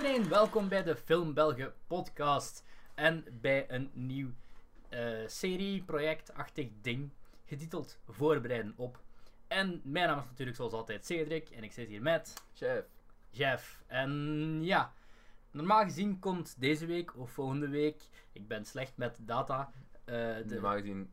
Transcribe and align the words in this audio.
iedereen, 0.00 0.28
welkom 0.28 0.68
bij 0.68 0.82
de 0.82 0.96
Film 0.96 1.34
Belgen 1.34 1.72
podcast. 1.86 2.64
En 2.94 3.24
bij 3.40 3.70
een 3.70 3.90
nieuw 3.92 4.30
eh 4.88 5.26
serie, 5.26 5.82
projectachtig 5.82 6.68
ding, 6.82 7.10
getiteld 7.44 7.98
Voorbereiden 8.08 8.72
op. 8.76 9.00
En 9.48 9.80
mijn 9.84 10.08
naam 10.08 10.18
is 10.18 10.24
natuurlijk 10.24 10.56
zoals 10.56 10.72
altijd 10.72 11.06
Cedric 11.06 11.48
en 11.48 11.64
ik 11.64 11.72
zit 11.72 11.88
hier 11.88 12.02
met 12.02 12.34
Chef. 12.54 12.84
Jeff. 13.30 13.82
En 13.86 14.58
ja, 14.62 14.92
normaal 15.50 15.84
gezien 15.84 16.18
komt 16.18 16.60
deze 16.60 16.86
week 16.86 17.16
of 17.16 17.30
volgende 17.30 17.68
week, 17.68 18.02
ik 18.32 18.48
ben 18.48 18.64
slecht 18.64 18.96
met 18.96 19.18
data, 19.20 19.72
eh, 20.04 20.14
de, 20.14 20.44
Normaal 20.46 20.76
gezien 20.76 21.10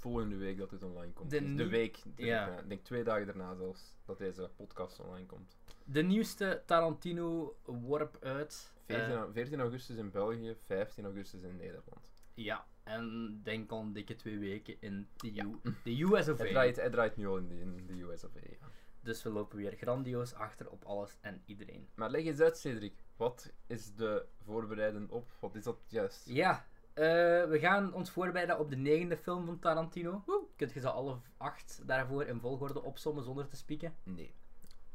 volgende 0.00 0.36
week 0.36 0.58
dat 0.58 0.70
dit 0.70 0.82
online 0.82 1.12
komt. 1.12 1.30
De 1.30 1.40
Dus 1.40 1.56
de 1.56 1.68
week, 1.68 2.02
Ja. 2.16 2.26
ja. 2.26 2.58
ik 2.58 2.68
denk 2.68 2.84
twee 2.84 3.04
dagen 3.04 3.26
daarna 3.26 3.54
zelfs, 3.54 3.94
dat 4.04 4.18
deze 4.18 4.50
podcast 4.56 5.00
online 5.00 5.26
komt. 5.26 5.58
de 5.84 6.02
nieuwste 6.02 6.62
Tarantino 6.66 7.56
worp 7.64 8.16
uit. 8.20 8.72
14, 8.86 9.06
Eh, 9.10 9.16
au- 9.16 9.32
14 9.32 9.60
augustus 9.60 9.96
in 9.96 10.10
België, 10.10 10.56
15 10.66 11.04
augustus 11.04 11.42
in 11.42 11.56
Nederland. 11.56 12.12
ja, 12.34 12.66
en 12.84 13.40
denk 13.42 13.70
al 13.70 13.80
een 13.80 13.92
dikke 13.92 14.14
twee 14.16 14.38
weken 14.38 14.76
in 14.80 15.08
de, 15.16 15.42
U, 15.42 15.60
de 15.84 16.02
US 16.02 16.28
of 16.28 16.40
A. 16.40 16.44
draait, 16.52 16.76
hij 16.76 16.90
draait 16.90 17.16
nu 17.16 17.26
al 17.26 17.36
in 17.36 17.48
de, 17.48 17.60
in 17.60 17.86
de 17.86 18.02
US 18.02 18.24
of 18.24 18.36
A. 18.36 18.40
ja. 18.50 18.66
Dus 19.02 19.22
we 19.22 19.30
lopen 19.30 19.56
weer 19.56 19.76
grandioos 19.76 20.34
achter 20.34 20.70
op 20.70 20.84
alles 20.84 21.16
en 21.20 21.42
iedereen. 21.46 21.88
Maar 21.94 22.10
leg 22.10 22.24
eens 22.24 22.40
uit, 22.40 22.58
Cedric. 22.58 22.94
Wat 23.16 23.52
is 23.66 23.94
de 23.94 24.26
voorbereiden 24.44 25.10
op? 25.10 25.30
Wat 25.40 25.54
is 25.54 25.64
dat 25.64 25.78
juist? 25.88 26.28
Ja, 26.28 26.66
eh, 26.94 27.04
we 27.48 27.58
gaan 27.60 27.92
ons 27.92 28.10
voorbereiden 28.10 28.58
op 28.58 28.70
de 28.70 28.76
negende 28.76 29.16
film 29.16 29.46
van 29.46 29.58
Tarantino. 29.58 30.24
Kunt 30.56 30.72
je 30.72 30.80
ze 30.80 30.90
alle 30.90 31.16
acht 31.36 31.80
daarvoor 31.86 32.24
in 32.24 32.40
volgorde 32.40 32.82
opsommen 32.82 33.24
zonder 33.24 33.48
te 33.48 33.56
spieken? 33.56 33.94
Nee. 34.02 34.34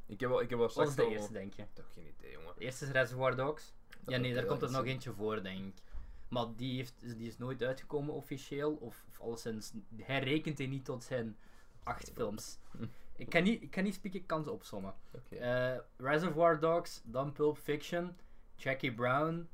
Ik 0.05 0.19
heb 0.19 0.29
wel, 0.29 0.41
ik 0.41 0.49
heb 0.49 0.59
wel 0.59 0.71
Wat 0.73 0.87
is 0.87 0.95
de 0.95 1.03
al- 1.03 1.09
eerste, 1.11 1.33
denk 1.33 1.53
je? 1.53 1.65
Toch 1.73 1.91
geen 1.93 2.13
idee, 2.17 2.31
jongen. 2.31 2.53
De 2.57 2.63
eerste 2.63 2.85
is 2.85 2.91
Reservoir 2.91 3.35
Dogs. 3.35 3.73
Dat 3.87 4.13
ja, 4.13 4.17
nee, 4.19 4.33
daar 4.33 4.45
komt 4.45 4.61
er 4.61 4.71
nog 4.71 4.85
eentje 4.85 5.13
voor, 5.13 5.43
denk 5.43 5.59
ik. 5.65 5.81
Maar 6.27 6.45
die, 6.55 6.75
heeft, 6.75 7.17
die 7.17 7.27
is 7.27 7.37
nooit 7.37 7.63
uitgekomen 7.63 8.13
officieel. 8.13 8.73
Of, 8.73 9.03
of 9.09 9.21
alleszins, 9.21 9.73
hij 9.95 10.19
rekent 10.19 10.57
hij 10.57 10.67
niet 10.67 10.85
tot 10.85 11.03
zijn 11.03 11.37
acht 11.83 12.11
films. 12.13 12.57
Ik 13.17 13.29
kan 13.29 13.43
niet, 13.43 13.61
ik 13.61 13.71
kan 13.71 13.83
niet 13.83 13.93
spieken, 13.93 14.19
ik 14.19 14.27
kan 14.27 14.43
ze 14.43 14.51
opsommen. 14.51 14.93
Eh, 15.29 15.75
Reservoir 15.97 16.59
Dogs, 16.59 17.01
dan 17.03 17.31
Pulp 17.33 17.57
Fiction, 17.57 18.17
Jackie 18.55 18.93
Brown, 18.93 19.47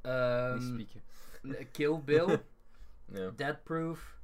ehm, 0.00 0.54
Niet 0.54 0.62
spieken. 0.62 1.02
Kill 1.72 2.00
Bill, 2.04 2.38
Ja. 3.14 3.30
Dead 3.30 3.62
Proof, 3.64 4.18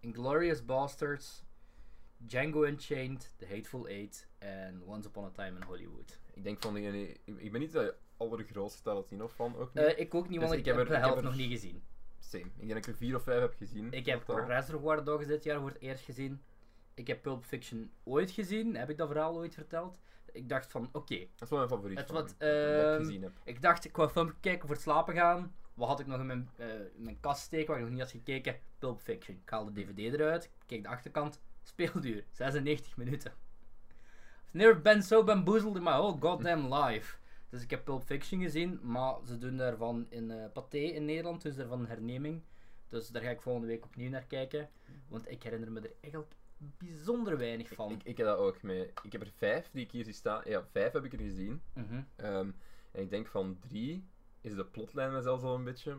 Inglorious 0.00 0.64
Bastards, 0.64 1.44
Django 2.16 2.64
Unchained, 2.64 3.32
The 3.36 3.46
Hateful 3.46 3.86
Eight 3.86 4.28
en 4.38 4.82
Once 4.86 5.08
Upon 5.08 5.24
a 5.24 5.30
Time 5.30 5.56
in 5.60 5.62
Hollywood. 5.62 6.18
Ik 6.34 6.42
denk 6.44 6.62
van. 6.62 6.76
Ik, 6.76 7.52
ben 7.52 7.60
niet 7.60 7.72
de 7.72 7.94
allergrootste 8.16 8.82
Tarantino-fan, 8.82 9.56
ook 9.56 9.74
niet. 9.74 9.84
Eh, 9.84 9.98
ik 9.98 10.14
ook 10.14 10.28
niet, 10.28 10.40
Dus 10.40 10.48
want 10.48 10.60
ik, 10.60 10.66
ik 10.66 10.72
heb 10.72 10.76
er- 10.76 10.86
de 10.92 10.96
helft 10.96 11.22
nog 11.22 11.36
niet 11.36 11.50
gezien. 11.50 11.82
Same. 12.18 12.44
Ik 12.44 12.56
denk 12.56 12.68
dat 12.68 12.78
ik 12.78 12.86
er 12.86 12.94
vier 12.96 13.16
of 13.16 13.22
vijf 13.22 13.40
heb 13.40 13.54
gezien. 13.54 13.92
Ik 13.92 14.06
heb 14.06 14.22
totaal. 14.24 14.46
Reservoir 14.46 15.04
Dogs 15.04 15.26
dit 15.26 15.44
jaar 15.44 15.60
voor 15.60 15.68
het 15.68 15.80
eerst 15.80 16.04
gezien. 16.04 16.42
Ik 16.94 17.06
heb 17.06 17.22
Pulp 17.22 17.44
Fiction 17.44 17.90
ooit 18.04 18.30
gezien. 18.30 18.76
Heb 18.76 18.90
ik 18.90 18.96
dat 18.96 19.08
verhaal 19.08 19.34
ooit 19.36 19.54
verteld? 19.54 19.98
Ik 20.32 20.48
dacht 20.48 20.70
van, 20.70 20.88
oké. 20.92 21.16
Dat 21.18 21.42
is 21.42 21.48
wel 21.48 21.58
mijn 21.58 21.70
favoriet 21.70 21.98
Het 21.98 22.06
van 22.06 22.14
wat, 22.14 22.34
dat 22.38 22.48
ik 22.48 22.82
ehm, 22.82 22.98
gezien 23.04 23.22
heb. 23.22 23.32
Ik 23.44 23.62
dacht, 23.62 23.84
ik 23.84 23.96
wou 23.96 24.08
filmpje 24.10 24.36
kijken 24.40 24.60
voor 24.66 24.74
het 24.74 24.84
slapen 24.84 25.14
gaan. 25.14 25.54
Wat 25.74 25.88
had 25.88 26.00
ik 26.00 26.06
nog 26.06 26.20
in 26.20 26.26
mijn, 26.26 26.50
eh, 26.56 26.68
in 26.74 27.02
mijn 27.04 27.20
kast 27.20 27.42
steken 27.42 27.66
waar 27.66 27.76
ik 27.76 27.82
nog 27.82 27.92
niet 27.92 28.00
had 28.00 28.10
gekeken? 28.10 28.58
Pulp 28.78 29.00
Fiction. 29.00 29.36
Ik 29.36 29.50
haal 29.50 29.64
de 29.64 29.72
DVD 29.72 30.14
eruit. 30.14 30.50
Kijk 30.66 30.82
de 30.82 30.88
achterkant. 30.88 31.40
Speelduur. 31.62 32.24
96 32.30 32.96
minuten. 32.96 33.32
I've 34.46 34.56
never 34.56 34.80
been 34.80 35.02
so 35.02 35.24
bamboozled 35.24 35.76
in 35.76 35.82
my 35.82 35.90
whole 35.90 36.16
goddamn 36.20 36.74
life. 36.74 37.16
Dus 37.48 37.62
ik 37.62 37.70
heb 37.70 37.84
Pulp 37.84 38.04
Fiction 38.04 38.40
gezien, 38.40 38.80
maar 38.82 39.14
ze 39.26 39.38
doen 39.38 39.56
daarvan 39.56 40.06
in 40.08 40.30
eh 40.30 40.52
Pathé 40.52 40.78
in 40.78 41.04
Nederland, 41.04 41.42
dus 41.42 41.56
daarvan 41.56 41.80
een 41.80 41.86
herneming. 41.86 42.42
Dus 42.88 43.08
daar 43.08 43.22
ga 43.22 43.30
ik 43.30 43.42
volgende 43.42 43.66
week 43.66 43.84
opnieuw 43.84 44.10
naar 44.10 44.24
kijken. 44.24 44.70
Want 45.08 45.30
ik 45.30 45.42
herinner 45.42 45.72
me 45.72 45.80
er 45.80 45.92
eigenlijk 46.00 46.34
bijzonder 46.58 47.38
weinig 47.38 47.68
van. 47.68 47.92
Ik, 47.92 48.02
ik 48.02 48.16
heb 48.16 48.26
dat 48.26 48.38
ook 48.38 48.62
mee. 48.62 48.90
Ik 49.02 49.12
heb 49.12 49.20
er 49.20 49.32
vijf 49.36 49.70
die 49.72 49.84
ik 49.84 49.90
hier 49.90 50.04
zie 50.04 50.12
staan. 50.12 50.42
Ja, 50.44 50.64
vijf 50.72 50.92
heb 50.92 51.04
ik 51.04 51.12
er 51.12 51.18
gezien. 51.18 51.62
Mhm. 51.72 52.02
Ehm, 52.16 52.50
en 52.90 53.02
ik 53.02 53.10
denk 53.10 53.26
van 53.26 53.58
drie 53.60 54.04
is 54.44 54.54
de 54.54 54.64
plotlijn 54.64 55.12
me 55.12 55.20
zelfs 55.22 55.42
al 55.42 55.54
een 55.54 55.64
beetje 55.64 55.98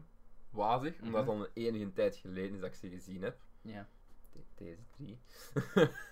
wazig. 0.49 1.01
Omdat 1.01 1.25
Mhm. 1.25 1.31
het 1.31 1.39
al 1.39 1.45
een 1.45 1.63
enige 1.63 1.93
tijd 1.93 2.15
geleden 2.15 2.53
is 2.53 2.59
dat 2.59 2.69
ik 2.69 2.75
ze 2.75 2.89
gezien 2.89 3.21
heb. 3.23 3.37
Ja. 3.61 3.87
De- 4.31 4.39
deze 4.55 4.81
drie. 4.97 5.19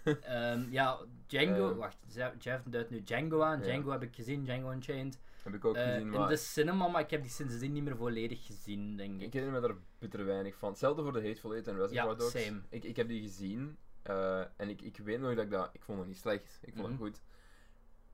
Ehm, 0.23 0.71
ja, 0.71 0.97
Django. 1.27 1.69
Ehm. 1.69 1.77
wacht, 1.77 1.97
Jeff 2.39 2.63
duidt 2.65 2.89
nu 2.89 3.03
Django 3.03 3.41
aan. 3.41 3.57
Ja. 3.59 3.63
Django 3.63 3.91
heb 3.91 4.01
ik 4.01 4.15
gezien, 4.15 4.43
Django 4.43 4.71
Unchained. 4.71 5.19
heb 5.43 5.53
ik 5.53 5.65
ook 5.65 5.75
Eh, 5.75 5.83
gezien, 5.83 6.01
in 6.01 6.09
maar 6.09 6.27
de 6.29 6.35
cinema, 6.35 6.87
maar 6.87 7.01
ik 7.01 7.09
heb 7.09 7.21
die 7.21 7.31
sindsdien 7.31 7.71
niet 7.71 7.83
meer 7.83 7.95
volledig 7.97 8.45
gezien, 8.45 8.95
denk 8.97 9.15
ik. 9.21 9.27
ik 9.27 9.33
herinner 9.33 9.61
me 9.61 9.67
daar 9.67 9.77
bitter 9.99 10.25
weinig 10.25 10.55
van. 10.55 10.69
Hetzelfde 10.69 11.03
voor 11.03 11.13
de 11.13 11.21
Hateful 11.27 11.51
Eight 11.53 11.67
en 11.67 11.75
Reservoir 11.77 12.09
Ja, 12.09 12.15
Dogs. 12.15 12.31
same. 12.45 12.61
Ik, 12.69 12.83
ik 12.83 12.95
heb 12.95 13.07
die 13.07 13.21
gezien. 13.21 13.77
eh, 14.03 14.39
en 14.57 14.69
ik, 14.69 14.81
ik 14.81 14.97
weet 14.97 15.19
nog 15.19 15.35
dat 15.35 15.43
ik 15.43 15.51
dat... 15.51 15.69
Ik 15.73 15.81
vond 15.83 15.99
het 15.99 16.07
niet 16.07 16.17
slecht. 16.17 16.59
Ik 16.61 16.73
vond 16.75 16.87
Mhm. 16.89 16.91
het 16.91 17.01
goed. 17.01 17.21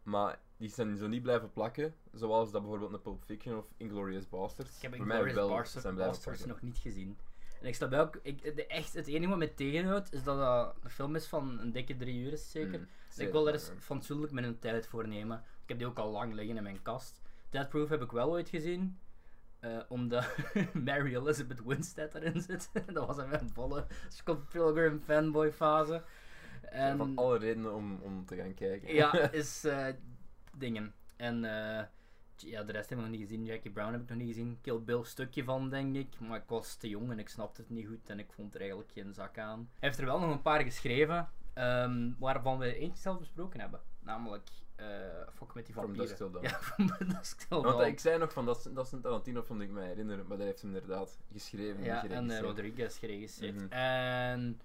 Maar 0.03 0.39
die 0.59 0.69
zijn 0.69 0.97
zo 0.97 1.07
niet 1.07 1.21
blijven 1.21 1.51
plakken. 1.51 1.93
Zoals 2.13 2.51
dat 2.51 2.61
bijvoorbeeld 2.61 2.93
een 2.93 3.01
Pulp 3.01 3.23
Fiction 3.23 3.57
of 3.57 3.71
Inglourious 3.77 4.29
Basterds. 4.29 4.75
Ik 4.75 4.81
heb 4.81 4.91
wel 5.03 5.95
Basterds, 5.95 6.45
nog 6.45 6.61
niet 6.61 6.77
gezien. 6.77 7.17
En 7.61 7.67
ik 7.67 7.75
snap 7.75 7.93
ook, 7.93 8.19
ik, 8.21 8.55
de, 8.55 8.67
echt, 8.67 8.93
het 8.93 9.07
enige 9.07 9.29
wat 9.29 9.37
me 9.37 9.53
tegenhoudt, 9.53 10.13
is 10.13 10.23
dat 10.23 10.37
dat 10.37 10.75
een 10.83 10.89
film 10.89 11.15
is 11.15 11.27
van 11.27 11.59
een 11.59 11.71
dikke 11.71 11.95
drie 11.95 12.19
uur, 12.23 12.31
is 12.31 12.51
zeker. 12.51 12.79
Mm, 12.79 12.87
Dus 13.07 13.15
zeker, 13.15 13.25
ik 13.27 13.31
wil 13.31 13.47
er 13.47 13.53
eens 13.53 13.71
fatsoenlijk 13.79 14.31
mijn 14.31 14.59
tijd 14.59 14.87
voor 14.87 15.07
nemen. 15.07 15.37
Ik 15.37 15.69
heb 15.69 15.77
die 15.77 15.87
ook 15.87 15.97
al 15.99 16.11
lang 16.11 16.33
liggen 16.33 16.57
in 16.57 16.63
mijn 16.63 16.81
kast. 16.81 17.21
Dead 17.49 17.69
Proof 17.69 17.89
heb 17.89 18.01
ik 18.01 18.11
wel 18.11 18.29
ooit 18.29 18.49
gezien. 18.49 18.99
eh, 19.59 19.79
omdat 19.87 20.35
Mary 20.85 21.15
Elizabeth 21.15 21.63
Winstead 21.63 22.15
erin 22.15 22.41
zit. 22.41 22.69
dat 22.93 23.07
was 23.07 23.15
mijn 23.15 23.49
volle 23.53 23.85
Scott 24.09 24.49
Pilgrim 24.49 24.99
fanboy 24.99 25.51
fase. 25.51 26.03
En, 26.61 26.97
Van 26.97 27.15
alle 27.15 27.37
redenen 27.37 27.73
om, 27.73 27.99
om 28.01 28.25
te 28.25 28.35
gaan 28.35 28.53
kijken. 28.53 28.93
Ja, 28.93 29.13
is 29.31 29.63
eh, 29.63 29.87
dingen. 30.59 30.93
En 31.15 31.45
eh, 31.45 31.85
ja, 32.35 32.63
de 32.63 32.71
rest 32.71 32.89
heb 32.89 32.97
ik 32.97 33.03
nog 33.03 33.13
niet 33.13 33.21
gezien. 33.21 33.45
Jackie 33.45 33.71
Brown 33.71 33.91
heb 33.91 34.01
ik 34.01 34.09
nog 34.09 34.17
niet 34.17 34.27
gezien. 34.27 34.57
Kill 34.61 34.79
Bill 34.79 35.03
stukje 35.03 35.43
van, 35.43 35.69
denk 35.69 35.95
ik. 35.95 36.19
Maar 36.19 36.37
ik 36.37 36.47
was 36.47 36.75
te 36.75 36.89
jong 36.89 37.11
en 37.11 37.19
ik 37.19 37.29
snapte 37.29 37.61
het 37.61 37.69
niet 37.69 37.87
goed. 37.87 38.09
En 38.09 38.19
ik 38.19 38.31
vond 38.31 38.53
er 38.53 38.59
eigenlijk 38.59 38.91
geen 38.91 39.13
zak 39.13 39.37
aan. 39.37 39.59
Hij 39.79 39.87
heeft 39.89 39.99
er 39.99 40.05
wel 40.05 40.19
nog 40.19 40.31
een 40.31 40.41
paar 40.41 40.61
geschreven. 40.63 41.29
ehm, 41.53 42.11
waarvan 42.19 42.57
we 42.57 42.75
eentje 42.75 43.01
zelf 43.01 43.19
besproken 43.19 43.59
hebben. 43.59 43.79
Namelijk, 43.99 44.49
eh 44.75 44.85
fuck 45.33 45.53
met 45.53 45.65
die 45.65 45.73
From 45.75 45.85
vampieren. 45.95 46.31
Dusk. 46.31 46.43
Ja, 46.51 46.59
From 46.59 46.87
Dusk 47.07 47.39
Till 47.39 47.61
Want 47.61 47.77
Dawn. 47.77 47.87
ik 47.89 47.99
zei 47.99 48.17
nog 48.17 48.33
van, 48.33 48.45
dat 48.45 48.57
is, 48.57 48.63
dat 48.73 48.85
is 48.85 48.91
een 48.91 49.01
Tarantino 49.01 49.45
die 49.47 49.61
ik 49.61 49.69
me 49.69 49.81
herinner, 49.81 50.17
maar 50.25 50.37
dat 50.37 50.45
heeft 50.45 50.61
hem 50.61 50.73
inderdaad 50.75 51.19
geschreven. 51.31 51.83
Ja, 51.83 52.05
en 52.07 52.31
eh. 52.31 52.39
Rodriguez 52.39 52.99
geregisseerd. 52.99 53.55
Mhm. 53.55 53.67
En 53.71 54.61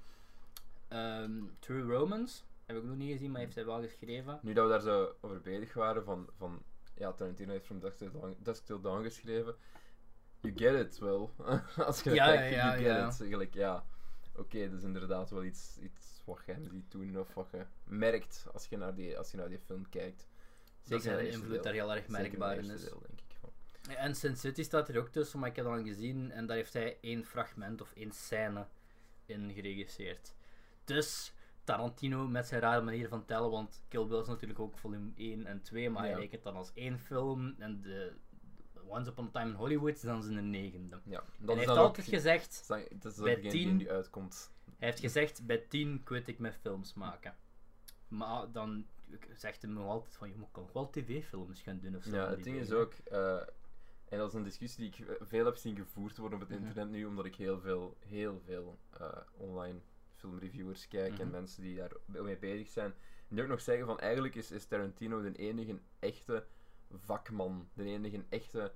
ehm, 0.88 1.42
True 1.58 1.82
Romance 1.82 2.42
heb 2.66 2.76
ik 2.76 2.82
nog 2.82 2.96
niet 2.96 3.12
gezien, 3.12 3.30
maar 3.30 3.40
heeft 3.40 3.54
hij 3.54 3.64
wel 3.64 3.80
geschreven. 3.82 4.38
Nu 4.42 4.52
dat 4.52 4.64
we 4.64 4.70
daar 4.70 4.80
zo 4.80 5.14
over 5.20 5.40
bezig 5.40 5.74
waren, 5.74 6.04
van, 6.04 6.28
van 6.36 6.62
ja, 6.94 7.12
Tarantino 7.12 7.52
heeft 7.52 7.66
From 7.66 7.80
Dusk 7.80 7.96
Till 7.96 8.10
Dawn, 8.12 8.36
Dusk 8.38 8.64
Till 8.64 8.80
Dawn 8.80 9.02
geschreven. 9.02 9.54
You 10.40 10.56
get 10.56 10.86
it 10.86 10.98
wel. 10.98 11.34
Als 11.86 11.98
je 12.02 12.08
dat 12.08 12.14
Ja, 12.18 12.26
kijkt, 12.26 12.54
ja, 12.54 12.66
you 12.66 12.76
get 12.76 12.86
ja. 12.86 13.08
it. 13.08 13.20
Eigenlijk, 13.20 13.54
ja. 13.54 13.84
Oké, 14.36 14.68
dat 14.68 14.78
is 14.78 14.84
inderdaad 14.84 15.30
wel 15.30 15.44
iets, 15.44 15.78
iets 15.78 16.22
wat 16.24 16.40
je 16.46 16.54
ziet 16.70 16.90
doen, 16.90 17.18
of 17.18 17.34
wat 17.34 17.50
je 17.50 17.64
merkt 17.84 18.46
als 18.52 18.66
je 18.66 18.76
naar 18.76 18.94
die, 18.94 19.18
als 19.18 19.30
je 19.30 19.36
naar 19.36 19.48
die 19.48 19.58
film 19.58 19.88
kijkt. 19.88 20.26
Dat 20.84 21.02
zijn 21.02 21.14
het 21.14 21.24
eerste 21.24 21.40
invloed 21.40 21.54
deel. 21.54 21.62
daar 21.62 21.72
heel 21.72 21.92
erg 21.94 22.04
Zeker 22.04 22.20
merkbaar 22.22 22.56
in 22.58 22.70
is. 22.70 22.80
deel, 22.84 23.02
denk 23.06 23.20
ik. 23.20 23.96
En 23.96 24.14
Sin 24.14 24.36
City 24.36 24.62
staat 24.62 24.88
er 24.88 24.98
ook 24.98 25.08
tussen, 25.08 25.38
maar 25.38 25.48
ik 25.48 25.56
heb 25.56 25.64
dat 25.64 25.74
al 25.74 25.82
gezien 25.84 26.30
en 26.30 26.46
daar 26.46 26.56
heeft 26.56 26.72
hij 26.72 26.98
één 27.00 27.24
fragment 27.24 27.80
of 27.80 27.92
één 27.92 28.12
scène 28.12 28.66
in 29.26 29.52
geregisseerd. 29.52 30.34
Dus 30.84 31.33
Tarantino 31.64 32.26
met 32.28 32.46
zijn 32.46 32.60
rare 32.60 32.82
manier 32.82 33.08
van 33.08 33.24
tellen, 33.24 33.50
want 33.50 33.82
Kill 33.88 34.06
Bill 34.06 34.20
is 34.20 34.26
natuurlijk 34.26 34.60
ook 34.60 34.78
volume 34.78 35.10
1 35.16 35.46
en 35.46 35.62
2, 35.62 35.90
maar 35.90 36.04
Ja. 36.06 36.10
hij 36.10 36.20
rekent 36.20 36.42
dan 36.42 36.56
als 36.56 36.72
één 36.74 36.98
film 36.98 37.54
en 37.58 37.80
de 37.80 38.12
Once 38.86 39.10
Upon 39.10 39.26
a 39.26 39.30
Time 39.30 39.50
in 39.50 39.56
Hollywood 39.56 39.94
is 39.94 40.00
dan 40.00 40.22
zijn 40.22 40.50
negende. 40.50 41.00
Ja, 41.04 41.10
dat 41.20 41.26
hij 41.38 41.54
is 41.54 41.54
heeft 41.66 41.68
altijd 41.78 42.06
ook, 42.06 42.14
gezegd, 42.14 42.68
dat 42.68 43.12
is- 43.12 43.18
bij 43.18 43.34
degene 43.34 43.50
10 43.50 43.76
die 43.78 43.86
nu 43.86 43.90
uitkomt. 43.90 44.52
hij 44.78 44.88
heeft 44.88 45.00
gezegd, 45.00 45.46
bij 45.46 45.58
10 45.58 46.02
quit 46.02 46.28
ik 46.28 46.38
met 46.38 46.54
films 46.60 46.94
maken. 46.94 47.34
Maar 48.08 48.52
dan 48.52 48.86
zegt 49.32 49.62
hij 49.62 49.70
nog 49.70 49.86
altijd 49.86 50.16
van, 50.16 50.28
je 50.28 50.34
moet 50.36 50.56
nog 50.56 50.72
wel 50.72 50.90
tv-films 50.90 51.60
gaan 51.62 51.78
doen 51.80 51.96
of 51.96 52.02
zo. 52.02 52.16
Ja, 52.16 52.28
het 52.30 52.44
ding 52.44 52.56
is 52.56 52.72
ook, 52.72 52.92
eh, 52.92 53.36
en 54.08 54.18
dat 54.18 54.28
is 54.28 54.34
een 54.34 54.42
discussie 54.42 54.90
die 54.90 55.04
ik 55.06 55.16
veel 55.20 55.44
heb 55.44 55.56
zien 55.56 55.76
gevoerd 55.76 56.16
worden 56.16 56.40
op 56.42 56.48
het 56.48 56.58
Mhm. 56.58 56.66
internet 56.68 56.90
nu, 56.92 57.04
omdat 57.04 57.24
ik 57.24 57.34
heel 57.34 57.60
veel, 57.60 57.96
heel 58.00 58.40
veel 58.44 58.78
eh, 58.90 59.16
online 59.36 59.78
filmreviewers 60.28 60.88
kijk 60.88 61.18
en 61.18 61.26
Mhm. 61.26 61.30
mensen 61.36 61.62
die 61.62 61.76
daar 61.76 61.92
mee 62.06 62.36
bezig 62.38 62.68
zijn. 62.68 62.94
En 63.28 63.34
die 63.36 63.42
ook 63.42 63.48
nog 63.50 63.60
zeggen 63.60 63.86
van 63.86 63.98
eigenlijk 63.98 64.34
is, 64.34 64.50
is 64.50 64.66
Tarantino 64.66 65.22
de 65.22 65.32
enige 65.36 65.78
echte 65.98 66.44
vakman, 66.90 67.68
de 67.74 67.84
enige 67.84 68.24
echte 68.28 68.72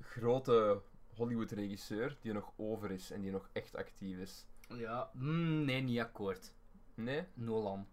grote 0.00 0.80
Hollywood-regisseur 1.14 2.16
die 2.20 2.30
er 2.30 2.36
nog 2.36 2.52
over 2.56 2.90
is 2.90 3.10
en 3.10 3.20
die 3.20 3.30
nog 3.30 3.48
echt 3.52 3.76
actief 3.76 4.18
is. 4.18 4.46
Ja, 4.68 5.10
mm, 5.12 5.64
nee, 5.64 5.80
niet 5.82 6.00
akkoord. 6.00 6.54
Nee? 6.94 7.24
Nolan. 7.34 7.86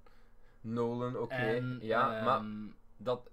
Nolan, 0.62 1.18
oké. 1.18 1.78
Ja, 1.80 2.24
maar 2.24 2.40
ehm, 2.40 2.68
dat, 2.98 3.30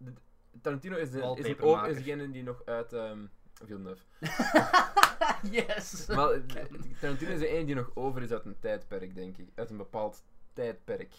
Tarantino 0.61 0.97
is, 0.97 1.11
de, 1.11 1.19
is, 1.19 1.59
ook, 1.61 1.87
is 1.87 1.97
degene 1.97 2.31
die 2.31 2.43
nog 2.43 2.63
uit 2.65 2.93
ehm 2.93 3.27
Villeneuve. 3.53 4.03
yes! 5.51 6.07
Maar 6.07 6.31
eh, 6.31 6.65
Tarantino 7.01 7.31
is 7.31 7.39
de 7.39 7.49
ene 7.49 7.65
die 7.65 7.75
nog 7.75 7.91
over 7.95 8.23
is 8.23 8.31
uit 8.31 8.45
een 8.45 8.59
tijdperk, 8.59 9.15
denk 9.15 9.37
ik. 9.37 9.49
Uit 9.55 9.71
een 9.71 9.77
bepaald 9.77 10.25
tijdperk 10.53 11.15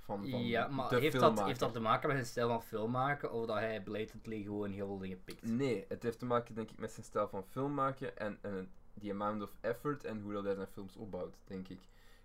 van, 0.00 0.30
van 0.30 0.46
ja, 0.46 0.68
maar 0.68 0.90
heeft 0.90 1.20
dat, 1.20 1.44
heeft 1.44 1.60
dat 1.60 1.72
te 1.72 1.80
maken 1.80 2.08
met 2.08 2.16
zijn 2.16 2.28
stijl 2.28 2.48
van 2.48 2.62
film 2.62 2.90
maken? 2.90 3.32
Of 3.32 3.46
dat 3.46 3.56
hij 3.56 3.82
blatantly 3.82 4.42
gewoon 4.42 4.70
heel 4.70 4.86
veel 4.86 4.98
dingen 4.98 5.24
pikt? 5.24 5.42
Nee, 5.42 5.84
het 5.88 6.02
heeft 6.02 6.18
te 6.18 6.24
maken 6.24 6.54
denk 6.54 6.70
ik 6.70 6.78
met 6.78 6.92
zijn 6.92 7.06
stijl 7.06 7.28
van 7.28 7.44
film 7.44 7.74
maken 7.74 8.16
en, 8.16 8.38
en 8.40 8.70
die 8.94 9.10
amount 9.10 9.42
of 9.42 9.54
effort 9.60 10.04
en 10.04 10.20
hoe 10.20 10.32
dat 10.32 10.44
hij 10.44 10.54
zijn 10.54 10.66
films 10.66 10.96
opbouwt, 10.96 11.36
denk 11.44 11.68
ik. 11.68 11.80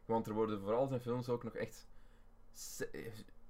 Want 0.06 0.28
er 0.28 0.34
worden 0.34 0.60
vooral 0.60 0.88
zijn 0.88 1.02
films 1.02 1.30
ook 1.30 1.44
nog 1.44 1.56
echt 1.56 1.88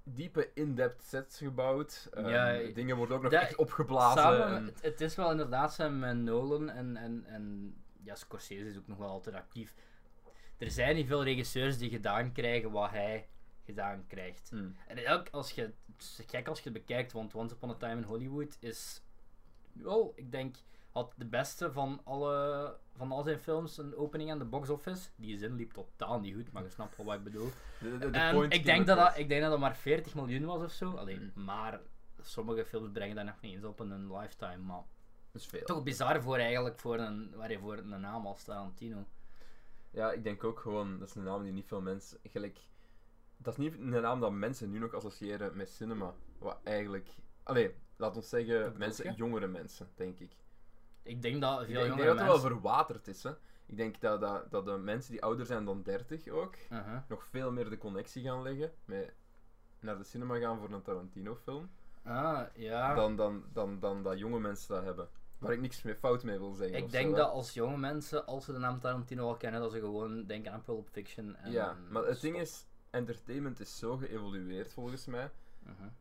diepe 0.08 0.50
in-depth 0.54 1.04
sets 1.04 1.38
gebouwd. 1.38 2.08
Ehm, 2.12 2.28
Ja, 2.28 2.72
dingen 2.74 2.96
worden 2.96 3.16
ook 3.16 3.22
nog 3.22 3.32
echt 3.32 3.56
opgeblazen. 3.56 4.22
Samen, 4.22 4.56
en- 4.56 4.64
het, 4.64 4.82
het 4.82 5.00
is 5.00 5.14
wel 5.14 5.30
inderdaad 5.30 5.74
zijn 5.74 5.98
met 5.98 6.16
Nolan 6.16 6.70
en, 6.70 6.96
en, 6.96 7.24
en 7.26 7.74
ja, 8.02 8.14
Scorsese 8.14 8.68
is 8.68 8.76
ook 8.76 8.86
nog 8.86 8.98
wel 8.98 9.08
altijd 9.08 9.36
actief. 9.36 9.74
Er 10.58 10.70
zijn 10.70 10.94
niet 10.96 11.06
veel 11.06 11.24
regisseurs 11.24 11.78
die 11.78 11.90
gedaan 11.90 12.32
krijgen 12.32 12.70
wat 12.70 12.90
hij 12.90 13.28
gedaan 13.64 14.04
krijgt. 14.06 14.50
Mm. 14.52 14.76
En 14.86 15.08
ook 15.08 15.28
als 15.30 15.50
je, 15.50 15.62
het 15.62 15.74
is 15.98 16.20
gek 16.26 16.48
als 16.48 16.58
je 16.58 16.64
het 16.70 16.72
bekijkt, 16.72 17.12
want 17.12 17.34
Once 17.34 17.54
Upon 17.54 17.70
a 17.70 17.74
Time 17.74 17.96
in 17.96 18.02
Hollywood 18.02 18.56
is, 18.60 19.02
wel, 19.72 20.12
ik 20.16 20.32
denk, 20.32 20.56
had 20.96 21.12
de 21.16 21.26
beste 21.26 21.72
van 21.72 22.00
alle 22.04 22.76
van 22.96 23.12
al 23.12 23.22
zijn 23.22 23.38
films 23.38 23.78
een 23.78 23.96
opening 23.96 24.30
aan 24.30 24.38
de 24.38 24.44
box 24.44 24.68
office. 24.68 25.08
Die 25.16 25.38
zin 25.38 25.54
liep 25.56 25.72
totaal 25.72 26.20
niet 26.20 26.34
goed, 26.34 26.52
maar 26.52 26.62
je 26.62 26.68
snapt 26.70 26.96
wel 26.96 27.06
wat 27.06 27.14
ik 27.14 27.22
bedoel. 27.24 27.48
De, 27.80 27.98
de, 27.98 28.10
de 28.10 28.18
En 28.18 28.50
ik, 28.50 28.64
denk 28.64 28.86
dat 28.86 28.98
dat, 28.98 29.18
ik 29.18 29.28
denk 29.28 29.40
dat 29.42 29.50
dat 29.50 29.60
maar 29.60 29.76
40 29.76 30.14
miljoen 30.14 30.44
was 30.44 30.62
of 30.62 30.70
zo. 30.72 30.90
Alleen, 30.90 31.32
Mm. 31.34 31.44
maar 31.44 31.80
sommige 32.20 32.64
films 32.64 32.90
brengen 32.92 33.16
dat 33.16 33.24
nog 33.24 33.40
niet 33.40 33.54
eens 33.54 33.64
op 33.64 33.80
in 33.80 33.90
een 33.90 34.12
lifetime. 34.16 34.56
Maar 34.56 34.82
Dat 35.32 35.42
is 35.42 35.46
veel. 35.46 35.64
toch 35.64 35.82
bizar 35.82 36.22
voor 36.22 36.36
eigenlijk 36.36 36.78
voor 36.78 36.98
een, 36.98 37.30
waar 37.36 37.50
je 37.50 37.58
voor 37.58 37.76
een 37.78 38.00
naam 38.00 38.26
als 38.26 38.42
Tarantino. 38.44 39.04
Ja, 39.90 40.12
ik 40.12 40.24
denk 40.24 40.44
ook 40.44 40.58
gewoon, 40.60 40.98
dat 40.98 41.08
is 41.08 41.14
een 41.14 41.22
naam 41.22 41.42
die 41.42 41.52
niet 41.52 41.66
veel 41.66 41.80
mensen, 41.80 42.18
gelijk, 42.22 42.58
dat 43.36 43.52
is 43.52 43.58
niet 43.58 43.74
een 43.78 43.88
naam 43.88 44.20
dat 44.20 44.32
mensen 44.32 44.70
nu 44.70 44.78
nog 44.78 44.94
associëren 44.94 45.56
met 45.56 45.68
cinema. 45.70 46.14
Wat 46.38 46.58
eigenlijk, 46.64 47.08
allee, 47.42 47.74
laat 47.96 48.16
ons 48.16 48.28
zeggen, 48.28 48.74
mensen, 48.78 49.14
jongere 49.14 49.46
mensen, 49.46 49.88
denk 49.94 50.18
ik. 50.18 50.32
Ik 51.06 51.22
denk 51.22 51.40
dat 51.40 51.56
veel 51.58 51.66
ik 51.68 51.74
denk 51.74 51.86
jongere 51.86 52.06
dat 52.06 52.18
het 52.18 52.26
wel 52.26 52.38
verwaterd 52.38 53.08
is, 53.08 53.22
hè. 53.22 53.30
Ik 53.66 53.76
denk 53.76 54.00
dat, 54.00 54.20
dat, 54.20 54.50
dat 54.50 54.64
de 54.64 54.76
mensen 54.76 55.12
die 55.12 55.22
ouder 55.22 55.46
zijn 55.46 55.64
dan 55.64 55.82
30 55.82 56.28
ook, 56.28 56.54
Uh-huh. 56.70 56.98
nog 57.08 57.24
veel 57.30 57.52
meer 57.52 57.70
de 57.70 57.78
connectie 57.78 58.22
gaan 58.22 58.42
leggen 58.42 58.72
met 58.84 59.14
naar 59.80 59.98
de 59.98 60.04
cinema 60.04 60.38
gaan 60.38 60.58
voor 60.58 60.70
een 60.72 60.82
Tarantino-film, 60.82 61.70
Ah, 62.04 62.40
ja. 62.54 62.94
dan, 62.94 63.16
dan, 63.16 63.44
dan, 63.52 63.80
dan 63.80 64.02
dat 64.02 64.18
jonge 64.18 64.38
mensen 64.40 64.74
dat 64.74 64.84
hebben. 64.84 65.08
Waar 65.38 65.52
ik 65.52 65.60
niks 65.60 65.82
mee 65.82 65.94
fout 65.94 66.22
mee 66.22 66.38
wil 66.38 66.52
zeggen. 66.52 66.78
Ik 66.78 66.90
denk 66.90 67.10
zo, 67.10 67.16
dat 67.16 67.30
als 67.30 67.52
jonge 67.54 67.76
mensen, 67.76 68.26
als 68.26 68.44
ze 68.44 68.52
de 68.52 68.58
naam 68.58 68.80
Tarantino 68.80 69.26
al 69.28 69.36
kennen, 69.36 69.60
dat 69.60 69.72
ze 69.72 69.78
gewoon 69.80 70.24
denken 70.26 70.52
aan 70.52 70.62
Pulp 70.62 70.88
Fiction. 70.88 71.36
En 71.36 71.50
Ja, 71.50 71.76
maar 71.90 72.04
het 72.04 72.20
ding 72.20 72.36
is, 72.40 72.66
entertainment 72.90 73.60
is 73.60 73.78
zo 73.78 73.96
geëvolueerd 73.96 74.72
volgens 74.72 75.06
mij. 75.06 75.30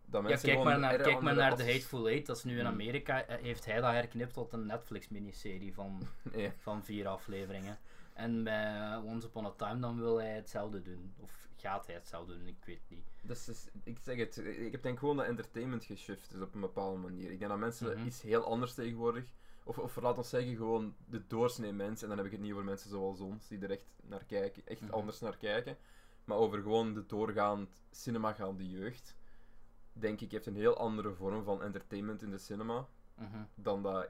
Dat 0.06 0.22
Ja, 0.22 0.28
mensen 0.28 0.50
kijk 0.50 0.64
maar 0.64 0.80
naar, 0.80 0.98
kijk 0.98 1.22
maar 1.22 1.36
naar 1.36 1.56
The 1.56 1.64
Hateful 1.66 2.08
Eight. 2.10 2.26
Dat 2.26 2.38
is 2.38 2.44
nu 2.44 2.54
in 2.60 2.66
Hmm. 2.66 2.74
Amerika, 2.74 3.26
eh, 3.26 3.38
heeft 3.42 3.66
hij 3.66 3.82
dat 3.82 3.92
herknipt 3.92 4.34
tot 4.34 4.54
een 4.54 4.66
Netflix-miniserie 4.66 5.74
van, 5.74 6.02
Ja. 6.36 6.52
van 6.58 6.84
vier 6.84 7.08
afleveringen. 7.08 7.78
En 8.14 8.44
bij 8.44 8.96
Once 9.04 9.28
Upon 9.28 9.46
a 9.46 9.52
Time 9.52 9.80
dan 9.80 10.00
wil 10.00 10.18
hij 10.18 10.36
hetzelfde 10.36 10.82
doen. 10.82 11.14
Of 11.20 11.48
gaat 11.56 11.86
hij 11.86 11.96
hetzelfde 11.96 12.38
doen, 12.38 12.48
ik 12.48 12.66
weet 12.66 12.82
niet. 12.88 13.06
Dus 13.22 13.48
is, 13.50 13.68
ik 13.84 13.98
zeg 14.02 14.18
het, 14.18 14.38
ik 14.38 14.72
heb 14.72 14.84
denk 14.84 15.00
gewoon 15.00 15.18
dat 15.18 15.26
entertainment 15.26 15.84
geshift 15.84 16.34
is 16.34 16.42
op 16.42 16.54
een 16.54 16.62
bepaalde 16.62 16.98
manier. 17.00 17.32
Ik 17.32 17.40
denk 17.40 17.52
dat 17.52 17.60
mensen 17.60 17.98
Mhm. 17.98 18.06
iets 18.08 18.22
heel 18.22 18.46
anders 18.46 18.74
tegenwoordig, 18.74 19.24
of, 19.64 19.78
of 19.80 19.96
laat 19.96 20.18
ons 20.18 20.30
zeggen 20.30 20.56
gewoon 20.56 20.96
de 21.06 21.28
doorsnee 21.28 21.72
mens, 21.74 22.02
en 22.02 22.08
dan 22.08 22.18
heb 22.18 22.26
ik 22.26 22.32
het 22.32 22.42
niet 22.42 22.52
over 22.52 22.64
mensen 22.64 22.90
zoals 22.90 23.20
ons, 23.20 23.48
die 23.48 23.60
er 23.60 23.72
echt 23.72 23.86
naar 24.04 24.24
kijken, 24.26 24.62
echt 24.66 24.82
Mhm. 24.82 24.94
anders 24.94 25.20
naar 25.20 25.38
kijken, 25.38 25.78
maar 26.24 26.38
over 26.38 26.62
gewoon 26.62 26.94
de 26.94 27.06
doorgaand 27.06 27.70
cinema-gaande 27.92 28.70
jeugd, 28.70 29.16
denk 29.98 30.22
ik 30.22 30.32
heeft 30.32 30.46
een 30.46 30.56
heel 30.56 30.78
andere 30.78 31.14
vorm 31.14 31.44
van 31.44 31.64
entertainment 31.64 32.22
in 32.22 32.30
de 32.32 32.38
cinema, 32.38 32.88
Mhm. 33.16 33.44
dan 33.56 33.84
dat 33.84 34.10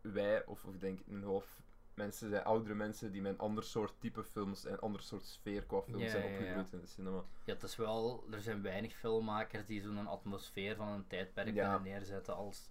wij, 0.00 0.46
of, 0.46 0.64
of 0.64 0.74
ik 0.74 0.80
denk 0.80 1.00
een 1.08 1.22
hoofd 1.22 1.60
mensen 1.94 2.28
zijn, 2.28 2.44
oudere 2.44 2.74
mensen 2.74 3.12
die 3.12 3.22
met 3.22 3.32
een 3.32 3.38
ander 3.38 3.64
soort 3.64 3.94
type 3.98 4.24
films 4.24 4.64
en 4.64 4.72
een 4.72 4.80
ander 4.80 5.00
soort 5.02 5.24
sfeer 5.24 5.62
qua 5.64 5.80
films 5.80 6.02
Ja, 6.02 6.08
zijn 6.10 6.22
ja, 6.22 6.28
ja. 6.30 6.36
opgegroeid 6.36 6.72
in 6.72 6.80
de 6.80 6.86
cinema. 6.86 7.24
Ja, 7.44 7.52
het 7.52 7.62
is 7.62 7.76
wel, 7.76 8.24
er 8.30 8.40
zijn 8.40 8.62
weinig 8.62 8.94
filmmakers 8.94 9.66
die 9.66 9.80
zo'n 9.82 10.06
atmosfeer 10.06 10.76
van 10.76 10.88
een 10.88 11.06
tijdperk 11.06 11.54
Ja. 11.54 11.62
kunnen 11.76 11.92
neerzetten 11.92 12.34
als 12.34 12.70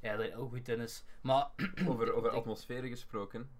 hij 0.00 0.30
er 0.30 0.38
ook 0.38 0.50
goed 0.50 0.68
in 0.68 0.80
is. 0.80 1.04
Maar 1.22 1.50
Over, 1.86 2.12
over 2.16 2.30
atmosferen 2.30 2.88
gesproken. 2.88 3.50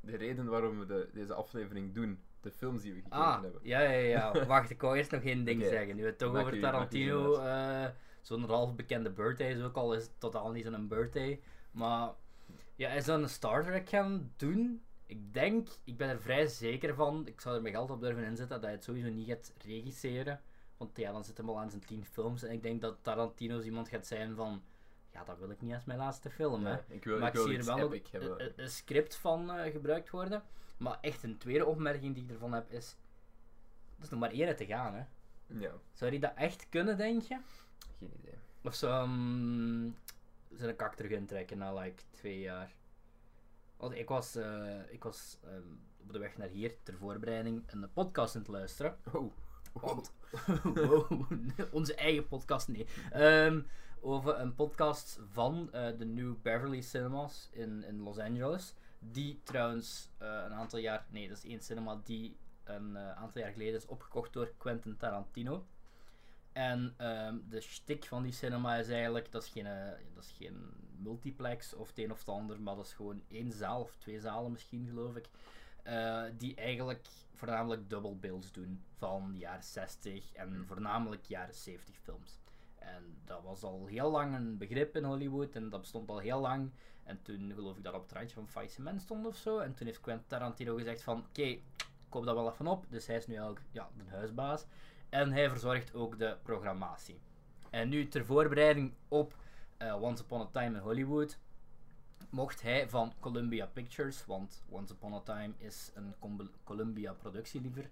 De 0.00 0.16
reden 0.16 0.46
waarom 0.46 0.78
we 0.78 0.86
de, 0.86 1.10
deze 1.12 1.34
aflevering 1.34 1.94
doen, 1.94 2.22
de 2.46 2.52
films 2.52 2.82
die 2.82 2.92
we 2.92 3.00
gekeken 3.00 3.18
Ah, 3.18 3.42
hebben. 3.42 3.60
ja, 3.62 3.80
ja, 3.80 3.90
ja. 3.90 4.46
Wacht, 4.46 4.70
ik 4.70 4.80
wou 4.80 4.96
eerst 4.96 5.10
nog 5.10 5.22
één 5.22 5.44
ding 5.44 5.62
zeggen. 5.62 5.96
Nu 5.96 6.02
we 6.02 6.08
het 6.08 6.18
toch 6.18 6.36
over 6.36 6.60
Tarantino, 6.60 7.34
zin 7.34 7.44
eh 7.44 7.86
zo'n 8.20 8.44
half 8.44 8.74
bekende 8.74 9.10
birthday 9.10 9.50
is 9.50 9.62
ook 9.62 9.76
al 9.76 9.94
is 9.94 10.02
het 10.02 10.20
totaal 10.20 10.50
niet 10.50 10.64
zo'n 10.64 10.88
birthday. 10.88 11.40
Maar 11.70 12.10
ja, 12.74 12.90
is 12.90 13.04
dat 13.04 13.20
een 13.20 13.28
Star 13.28 13.64
Trek 13.64 13.88
gaan 13.88 14.32
doen? 14.36 14.82
Ik 15.06 15.34
denk, 15.34 15.68
ik 15.84 15.96
ben 15.96 16.08
er 16.08 16.20
vrij 16.20 16.46
zeker 16.46 16.94
van, 16.94 17.26
ik 17.26 17.40
zou 17.40 17.56
er 17.56 17.62
mijn 17.62 17.74
geld 17.74 17.90
op 17.90 18.00
durven 18.00 18.24
inzetten, 18.24 18.48
dat 18.48 18.62
hij 18.62 18.72
het 18.72 18.84
sowieso 18.84 19.08
niet 19.08 19.28
gaat 19.28 19.52
regisseren. 19.64 20.40
Want 20.76 20.96
ja, 20.96 21.12
dan 21.12 21.24
zit 21.24 21.36
hem 21.36 21.48
al 21.48 21.58
aan 21.58 21.70
zijn 21.70 21.84
tien 21.84 22.04
films. 22.04 22.42
En 22.42 22.52
ik 22.52 22.62
denk 22.62 22.80
dat 22.80 22.96
Tarantino 23.02 23.60
iemand 23.60 23.88
gaat 23.88 24.06
zijn 24.06 24.34
van, 24.34 24.62
ja, 25.12 25.24
dat 25.24 25.38
wil 25.38 25.50
ik 25.50 25.60
niet 25.62 25.74
als 25.74 25.84
mijn 25.84 25.98
laatste 25.98 26.30
film, 26.30 26.66
hè. 26.66 26.76
Ik 26.88 27.04
wil, 27.04 27.18
Maar 27.18 27.34
ik 27.34 27.40
zie 27.40 27.58
er 27.58 27.64
wel 27.64 27.92
een, 27.94 28.52
een 28.56 28.70
script 28.70 29.16
van 29.16 29.50
eh, 29.52 29.72
gebruikt 29.72 30.10
worden. 30.10 30.42
Maar 30.76 30.98
echt 31.00 31.22
een 31.22 31.38
tweede 31.38 31.66
opmerking 31.66 32.14
die 32.14 32.24
ik 32.24 32.30
ervan 32.30 32.52
heb 32.52 32.70
is, 32.70 32.96
er 33.96 34.02
is 34.02 34.08
nog 34.10 34.20
maar 34.20 34.30
één 34.30 34.56
te 34.56 34.66
gaan, 34.66 34.94
hè. 34.94 35.04
Ja, 35.46 35.72
Zou 35.92 36.10
die 36.10 36.20
dat 36.20 36.32
echt 36.34 36.68
kunnen, 36.68 36.96
denk 36.96 37.22
je? 37.22 37.38
geen 37.98 38.12
idee. 38.18 38.34
Of 38.62 38.74
zou 38.74 39.08
um, 39.08 39.96
zijn 40.52 40.76
kak 40.76 40.94
terug 40.94 41.10
intrekken 41.10 41.58
na 41.58 41.74
like 41.74 42.02
twee 42.10 42.40
jaar? 42.40 42.74
Want 43.76 43.94
ik 43.94 44.08
was, 44.08 44.36
eh, 44.36 44.92
ik 44.92 45.02
was 45.02 45.38
ehm, 45.44 45.68
op 46.02 46.12
de 46.12 46.18
weg 46.18 46.36
naar 46.36 46.48
hier 46.48 46.74
ter 46.82 46.96
voorbereiding 46.96 47.62
een 47.66 47.92
podcast 47.92 48.34
aan 48.34 48.40
het 48.40 48.50
luisteren. 48.50 48.96
Oh. 49.12 49.32
Want, 49.72 50.12
wow, 50.74 51.22
onze 51.72 51.94
eigen 51.94 52.28
podcast, 52.28 52.68
nee. 52.68 52.86
Ehm, 53.10 53.60
over 54.00 54.38
een 54.38 54.54
podcast 54.54 55.20
van 55.30 55.72
eh, 55.72 55.98
de 55.98 56.04
New 56.04 56.34
Beverly 56.42 56.80
Cinemas 56.80 57.48
in, 57.52 57.84
in 57.84 58.00
Los 58.00 58.18
Angeles. 58.18 58.74
Die 58.98 59.40
trouwens 59.44 60.08
eh, 60.18 60.28
een 60.28 60.52
aantal 60.52 60.78
jaar, 60.78 61.06
nee, 61.08 61.28
dat 61.28 61.36
is 61.36 61.44
één 61.44 61.62
cinema 61.62 62.00
die 62.04 62.36
een 62.64 62.96
eh, 62.96 63.10
aantal 63.12 63.40
jaar 63.40 63.52
geleden 63.52 63.74
is 63.74 63.86
opgekocht 63.86 64.32
door 64.32 64.52
Quentin 64.58 64.96
Tarantino. 64.96 65.66
En 66.52 66.94
ehm, 66.96 67.38
de 67.48 67.60
shtick 67.60 68.04
van 68.04 68.22
die 68.22 68.32
cinema 68.32 68.76
is 68.76 68.88
eigenlijk, 68.88 69.32
dat 69.32 69.42
is 69.42 69.48
geen, 69.48 69.66
eh, 69.66 69.90
dat 70.14 70.24
is 70.24 70.34
geen 70.36 70.70
multiplex 70.98 71.74
of 71.74 71.88
het 71.88 71.98
een 71.98 72.12
of 72.12 72.18
het 72.18 72.28
ander, 72.28 72.60
maar 72.60 72.76
dat 72.76 72.86
is 72.86 72.92
gewoon 72.92 73.22
één 73.28 73.52
zaal 73.52 73.80
of 73.80 73.96
twee 73.96 74.20
zalen 74.20 74.52
misschien, 74.52 74.86
geloof 74.86 75.16
ik. 75.16 75.28
die 76.38 76.54
eigenlijk 76.54 77.06
voornamelijk 77.34 77.90
double 77.90 78.14
bills 78.14 78.52
doen 78.52 78.84
van 78.96 79.32
de 79.32 79.38
jaren 79.38 79.62
60 79.64 80.32
en 80.32 80.64
voornamelijk 80.66 81.24
jaren 81.24 81.54
70 81.54 81.96
films. 81.96 82.38
En 82.86 83.16
dat 83.24 83.42
was 83.42 83.62
al 83.62 83.86
heel 83.86 84.10
lang 84.10 84.34
een 84.34 84.58
begrip 84.58 84.96
in 84.96 85.04
Hollywood 85.04 85.54
en 85.54 85.68
dat 85.68 85.80
bestond 85.80 86.08
al 86.08 86.18
heel 86.18 86.40
lang. 86.40 86.70
En 87.04 87.22
toen 87.22 87.52
geloof 87.54 87.76
ik 87.76 87.84
dat 87.84 87.94
op 87.94 88.02
het 88.02 88.12
randje 88.12 88.34
van 88.34 88.48
faillissement 88.48 89.00
stond 89.00 89.26
of 89.26 89.36
zo. 89.36 89.58
En 89.58 89.74
toen 89.74 89.86
heeft 89.86 90.00
Quentin 90.00 90.26
Tarantino 90.26 90.76
gezegd 90.76 91.02
van, 91.02 91.18
oké, 91.18 91.58
koop 92.08 92.24
dat 92.24 92.34
wel 92.34 92.50
even 92.50 92.66
op. 92.66 92.84
Dus 92.88 93.06
hij 93.06 93.16
is 93.16 93.26
nu 93.26 93.34
eigenlijk 93.34 93.64
ja, 93.70 93.88
de 93.96 94.10
huisbaas. 94.10 94.66
En 95.08 95.32
hij 95.32 95.48
verzorgt 95.48 95.94
ook 95.94 96.18
de 96.18 96.36
programmatie. 96.42 97.18
En 97.70 97.88
nu 97.88 98.08
ter 98.08 98.24
voorbereiding 98.24 98.92
op 99.08 99.36
eh, 99.76 100.02
Once 100.02 100.22
Upon 100.22 100.40
a 100.40 100.48
Time 100.52 100.76
in 100.76 100.82
Hollywood 100.82 101.38
mocht 102.30 102.62
hij 102.62 102.88
van 102.88 103.12
Columbia 103.20 103.66
Pictures, 103.66 104.26
want 104.26 104.64
Once 104.68 104.92
Upon 104.92 105.14
a 105.14 105.20
Time 105.20 105.52
is 105.58 105.92
een 105.94 106.14
Columbia 106.64 107.12
productie 107.12 107.60
liever. 107.60 107.90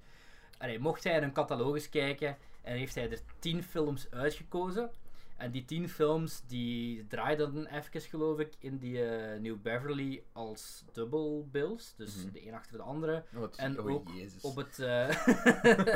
Allee, 0.59 0.79
mocht 0.79 1.05
hij 1.05 1.17
in 1.17 1.23
een 1.23 1.33
catalogus 1.33 1.89
kijken 1.89 2.37
en 2.65 2.77
heeft 2.77 2.95
hij 2.95 3.11
er 3.11 3.21
10 3.39 3.63
films 3.63 4.11
uitgekozen. 4.11 4.91
En 5.37 5.51
die 5.51 5.65
10 5.65 5.89
films 5.89 6.43
die 6.47 7.07
draaiden 7.07 7.67
even, 7.67 8.01
geloof 8.01 8.39
ik, 8.39 8.53
in 8.59 8.79
die 8.79 9.05
eh, 9.05 9.41
New 9.41 9.57
Beverly 9.63 10.23
als 10.33 10.85
double 10.93 11.43
bills. 11.51 11.95
Dus 11.97 12.17
Mhm. 12.25 12.33
de 12.33 12.47
een 12.47 12.55
achter 12.55 12.77
de 12.77 12.83
andere. 12.83 13.25
Oh, 13.37 13.49
En 13.57 13.81
oh, 13.81 13.87
ook 13.91 14.09
Jezus. 14.15 14.43
Op 14.43 14.57
het. 14.57 14.79
eh, 14.79 15.09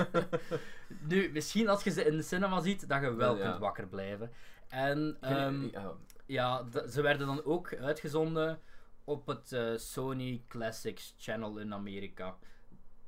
nu, 1.09 1.31
misschien 1.33 1.69
als 1.69 1.85
je 1.85 1.91
ze 1.91 2.05
in 2.05 2.17
de 2.17 2.23
cinema 2.23 2.61
ziet, 2.61 2.89
dat 2.89 3.01
je 3.01 3.15
wel 3.15 3.33
Ja, 3.37 3.43
ja. 3.43 3.49
kunt 3.49 3.61
wakker 3.61 3.87
blijven. 3.87 4.31
En 4.69 5.17
ehm, 5.21 5.69
ja, 6.27 6.65
ze 6.89 7.03
werden 7.03 7.27
dan 7.27 7.45
ook 7.45 7.75
uitgezonden 7.77 8.61
op 9.05 9.27
het 9.27 9.53
eh, 9.53 9.73
Sony 9.77 10.43
Classics 10.49 11.15
Channel 11.19 11.59
in 11.59 11.75
Amerika. 11.75 12.37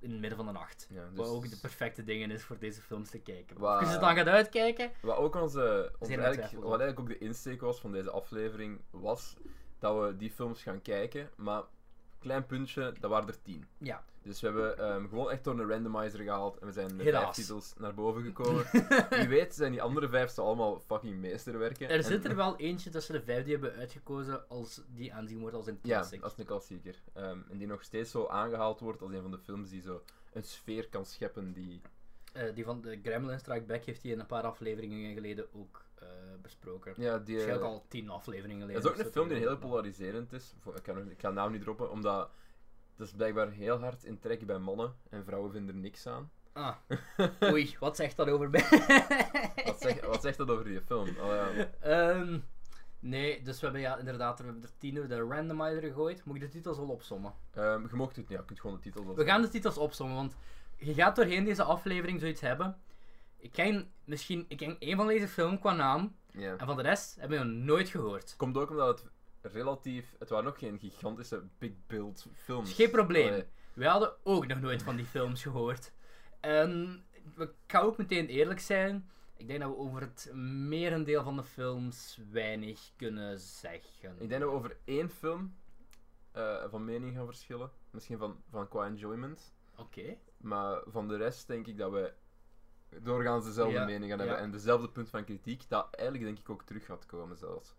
In 0.00 0.10
het 0.10 0.20
midden 0.20 0.36
van 0.38 0.46
de 0.46 0.52
nacht. 0.52 0.86
Ja, 0.90 1.08
dus 1.08 1.18
Wat 1.18 1.28
ook 1.28 1.50
de 1.50 1.56
perfecte 1.60 2.04
dingen 2.04 2.30
is 2.30 2.42
voor 2.42 2.58
deze 2.58 2.80
films 2.80 3.10
te 3.10 3.18
kijken. 3.20 3.58
Wa- 3.58 3.76
Als 3.78 3.86
je 3.88 3.94
ze 3.94 4.00
dan 4.00 4.16
gaat 4.16 4.26
uitkijken, 4.26 4.90
Wat 5.02 5.16
ook 5.16 5.34
onze, 5.34 5.92
onze 5.98 6.16
eigenlijk, 6.16 6.52
wat 6.64 6.80
eigenlijk 6.80 7.00
ook 7.00 7.08
de 7.08 7.18
insteek 7.26 7.60
was 7.60 7.80
van 7.80 7.92
deze 7.92 8.10
aflevering, 8.10 8.80
was 8.90 9.36
dat 9.78 10.00
we 10.06 10.16
die 10.16 10.30
films 10.30 10.62
gaan 10.62 10.82
kijken, 10.82 11.30
maar 11.36 11.62
klein 12.20 12.46
puntje, 12.46 12.92
dat 13.00 13.10
waren 13.10 13.28
er 13.28 13.42
tien. 13.42 13.64
ja. 13.78 14.04
Dus 14.22 14.40
we 14.40 14.46
hebben 14.46 14.78
ehm, 14.78 15.08
gewoon 15.08 15.30
echt 15.30 15.44
door 15.44 15.58
een 15.60 15.68
randomizer 15.68 16.20
gehaald 16.20 16.58
en 16.58 16.66
we 16.66 16.72
zijn 16.72 16.96
de 16.96 17.02
Helaas. 17.02 17.22
vijf 17.22 17.34
titels 17.34 17.74
naar 17.78 17.94
boven 17.94 18.22
gekomen. 18.22 18.64
Wie 19.10 19.28
weet 19.28 19.54
zijn 19.54 19.70
die 19.72 19.82
andere 19.82 20.08
vijf 20.08 20.30
zo 20.30 20.42
allemaal 20.44 20.80
fucking 20.80 21.16
meesterwerken. 21.20 21.88
Er 21.88 21.96
En- 21.96 22.04
zit 22.04 22.24
er 22.24 22.36
wel 22.36 22.56
eentje 22.56 22.90
tussen 22.90 23.14
de 23.14 23.22
vijf 23.22 23.44
die 23.44 23.52
hebben 23.52 23.74
uitgekozen 23.74 24.48
als 24.48 24.82
die 24.88 25.12
aanzien 25.14 25.40
wordt 25.40 25.54
als 25.56 25.66
een 25.66 25.78
Ja, 25.82 25.96
classic. 25.98 26.20
dat 26.20 26.32
is 26.32 26.38
een 26.38 26.44
klassieker. 26.46 26.94
Ehm, 27.12 27.38
en 27.50 27.58
die 27.58 27.66
nog 27.66 27.82
steeds 27.82 28.10
zo 28.10 28.26
aangehaald 28.26 28.80
wordt 28.80 29.02
als 29.02 29.12
een 29.12 29.22
van 29.22 29.30
de 29.30 29.38
films 29.38 29.70
die 29.70 29.82
zo 29.82 30.02
een 30.32 30.44
sfeer 30.44 30.88
kan 30.88 31.04
scheppen 31.04 31.52
die... 31.52 31.80
Eh, 32.32 32.54
die 32.54 32.64
van 32.64 32.80
de 32.80 32.98
Gremlin 33.02 33.38
Strike 33.38 33.64
Back 33.64 33.84
heeft 33.84 34.02
hij 34.02 34.12
een 34.12 34.26
paar 34.26 34.42
afleveringen 34.44 35.14
geleden 35.14 35.46
ook 35.54 35.84
eh, 36.00 36.08
besproken. 36.42 36.94
Ja, 36.96 37.18
die... 37.18 37.34
Waarschijnlijk 37.34 37.68
eh, 37.68 37.72
al 37.72 37.84
tien 37.88 38.08
afleveringen 38.08 38.68
Het 38.68 38.84
is 38.84 38.90
ook 38.90 38.98
een 38.98 39.04
film 39.04 39.28
die 39.28 39.36
heel 39.36 39.58
polariserend 39.58 40.32
is. 40.32 40.54
Ik, 40.74 40.82
kan, 40.82 41.10
ik 41.10 41.20
ga 41.20 41.28
de 41.28 41.34
naam 41.34 41.52
niet 41.52 41.62
droppen, 41.62 41.90
omdat 41.90 42.30
het 42.96 43.06
is 43.08 43.14
blijkbaar 43.14 43.50
heel 43.50 43.78
hard 43.78 44.04
in 44.04 44.18
trek 44.18 44.46
bij 44.46 44.58
mannen 44.58 44.94
en 45.08 45.24
vrouwen 45.24 45.52
vinden 45.52 45.74
er 45.74 45.80
niks 45.80 46.06
aan. 46.06 46.30
Ah, 46.52 46.76
oei, 47.52 47.76
wat 47.80 47.96
zegt 47.96 48.16
dat 48.16 48.28
over 48.28 48.50
mij? 48.50 48.66
Wat, 49.64 49.80
zeg, 49.80 50.06
wat 50.06 50.22
zegt 50.22 50.36
dat 50.36 50.50
over 50.50 50.64
die 50.64 50.80
film? 50.80 51.08
Oh, 51.08 51.54
ja. 51.56 51.70
Ehm, 51.80 52.38
nee, 53.00 53.42
dus 53.42 53.56
we 53.56 53.64
hebben 53.64 53.80
ja, 53.80 53.96
inderdaad 53.96 54.38
we 54.38 54.44
hebben 54.44 54.62
er 54.62 54.76
tien 54.78 54.94
door 54.94 55.08
de 55.08 55.20
randomizer 55.20 55.82
gegooid. 55.82 56.24
Moet 56.24 56.36
ik 56.36 56.42
de 56.42 56.48
titels 56.48 56.76
wel 56.76 56.88
opsommen? 56.88 57.32
Ehm, 57.50 57.82
je 57.88 57.96
mocht 57.96 58.16
het, 58.16 58.28
ja, 58.28 58.38
je 58.38 58.44
kunt 58.44 58.60
gewoon 58.60 58.76
de 58.76 58.82
titels 58.82 59.04
We 59.04 59.10
gaan 59.10 59.18
opzommen. 59.18 59.42
de 59.42 59.48
titels 59.48 59.78
opsommen, 59.78 60.16
want 60.16 60.36
je 60.76 60.94
gaat 60.94 61.16
doorheen 61.16 61.44
deze 61.44 61.62
aflevering 61.62 62.20
zoiets 62.20 62.40
hebben. 62.40 62.76
Ik 63.40 63.52
ken 63.52 63.92
misschien 64.04 64.44
ik 64.48 64.56
ken 64.56 64.76
één 64.78 64.96
van 64.96 65.06
deze 65.06 65.28
film 65.28 65.58
qua 65.58 65.72
naam, 65.74 66.16
Ja. 66.30 66.56
en 66.56 66.66
van 66.66 66.76
de 66.76 66.82
rest 66.82 67.16
hebben 67.20 67.38
we 67.38 67.44
nog 67.44 67.64
nooit 67.64 67.88
gehoord. 67.88 68.34
Komt 68.36 68.56
ook 68.56 68.70
omdat 68.70 69.04
het 69.40 69.52
relatief... 69.52 70.14
Het 70.18 70.28
waren 70.28 70.48
ook 70.48 70.58
geen 70.58 70.78
gigantische 70.78 71.42
big 71.58 71.72
build 71.86 72.26
films. 72.34 72.68
Is 72.70 72.74
geen 72.76 72.90
probleem. 72.90 73.28
Allee, 73.28 73.44
Wij 73.74 73.88
hadden 73.88 74.12
ook 74.22 74.46
nog 74.46 74.60
nooit 74.60 74.82
van 74.82 74.96
die 74.96 75.04
films 75.06 75.42
gehoord. 75.42 75.92
En 76.40 77.02
ik 77.36 77.50
ga 77.66 77.80
ook 77.80 77.96
meteen 77.96 78.26
eerlijk 78.26 78.60
zijn. 78.60 79.10
Ik 79.36 79.46
denk 79.46 79.60
dat 79.60 79.68
we 79.70 79.76
over 79.76 80.00
het 80.00 80.30
merendeel 80.68 81.22
van 81.22 81.36
de 81.36 81.44
films 81.44 82.18
weinig 82.30 82.80
kunnen 82.96 83.38
zeggen. 83.38 84.14
Ik 84.18 84.28
denk 84.28 84.40
dat 84.40 84.50
we 84.50 84.56
over 84.56 84.76
één 84.84 85.10
film 85.10 85.54
eh, 86.32 86.64
van 86.70 86.84
mening 86.84 87.16
gaan 87.16 87.26
verschillen. 87.26 87.70
Misschien 87.90 88.18
van, 88.18 88.42
van 88.50 88.68
qua 88.68 88.86
enjoyment. 88.86 89.54
Oké. 89.76 90.16
Maar 90.36 90.82
van 90.86 91.08
de 91.08 91.16
rest 91.16 91.46
denk 91.46 91.66
ik 91.66 91.78
dat 91.78 91.90
we 91.92 92.12
doorgaans 93.02 93.44
dezelfde 93.44 93.78
Ja, 93.78 93.84
mening 93.84 94.10
gaan 94.10 94.18
ja. 94.18 94.24
hebben. 94.26 94.42
En 94.44 94.50
dezelfde 94.50 94.88
punt 94.88 95.08
van 95.10 95.24
kritiek, 95.24 95.62
dat 95.68 95.88
eigenlijk 95.90 96.26
denk 96.28 96.38
ik 96.38 96.50
ook 96.50 96.62
terug 96.62 96.84
gaat 96.84 97.06
komen 97.06 97.36
zelfs. 97.36 97.74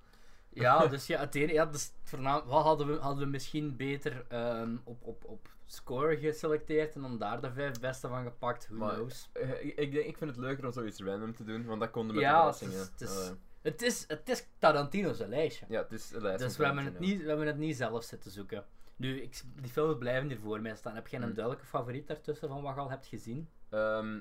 Ja, 0.53 0.87
dus 0.87 1.07
ja, 1.07 1.19
het 1.19 1.35
ene, 1.35 1.53
ja, 1.53 1.65
dus 1.65 1.91
voornaam, 2.03 2.45
wat 2.45 2.63
hadden 2.63 2.87
we, 2.87 2.97
hadden 2.97 3.23
we 3.23 3.29
misschien 3.29 3.75
beter 3.75 4.25
ehm, 4.27 4.77
op, 4.83 5.03
op, 5.03 5.25
op 5.25 5.49
score 5.65 6.17
geselecteerd 6.17 6.95
en 6.95 7.01
dan 7.01 7.17
daar 7.17 7.41
de 7.41 7.51
vijf 7.51 7.79
beste 7.79 8.07
van 8.07 8.23
gepakt? 8.23 8.67
Who 8.67 8.77
Maar- 8.77 8.93
knows? 8.93 9.29
Eh, 9.33 9.65
ik, 9.65 9.77
ik, 9.77 9.93
ik 9.93 10.17
vind 10.17 10.29
het 10.29 10.39
leuker 10.39 10.65
om 10.65 10.71
zoiets 10.71 11.01
random 11.03 11.35
te 11.35 11.43
doen, 11.43 11.65
want 11.65 11.79
dat 11.79 11.91
konden 11.91 12.15
we 12.15 12.21
met 12.21 12.29
Ja, 12.31 12.45
het 12.47 12.61
is, 12.61 12.77
het, 12.79 13.01
is, 13.01 13.31
het, 13.61 13.81
is, 13.81 14.03
het 14.07 14.29
is 14.29 14.47
Tarantino's 14.59 15.17
lijstje. 15.19 15.65
ja, 15.69 15.81
het 15.81 15.91
is 15.91 16.11
een 16.11 16.21
lijst 16.21 16.39
Dus 16.39 16.57
we 16.57 16.65
hebben, 16.65 16.83
het 16.85 16.99
niet, 16.99 17.21
we 17.21 17.27
hebben 17.27 17.47
het 17.47 17.57
niet 17.57 17.75
zelf 17.77 18.03
zitten 18.03 18.31
zoeken. 18.31 18.65
Nu, 18.95 19.21
ik, 19.21 19.41
die 19.61 19.71
films 19.71 19.97
blijven 19.97 20.27
hier 20.27 20.39
voor 20.39 20.61
mij 20.61 20.75
staan. 20.75 20.95
Heb 20.95 21.07
jij 21.07 21.19
een 21.19 21.25
Hmm. 21.25 21.35
duidelijke 21.35 21.67
favoriet 21.69 22.07
daartussen 22.07 22.47
van 22.47 22.61
wat 22.61 22.73
je 22.73 22.79
al 22.79 22.89
hebt 22.89 23.07
gezien? 23.07 23.49
Ehm, 23.69 24.19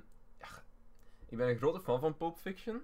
ik 1.31 1.37
ben 1.37 1.49
een 1.49 1.57
grote 1.57 1.81
fan 1.81 2.01
van 2.01 2.17
Pulp 2.17 2.39
Fiction. 2.39 2.83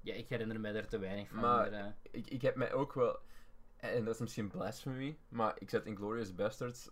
Ja, 0.00 0.14
ik 0.14 0.28
herinner 0.28 0.60
mij 0.60 0.74
er 0.74 0.88
te 0.88 0.98
weinig 0.98 1.28
van. 1.28 1.40
Maar- 1.40 1.70
Maar, 1.70 1.80
eh, 1.80 1.92
Ik, 2.10 2.26
ik 2.30 2.42
heb 2.42 2.54
mij 2.56 2.72
ook 2.72 2.92
wel... 2.94 3.18
En 3.76 4.04
dat 4.04 4.14
is 4.14 4.20
misschien 4.20 4.48
blasphemy, 4.48 5.16
maar 5.28 5.54
ik 5.58 5.70
zet 5.70 5.84
Inglourious 5.86 6.34
Bastards 6.34 6.90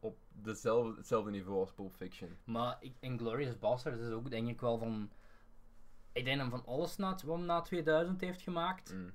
op 0.00 0.18
dezelfde, 0.32 0.96
hetzelfde 0.96 1.30
niveau 1.30 1.58
als 1.60 1.72
Pulp 1.72 1.94
Fiction. 1.94 2.36
maar 2.44 2.76
ik, 2.80 2.92
Inglourious 3.00 3.58
Basterds 3.58 4.00
is 4.00 4.10
ook 4.12 4.30
denk 4.30 4.48
ik 4.48 4.60
wel 4.60 4.78
van... 4.78 5.10
Ik 6.12 6.24
denk 6.24 6.38
dat 6.40 6.48
van 6.50 6.64
alles 6.66 6.96
na, 6.96 7.10
wat 7.24 7.36
hem 7.36 7.44
na 7.46 7.60
2000 7.60 8.20
heeft 8.20 8.42
gemaakt, 8.42 8.92
Mm, 8.94 9.12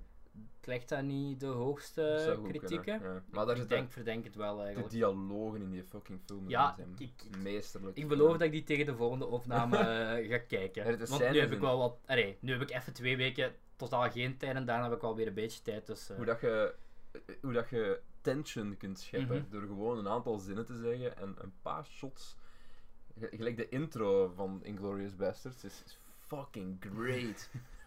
krijgt 0.59 0.89
dat 0.89 1.03
niet 1.03 1.39
de 1.39 1.45
hoogste 1.45 2.37
kritieken. 2.43 3.01
ja. 3.01 3.23
Maar 3.31 3.45
daar 3.45 3.57
ik 3.57 3.69
denk, 3.69 3.91
verdenk 3.91 4.23
het 4.23 4.35
wel 4.35 4.55
de 4.55 4.61
eigenlijk. 4.63 4.91
dialogen 4.93 5.61
in 5.61 5.71
die 5.71 5.83
fucking 5.83 6.19
film 6.25 6.49
Ja, 6.49 6.73
zijn 6.75 6.95
ik- 6.97 7.37
meesterlijk. 7.37 7.97
Ik 7.97 8.07
beloof 8.07 8.31
dat 8.31 8.41
ik 8.41 8.51
die 8.51 8.63
tegen 8.63 8.85
de 8.85 8.95
volgende 8.95 9.25
opname 9.25 9.77
eh, 10.17 10.29
ga 10.29 10.37
kijken. 10.37 11.07
Want 11.07 11.31
nu 11.31 11.39
heb 11.39 11.51
ik 11.51 11.59
wel 11.59 11.77
wat... 11.77 11.97
Allee, 12.05 12.37
nu 12.39 12.51
heb 12.51 12.61
ik 12.61 12.69
even 12.71 12.93
twee 12.93 13.17
weken 13.17 13.55
totaal 13.75 14.09
geen 14.11 14.37
tijd 14.37 14.55
en 14.55 14.65
daarna 14.65 14.83
heb 14.89 14.97
ik 14.97 15.03
alweer 15.03 15.27
een 15.27 15.33
beetje 15.33 15.61
tijd. 15.61 15.85
Dus, 15.85 16.09
eh, 16.09 16.15
Hoe 16.15 16.25
dat 16.25 16.41
je, 16.41 16.73
hoe 17.41 17.53
dat 17.53 17.69
je 17.69 17.99
tension 18.21 18.77
kunt 18.77 18.99
scheppen 18.99 19.37
Mhm. 19.37 19.49
door 19.49 19.61
gewoon 19.61 19.97
een 19.97 20.07
aantal 20.07 20.37
zinnen 20.37 20.65
te 20.65 20.75
zeggen 20.77 21.17
en 21.17 21.35
een 21.37 21.53
paar 21.61 21.85
shots. 21.85 22.35
Ge- 23.19 23.29
Gelijk 23.35 23.57
de 23.57 23.69
intro 23.69 24.31
van 24.35 24.59
Inglourious 24.63 25.15
Bastards 25.15 25.63
is 25.63 25.83
fucking 26.27 26.77
great. 26.93 27.49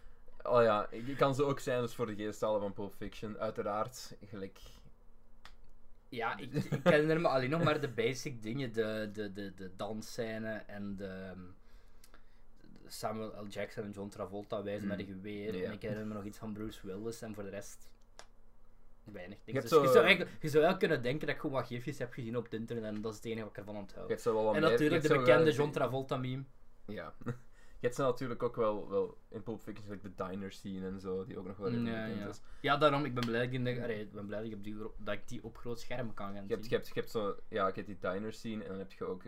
oh 0.43 0.63
ja, 0.63 0.87
ik, 0.91 1.17
kan 1.17 1.35
ze 1.35 1.45
ook 1.45 1.61
zijn 1.61 1.81
dus 1.81 1.95
voor 1.95 2.07
de 2.07 2.15
geest 2.15 2.41
halen 2.41 2.61
van 2.61 2.73
Pulp 2.73 2.95
Fiction. 2.95 3.39
Uiteraard, 3.39 4.17
gelijk. 4.25 4.59
Ja, 6.09 6.37
ik, 6.39 6.55
ik 6.55 6.81
herinner 6.85 7.21
me 7.21 7.29
alleen 7.29 7.51
nog 7.51 7.63
maar 7.63 7.81
de 7.81 7.89
basic 7.89 8.43
dingen. 8.43 8.73
De, 8.73 9.11
de, 9.13 9.33
de, 9.33 9.55
de 9.55 9.71
dansscène 9.77 10.53
en 10.67 10.97
de... 10.97 11.07
ehm, 11.07 11.41
Samuel 12.87 13.43
L. 13.45 13.47
Jackson 13.49 13.85
en 13.85 13.91
John 13.91 14.09
Travolta 14.09 14.63
wijzen 14.63 14.89
met 14.89 14.99
een 14.99 15.07
Mm, 15.07 15.13
geweer. 15.13 15.57
ja. 15.57 15.65
En 15.67 15.73
ik 15.73 15.83
herinner 15.83 16.07
me 16.07 16.15
nog 16.15 16.25
iets 16.25 16.39
van 16.39 16.53
Bruce 16.53 16.87
Willis 16.87 17.23
en 17.23 17.35
voor 17.35 17.43
de 17.43 17.49
rest... 17.51 17.91
Weinig. 19.05 19.39
Je 19.45 19.53
Dus 19.53 19.55
hebt 19.63 19.69
je, 19.75 19.75
zo- 19.87 19.93
zou 19.93 20.05
eigenlijk, 20.05 20.43
je 20.43 20.49
zou 20.49 20.65
wel 20.65 20.77
kunnen 20.77 21.03
denken 21.03 21.27
dat 21.27 21.35
ik 21.35 21.41
gewoon 21.41 21.57
wat 21.57 21.67
gifjes 21.67 21.99
heb 21.99 22.13
gezien 22.13 22.37
op 22.37 22.45
het 22.45 22.55
internet 22.55 22.85
en 22.85 23.01
dat 23.01 23.11
is 23.11 23.17
het 23.17 23.27
enige 23.27 23.41
wat 23.43 23.51
ik 23.51 23.57
ervan 23.57 23.75
Je 23.75 23.81
onthoud. 23.81 24.09
hebt 24.09 24.21
zo 24.23 24.35
wel 24.35 24.45
wat 24.45 24.55
En 24.55 24.61
natuurlijk 24.61 25.03
de 25.03 25.09
zo 25.09 25.19
bekende 25.19 25.53
John 25.53 25.71
Travolta 25.71 26.17
meme. 26.17 26.43
Ja. 26.87 27.15
Je 27.83 27.89
hebt 27.89 28.01
ze 28.01 28.03
natuurlijk 28.07 28.43
ook 28.43 28.57
wel, 28.57 28.89
wel 28.89 29.17
in 29.29 29.43
Pulp 29.43 29.61
Fiction, 29.63 29.91
like 29.91 30.11
de 30.15 30.25
diner 30.29 30.53
scene 30.53 30.87
en 30.87 31.01
zo, 31.01 31.25
die 31.25 31.39
ook 31.39 31.47
nog 31.47 31.57
wel 31.57 31.69
redelijk 31.69 31.97
Ja, 31.97 32.03
bekend 32.03 32.21
ja. 32.23 32.29
is. 32.29 32.41
Ja, 32.61 32.77
daarom, 32.77 33.05
ik 33.05 33.15
ben 33.15 33.25
blij 33.27 33.39
dat 33.39 33.49
ik, 33.49 33.53
in 33.55 33.65
de- 33.65 33.83
allee, 33.83 34.01
ik 34.01 34.13
ben 34.13 34.27
blij 34.27 34.43
dat 34.43 34.51
ik, 34.53 34.65
die, 34.65 34.77
dat 34.99 35.15
ik 35.15 35.29
die 35.29 35.45
op 35.45 35.57
groot 35.57 35.81
scherm 35.81 36.15
kan 36.15 36.27
gaan 36.35 36.35
Je 36.35 36.55
hebt, 36.55 36.61
zien. 36.63 36.71
je, 36.71 36.77
hebt, 36.77 36.87
je 36.89 36.95
hebt 36.95 37.11
zo, 37.11 37.37
ja, 37.49 37.67
je 37.67 37.73
hebt 37.75 37.87
die 37.87 37.99
diner 38.01 38.33
scene 38.33 38.63
en 38.63 38.69
dan 38.69 38.79
heb 38.79 38.93
je 38.93 39.05
ook 39.05 39.23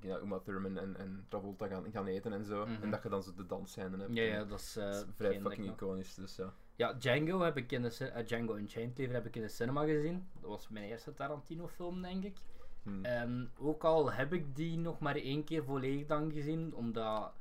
die 0.00 0.10
ja, 0.10 0.18
Uma 0.18 0.38
Thurman 0.38 0.78
en, 0.78 0.96
en 0.96 1.24
Travolta 1.28 1.66
gaan, 1.66 1.90
gaan 1.92 2.06
eten 2.06 2.32
en 2.32 2.44
zo. 2.44 2.66
Mhm. 2.66 2.82
En 2.82 2.90
dat 2.90 3.02
je 3.02 3.08
dan 3.08 3.22
zo 3.22 3.34
de 3.34 3.46
dansscène 3.46 3.96
hebt. 3.98 4.14
Ja, 4.16 4.22
ja, 4.22 4.44
dat 4.44 4.58
is, 4.60 4.72
dat 4.72 4.94
is 4.94 5.04
vrij 5.14 5.34
ik 5.34 5.40
fucking 5.40 5.70
iconisch, 5.70 6.14
dus 6.14 6.36
ja. 6.36 6.52
Ja, 6.76 6.92
Django 6.92 7.40
heb 7.40 7.56
ik 7.56 7.72
in 7.72 7.82
de 7.82 8.08
eh, 8.12 8.26
Django 8.26 8.54
Unchained 8.56 8.98
liever 8.98 9.14
heb 9.16 9.26
ik 9.26 9.36
in 9.36 9.42
de 9.42 9.48
cinema 9.48 9.84
gezien. 9.84 10.28
Dat 10.40 10.50
was 10.50 10.68
mijn 10.68 10.84
eerste 10.88 11.14
Tarantino 11.14 11.68
film, 11.68 12.02
denk 12.02 12.24
ik. 12.24 12.36
Hm. 12.82 13.04
En 13.04 13.50
ook 13.58 13.84
al 13.84 14.12
heb 14.12 14.32
ik 14.32 14.56
die 14.56 14.78
nog 14.78 14.98
maar 14.98 15.16
één 15.16 15.44
keer 15.44 15.64
volledig 15.64 16.06
dan 16.06 16.32
gezien, 16.32 16.74
omdat 16.74 17.32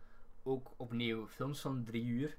ook 0.43 0.71
opnieuw 0.77 1.27
films 1.27 1.61
van 1.61 1.83
drie 1.83 2.05
uur. 2.05 2.37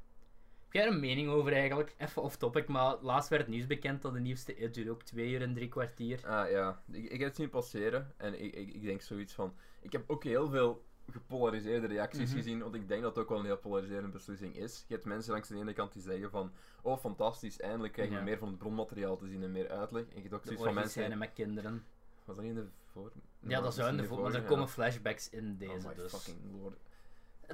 Heb 0.65 0.73
jij 0.73 0.83
er 0.83 0.93
een 0.95 1.01
mening 1.01 1.29
over 1.29 1.53
eigenlijk? 1.53 1.95
Even 1.99 2.23
off 2.23 2.37
topic, 2.37 2.69
maar 2.69 2.97
laatst 3.01 3.29
werd 3.31 3.43
het 3.43 3.51
nieuws 3.51 3.67
bekend 3.67 4.03
dat 4.03 4.13
de 4.13 4.21
nieuwste 4.21 4.57
It 4.57 4.75
duurt 4.75 4.89
ook 4.89 5.03
twee 5.03 5.31
uur 5.31 5.43
en 5.43 5.55
drie 5.55 5.69
kwartier. 5.69 6.27
Ah 6.27 6.51
ja, 6.51 6.83
ik, 6.91 7.05
ik 7.05 7.19
heb 7.19 7.29
het 7.29 7.37
zien 7.37 7.51
passeren 7.51 8.13
en 8.17 8.43
ik, 8.45 8.55
ik, 8.55 8.75
ik 8.75 8.83
denk 8.83 9.01
zoiets 9.03 9.33
van. 9.33 9.55
Ik 9.81 9.93
heb 9.93 10.05
ook 10.11 10.25
heel 10.25 10.49
veel 10.51 10.85
gepolariseerde 11.11 11.87
reacties 11.87 12.29
Mhm. 12.29 12.37
gezien, 12.37 12.63
want 12.63 12.75
ik 12.75 12.89
denk 12.89 13.03
dat 13.03 13.15
het 13.15 13.25
ook 13.25 13.31
wel 13.31 13.39
een 13.39 13.45
heel 13.45 13.57
polariserende 13.59 14.09
beslissing 14.09 14.57
is. 14.57 14.85
Je 14.89 14.95
hebt 14.95 15.07
mensen 15.07 15.33
langs 15.33 15.49
de 15.49 15.57
ene 15.57 15.73
kant 15.73 15.93
die 15.93 16.03
zeggen 16.03 16.31
van, 16.31 16.53
oh 16.83 16.99
fantastisch, 16.99 17.61
eindelijk 17.61 17.93
krijgen 17.93 18.15
we 18.15 18.21
Ja. 18.21 18.27
meer 18.27 18.39
van 18.39 18.49
het 18.49 18.59
bronmateriaal 18.59 19.17
te 19.17 19.27
zien 19.29 19.43
en 19.43 19.53
meer 19.53 19.69
uitleg. 19.71 20.03
En 20.03 20.15
je 20.15 20.21
hebt 20.23 20.35
ook 20.35 20.45
zoiets 20.45 20.63
van 20.63 20.75
mensen. 20.75 21.19
met 21.19 21.33
kinderen. 21.33 21.85
Was 22.25 22.37
dat 22.37 22.45
niet 22.45 22.55
in 22.57 22.61
de 22.61 22.69
voor? 22.93 23.13
Ja, 23.41 23.61
dat 23.61 23.75
zou 23.75 23.89
in 23.89 23.97
de 23.97 24.05
voor, 24.05 24.17
voor, 24.19 24.31
maar 24.31 24.35
er 24.41 24.47
komen 24.47 24.69
flashbacks 24.69 25.31
in 25.31 25.57
deze 25.57 25.73
oh 25.73 25.85
my 25.85 25.95
dus. 25.95 26.13
fucking 26.13 26.39
lord. 26.63 26.77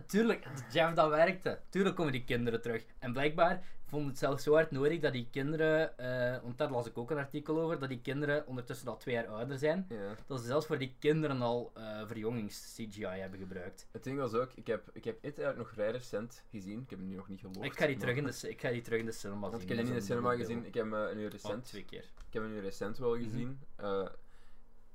Tuurlijk, 0.06 0.47
Jeff, 0.73 0.94
dat 0.94 1.09
werkte. 1.09 1.59
Tuurlijk 1.68 1.97
komen 1.97 2.12
die 2.12 2.25
kinderen 2.25 2.62
terug. 2.62 2.85
En 2.99 3.12
blijkbaar 3.12 3.62
vond 3.87 4.06
het 4.06 4.18
zelfs 4.18 4.42
zo 4.42 4.52
hard 4.54 4.70
nodig 4.70 5.00
dat 5.00 5.12
die 5.12 5.28
kinderen, 5.30 5.99
eh, 5.99 6.42
want 6.42 6.59
daar 6.59 6.70
las 6.70 6.87
ik 6.87 6.99
ook 6.99 7.11
een 7.11 7.16
artikel 7.18 7.61
over, 7.61 7.78
dat 7.78 7.88
die 7.88 8.00
kinderen 8.00 8.47
ondertussen 8.47 8.88
al 8.88 8.97
twee 8.97 9.14
jaar 9.14 9.26
ouder 9.26 9.59
zijn. 9.59 9.87
Ja. 9.88 10.14
Dat 10.26 10.40
ze 10.40 10.47
zelfs 10.47 10.66
voor 10.66 10.78
die 10.78 10.97
kinderen 10.99 11.40
al 11.42 11.70
eh 11.75 12.02
verjongings-CGI 12.06 13.04
hebben 13.06 13.38
gebruikt. 13.38 13.87
Het 13.90 14.04
ding 14.04 14.18
was 14.18 14.32
ook, 14.35 14.50
ik 14.54 14.66
heb, 14.66 14.90
ik 14.92 15.04
heb 15.04 15.14
It 15.16 15.23
eigenlijk 15.25 15.59
nog 15.59 15.68
vrij 15.70 15.90
recent 15.90 16.44
gezien. 16.50 16.80
Ik 16.82 16.90
heb 16.90 16.99
hem 16.99 17.09
nu 17.09 17.14
nog 17.14 17.28
niet 17.28 17.40
geloofd. 17.40 17.62
Ik 17.64 17.78
ga, 17.78 17.87
die 17.87 17.97
terug 17.97 18.16
in 18.16 18.25
de, 18.25 18.49
ik 18.49 18.61
ga 18.61 18.70
die 18.70 18.82
terug 18.82 18.99
in 18.99 19.06
de 19.06 19.12
cinema 19.12 19.40
zien. 19.40 19.50
Want 19.50 19.62
ik 19.62 19.68
heb 19.68 19.76
die 19.78 19.87
niet 19.87 19.94
in 19.94 20.00
de 20.00 20.06
cinema 20.06 20.35
gezien. 20.37 20.64
Ik 20.66 20.75
heb 20.75 20.85
hem 20.90 20.94
eh, 20.94 21.09
nu 21.14 21.20
beeld. 21.20 21.32
recent. 21.32 21.54
Oh, 21.59 21.62
twee 21.64 21.85
keer. 21.85 22.04
Ik 22.26 22.32
heb 22.32 22.42
hem 22.42 22.52
nu 22.52 22.61
recent 22.61 22.99
wel 22.99 23.14
Mhm. 23.14 23.23
gezien. 23.23 23.61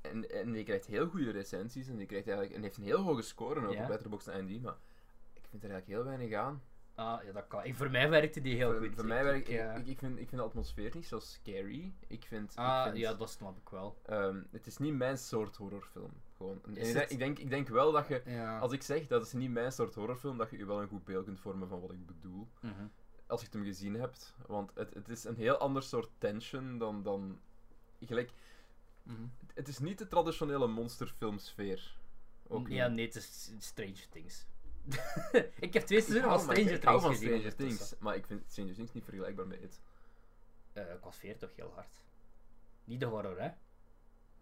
En, 0.09 0.29
en 0.31 0.51
die 0.51 0.63
krijgt 0.63 0.85
heel 0.85 1.07
goede 1.07 1.31
recensies. 1.31 1.87
En 1.87 1.95
die 1.97 2.05
krijgt 2.05 2.27
eigenlijk, 2.27 2.55
en 2.57 2.63
heeft 2.63 2.77
een 2.77 2.83
heel 2.83 3.01
hoge 3.01 3.21
score 3.21 3.67
ook 3.67 3.79
op 3.81 3.87
Letterboxd 3.89 4.27
en 4.27 4.39
IMDb. 4.47 4.63
Maar 4.63 4.75
ik 5.33 5.41
vind 5.49 5.63
er 5.63 5.69
eigenlijk 5.69 5.87
heel 5.99 6.03
weinig 6.17 6.33
aan. 6.37 6.61
Ah, 6.95 7.23
ja, 7.23 7.31
dat 7.31 7.47
kan. 7.47 7.63
Ik, 7.63 7.75
voor 7.75 7.91
mij 7.91 8.09
werkte 8.09 8.41
die 8.41 8.55
heel 8.55 8.71
voor, 8.71 8.81
goed. 8.81 8.95
voor 8.95 9.05
mij 9.05 9.23
werkt, 9.23 9.49
ik, 9.49 9.55
eh, 9.55 9.77
ik, 9.77 9.87
ik, 9.87 9.99
vind, 9.99 10.19
ik 10.19 10.29
vind 10.29 10.41
de 10.41 10.47
atmosfeer 10.47 10.91
niet 10.95 11.05
zo 11.05 11.19
scary. 11.19 11.93
Ik 12.07 12.25
vind, 12.25 12.55
ah, 12.55 12.77
ik 12.77 12.83
vind 12.91 12.97
ja, 12.97 13.13
dat 13.13 13.29
snap 13.29 13.57
ik 13.57 13.69
wel. 13.69 13.97
ehm, 14.05 14.41
het 14.51 14.65
is 14.67 14.77
niet 14.77 14.93
mijn 14.93 15.17
soort 15.17 15.55
horrorfilm. 15.55 16.11
Gewoon. 16.37 16.61
Ik, 16.65 16.77
het- 16.77 16.93
denk, 16.93 17.09
ik, 17.09 17.17
denk, 17.19 17.39
ik 17.39 17.49
denk 17.49 17.67
wel 17.67 17.91
dat 17.91 18.07
je, 18.07 18.21
Ja. 18.25 18.59
als 18.59 18.71
ik 18.71 18.81
zeg 18.81 19.07
dat 19.07 19.25
is 19.25 19.33
niet 19.33 19.51
mijn 19.51 19.71
soort 19.71 19.95
horrorfilm, 19.95 20.37
dat 20.37 20.49
je 20.49 20.57
je 20.57 20.65
wel 20.65 20.81
een 20.81 20.87
goed 20.87 21.05
beeld 21.05 21.25
kunt 21.25 21.39
vormen 21.39 21.67
van 21.67 21.81
wat 21.81 21.91
ik 21.91 22.05
bedoel. 22.05 22.47
Mhm. 22.61 22.73
Als 23.27 23.39
je 23.39 23.45
het 23.45 23.55
hem 23.55 23.63
gezien 23.65 23.93
hebt. 23.93 24.35
Want 24.47 24.71
het, 24.75 24.93
het 24.93 25.09
is 25.09 25.23
een 25.23 25.35
heel 25.35 25.57
ander 25.57 25.83
soort 25.83 26.09
tension 26.17 26.77
dan. 26.77 27.03
dan 27.03 27.39
gelijk, 27.99 28.31
Mhm. 29.05 29.25
het 29.53 29.67
is 29.67 29.79
niet 29.79 29.97
de 29.97 30.07
traditionele 30.07 30.67
monsterfilmsfeer. 30.67 31.97
Ook 32.47 32.67
Ja, 32.67 32.87
niet. 32.87 32.95
nee, 32.95 33.05
het 33.05 33.15
is 33.15 33.51
Stranger 33.59 34.09
Things. 34.09 34.45
ik 35.59 35.73
heb 35.73 35.83
twee 35.85 36.01
seizoenen 36.01 36.29
van 36.29 36.39
Stranger 36.39 36.73
ik 36.73 36.83
hou 36.83 36.99
Things 36.99 37.03
van 37.03 37.11
gezien. 37.11 37.27
Stranger. 37.27 37.55
Things, 37.55 37.95
maar 37.99 38.15
ik 38.15 38.25
vind 38.25 38.41
Stranger 38.47 38.73
Things 38.75 38.93
niet 38.93 39.03
vergelijkbaar 39.03 39.47
met 39.47 39.61
het. 39.61 39.81
Eh, 40.73 40.93
ik 40.93 41.03
was 41.03 41.17
veer 41.17 41.37
toch 41.37 41.55
heel 41.55 41.71
hard. 41.75 42.03
Niet 42.83 42.99
de 42.99 43.05
horror, 43.05 43.41
hè? 43.41 43.49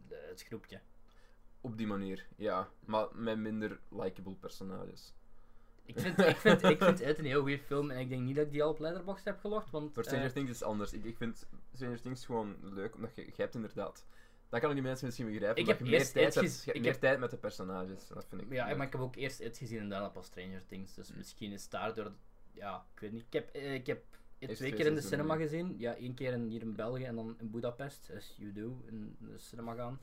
De, 0.07 0.25
het 0.29 0.43
groepje. 0.43 0.79
Op 1.61 1.77
die 1.77 1.87
manier, 1.87 2.27
ja. 2.35 2.69
Maar 2.85 3.07
met 3.13 3.37
minder 3.37 3.79
likable 3.89 4.35
personages. 4.35 5.13
Ik 5.85 5.99
vind, 5.99 6.19
ik, 6.19 6.35
vind, 6.35 6.63
ik 6.63 6.83
vind 6.83 6.99
het 7.05 7.17
een 7.17 7.25
heel 7.25 7.41
goede 7.41 7.59
film 7.59 7.91
en 7.91 7.99
ik 7.99 8.09
denk 8.09 8.21
niet 8.21 8.35
dat 8.35 8.45
ik 8.45 8.51
die 8.51 8.63
al 8.63 8.69
op 8.69 8.79
Letterboxd 8.79 9.25
heb 9.25 9.39
gelogd, 9.39 9.69
want... 9.69 9.95
Maar 9.95 10.03
Stranger 10.03 10.25
eh, 10.27 10.33
Things 10.33 10.51
is 10.51 10.63
anders. 10.63 10.93
Ik, 10.93 11.03
ik 11.03 11.17
vind 11.17 11.47
Stranger 11.73 12.01
Things 12.01 12.25
gewoon 12.25 12.55
leuk, 12.61 12.95
omdat 12.95 13.15
je, 13.15 13.25
je 13.25 13.31
hebt 13.35 13.55
inderdaad... 13.55 14.05
Dat 14.53 14.61
kan 14.61 14.73
die 14.73 14.81
mensen 14.83 15.05
misschien 15.05 15.25
begrijpen, 15.31 15.61
Ik 15.61 15.67
heb 15.67 15.79
je 15.79 15.83
meer, 15.85 16.11
tijd 16.11 16.27
It 16.27 16.33
hebt, 16.35 16.47
gez- 16.47 16.57
je 16.57 16.63
hebt 16.65 16.75
ik 16.77 16.81
meer 16.81 16.91
heb- 16.91 17.01
tijd 17.01 17.19
met 17.19 17.29
de 17.31 17.37
personages. 17.37 18.07
Dat 18.07 18.25
vind 18.29 18.41
ik 18.41 18.51
Ja, 18.51 18.67
leuk. 18.67 18.77
maar 18.77 18.85
ik 18.85 18.91
heb 18.91 19.01
ook 19.01 19.15
eerst 19.15 19.39
It 19.39 19.57
gezien 19.57 19.79
en 19.79 19.89
daarna 19.89 20.07
pas 20.09 20.25
Stranger 20.25 20.65
Things, 20.67 20.93
dus 20.93 21.11
Mm. 21.11 21.17
misschien 21.17 21.51
is 21.51 21.69
daardoor... 21.69 22.11
Ja, 22.51 22.85
ik 22.93 22.99
weet 22.99 23.11
niet. 23.11 23.23
Ik 23.25 23.33
heb, 23.33 23.49
eh, 23.49 23.73
ik 23.73 23.87
heb 23.87 24.03
Eerst 24.39 24.55
twee 24.55 24.73
keer 24.73 24.85
in 24.85 24.95
de 24.95 25.01
cinema 25.01 25.33
ja. 25.33 25.39
gezien. 25.41 25.75
Ja, 25.77 25.95
één 25.95 26.13
keer 26.13 26.33
in, 26.33 26.47
hier 26.47 26.61
in 26.61 26.75
België 26.75 27.03
en 27.03 27.15
dan 27.15 27.35
in 27.39 27.51
Budapest, 27.51 28.11
as 28.17 28.33
you 28.37 28.53
do, 28.53 28.83
in 28.87 29.15
de 29.19 29.37
cinema 29.37 29.73
gaan. 29.73 29.99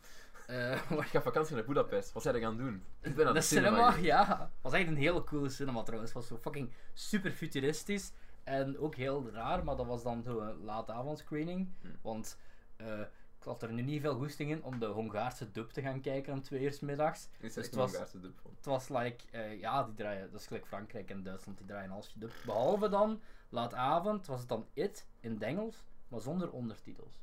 Eh, 0.46 0.72
Ik 1.00 1.06
ga 1.06 1.22
vakantie 1.22 1.54
naar 1.54 1.64
Budapest. 1.64 2.12
Wat 2.12 2.22
zijn 2.22 2.34
er 2.34 2.40
gaan 2.40 2.56
doen? 2.56 2.82
Ik 3.00 3.14
ben 3.14 3.26
aan 3.26 3.32
de 3.32 3.38
de 3.38 3.44
cinema, 3.46 3.90
geweest. 3.90 4.06
ja. 4.06 4.50
was 4.62 4.72
echt 4.72 4.86
een 4.86 4.96
hele 4.96 5.24
coole 5.24 5.48
cinema 5.48 5.82
trouwens. 5.82 6.12
Het 6.12 6.20
was 6.20 6.28
zo 6.28 6.36
fucking 6.42 6.70
super 6.94 7.30
futuristisch. 7.30 8.12
En 8.44 8.78
ook 8.78 8.94
heel 8.94 9.30
raar, 9.32 9.64
maar 9.64 9.76
dat 9.76 9.86
was 9.86 10.02
dan 10.02 10.22
zo 10.22 10.38
een 10.40 10.64
late 10.64 10.92
avondscreening. 10.92 11.68
Hmm. 11.80 11.96
Want 12.02 12.38
eh, 12.76 13.00
ik 13.40 13.46
had 13.46 13.62
er 13.62 13.72
nu 13.72 13.82
niet 13.82 14.00
veel 14.00 14.14
goesting 14.14 14.50
in 14.50 14.64
om 14.64 14.78
de 14.78 14.86
Hongaarse 14.86 15.50
dub 15.50 15.70
te 15.70 15.82
gaan 15.82 16.00
kijken 16.00 16.32
om 16.32 16.42
twee 16.42 16.62
uur 16.62 16.78
middags. 16.80 17.28
Is 17.38 17.54
Dus 17.54 17.64
het 17.66 17.74
was- 17.74 17.90
Hongaarse 17.90 18.20
dub 18.20 18.38
van. 18.42 18.50
Het 18.56 18.64
was 18.64 18.88
like, 18.88 19.24
eh, 19.30 19.60
ja, 19.60 19.84
die 19.84 19.94
draaien, 19.94 20.30
dat 20.30 20.40
is 20.40 20.46
gelijk 20.46 20.66
Frankrijk 20.66 21.10
en 21.10 21.22
Duitsland, 21.22 21.58
die 21.58 21.66
draaien 21.66 21.90
alles 21.90 22.08
gedubt. 22.08 22.44
Behalve 22.44 22.88
dan, 22.88 23.20
laat 23.48 23.74
avond, 23.74 24.26
was 24.26 24.40
het 24.40 24.48
dan 24.48 24.66
It 24.72 25.06
in 25.20 25.32
het 25.32 25.42
Engels, 25.42 25.84
maar 26.08 26.20
zonder 26.20 26.50
ondertitels. 26.50 27.20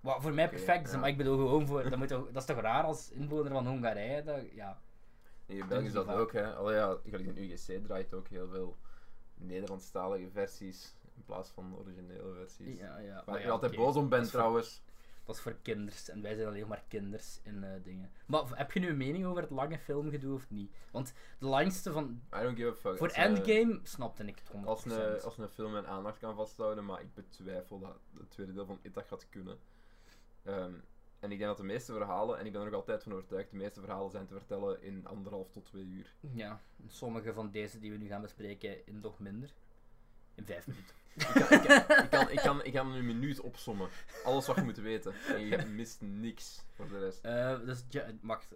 Wat 0.00 0.22
voor 0.22 0.32
mij 0.34 0.48
perfect 0.48 0.86
is, 0.86 0.92
ja. 0.92 0.98
maar 0.98 1.08
ik 1.08 1.16
bedoel 1.16 1.36
gewoon 1.36 1.66
voor, 1.66 1.90
dat, 1.90 1.98
moet 1.98 2.08
dat 2.08 2.36
is 2.36 2.44
toch 2.44 2.60
raar 2.60 2.84
als 2.84 3.10
inwoner 3.10 3.52
van 3.52 3.66
Hongarije, 3.66 4.22
dat, 4.22 4.40
ja. 4.52 4.80
Nee, 5.46 5.58
in 5.58 5.68
België 5.68 5.86
is 5.86 5.92
dat 5.92 6.06
vaak. 6.06 6.16
ook, 6.16 6.32
hè. 6.32 6.54
Allee, 6.54 6.76
ja, 6.76 6.96
gelijk 7.04 7.36
in 7.36 7.36
UGC 7.50 7.84
draait 7.84 8.14
ook 8.14 8.28
heel 8.28 8.48
veel 8.48 8.76
Nederlandstalige 9.34 10.30
versies 10.30 10.94
in 11.16 11.24
plaats 11.24 11.50
van 11.50 11.76
originele 11.78 12.32
versies. 12.34 12.78
Ja, 12.78 12.98
ja. 12.98 13.14
Waar 13.14 13.22
maar 13.26 13.38
ik 13.38 13.44
ja, 13.44 13.50
altijd 13.50 13.76
boos 13.76 13.96
om 13.96 14.08
ben 14.08 14.22
trouwens. 14.24 14.82
Dat 15.28 15.36
is 15.36 15.42
voor 15.42 15.56
kinders 15.62 16.08
en 16.08 16.22
wij 16.22 16.34
zijn 16.34 16.46
alleen 16.46 16.68
maar 16.68 16.84
kinders 16.88 17.40
in 17.42 17.64
eh, 17.64 17.70
dingen. 17.82 18.10
Maar 18.26 18.44
heb 18.52 18.72
je 18.72 18.80
nu 18.80 18.88
een 18.88 18.96
mening 18.96 19.24
over 19.24 19.42
het 19.42 19.50
lange 19.50 19.78
filmgedoe 19.78 20.34
of 20.34 20.50
niet? 20.50 20.72
Want 20.90 21.12
de 21.38 21.46
langste 21.46 21.92
van. 21.92 22.22
I 22.34 22.42
don't 22.42 22.56
give 22.56 22.68
a 22.68 22.74
fuck. 22.74 22.96
Voor 22.96 23.06
Als, 23.06 23.16
eh, 23.16 23.24
Endgame 23.24 23.80
snapte 23.82 24.24
ik 24.24 24.38
het 24.38 24.48
100%. 24.48 24.66
Als 24.66 24.84
een, 24.84 25.20
als 25.22 25.38
een 25.38 25.48
film 25.48 25.72
mijn 25.72 25.86
aandacht 25.86 26.18
kan 26.18 26.34
vasthouden, 26.34 26.84
maar 26.84 27.00
ik 27.00 27.14
betwijfel 27.14 27.78
dat 27.78 27.98
het 28.18 28.30
tweede 28.30 28.52
deel 28.52 28.66
van 28.66 28.78
It 28.82 28.94
dat 28.94 29.04
gaat 29.06 29.28
kunnen. 29.28 29.58
Ehm, 30.42 30.72
en 31.18 31.30
ik 31.32 31.38
denk 31.38 31.50
dat 31.50 31.56
de 31.56 31.62
meeste 31.62 31.92
verhalen, 31.92 32.38
en 32.38 32.46
ik 32.46 32.52
ben 32.52 32.60
er 32.60 32.66
nog 32.70 32.80
altijd 32.80 33.02
van 33.02 33.12
overtuigd, 33.12 33.50
de 33.50 33.56
meeste 33.56 33.80
verhalen 33.80 34.10
zijn 34.10 34.26
te 34.26 34.34
vertellen 34.34 34.82
in 34.82 35.06
anderhalf 35.06 35.50
tot 35.50 35.64
twee 35.64 35.84
uur. 35.84 36.14
Ja, 36.20 36.60
sommige 36.86 37.32
van 37.32 37.50
deze 37.50 37.78
die 37.78 37.90
we 37.90 37.96
nu 37.96 38.06
gaan 38.06 38.22
bespreken 38.22 38.86
in 38.86 39.00
nog 39.00 39.18
minder. 39.18 39.52
In 40.38 40.44
vijf 40.44 40.66
minuten. 40.66 40.96
Ik 41.14 41.26
kan, 41.26 41.50
ik, 41.50 41.66
kan, 41.66 42.02
ik, 42.04 42.08
kan, 42.10 42.30
ik, 42.30 42.38
kan, 42.42 42.64
ik 42.64 42.72
kan 42.72 42.92
een 42.92 43.06
minuut 43.06 43.40
opsommen. 43.40 43.88
Alles 44.24 44.46
wat 44.46 44.56
je 44.56 44.62
moet 44.62 44.76
weten. 44.78 45.12
En 45.28 45.40
je 45.46 45.64
mist 45.76 46.00
niks 46.00 46.64
voor 46.74 46.88
de 46.88 46.98
rest. 46.98 47.24
Eh, 47.24 47.58
dus 47.64 47.84
Ja- 47.88 48.04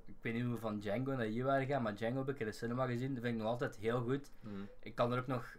ik 0.07 0.16
weet 0.21 0.35
niet 0.35 0.42
hoe 0.42 0.53
we 0.55 0.59
van 0.61 0.79
Django 0.79 1.12
naar 1.14 1.27
hier 1.27 1.45
waren 1.45 1.66
gaan, 1.66 1.83
maar 1.83 1.95
Django 1.95 2.18
heb 2.18 2.29
ik 2.29 2.40
in 2.40 2.47
de 2.47 2.53
cinema 2.53 2.87
gezien. 2.87 3.14
Dat 3.14 3.23
vind 3.23 3.35
ik 3.35 3.40
nog 3.40 3.51
altijd 3.51 3.77
heel 3.77 4.01
goed. 4.03 4.31
Hmm. 4.40 4.68
Ik 4.81 4.95
kan 4.95 5.12
er 5.12 5.18
ook 5.18 5.27
nog. 5.27 5.57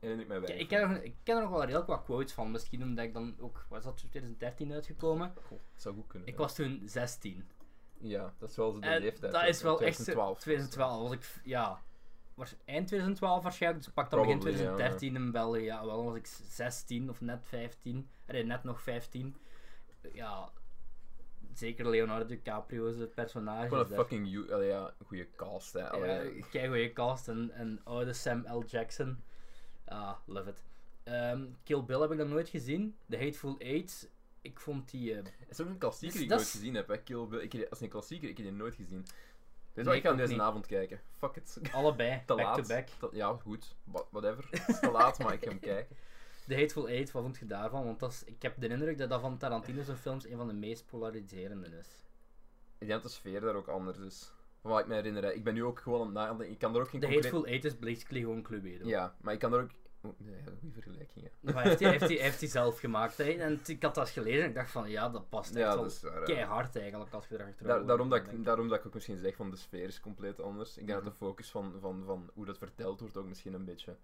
En 0.00 0.20
ik 0.20 0.26
mij 0.28 0.38
Ik, 0.38 0.68
ken 0.68 0.80
er, 0.80 0.88
nog- 0.88 0.98
ik 1.02 1.14
ken 1.22 1.36
er 1.36 1.42
nog 1.42 1.50
wel 1.50 1.66
heel 1.66 1.84
wat 1.84 2.04
quotes 2.04 2.32
van. 2.32 2.50
Misschien 2.50 2.82
omdat 2.82 3.04
ik 3.04 3.14
dan 3.14 3.34
ook. 3.40 3.66
Was 3.68 3.84
dat 3.84 3.96
2013 3.96 4.72
uitgekomen? 4.72 5.32
Goh, 5.42 5.50
dat 5.72 5.82
zou 5.82 5.94
goed 5.94 6.06
kunnen. 6.06 6.28
Ik 6.28 6.36
was 6.36 6.54
toen 6.54 6.82
16. 6.84 7.48
Ja, 7.98 8.34
dat 8.38 8.50
is 8.50 8.56
wel 8.56 8.72
de 8.72 8.86
En 8.86 9.00
leeftijd. 9.00 9.32
dat 9.32 9.46
is 9.46 9.62
wel 9.62 9.72
echt. 9.80 9.94
2012. 9.94 10.40
2012 10.40 11.02
was 11.02 11.12
ik. 11.12 11.40
Ja. 11.44 11.82
Was 12.34 12.54
eind 12.64 12.86
2012 12.86 13.42
waarschijnlijk. 13.42 13.84
Dus 13.84 13.92
pak 13.94 14.10
dan 14.10 14.20
begin 14.20 14.38
Probably, 14.38 14.62
ja, 14.62 14.68
ja. 14.70 14.74
2013 14.76 15.14
in 15.24 15.30
België. 15.30 15.60
Ja, 15.62 15.84
wel 15.86 16.04
was 16.04 16.16
ik 16.16 16.26
16 16.26 17.08
of 17.10 17.20
net 17.20 17.44
15. 17.46 18.08
Nee, 18.26 18.44
net 18.44 18.64
nog 18.64 18.82
15. 18.82 19.36
Ja. 20.12 20.50
Zeker 21.54 21.88
Leonardo 21.90 22.26
DiCaprio 22.26 22.86
is 22.86 22.98
het 22.98 23.14
personage. 23.14 23.68
Gewoon 23.68 23.90
een 23.90 23.96
fucking 23.96 24.50
allee, 24.50 24.68
ja, 24.68 24.94
goede 25.04 25.28
cast, 25.36 25.72
hè. 25.72 25.90
Allee, 25.90 26.36
Ja, 26.36 26.44
kei 26.50 26.68
goeie 26.68 26.92
cast 26.92 27.28
en, 27.28 27.50
en 27.50 27.80
oude 27.84 28.12
Sam 28.12 28.44
L. 28.52 28.62
Jackson. 28.66 29.22
Ah, 29.84 30.16
love 30.26 30.50
it. 30.50 30.64
Ehm, 31.02 31.44
Kill 31.62 31.84
Bill 31.84 32.00
heb 32.00 32.10
ik 32.10 32.18
nog 32.18 32.28
nooit 32.28 32.48
gezien. 32.48 32.96
The 33.08 33.16
Hateful 33.16 33.58
Eight, 33.58 34.10
ik 34.40 34.60
vond 34.60 34.90
die... 34.90 35.10
eh, 35.14 35.16
Het 35.24 35.32
is 35.50 35.60
ook 35.60 35.68
een 35.68 35.78
klassieker 35.78 36.18
Dus 36.18 36.26
die 36.26 36.30
ik 36.30 36.36
nooit 36.38 36.50
gezien 36.50 36.74
heb. 36.74 36.88
Hè. 36.88 36.98
Kill 37.02 37.26
Bill. 37.26 37.40
Ik 37.40 37.66
als 37.70 37.80
een 37.80 37.88
klassieker, 37.88 38.28
ik 38.28 38.36
heb 38.36 38.46
die 38.46 38.54
nooit 38.54 38.74
gezien. 38.74 39.06
Nee, 39.74 39.84
wat, 39.84 39.94
ik 39.94 40.02
ga 40.02 40.12
deze 40.12 40.42
avond 40.42 40.66
kijken. 40.66 41.00
Fuck 41.18 41.36
it. 41.36 41.58
allebei, 41.72 42.22
Te 42.26 42.34
back 42.34 42.44
laat. 42.44 42.56
to 42.56 42.62
back. 42.74 42.88
Te- 42.88 43.08
ja, 43.16 43.32
goed. 43.42 43.74
Wha- 43.84 44.04
Whatever. 44.10 44.46
Het 44.50 44.68
is 44.68 44.78
te 44.80 44.90
laat, 44.90 45.18
maar 45.18 45.32
ik 45.32 45.42
ga 45.44 45.48
hem 45.48 45.60
kijken. 45.74 45.96
The 46.46 46.54
Hateful 46.54 46.88
Eight, 46.88 47.10
wat 47.12 47.22
vond 47.22 47.36
je 47.38 47.46
daarvan? 47.46 47.84
Want 47.84 48.00
dat 48.00 48.10
is, 48.10 48.24
ik 48.24 48.42
heb 48.42 48.60
de 48.60 48.68
indruk 48.68 48.98
dat 48.98 49.08
dat 49.08 49.20
van 49.20 49.36
Tarantino's 49.38 49.86
films 50.00 50.26
een 50.26 50.36
van 50.36 50.46
de 50.46 50.52
meest 50.54 50.86
polariserende 50.86 51.66
is. 51.66 51.88
Ik 52.78 52.86
denk 52.88 53.02
dat 53.02 53.02
de 53.02 53.08
sfeer 53.08 53.40
daar 53.40 53.54
ook 53.54 53.68
anders 53.68 53.98
is. 53.98 54.32
Van 54.60 54.70
wat 54.70 54.80
ik 54.80 54.86
me 54.86 54.94
herinner. 54.94 55.34
Ik 55.34 55.44
ben 55.44 55.54
nu 55.54 55.64
ook 55.64 55.80
gewoon 55.80 56.00
aan 56.00 56.06
het 56.06 56.14
nadenken. 56.14 56.50
Ik 56.50 56.58
kan 56.58 56.74
er 56.74 56.80
ook 56.80 56.88
geen 56.88 57.00
The 57.00 57.06
concreet... 57.06 57.24
Hateful 57.32 57.50
Eight 57.52 57.64
is 57.64 57.78
basically 57.78 58.20
gewoon 58.20 58.42
Cluedo. 58.42 58.86
Ja, 58.88 59.14
maar 59.20 59.32
ik 59.34 59.38
kan 59.40 59.52
er 59.54 59.60
ook... 59.60 59.70
Oh, 60.04 60.12
nee, 60.18 60.42
goede 60.60 60.72
vergelijking, 60.72 61.24
ja. 61.40 61.52
Maar 61.52 61.62
heeft 61.64 61.80
hij 61.80 61.90
heeft 61.90 62.06
die- 62.08 62.16
hij 62.16 62.26
heeft 62.26 62.40
die 62.40 62.48
zelf 62.48 62.78
gemaakt. 62.78 63.16
Hè. 63.16 63.24
En 63.24 63.60
ik 63.66 63.82
had 63.82 63.94
dat 63.94 64.08
gelezen 64.10 64.42
en 64.42 64.48
ik 64.48 64.54
dacht 64.54 64.70
van, 64.70 64.90
ja, 64.90 65.08
dat 65.08 65.28
past 65.28 65.50
echt 65.50 65.58
Ja, 65.58 65.76
dat 65.76 65.90
is 65.90 66.02
waar. 66.02 66.14
hè. 66.14 66.22
keihard 66.22 66.76
eigenlijk 66.76 67.12
als 67.12 67.26
je 67.28 67.34
erachter 67.40 67.66
Daar- 67.66 67.86
daarom, 67.86 68.08
dat 68.08 68.18
ik, 68.26 68.44
daarom 68.44 68.68
dat 68.68 68.78
ik 68.78 68.86
ook 68.86 68.94
misschien 68.94 69.18
zeg 69.18 69.36
van 69.36 69.50
de 69.50 69.56
sfeer 69.56 69.84
is 69.88 70.00
compleet 70.00 70.40
anders. 70.40 70.70
Ik 70.78 70.86
denk 70.86 70.88
Mhm. 70.98 71.04
dat 71.08 71.12
de 71.18 71.24
focus 71.24 71.50
van, 71.50 71.74
van, 71.80 72.02
van 72.06 72.30
hoe 72.34 72.44
dat 72.44 72.58
verteld 72.58 73.00
wordt 73.00 73.16
ook 73.16 73.26
misschien 73.26 73.54
een 73.54 73.64
beetje 73.64 73.96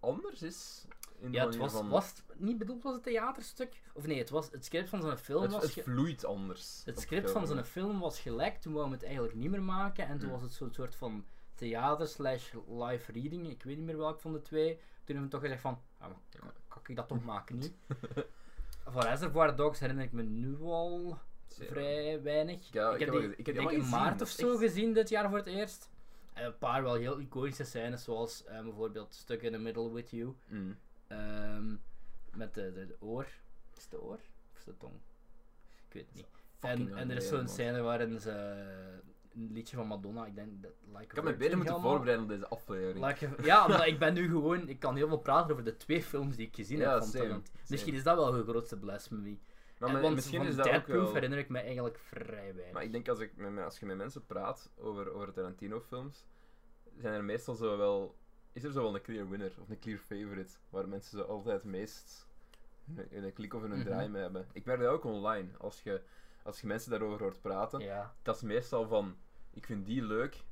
anders 0.00 0.42
is. 0.42 0.84
In 1.18 1.32
Ja, 1.32 1.46
het 1.46 1.56
was, 1.56 1.72
van, 1.72 1.88
was 1.88 2.08
het 2.08 2.22
niet 2.40 2.58
bedoeld 2.58 2.84
als 2.84 2.94
een 2.96 3.02
theaterstuk? 3.02 3.82
Of 3.94 4.06
nee, 4.06 4.18
het, 4.18 4.30
was, 4.30 4.50
het 4.50 4.64
script 4.64 4.88
van 4.88 5.02
zijn 5.02 5.18
film 5.18 5.42
het, 5.42 5.52
was... 5.52 5.74
het 5.74 5.84
vloeit 5.84 6.24
anders. 6.24 6.82
Het 6.84 7.00
script 7.00 7.30
van 7.30 7.46
zijn 7.46 7.64
film 7.64 7.98
was 8.00 8.20
gelekt, 8.20 8.62
toen 8.62 8.72
wou 8.72 8.86
we 8.88 8.94
het 8.94 9.04
eigenlijk 9.04 9.34
niet 9.34 9.50
meer 9.50 9.62
maken. 9.62 10.06
En 10.06 10.18
toen 10.18 10.26
Mm. 10.28 10.32
was 10.34 10.42
het 10.42 10.52
zo'n 10.52 10.72
soort 10.72 10.94
van 10.94 11.24
theater 11.56 12.06
slash 12.06 12.52
live 12.68 13.12
reading, 13.12 13.48
ik 13.50 13.62
weet 13.62 13.76
niet 13.76 13.86
meer 13.86 13.96
welk 13.96 14.20
van 14.20 14.32
de 14.32 14.42
twee. 14.42 14.74
Toen 14.74 15.16
hebben 15.16 15.24
we 15.24 15.30
toch 15.30 15.40
gezegd 15.40 15.60
van, 15.60 15.80
ah, 15.98 16.08
maar 16.08 16.16
kan, 16.38 16.50
kan 16.68 16.82
ik 16.86 16.96
dat 16.96 17.08
toch 17.08 17.24
maken 17.24 17.58
nu? 17.58 17.72
Van 18.88 19.02
Reservoir 19.02 19.56
Dogs 19.56 19.78
herinner 19.80 20.04
ik 20.04 20.12
me 20.12 20.22
nu 20.22 20.60
al 20.60 21.18
vrij 21.48 22.22
weinig. 22.22 22.72
Ja, 22.72 22.90
ik 22.94 23.00
heb 23.00 23.10
die, 23.10 23.36
ik 23.36 23.46
heb 23.46 23.54
denk 23.54 23.70
in 23.70 23.88
maart 23.88 24.20
of 24.20 24.28
zo 24.28 24.50
echt- 24.50 24.60
gezien 24.60 24.92
dit 24.92 25.08
jaar 25.08 25.28
voor 25.28 25.38
het 25.38 25.46
eerst. 25.46 25.90
En 26.32 26.44
een 26.44 26.58
paar 26.58 26.82
wel 26.82 26.94
heel 26.94 27.18
iconische 27.18 27.64
scènes, 27.64 28.04
zoals 28.04 28.44
eh, 28.44 28.62
bijvoorbeeld 28.62 29.14
Stuck 29.14 29.42
in 29.42 29.52
the 29.52 29.58
Middle 29.58 29.92
with 29.92 30.10
You. 30.10 30.34
Mm. 30.48 30.76
Ehm, 31.06 31.74
met 32.34 32.54
de, 32.54 32.72
de, 32.72 32.86
de 32.86 32.96
oor. 33.00 33.26
Is 33.76 33.82
het 33.82 33.90
de 33.90 34.02
oor? 34.02 34.18
Of 34.52 34.58
is 34.58 34.64
het 34.64 34.66
de 34.66 34.76
tong? 34.76 34.94
Ik 35.88 35.92
weet 35.92 36.06
het 36.06 36.14
niet. 36.14 36.26
En, 36.60 36.96
en 36.96 37.10
er 37.10 37.16
is 37.16 37.28
zo'n 37.28 37.48
scène 37.48 37.80
waarin 37.80 38.20
ze 38.20 38.32
een 39.36 39.52
liedje 39.52 39.76
van 39.76 39.86
Madonna, 39.86 40.26
ik 40.26 40.34
denk 40.34 40.62
dat 40.62 40.70
Like 40.86 41.02
Ik 41.02 41.10
had 41.12 41.24
me 41.24 41.36
beter 41.36 41.56
moeten 41.56 41.74
helemaal- 41.74 41.92
voorbereiden 41.96 42.24
op 42.24 42.30
deze 42.30 42.48
aflevering. 42.48 43.06
Like 43.06 43.28
ja, 43.42 43.68
maar 43.68 43.86
ik 43.88 43.98
ben 43.98 44.14
nu 44.14 44.28
gewoon, 44.28 44.68
ik 44.68 44.78
kan 44.78 44.96
heel 44.96 45.08
veel 45.08 45.18
praten 45.18 45.50
over 45.52 45.64
de 45.64 45.76
twee 45.76 46.02
films 46.02 46.36
die 46.36 46.46
ik 46.46 46.54
gezien 46.54 46.78
Ja, 46.78 46.90
heb 46.90 46.98
van 46.98 47.08
same. 47.08 47.40
Misschien 47.68 47.94
is 47.94 48.02
dat 48.02 48.16
wel 48.16 48.30
de 48.32 48.42
grootste 48.42 48.78
blasphemy. 48.78 49.38
maar 49.78 49.88
En 49.94 50.00
want 50.00 50.14
misschien 50.14 50.38
van 50.38 50.46
is 50.46 50.56
dat 50.56 50.68
ook 50.68 50.86
wel... 50.86 51.12
herinner 51.14 51.38
ik 51.38 51.48
me 51.48 51.58
eigenlijk 51.58 51.98
vrij 51.98 52.54
weinig. 52.54 52.72
Maar 52.72 52.82
ik 52.82 52.92
denk 52.92 53.08
als, 53.08 53.18
ik 53.18 53.36
met, 53.36 53.50
me- 53.50 53.64
als 53.64 53.78
je 53.78 53.86
met 53.86 53.96
mensen 53.96 54.26
praat 54.26 54.70
over, 54.76 55.12
over 55.12 55.32
Tarantino-films, 55.32 56.24
zijn 56.96 57.14
er 57.14 57.24
meestal 57.24 57.54
zo 57.54 57.76
wel. 57.76 58.16
Is 58.52 58.64
er 58.64 58.72
zo 58.72 58.82
wel 58.82 58.94
een 58.94 59.02
clear 59.02 59.28
winner 59.28 59.52
of 59.60 59.68
een 59.68 59.78
clear 59.78 59.98
favorite 59.98 60.54
waar 60.68 60.88
mensen 60.88 61.18
zo 61.18 61.24
altijd 61.24 61.54
het 61.62 61.64
meest 61.70 62.26
een, 62.96 63.24
een 63.24 63.32
klik 63.32 63.54
of 63.54 63.62
een 63.62 63.70
Mhm. 63.70 63.84
draai 63.84 64.08
mee 64.08 64.22
hebben? 64.22 64.46
Ik 64.52 64.64
merk 64.64 64.80
dat 64.80 64.88
ook 64.92 65.04
online. 65.04 65.48
Als 65.58 65.82
je, 65.82 66.02
als 66.42 66.60
je 66.60 66.66
mensen 66.66 66.90
daarover 66.90 67.20
hoort 67.20 67.40
praten, 67.40 67.80
ja, 67.80 68.14
dat 68.22 68.36
is 68.36 68.42
meestal 68.42 68.86
van: 68.88 69.16
ik 69.56 69.66
vind 69.66 69.86
die 69.86 70.02
leuk, 70.02 70.44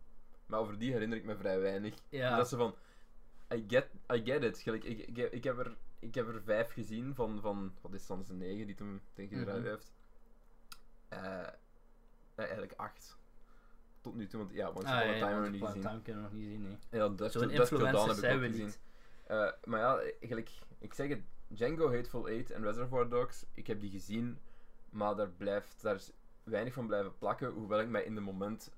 maar 0.47 0.61
over 0.61 0.79
die 0.79 0.93
herinner 0.93 1.19
ik 1.19 1.25
me 1.25 1.37
vrij 1.37 1.61
weinig. 1.61 1.95
ja. 2.09 2.37
Dat 2.37 2.49
ze 2.49 2.57
van: 2.57 2.75
I 3.55 3.65
get, 3.69 3.87
I 4.13 4.25
get 4.25 4.43
it. 4.43 4.59
Gelijk, 4.59 4.85
ik, 4.85 4.99
ik, 4.99 5.33
ik, 5.33 5.45
heb 5.45 5.59
er, 5.59 5.77
ik 5.99 6.15
heb 6.15 6.29
er 6.29 6.43
vijf 6.43 6.73
gezien 6.73 7.15
van, 7.15 7.41
van 7.41 7.75
wat 7.81 7.95
is 7.95 8.07
dan, 8.07 8.25
de 8.27 8.33
negen 8.33 8.67
die 8.67 8.75
toen 8.75 9.01
tegen 9.13 9.41
eruit 9.41 9.65
heeft. 9.65 9.93
Eh, 11.09 11.41
eh, 11.41 11.49
eigenlijk 12.35 12.73
acht. 12.77 13.19
tot 14.01 14.15
nu 14.15 14.27
toe, 14.27 14.41
want 14.41 14.53
ja, 14.53 14.69
Once 14.69 14.87
Ah, 14.87 14.95
ja, 14.95 15.01
ja, 15.03 15.13
Time 15.13 15.25
hebben 15.25 15.43
we 15.43 15.49
Once 15.49 15.51
niet 15.51 15.67
gezien. 15.67 15.83
Time 15.83 16.03
kunnen 16.03 16.23
we 16.23 16.29
nog 16.29 16.39
niet 16.39 16.49
zien, 16.49 16.63
nee. 16.63 17.01
Ja, 17.01 17.09
Dusk 17.09 17.33
Zo'n 17.33 17.51
zijn 17.51 17.61
ook 17.61 18.41
we 18.41 18.49
gezien. 18.49 18.65
niet. 18.65 18.81
Eh, 19.27 19.51
maar 19.65 19.81
ja, 19.81 19.99
eigenlijk, 19.99 20.51
ik 20.79 20.95
zeg 20.95 21.09
het, 21.09 21.23
Django, 21.47 21.93
Hateful 21.93 22.29
Eight 22.29 22.51
en 22.51 22.63
Reservoir 22.63 23.09
Dogs, 23.09 23.47
ik 23.55 23.67
heb 23.67 23.81
die 23.81 23.91
gezien, 23.91 24.39
maar 24.91 25.17
daar, 25.17 25.31
blijft, 25.31 25.83
daar 25.83 25.95
is 25.95 26.13
weinig 26.43 26.73
van 26.73 26.87
blijven 26.87 27.19
plakken, 27.19 27.51
hoewel 27.51 27.81
ik 27.81 27.89
mij 27.89 28.05
in 28.05 28.15
de 28.15 28.21
moment... 28.21 28.73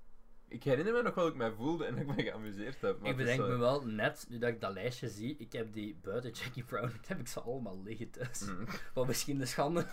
Ik 0.48 0.62
herinner 0.62 0.92
me 0.92 1.02
nog 1.02 1.14
wel 1.14 1.24
hoe 1.24 1.32
ik 1.32 1.38
mij 1.38 1.52
voelde 1.52 1.84
en 1.84 1.94
dat 1.94 2.02
ik 2.02 2.16
me 2.16 2.22
geamuseerd 2.22 2.80
heb. 2.80 3.00
maar 3.00 3.10
Ik 3.10 3.16
bedenk 3.16 3.40
me 3.40 3.56
wel, 3.56 3.86
net 3.86 4.26
nu 4.28 4.38
dat 4.38 4.48
ik 4.48 4.60
dat 4.60 4.72
lijstje 4.72 5.08
zie, 5.08 5.36
ik 5.38 5.52
heb 5.52 5.72
die 5.72 5.98
buiten 6.02 6.30
Jackie 6.30 6.64
Brown, 6.64 6.92
heb 7.06 7.18
ik 7.18 7.28
ze 7.28 7.40
allemaal 7.40 7.82
liggen 7.82 8.10
thuis. 8.10 8.40
mm. 8.40 8.66
Wat 8.94 9.06
misschien 9.06 9.38
de 9.38 9.46
schande 9.46 9.86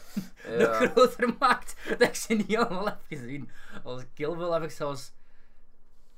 nog 0.58 0.76
groter 0.76 1.36
maakt 1.40 1.90
dat 1.90 2.02
ik 2.02 2.16
ze 2.16 2.34
niet 2.34 2.58
allemaal 2.58 2.86
heb 2.86 3.02
gezien. 3.08 3.50
Als 3.84 4.04
Kill 4.14 4.36
Bill 4.36 4.52
heb 4.52 4.64
ik 4.64 4.72
zelfs 4.72 5.14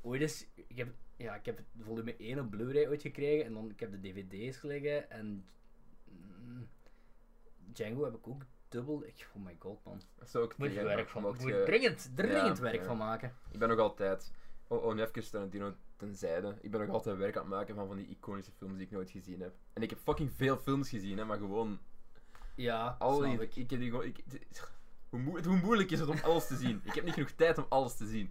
ooit 0.02 0.20
eens, 0.20 0.46
ik 0.54 0.76
heb, 0.76 0.88
ja, 1.16 1.34
ik 1.34 1.44
heb 1.46 1.60
volume 1.80 2.16
1 2.16 2.38
op 2.38 2.50
Blu-ray 2.50 2.86
ooit 2.86 3.02
gekregen 3.02 3.44
en 3.44 3.52
dan 3.52 3.70
ik 3.70 3.80
heb 3.80 3.90
de 3.90 4.00
dvd's 4.00 4.62
liggen 4.62 5.10
en 5.10 5.44
mm, 6.04 6.68
Django 7.72 8.04
heb 8.04 8.14
ik 8.14 8.28
ook 8.28 8.42
dubbel. 8.76 9.02
Ik, 9.06 9.28
oh 9.36 9.44
my 9.44 9.56
god 9.58 9.84
man, 9.84 10.00
dat 10.18 10.28
zou 10.30 10.44
ook 10.44 10.56
moet 10.56 10.72
je 10.74 10.82
werk 10.82 11.08
van, 11.08 11.22
moet 11.22 11.42
je- 11.42 11.62
dringend, 11.66 12.10
dringend 12.14 12.56
Ja, 12.56 12.62
werk 12.62 12.80
ja. 12.80 12.84
van 12.84 12.96
maken. 12.96 13.34
Ik 13.50 13.58
ben 13.58 13.68
nog 13.68 13.78
altijd... 13.78 14.32
Oh, 14.68 14.84
oh 14.84 14.98
even 14.98 15.30
Tarantino 15.30 15.74
tenzijde. 15.96 16.56
Ik 16.60 16.70
ben 16.70 16.80
nog 16.80 16.90
altijd 16.90 17.16
werk 17.16 17.36
aan 17.36 17.42
het 17.42 17.50
maken 17.50 17.74
van 17.74 17.86
van 17.86 17.96
die 17.96 18.08
iconische 18.08 18.52
films 18.52 18.76
die 18.76 18.86
ik 18.86 18.90
nooit 18.92 19.10
gezien 19.10 19.40
heb. 19.40 19.54
En 19.72 19.82
ik 19.82 19.90
heb 19.90 19.98
fucking 19.98 20.32
veel 20.32 20.56
films 20.56 20.88
gezien, 20.88 21.18
hè, 21.18 21.24
maar 21.24 21.38
gewoon... 21.38 21.78
Ja, 22.54 22.96
Al 22.98 23.16
snap 23.16 23.30
die, 23.30 23.40
ik. 23.40 23.56
ik 23.56 23.70
heb 23.70 23.80
die 23.80 23.90
gewoon... 23.90 24.04
Ik, 24.04 24.16
het- 24.30 24.70
hoe, 25.08 25.20
moe- 25.20 25.42
hoe 25.46 25.56
moeilijk 25.56 25.90
is 25.90 26.00
het 26.00 26.08
om 26.08 26.18
alles 26.22 26.46
te 26.46 26.56
zien? 26.56 26.80
Ik 26.84 26.94
heb 26.94 27.04
niet 27.04 27.14
genoeg 27.14 27.30
tijd 27.30 27.58
om 27.58 27.66
alles 27.68 27.96
te 27.96 28.06
zien. 28.06 28.30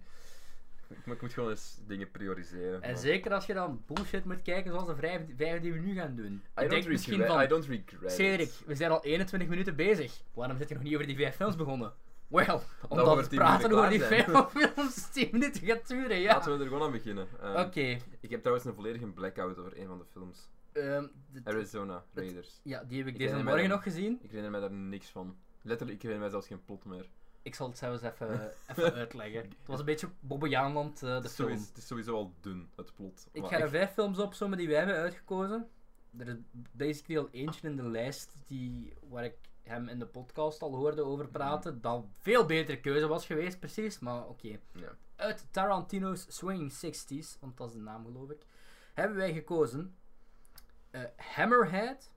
Ik, 0.89 0.97
ik 1.13 1.21
moet 1.21 1.33
gewoon 1.33 1.49
eens 1.49 1.79
dingen 1.87 2.11
prioriseren. 2.11 2.81
En 2.81 2.91
maar- 2.91 2.99
zeker 2.99 3.33
als 3.33 3.45
je 3.45 3.53
dan 3.53 3.83
bullshit 3.85 4.25
moet 4.25 4.41
kijken 4.41 4.71
zoals 4.71 4.87
de 4.87 4.95
vijf, 4.95 5.21
vijf 5.37 5.61
die 5.61 5.73
we 5.73 5.79
nu 5.79 5.93
gaan 5.95 6.15
doen. 6.15 6.25
I 6.33 6.35
ik 6.35 6.41
don't 6.55 6.69
denk 6.69 6.87
misschien 6.87 7.13
regret- 7.17 7.31
van, 7.33 7.43
I 7.43 7.47
don't 7.47 7.65
regret 7.65 8.11
Cedric, 8.11 8.51
we 8.65 8.75
zijn 8.75 8.91
al 8.91 9.03
21 9.03 9.49
minuten 9.49 9.75
bezig. 9.75 10.21
Waarom 10.33 10.57
zit 10.57 10.67
je 10.69 10.73
nog 10.73 10.83
niet 10.83 10.93
over 10.93 11.07
die 11.07 11.15
vijf 11.15 11.35
films 11.35 11.55
begonnen? 11.55 11.93
Wel, 12.27 12.61
omdat 12.89 13.29
10 13.29 13.37
praten 13.39 13.71
over 13.71 13.89
die 13.89 14.01
vijf 14.01 14.25
films 14.75 15.11
10 15.11 15.29
minuten 15.31 15.61
gaat 15.65 15.87
duren, 15.87 16.17
ja. 16.19 16.33
Laten 16.33 16.51
we 16.57 16.63
er 16.63 16.67
gewoon 16.69 16.83
aan 16.83 16.91
beginnen. 16.91 17.27
Ehm, 17.41 17.59
Oké, 17.65 17.97
Ik 18.19 18.29
heb 18.29 18.39
trouwens 18.39 18.65
een 18.67 18.73
volledige 18.73 19.05
blackout 19.07 19.57
over 19.57 19.79
een 19.79 19.87
van 19.87 19.97
de 19.97 20.05
films. 20.11 20.49
ehm, 20.73 21.07
de- 21.31 21.41
Arizona 21.43 22.03
Raiders. 22.13 22.59
ja, 22.63 22.83
die 22.83 22.97
heb 22.97 23.07
ik 23.07 23.13
Ik 23.13 23.19
deze 23.19 23.43
morgen 23.43 23.69
nog 23.69 23.83
gezien. 23.83 24.13
Ik 24.21 24.27
herinner 24.29 24.51
mij 24.51 24.59
daar 24.59 24.71
niks 24.71 25.09
van. 25.09 25.37
Letterlijk, 25.61 25.97
ik 25.97 26.01
herinner 26.03 26.19
mij 26.29 26.29
zelfs 26.29 26.47
geen 26.47 26.63
plot 26.65 26.85
meer. 26.85 27.09
Ik 27.45 27.55
zal 27.55 27.67
het 27.67 27.77
zelfs 27.77 28.01
even, 28.01 28.51
even 28.67 28.93
uitleggen. 29.03 29.41
Het 29.41 29.67
was 29.67 29.79
een 29.79 29.85
beetje 29.85 30.09
Bobbejaanland, 30.19 30.93
eh 30.95 31.01
de 31.01 31.07
het, 31.07 31.31
film. 31.31 31.47
sowieso, 31.49 31.67
het 31.67 31.77
is 31.77 31.87
sowieso 31.87 32.15
al 32.15 32.33
dun, 32.41 32.69
het 32.75 32.95
plot. 32.95 33.27
Ik 33.31 33.45
ga 33.45 33.59
er 33.59 33.69
vijf 33.69 33.91
films 33.93 34.19
opzommen 34.19 34.57
die 34.57 34.67
wij 34.67 34.77
hebben 34.77 34.95
uitgekozen. 34.95 35.69
Er 36.17 36.27
is 36.27 36.35
basically 36.71 37.21
al 37.21 37.29
eentje 37.31 37.67
in 37.67 37.75
de 37.75 37.89
lijst 37.89 38.35
die, 38.47 38.93
waar 39.09 39.23
ik 39.23 39.37
hem 39.61 39.87
in 39.87 39.99
de 39.99 40.05
podcast 40.05 40.61
al 40.61 40.75
hoorde 40.75 41.03
over 41.03 41.27
praten. 41.27 41.81
Dat 41.81 42.05
veel 42.17 42.45
betere 42.45 42.79
keuze 42.79 43.07
was 43.07 43.25
geweest, 43.25 43.59
precies. 43.59 43.99
Maar 43.99 44.27
oké. 44.27 44.59
Ja. 44.71 44.95
Uit 45.15 45.45
Tarantino's 45.51 46.25
Swinging 46.29 46.73
60s, 46.73 47.39
want 47.39 47.57
dat 47.57 47.67
is 47.67 47.73
de 47.73 47.79
naam 47.79 48.05
geloof 48.05 48.29
ik, 48.29 48.41
hebben 48.93 49.17
wij 49.17 49.33
gekozen 49.33 49.95
eh, 50.89 51.01
Hammerhead 51.17 52.11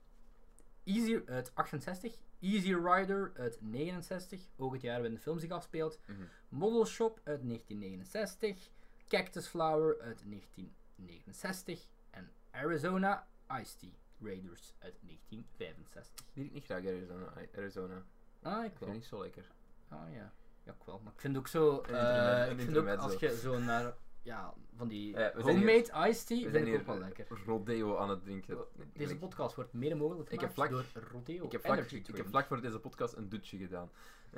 Easy 0.83 1.21
uit 1.25 1.51
68, 1.53 2.17
Easy 2.39 2.73
Rider 2.73 3.31
uit 3.37 3.57
69, 3.61 4.41
ook 4.57 4.73
het 4.73 4.81
jaar 4.81 4.95
waarin 4.95 5.13
de 5.13 5.19
film 5.21 5.39
zich 5.39 5.51
afspeelt, 5.51 5.99
Mhm. 6.05 6.21
Model 6.49 6.85
Shop 6.85 7.19
uit 7.23 7.43
1969, 7.43 8.69
Cactus 9.07 9.47
Flower 9.47 9.99
uit 10.01 10.21
1969 10.25 11.87
en 12.09 12.31
Arizona 12.51 13.27
Ice 13.61 13.77
Tea 13.77 13.89
Raiders 14.21 14.73
uit 14.79 14.93
1965. 15.01 16.25
Die 16.33 16.45
ik 16.45 16.51
niet 16.53 16.63
graag 16.65 16.85
Arizona. 16.85 17.33
Arizona. 17.55 18.03
Ah, 18.41 18.65
ik 18.65 18.77
wel. 18.79 18.89
niet 18.89 19.05
zo 19.05 19.21
lekker. 19.21 19.45
Ah 19.87 20.13
ja, 20.13 20.33
ja 20.63 20.71
ik 20.71 20.83
wel. 20.85 20.99
Maar 21.03 21.13
ik 21.13 21.19
vind 21.19 21.37
ook 21.37 21.47
zo, 21.47 21.81
eh, 21.81 22.51
ik 22.51 22.59
vind 22.59 22.77
ook 22.77 22.87
als 22.87 23.15
je 23.19 23.37
zo 23.37 23.59
naar, 23.59 23.93
ja, 24.29 24.53
van 24.75 24.87
die 24.87 25.09
Ja, 25.09 25.31
we 25.35 25.41
zijn 25.43 25.55
homemade 25.55 26.09
iced 26.09 26.27
tea, 26.27 26.35
We 26.37 26.41
vind 26.41 26.51
zijn 26.51 26.63
ik 26.63 26.69
hier 26.69 26.79
ook 26.79 26.85
wel 26.85 26.97
lekker. 26.99 27.27
rodeo 27.45 27.97
aan 27.97 28.09
het 28.09 28.21
drinken. 28.23 28.57
Deze 28.93 29.13
Ik- 29.13 29.19
podcast 29.19 29.55
wordt 29.55 29.73
mede 29.73 29.95
mogelijk 29.95 30.31
Ik 30.31 30.39
heb 30.39 30.53
gemaakt 30.53 30.71
vlak- 30.73 30.93
door 30.93 31.03
Rodeo 31.11 31.45
ik 31.45 31.51
heb, 31.51 31.61
vlak, 31.61 31.77
ik 31.91 32.15
heb 32.17 32.27
vlak 32.27 32.45
voor 32.47 32.61
deze 32.61 32.79
podcast 32.79 33.15
een 33.15 33.29
dutje 33.29 33.57
gedaan. 33.57 33.89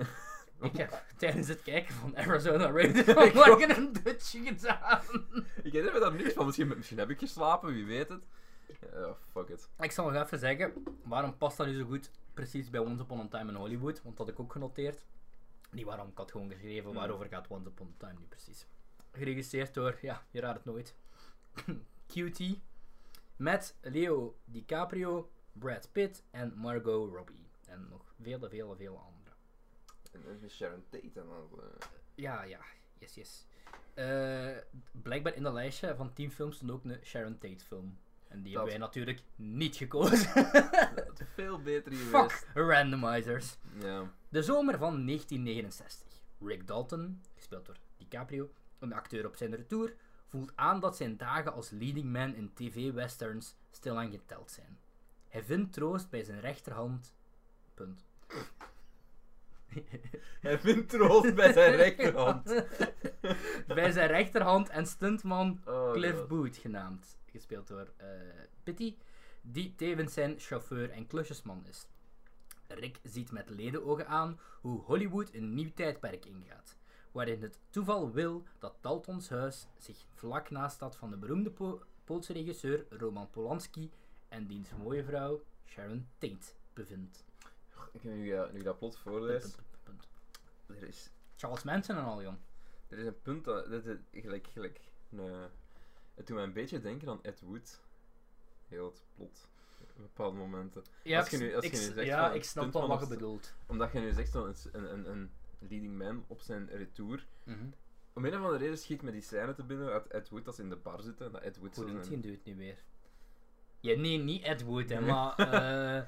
Ik 0.62 0.78
heb 0.78 1.04
tijdens 1.18 1.48
het 1.48 1.62
kijken 1.62 1.94
van 1.94 2.18
Arizona 2.18 2.72
Raiders 2.72 3.06
vanmorgen 3.34 3.78
een 3.78 3.94
dutje 4.04 4.40
gedaan. 4.44 5.02
Ik 5.64 5.72
herinner 5.74 5.94
me 5.94 6.00
daar 6.00 6.14
niks 6.14 6.34
van. 6.34 6.46
Misschien, 6.46 6.68
misschien 6.68 6.98
heb 6.98 7.10
ik 7.10 7.20
geslapen, 7.20 7.74
wie 7.74 7.86
weet 7.86 8.10
het. 8.10 8.24
Ja, 8.94 9.16
fuck 9.32 9.48
it. 9.50 9.70
Ik 9.80 9.92
zal 9.92 10.12
nog 10.12 10.24
even 10.24 10.40
zeggen, 10.40 10.74
waarom 11.04 11.38
past 11.38 11.58
dat 11.58 11.68
nu 11.68 11.78
zo 11.78 11.86
goed 11.86 12.12
precies 12.34 12.70
bij 12.70 12.80
Once 12.80 13.04
Upon 13.04 13.20
a 13.20 13.28
Time 13.28 13.52
in 13.52 13.58
Hollywood? 13.58 14.04
Want 14.04 14.18
dat 14.18 14.26
had 14.28 14.36
ik 14.36 14.42
ook 14.42 14.52
genoteerd. 14.52 15.06
Niet 15.72 15.86
waarom, 15.86 16.08
ik 16.08 16.18
had 16.18 16.32
gewoon 16.32 16.50
geschreven 16.52 16.90
Hmm. 16.90 16.94
waarover 17.00 17.26
gaat 17.28 17.48
Once 17.48 17.70
Upon 17.70 17.88
a 17.88 18.06
Time 18.08 18.20
nu 18.20 18.26
precies. 18.26 18.68
Geregisseerd 19.12 19.74
door, 19.74 19.98
ja, 20.02 20.26
je 20.32 20.40
raadt 20.40 20.56
het 20.58 20.66
nooit. 20.66 20.96
QT. 22.14 22.40
Met 23.36 23.78
Leo 23.82 24.38
DiCaprio, 24.46 25.32
Brad 25.52 25.90
Pitt 25.92 26.24
en 26.32 26.54
Margot 26.56 27.14
Robbie. 27.14 27.50
En 27.66 27.88
nog 27.90 28.14
vele, 28.22 28.50
vele, 28.50 28.76
vele 28.76 28.98
andere. 28.98 29.36
En 30.12 30.42
is 30.44 30.56
Sharon 30.56 30.84
Tate 30.90 31.20
en 31.20 31.26
eh, 31.58 31.88
Ja, 32.16 32.44
ja, 32.44 32.60
yes, 33.00 33.14
yes. 33.16 33.46
Eh, 33.94 34.58
blijkbaar 34.92 35.36
in 35.36 35.44
dat 35.44 35.54
lijstje 35.54 35.96
van 35.96 36.14
10 36.14 36.32
films 36.32 36.56
stond 36.56 36.72
ook 36.72 36.84
een 36.84 37.00
Sharon 37.04 37.38
Tate 37.38 37.66
film. 37.66 37.98
En 38.28 38.42
die 38.42 38.54
Dat- 38.54 38.62
hebben 38.62 38.80
wij 38.80 38.88
natuurlijk 38.88 39.22
niet 39.36 39.76
gekozen. 39.76 40.34
dat 40.96 41.22
veel 41.34 41.62
beter 41.62 41.94
geweest. 41.94 42.34
Fuck 42.36 42.50
randomizers. 42.54 43.58
Ja. 43.80 44.12
De 44.30 44.44
zomer 44.44 44.78
van 44.78 45.06
1969. 45.06 46.08
Rick 46.40 46.68
Dalton, 46.68 47.22
gespeeld 47.36 47.66
door 47.66 47.78
DiCaprio, 47.98 48.52
een 48.82 48.94
acteur 48.94 49.26
op 49.26 49.36
zijn 49.36 49.56
retour, 49.56 49.94
voelt 50.26 50.52
aan 50.56 50.80
dat 50.80 50.98
zijn 50.98 51.18
dagen 51.18 51.54
als 51.54 51.70
leading 51.70 52.12
man 52.12 52.36
in 52.36 52.54
tv-westerns 52.54 53.56
stilaan 53.72 54.12
geteld 54.12 54.52
zijn. 54.52 54.80
Hij 55.28 55.44
vindt 55.44 55.74
troost 55.74 56.10
bij 56.10 56.24
zijn 56.24 56.40
rechterhand. 56.40 57.16
Punt. 57.74 58.06
Hij 60.42 60.60
vindt 60.60 60.90
troost 60.90 61.36
bij 61.36 61.54
zijn 61.54 61.76
rechterhand. 61.76 62.66
bij 63.68 63.92
zijn 63.92 64.08
rechterhand 64.08 64.70
en 64.70 64.88
stuntman 64.88 65.62
Oh, 65.66 65.92
Cliff 65.92 66.18
God. 66.18 66.28
Booth 66.28 66.58
genaamd, 66.58 67.18
gespeeld 67.26 67.68
door 67.68 67.92
eh 67.98 68.08
Pitty, 68.64 68.96
die 69.42 69.76
tevens 69.76 70.14
zijn 70.14 70.40
chauffeur 70.40 70.90
en 70.90 71.08
klusjesman 71.08 71.66
is. 71.70 71.88
Rick 72.68 73.00
ziet 73.04 73.32
met 73.32 73.50
ledenogen 73.50 74.08
aan 74.08 74.40
hoe 74.62 74.82
Hollywood 74.82 75.34
een 75.34 75.54
nieuw 75.54 75.72
tijdperk 75.76 76.26
ingaat, 76.26 76.78
waarin 77.12 77.42
het 77.42 77.60
toeval 77.70 78.12
wil 78.12 78.44
dat 78.60 78.76
Daltons 78.82 79.30
huis 79.30 79.68
zich 79.78 80.06
vlak 80.14 80.50
naast 80.50 80.80
dat 80.80 80.96
van 80.96 81.10
de 81.10 81.18
beroemde 81.18 81.52
Po- 81.52 81.82
Poolse 82.04 82.34
regisseur 82.34 82.86
Roman 82.90 83.30
Polanski 83.30 83.92
en 84.30 84.48
diens 84.48 84.70
mooie 84.84 85.04
vrouw 85.04 85.42
Sharon 85.66 86.08
Tate 86.18 86.54
bevindt. 86.74 87.24
Ik 87.92 88.04
nu, 88.04 88.26
ja, 88.26 88.50
nu 88.52 88.62
dat 88.62 88.78
plot 88.78 88.98
voorlees, 88.98 89.56
er 90.68 90.84
is, 90.88 91.10
Charles 91.36 91.64
Manson 91.64 91.96
en 91.98 92.04
al, 92.04 92.22
jong. 92.22 92.38
er 92.88 92.98
is 92.98 93.06
een 93.06 93.22
punt 93.22 93.44
dat, 93.46 93.70
dat 93.70 93.86
is 93.86 93.98
gelijk, 94.12 94.48
gelijk, 94.48 94.80
een, 95.12 95.20
het 96.14 96.28
doet 96.28 96.36
mij 96.36 96.44
een 96.44 96.54
beetje 96.54 96.82
denken 96.82 97.10
aan 97.10 97.24
Ed 97.24 97.42
Wood. 97.42 97.80
Heel 98.68 98.86
het 98.86 99.04
plot, 99.16 99.48
op 99.82 99.90
bepaalde 99.96 100.38
momenten. 100.38 100.84
Ja, 101.04 101.20
Als 101.20 101.30
je 101.30 101.36
ik- 101.38 101.42
nu- 101.42 101.56
als 101.56 101.66
je 101.66 101.72
ik- 101.72 101.78
nu 101.78 101.94
zegt 101.94 102.08
ja 102.08 102.28
van 102.28 102.36
ik 102.36 102.44
snap 102.44 102.74
wel 102.74 102.88
wat 102.88 103.00
je 103.00 103.08
bedoelt. 103.08 103.54
Omdat 103.66 103.92
je 103.92 104.00
nu 104.00 104.12
zegt 104.14 104.32
zo'n 104.32 104.56
een, 104.72 104.94
een, 104.94 105.10
een 105.12 105.32
leading 105.70 105.98
man 105.98 106.24
op 106.28 106.42
zijn 106.42 106.70
retour. 106.70 107.28
Mhm. 107.44 107.66
Om 108.14 108.26
een 108.26 108.32
of 108.34 108.38
andere 108.40 108.58
reden 108.58 108.78
schiet 108.78 109.02
me 109.02 109.12
die 109.12 109.22
scène 109.22 109.54
te 109.54 109.64
binnen 109.64 109.92
uit 109.92 110.08
Ed 110.08 110.30
Wood 110.30 110.48
als 110.48 110.56
ze 110.56 110.62
in 110.62 110.70
de 110.70 110.76
bar 110.76 111.02
zitten. 111.02 111.32
Dat 111.32 111.42
Ed 111.42 111.58
Wood 111.58 111.78
een- 111.78 111.88
hij 112.22 112.32
het 112.32 112.46
nu 112.46 112.56
weer? 112.56 112.84
Ja, 113.80 113.98
nee, 114.00 114.18
niet 114.18 114.44
Ed 114.44 114.64
Wood, 114.64 114.90
hè, 114.90 115.00
Nee. 115.00 115.10
maar... 115.10 115.36
eh 115.40 116.04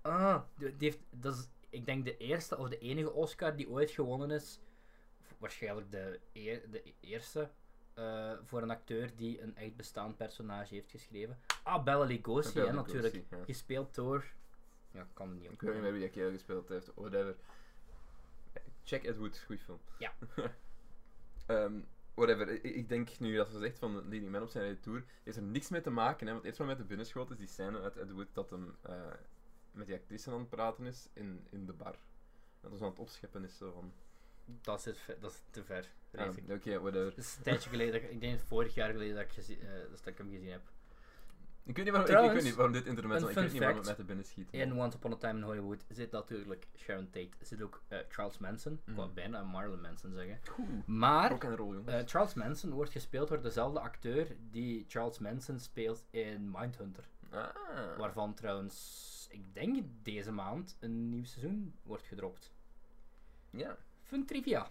ah, 0.00 0.42
die 0.56 0.72
heeft, 0.78 0.98
dat 1.10 1.34
is, 1.34 1.48
ik 1.70 1.86
denk, 1.86 2.04
de 2.04 2.16
eerste 2.16 2.58
of 2.58 2.68
de 2.68 2.78
enige 2.78 3.12
Oscar 3.12 3.56
die 3.56 3.68
ooit 3.70 3.90
gewonnen 3.90 4.30
is. 4.30 4.60
Waarschijnlijk 5.38 5.90
de, 5.90 6.20
eer- 6.32 6.70
de 6.70 6.82
eerste. 7.00 7.50
eh, 7.94 8.32
voor 8.44 8.62
een 8.62 8.70
acteur 8.70 9.10
die 9.16 9.40
een 9.42 9.56
echt 9.56 9.76
bestaand 9.76 10.16
personage 10.16 10.74
heeft 10.74 10.90
geschreven. 10.90 11.38
Ah, 11.62 11.84
Bella 11.84 12.04
Lugosi, 12.04 12.58
hè, 12.60 12.72
natuurlijk. 12.72 13.24
ja. 13.30 13.44
Gespeeld 13.44 13.94
door... 13.94 14.24
Ja, 14.90 15.00
ik 15.00 15.06
kan 15.12 15.28
het 15.28 15.38
niet 15.40 15.50
Ik 15.50 15.60
weet 15.60 15.72
niet 15.74 15.82
meer 15.82 15.92
wie 15.92 16.10
dat 16.22 16.32
gespeeld 16.32 16.68
heeft, 16.68 16.90
whatever. 16.94 17.36
Check 18.88 19.04
Ed 19.04 19.16
Wood, 19.16 19.38
goeie 19.46 19.60
film. 19.60 19.80
Ja. 19.98 20.12
Ehm, 21.46 21.80
whatever, 22.14 22.48
ik, 22.48 22.62
ik 22.62 22.88
denk 22.88 23.18
nu 23.18 23.36
dat 23.36 23.50
ze 23.50 23.58
zegt 23.58 23.78
van 23.78 23.94
de 23.94 24.02
leading 24.08 24.30
man 24.30 24.42
op 24.42 24.48
zijn 24.48 24.64
retour, 24.64 25.04
heeft 25.22 25.36
er 25.36 25.42
niks 25.42 25.68
mee 25.68 25.80
te 25.80 25.90
maken, 25.90 26.26
hè, 26.26 26.32
want 26.32 26.44
eerst 26.44 26.58
wat 26.58 26.66
mij 26.66 26.76
te 26.76 26.84
binnen 26.84 27.06
schoot 27.06 27.30
is 27.30 27.36
die 27.36 27.46
scène 27.46 27.80
uit 27.80 27.96
Ed 27.96 28.10
Wood 28.10 28.26
dat 28.32 28.50
hem 28.50 28.76
eh, 28.82 29.12
met 29.70 29.86
die 29.86 29.96
actrice 29.96 30.30
aan 30.30 30.38
het 30.38 30.48
praten 30.48 30.86
is 30.86 31.08
in, 31.12 31.46
in 31.50 31.66
de 31.66 31.72
bar. 31.72 31.98
Dat 32.60 32.70
was 32.70 32.80
aan 32.80 32.88
het 32.88 32.98
opscheppen 32.98 33.44
is 33.44 33.56
zo 33.56 33.72
van, 33.72 33.92
Dat 34.60 34.86
is, 34.86 34.98
dat 35.20 35.30
is 35.30 35.42
te 35.50 35.64
ver. 35.64 35.92
Ik. 36.12 36.50
Oké, 36.50 36.80
whatever. 36.80 37.08
Het 37.08 37.16
is 37.16 37.36
een 37.36 37.42
tijdje 37.42 37.70
geleden, 37.70 37.92
dat 37.92 38.02
ik, 38.02 38.10
ik 38.10 38.20
denk 38.20 38.40
vorig 38.40 38.74
jaar 38.74 38.90
geleden 38.90 39.16
dat 39.16 39.48
ik, 39.48 39.58
eh, 39.58 39.68
dat 39.90 40.06
ik 40.06 40.18
hem 40.18 40.30
gezien 40.30 40.50
heb. 40.50 40.70
Ik 41.68 41.76
weet 41.76 41.84
niet 41.84 41.94
waarom, 41.94 42.10
ik, 42.16 42.24
ik 42.28 42.32
weet 42.32 42.42
niet 42.44 42.54
waarom 42.54 42.72
dit 42.72 42.86
internet, 42.86 43.20
ik 43.22 43.26
weet 43.34 43.52
niet 43.52 43.58
waarom 43.58 43.76
het 43.76 43.86
mij 43.86 43.94
te 43.94 44.04
binnen 44.04 44.24
schiet. 44.24 44.48
In 44.50 44.72
Once 44.80 44.96
Upon 44.96 45.12
a 45.12 45.16
Time 45.16 45.38
in 45.38 45.42
Hollywood 45.44 45.84
zit 45.88 46.10
natuurlijk 46.10 46.66
Sharon 46.76 47.10
Tate, 47.10 47.28
zit 47.40 47.62
ook 47.62 47.82
eh, 47.88 47.98
Charles 48.08 48.38
Manson. 48.38 48.72
Ik 48.86 48.94
wou 48.94 49.06
Mhm. 49.06 49.14
bijna 49.14 49.42
Marlon 49.42 49.80
Manson 49.80 50.12
zeggen. 50.12 50.38
Oeh, 50.58 50.68
Maar 50.86 51.42
roll, 51.56 51.82
eh, 51.84 52.00
Charles 52.06 52.34
Manson 52.34 52.70
wordt 52.70 52.90
gespeeld 52.90 53.28
door 53.28 53.42
dezelfde 53.42 53.80
acteur 53.80 54.36
die 54.50 54.84
Charles 54.88 55.18
Manson 55.18 55.58
speelt 55.58 56.04
in 56.10 56.50
Mindhunter. 56.50 57.04
ah. 57.30 57.46
Waarvan 57.98 58.34
trouwens, 58.34 59.26
ik 59.30 59.54
denk 59.54 59.84
deze 60.02 60.32
maand, 60.32 60.76
een 60.80 61.08
nieuw 61.08 61.24
seizoen 61.24 61.74
wordt 61.82 62.02
gedropt. 62.06 62.52
Ja, 63.50 63.76
Fun 64.02 64.26
trivia. 64.26 64.70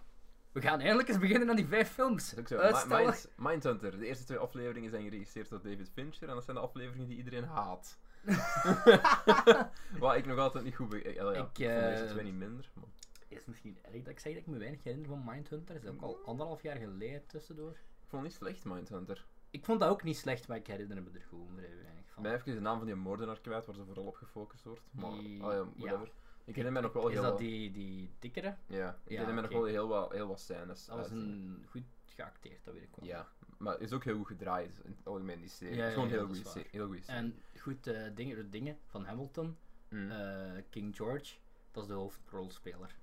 We 0.60 0.66
gaan 0.66 0.80
eindelijk 0.80 1.08
eens 1.08 1.18
beginnen 1.18 1.50
aan 1.50 1.56
die 1.56 1.66
vijf 1.66 1.88
films. 1.92 2.30
dat. 2.30 2.52
Uitstellen. 2.52 3.14
Mindhunter, 3.36 3.98
de 3.98 4.06
eerste 4.06 4.24
twee 4.24 4.38
afleveringen 4.38 4.90
zijn 4.90 5.02
geregisseerd 5.02 5.48
door 5.48 5.62
David 5.62 5.90
Fincher 5.92 6.28
en 6.28 6.34
dat 6.34 6.44
zijn 6.44 6.56
de 6.56 6.62
afleveringen 6.62 7.08
die 7.08 7.16
iedereen 7.16 7.44
haat. 7.44 7.98
Wat 9.98 10.16
ik 10.16 10.26
nog 10.26 10.38
altijd 10.38 10.64
niet 10.64 10.74
goed 10.76 10.88
be- 10.88 11.02
eh, 11.02 11.14
ja, 11.14 11.30
Ik, 11.30 11.36
ik 11.36 11.44
vond 11.44 11.56
de 11.56 11.64
eerste 11.90 12.04
eh, 12.04 12.10
twee 12.10 12.24
niet 12.24 12.34
minder. 12.34 12.70
Maar... 12.74 12.84
Is 13.28 13.44
misschien 13.44 13.78
erg 13.82 14.02
dat 14.02 14.12
ik 14.12 14.18
zeg 14.20 14.32
dat 14.32 14.42
ik 14.42 14.46
me 14.48 14.58
weinig 14.58 14.82
herinner 14.84 15.08
van 15.08 15.22
Mindhunter. 15.24 15.76
is 15.76 15.86
ook 15.86 16.02
al 16.02 16.18
anderhalf 16.24 16.62
jaar 16.62 16.76
geleden 16.76 17.26
tussendoor. 17.26 17.70
Ik 17.70 18.08
vond 18.08 18.22
het 18.22 18.30
niet 18.30 18.32
slecht, 18.40 18.64
Mindhunter. 18.64 19.26
Ik 19.50 19.64
vond 19.64 19.80
dat 19.80 19.88
ook 19.88 20.02
niet 20.02 20.16
slecht, 20.16 20.48
maar 20.48 20.56
ik 20.56 20.66
herinner 20.66 21.02
me 21.02 21.10
er 21.14 21.24
gewoon 21.28 21.48
vrij 21.56 21.74
weinig 21.82 22.04
Ik 22.04 22.12
van. 22.12 22.22
ben 22.22 22.34
even 22.34 22.54
de 22.54 22.60
naam 22.60 22.76
van 22.78 22.86
die 22.86 22.94
moordenaar 22.96 23.40
kwijt, 23.40 23.66
waar 23.66 23.74
ze 23.74 23.84
vooral 23.84 24.04
op 24.06 24.14
gefocust 24.16 24.64
wordt. 24.64 24.80
Maar, 24.90 25.10
Die- 25.10 25.44
oh 25.44 25.52
ja, 25.52 25.64
ja. 25.90 26.02
Ik 26.48 26.54
herinner 26.56 26.72
mij 26.72 26.82
nog 26.82 26.92
wel 26.92 27.08
Is 27.08 27.14
dat 27.14 27.24
wat... 27.24 27.38
die, 27.38 27.70
die 27.72 28.10
dikkere? 28.18 28.46
Ja, 28.66 28.88
ik 28.88 28.94
Ja, 28.94 28.94
herinner 29.04 29.34
mij 29.34 29.42
nog 29.42 29.50
oké. 29.50 29.60
wel 29.60 29.64
heel 29.70 29.88
wat, 29.88 30.12
heel 30.12 30.26
wat 30.28 30.40
scènes. 30.40 30.84
Dat 30.86 30.96
was 30.96 31.04
uit. 31.06 31.14
een 31.14 31.66
goed 31.70 31.82
geacteerd, 32.04 32.64
dat 32.64 32.74
weet 32.74 32.82
ik 32.82 32.88
wel. 32.96 33.08
Ja, 33.08 33.28
maar 33.58 33.72
het 33.72 33.82
is 33.82 33.92
ook 33.92 34.04
heel 34.04 34.16
goed 34.16 34.26
gedraaid 34.26 34.80
in 34.84 34.90
het 34.96 35.06
algemeen, 35.06 35.40
die 35.40 35.48
serie. 35.48 35.74
Ja, 35.76 35.80
het 35.80 35.88
is 35.88 35.94
gewoon 35.94 36.08
ja, 36.08 36.14
heel 36.14 36.26
dat 36.28 36.42
waar. 36.42 36.52
serie. 36.52 36.68
Heel 36.70 36.86
goede 36.86 37.02
serie. 37.02 37.20
En 37.20 37.42
goed, 37.60 37.86
eh, 37.86 38.02
dingen, 38.14 38.36
de 38.36 38.48
dingen 38.48 38.78
van 38.86 39.04
Hamilton, 39.04 39.56
Mm. 39.88 40.10
eh, 40.10 40.62
King 40.70 40.96
George, 40.96 41.34
dat 41.70 41.82
is 41.82 41.88
de 41.88 41.94
hoofdrolspeler. 41.94 42.96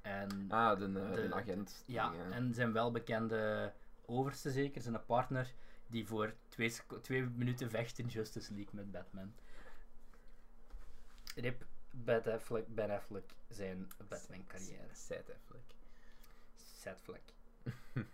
En 0.00 0.46
ah, 0.50 0.78
de, 0.78 0.84
eh, 0.84 1.14
de- 1.14 1.28
de 1.28 1.34
agent. 1.34 1.82
Ja, 1.86 2.12
en 2.30 2.54
zijn 2.54 2.72
welbekende 2.72 3.72
overste 4.06 4.50
zeker, 4.50 4.82
zijn 4.82 5.04
partner, 5.06 5.52
die 5.86 6.06
voor 6.06 6.34
twee, 6.48 6.72
twee 7.00 7.22
minuten 7.22 7.70
vecht 7.70 7.98
in 7.98 8.06
Justice 8.06 8.54
League 8.54 8.74
met 8.74 8.90
Batman. 8.90 9.32
Rip 11.34 11.66
Ben 11.94 12.22
Affleck, 12.32 12.66
ben 12.74 12.90
Affleck 12.90 13.30
zijn 13.48 13.90
Batman 14.08 14.46
carrière. 14.46 14.88
Sad 14.94 15.30
Affleck. 15.30 15.74
Sad 16.56 17.00
fleck. 17.02 17.22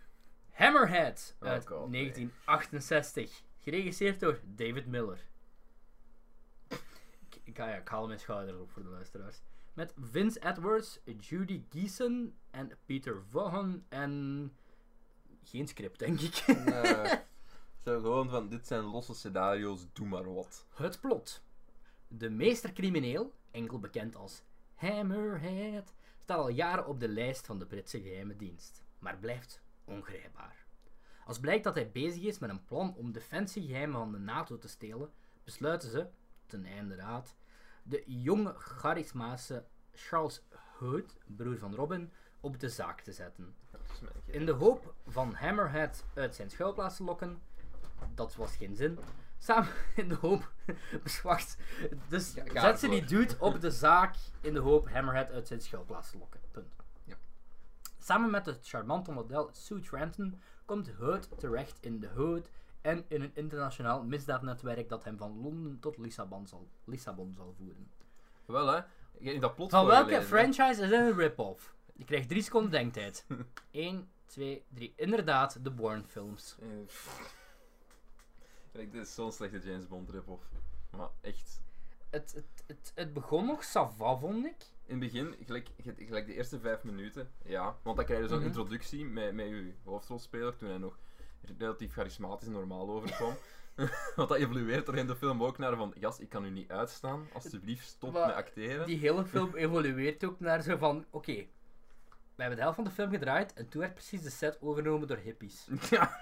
Hammerhead 0.59 1.35
Oh 1.39 1.47
uit 1.47 1.67
God, 1.67 1.89
nee. 1.89 2.01
1968. 2.01 3.41
Geregisseerd 3.59 4.19
door 4.19 4.39
David 4.45 4.85
Miller. 4.85 5.19
Ik, 7.43 7.57
ga- 7.57 7.69
ja, 7.69 7.75
ik 7.75 7.87
haal 7.87 8.07
mijn 8.07 8.19
schouders 8.19 8.57
op 8.59 8.71
voor 8.71 8.83
de 8.83 8.89
luisteraars. 8.89 9.41
Met 9.73 9.93
Vince 10.11 10.39
Edwards, 10.43 10.99
Judy 11.19 11.63
Geeson 11.69 12.35
en 12.51 12.71
Peter 12.85 13.23
Vaughan 13.29 13.83
en... 13.89 14.53
Geen 15.43 15.67
script, 15.67 15.99
denk 15.99 16.19
ik. 16.19 16.35
Eh, 16.35 17.11
zo 17.85 17.99
gewoon 17.99 18.29
van, 18.29 18.49
dit 18.49 18.67
zijn 18.67 18.83
losse 18.83 19.13
scenario's, 19.13 19.85
doe 19.93 20.07
maar 20.07 20.33
wat. 20.33 20.65
Het 20.73 20.99
plot. 21.01 21.43
De 22.07 22.29
meestercrimineel, 22.29 23.33
enkel 23.51 23.79
bekend 23.79 24.15
als 24.15 24.43
Hammerhead, 24.75 25.93
staat 26.19 26.37
al 26.37 26.49
jaren 26.49 26.87
op 26.87 26.99
de 26.99 27.07
lijst 27.07 27.45
van 27.45 27.59
de 27.59 27.65
Britse 27.65 28.01
geheime 28.01 28.35
dienst, 28.35 28.83
maar 28.99 29.17
blijft 29.17 29.61
ongrijpbaar. 29.83 30.65
Als 31.25 31.39
blijkt 31.39 31.63
dat 31.63 31.75
hij 31.75 31.91
bezig 31.91 32.23
is 32.23 32.39
met 32.39 32.49
een 32.49 32.65
plan 32.65 32.95
om 32.95 33.11
defensiegeheimen 33.11 33.99
van 33.99 34.11
de 34.11 34.17
NATO 34.17 34.57
te 34.57 34.67
stelen, 34.67 35.11
besluiten 35.43 35.89
ze, 35.89 36.07
ten 36.45 36.65
einde 36.65 36.95
raad, 36.95 37.35
de 37.83 38.03
jonge 38.05 38.53
charismatische 38.53 39.65
Charles 39.93 40.41
Hood, 40.77 41.17
broer 41.25 41.57
van 41.57 41.75
Robin, 41.75 42.11
op 42.39 42.59
de 42.59 42.69
zaak 42.69 43.01
te 43.01 43.11
zetten. 43.11 43.55
In 44.25 44.45
de 44.45 44.51
hoop 44.51 44.93
van 45.07 45.33
Hammerhead 45.33 46.05
uit 46.13 46.35
zijn 46.35 46.49
schuilplaats 46.49 46.95
te 46.95 47.03
lokken. 47.03 47.41
Dat 48.15 48.35
was 48.35 48.55
geen 48.55 48.75
zin. 48.75 48.99
Samen 49.39 49.69
in 49.95 50.09
de 50.09 50.15
hoop. 50.15 50.51
Wacht. 51.23 51.57
Dus 52.07 52.33
Ja, 52.33 52.61
zet 52.61 52.79
ze 52.79 52.89
die 52.89 53.05
dude 53.05 53.35
op 53.39 53.61
de 53.61 53.71
zaak 53.85 54.15
in 54.41 54.53
de 54.53 54.59
hoop 54.59 54.89
Hammerhead 54.89 55.31
uit 55.31 55.47
zijn 55.47 55.61
schuilplaats 55.61 56.11
te 56.11 56.17
lokken. 56.17 56.39
Punt. 56.51 56.75
Ja. 57.03 57.15
Samen 57.99 58.29
met 58.29 58.45
het 58.45 58.67
charmante 58.67 59.11
model 59.11 59.49
Sue 59.51 59.79
Trenton 59.79 60.41
komt 60.65 60.89
Hood 60.99 61.29
terecht 61.39 61.77
in 61.81 61.99
de 61.99 62.07
Hood 62.07 62.49
en 62.81 63.05
in 63.07 63.21
een 63.21 63.31
internationaal 63.33 64.03
misdaadnetwerk 64.03 64.89
dat 64.89 65.03
hem 65.03 65.17
van 65.17 65.41
Londen 65.41 65.79
tot 65.79 65.97
Lissabon 65.97 66.47
zal, 66.47 66.67
Lissabon 66.83 67.33
zal 67.33 67.53
voeren. 67.57 67.91
Wel 68.45 68.67
hè, 68.67 68.81
in 69.17 69.39
dat 69.39 69.55
plot 69.55 69.69
Van 69.69 69.85
welke 69.85 70.21
franchise 70.21 70.81
is 70.81 70.89
dit 70.89 70.91
een 70.91 71.15
rip-off? 71.15 71.73
Je 71.93 72.05
krijgt 72.05 72.29
drie 72.29 72.41
seconden 72.41 72.71
denktijd. 72.71 73.25
1, 73.71 74.09
2, 74.25 74.65
3. 74.73 74.93
Inderdaad, 74.95 75.63
de 75.63 75.71
Bourne 75.71 76.03
films. 76.03 76.55
Eh, 76.61 76.67
dit 78.85 79.01
is 79.01 79.13
zo'n 79.13 79.31
slechte 79.31 79.59
James 79.59 79.87
Bond 79.87 80.09
rip-off. 80.09 80.43
Maar 80.89 81.09
echt. 81.21 81.61
Het, 82.09 82.33
het, 82.35 82.63
het, 82.67 82.91
het 82.95 83.13
begon 83.13 83.45
nog 83.45 83.63
sava, 83.63 84.17
vond 84.17 84.45
ik. 84.45 84.55
In 84.85 85.01
het 85.01 85.11
begin, 85.11 85.35
gelijk, 85.45 85.69
gelijk 85.97 86.25
de 86.25 86.33
eerste 86.33 86.59
vijf 86.59 86.83
minuten, 86.83 87.29
ja. 87.45 87.75
Want 87.81 87.95
dan 87.97 88.05
krijg 88.05 88.21
je 88.21 88.27
zo'n 88.27 88.37
Mhm. 88.37 88.47
introductie 88.47 89.05
met, 89.05 89.33
met 89.33 89.47
je 89.47 89.73
hoofdrolspeler, 89.83 90.55
toen 90.55 90.69
hij 90.69 90.77
nog 90.77 90.97
relatief 91.57 91.93
charismatisch 91.93 92.47
en 92.47 92.53
normaal 92.53 92.89
overkwam. 92.89 93.33
Want 94.15 94.29
dat 94.29 94.37
evolueert 94.37 94.87
er 94.87 94.97
in 94.97 95.07
de 95.07 95.15
film 95.15 95.43
ook 95.43 95.57
naar 95.57 95.75
van, 95.75 95.93
jas, 95.99 96.19
ik 96.19 96.29
kan 96.29 96.45
u 96.45 96.49
niet 96.49 96.71
uitstaan, 96.71 97.27
alsjeblieft 97.33 97.87
stop 97.87 98.13
Maar 98.13 98.27
met 98.27 98.35
acteren. 98.35 98.85
Die 98.87 98.97
hele 98.97 99.25
film 99.25 99.55
evolueert 99.65 100.23
ook 100.23 100.39
naar 100.39 100.61
zo 100.61 100.77
van: 100.77 101.05
oké, 101.09 101.33
we 102.35 102.45
hebben 102.45 102.55
de 102.55 102.61
helft 102.61 102.75
van 102.75 102.83
de 102.83 102.91
film 102.91 103.09
gedraaid 103.11 103.53
en 103.53 103.69
toen 103.69 103.81
werd 103.81 103.93
precies 103.93 104.21
de 104.21 104.29
set 104.29 104.61
overgenomen 104.61 105.07
door 105.07 105.17
hippies. 105.17 105.67
ja, 105.89 106.19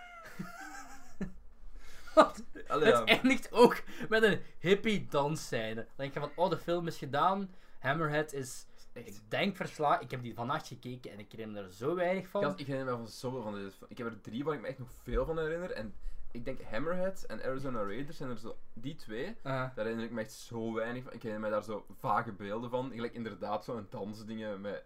Want 2.17 2.43
allee, 2.67 2.89
ja. 2.89 2.99
het 2.99 3.10
eindigt 3.10 3.51
ook 3.51 3.82
met 4.10 4.23
een 4.23 4.41
hippie 4.60 5.08
dansscène. 5.10 5.75
Dan 5.75 5.86
denk 5.95 6.13
je 6.13 6.19
van: 6.19 6.32
oh, 6.36 6.49
de 6.49 6.58
film 6.58 6.88
is 6.88 6.97
gedaan. 6.97 7.49
Hammerhead 7.80 8.34
is, 8.34 8.65
Echt. 8.93 9.08
ik 9.08 9.21
denk 9.27 9.56
verslagen. 9.56 10.03
Ik 10.03 10.12
heb 10.12 10.21
die 10.21 10.34
vannacht 10.34 10.67
gekeken 10.67 11.12
en 11.12 11.19
ik 11.19 11.32
herinner 11.32 11.63
er 11.63 11.71
zo 11.71 11.95
weinig 11.95 12.27
van. 12.27 12.58
Ik 12.58 12.67
herinner 12.67 12.93
me 12.93 12.99
van 12.99 13.08
zoveel 13.08 13.41
van 13.41 13.53
deze 13.53 13.71
Ik 13.88 13.97
heb 13.97 14.08
er 14.08 14.21
drie 14.21 14.43
waar 14.43 14.53
ik 14.53 14.62
me 14.62 14.67
echt 14.67 14.80
nog 14.80 14.91
veel 15.03 15.25
van 15.25 15.39
herinner. 15.39 15.71
En 15.71 15.93
ik 16.32 16.45
denk 16.45 16.62
Hammerhead 16.62 17.23
en 17.23 17.43
Arizona 17.43 17.84
Raiders 17.84 18.17
zijn 18.17 18.30
er 18.30 18.38
zo... 18.38 18.58
Die 18.73 18.95
twee, 18.95 19.27
Uh, 19.27 19.34
daar 19.43 19.71
herinner 19.75 20.06
ik 20.06 20.12
me 20.12 20.21
echt 20.21 20.32
zo 20.32 20.73
weinig 20.73 21.03
van. 21.03 21.13
Ik 21.13 21.21
herinner 21.23 21.49
me 21.49 21.56
daar 21.56 21.63
zo 21.63 21.86
vage 21.99 22.32
beelden 22.32 22.69
van. 22.69 22.91
Gelijk 22.91 23.13
inderdaad 23.13 23.63
zo'n 23.63 23.88
dansdingen 23.89 24.62
met... 24.62 24.84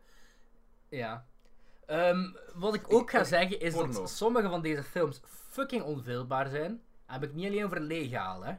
Ja. 0.90 1.26
Ehm, 1.86 2.32
wat 2.54 2.74
ik 2.74 2.94
ook 2.94 3.10
ga 3.10 3.24
zeggen 3.24 3.60
is 3.60 3.74
porno. 3.74 3.94
dat 3.94 4.10
sommige 4.10 4.50
van 4.50 4.62
deze 4.62 4.84
films 4.84 5.22
fucking 5.26 5.84
onveelbaar 5.84 6.50
zijn. 6.50 6.82
Heb 7.12 7.24
ik 7.24 7.34
niet 7.34 7.48
alleen 7.48 7.66
over 7.66 7.80
legaal, 7.80 8.44
hè. 8.44 8.56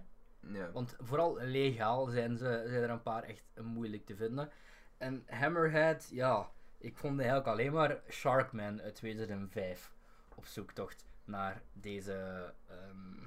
Want 0.72 0.96
vooral 0.98 1.38
legaal 1.40 2.06
zijn, 2.06 2.36
ze, 2.38 2.64
zijn 2.66 2.82
er 2.82 2.90
een 2.90 3.02
paar 3.02 3.22
echt 3.22 3.44
moeilijk 3.62 4.06
te 4.06 4.16
vinden. 4.16 4.50
En 4.98 5.24
Hammerhead, 5.26 6.08
ja, 6.12 6.50
ik 6.78 6.96
vond 6.96 7.18
eigenlijk 7.18 7.48
alleen 7.48 7.72
maar 7.72 8.00
Sharkman 8.08 8.80
uit 8.80 8.94
2005 8.94 9.94
op 10.34 10.46
zoektocht 10.46 11.04
naar 11.24 11.62
deze 11.72 12.54
ehm, 12.68 13.26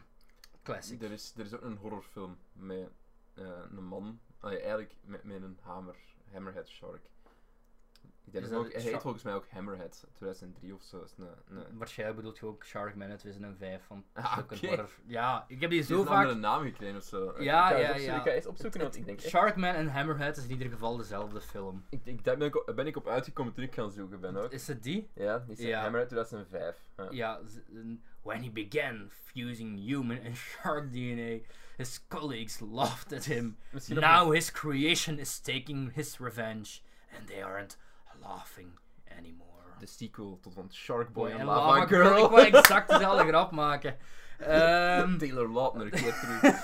classic. 0.63 1.01
Er 1.01 1.11
is, 1.11 1.33
er 1.37 1.45
is 1.45 1.53
ook 1.53 1.61
een 1.61 1.77
horrorfilm 1.77 2.37
met 2.53 2.89
eh, 3.33 3.45
een 3.71 3.83
man, 3.83 4.19
allee, 4.39 4.59
eigenlijk 4.59 4.95
met, 5.01 5.23
met 5.23 5.41
een 5.41 5.57
hamer, 5.61 5.95
Hammerhead 6.31 6.67
Shark. 6.67 7.09
Ik 8.25 8.31
denk 8.31 8.43
Is 8.45 8.51
dat 8.51 8.63
dat 8.63 8.75
ook, 8.75 8.81
heet 8.81 9.01
volgens 9.01 9.23
mij 9.23 9.33
ook 9.33 9.45
Hammerhead, 9.49 10.05
2003 10.15 10.73
of 10.73 10.83
zo. 10.83 11.01
Is 11.01 11.13
een, 11.17 11.27
een, 11.49 11.77
Waarschijnlijk 11.77 12.17
bedoelt 12.19 12.37
je 12.37 12.45
ook 12.45 12.65
Sharkman 12.65 13.09
uit 13.09 13.19
2005. 13.19 13.83
Van 13.85 14.05
Ah, 14.13 14.37
Ja, 15.05 15.45
ik 15.47 15.61
heb 15.61 15.69
die 15.69 15.79
die 15.79 15.83
zo 15.83 15.99
een 15.99 16.05
vaak 16.05 16.17
andere 16.21 16.39
naam 16.39 16.63
gekregen 16.63 16.97
of 16.97 17.03
zo. 17.03 17.35
Ja, 17.39 17.69
ja, 17.69 17.75
opzoeken, 17.77 18.01
ja. 18.01 18.15
Ik 18.17 18.21
ga 18.23 18.29
eens 18.29 18.45
opzoeken, 18.45 18.81
want 18.81 18.95
ik 18.95 19.05
denk 19.05 19.19
echt... 19.19 19.29
Sharkman 19.29 19.73
en 19.73 19.87
Hammerhead 19.87 20.37
is 20.37 20.43
in 20.43 20.51
ieder 20.51 20.69
geval 20.69 20.97
dezelfde 20.97 21.41
film. 21.41 21.85
Ik, 21.89 22.01
ik, 22.03 22.23
daar 22.23 22.37
ben 22.37 22.47
ik, 22.47 22.55
op, 22.67 22.75
ben 22.75 22.87
ik 22.87 22.95
op 22.97 23.07
uitgekomen 23.07 23.53
toen 23.53 23.63
ik 23.63 23.73
gaan 23.73 23.91
zoeken 23.91 24.19
ben 24.19 24.35
ook. 24.37 24.51
Is 24.51 24.67
het 24.67 24.83
die? 24.83 25.09
Ja, 25.13 25.39
die 25.39 25.55
is 25.57 25.63
Ja. 25.63 25.81
Hammerhead 25.81 26.09
2005. 26.09 26.77
Ja. 26.97 27.07
Ja. 27.11 27.39
een- 27.73 28.03
When 28.21 28.41
he 28.43 28.49
began 28.51 29.09
fusing 29.23 29.79
human 29.79 30.19
and 30.25 30.35
shark 30.37 30.91
DNA, 30.91 31.37
his 31.77 32.05
colleagues 32.07 32.59
laughed 32.59 33.13
at 33.13 33.25
him. 33.25 33.57
Misschien 33.71 33.99
Now 33.99 34.33
his 34.33 34.51
creation 34.51 35.19
is 35.19 35.39
taking 35.39 35.93
his 35.93 36.17
revenge, 36.19 36.79
and 37.17 37.27
they 37.27 37.43
aren't 37.43 37.77
laughing 38.27 38.69
anymore. 39.17 39.53
de 39.79 39.85
sequel 39.85 40.39
tot 40.41 40.53
van 40.53 40.71
Shark 40.73 41.13
Boy 41.13 41.29
en 41.29 41.39
en 41.39 41.45
Lava, 41.45 41.67
Lava 41.67 41.87
Girl. 41.87 42.07
Girl. 42.07 42.23
Ik 42.25 42.29
wou 42.31 42.45
exact 42.45 42.89
dezelfde 42.89 43.27
grap 43.31 43.51
maken. 43.51 43.97
Ehm, 44.39 45.17
Taylor 45.17 45.49
Lautner 45.51 45.89
keert 45.89 46.19
terug. 46.19 46.63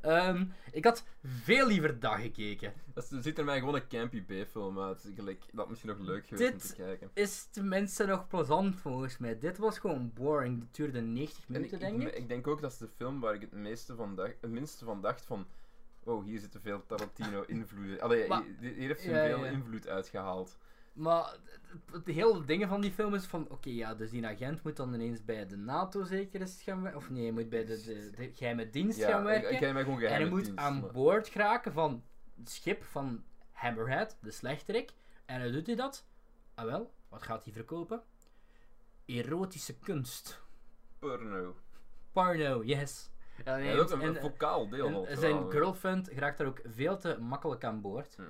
Ehm, 0.00 0.44
Ik 0.72 0.84
had 0.84 1.04
veel 1.24 1.66
liever 1.66 2.00
dat 2.00 2.14
gekeken. 2.14 2.72
Dat 2.94 3.10
er 3.10 3.22
ziet 3.22 3.38
er 3.38 3.44
mij 3.44 3.58
gewoon 3.58 3.74
een 3.74 3.88
campy 3.88 4.22
B-film 4.22 4.80
uit. 4.80 5.10
Gelijk- 5.16 5.44
dat 5.52 5.68
misschien 5.68 5.90
nog 5.90 5.98
leuk 5.98 6.26
geweest 6.26 6.52
om 6.52 6.58
te 6.58 6.74
kijken. 6.74 7.10
Is 7.14 7.44
tenminste 7.50 8.04
nog 8.04 8.26
plezant 8.26 8.76
volgens 8.76 9.18
mij. 9.18 9.38
Dit 9.38 9.58
was 9.58 9.78
gewoon 9.78 10.12
boring. 10.14 10.60
Dit 10.60 10.74
duurde 10.74 11.00
90 11.00 11.44
En 11.46 11.52
minuten, 11.52 11.74
ik, 11.76 11.80
denk 11.84 12.02
ik, 12.02 12.08
ik. 12.08 12.14
ik 12.14 12.28
denk 12.28 12.46
ook 12.46 12.60
dat 12.60 12.72
is 12.72 12.78
de 12.78 12.88
film 12.96 13.20
waar 13.20 13.34
ik 13.34 13.40
het, 13.40 13.52
meeste 13.52 13.94
van 13.94 14.14
dacht, 14.16 14.34
het 14.40 14.50
minste 14.50 14.84
van 14.84 15.00
dacht 15.00 15.24
van... 15.24 15.46
Oh, 16.04 16.24
hier 16.24 16.38
zitten 16.40 16.60
veel 16.60 16.86
Tarantino-invloeden. 16.86 18.00
Allee, 18.00 18.28
Maar- 18.28 18.42
hier, 18.60 18.72
heeft 18.74 19.02
ja, 19.02 19.10
hij 19.10 19.28
veel 19.28 19.44
ja. 19.44 19.50
invloed 19.50 19.88
uitgehaald. 19.88 20.58
Maar 20.92 21.36
het- 21.92 22.06
hele 22.06 22.44
dingen 22.44 22.68
van 22.68 22.80
die 22.80 22.92
film 22.92 23.14
is 23.14 23.24
van, 23.26 23.48
oké, 23.50 23.70
ja, 23.70 23.94
dus 23.94 24.10
die 24.10 24.26
agent 24.26 24.62
moet 24.62 24.76
dan 24.76 24.94
ineens 24.94 25.24
bij 25.24 25.46
de 25.46 25.56
NATO 25.56 26.04
zeker 26.04 26.40
eens 26.40 26.62
gaan 26.62 26.82
werken. 26.82 27.00
Of 27.00 27.10
nee, 27.10 27.22
hij 27.22 27.32
moet 27.32 27.48
bij 27.48 27.64
de, 27.64 27.82
de, 27.82 28.10
de 28.16 28.30
geheime 28.34 28.70
dienst 28.70 28.98
Ja, 28.98 29.08
gaan 29.10 29.24
werken. 29.24 29.52
ik 29.52 29.58
ken 29.58 29.74
mij 29.74 29.82
gewoon 29.84 30.00
en 30.00 30.10
hij 30.12 30.28
moet 30.28 30.44
dienst, 30.44 30.58
aan 30.60 30.80
maar- 30.80 30.90
boord 30.92 31.28
geraken 31.28 31.72
van 31.72 32.02
het 32.38 32.50
schip 32.50 32.82
van 32.84 33.24
Hammerhead, 33.50 34.16
de 34.20 34.30
slechterik. 34.30 34.92
En 35.24 35.42
hoe 35.42 35.50
doet 35.52 35.66
hij 35.66 35.76
dat? 35.76 36.06
Ah 36.54 36.64
wel, 36.64 36.92
wat 37.08 37.22
gaat 37.22 37.44
hij 37.44 37.52
verkopen? 37.52 38.02
Erotische 39.06 39.78
kunst. 39.78 40.40
Porno. 40.98 41.56
Porno, 42.12 42.62
yes. 42.64 43.10
Ja, 43.44 43.74
dat 43.74 43.88
is 43.88 43.94
ook 43.94 44.00
een, 44.00 44.08
en- 44.08 44.14
een 44.14 44.20
vocaal 44.20 44.68
deel 44.68 45.06
en 45.06 45.18
zijn 45.18 45.50
girlfriend 45.50 46.08
geraakt 46.12 46.38
daar 46.38 46.46
ook 46.46 46.60
veel 46.64 46.96
te 46.96 47.16
makkelijk 47.20 47.64
aan 47.64 47.80
boord. 47.80 48.14
Hmm. 48.16 48.26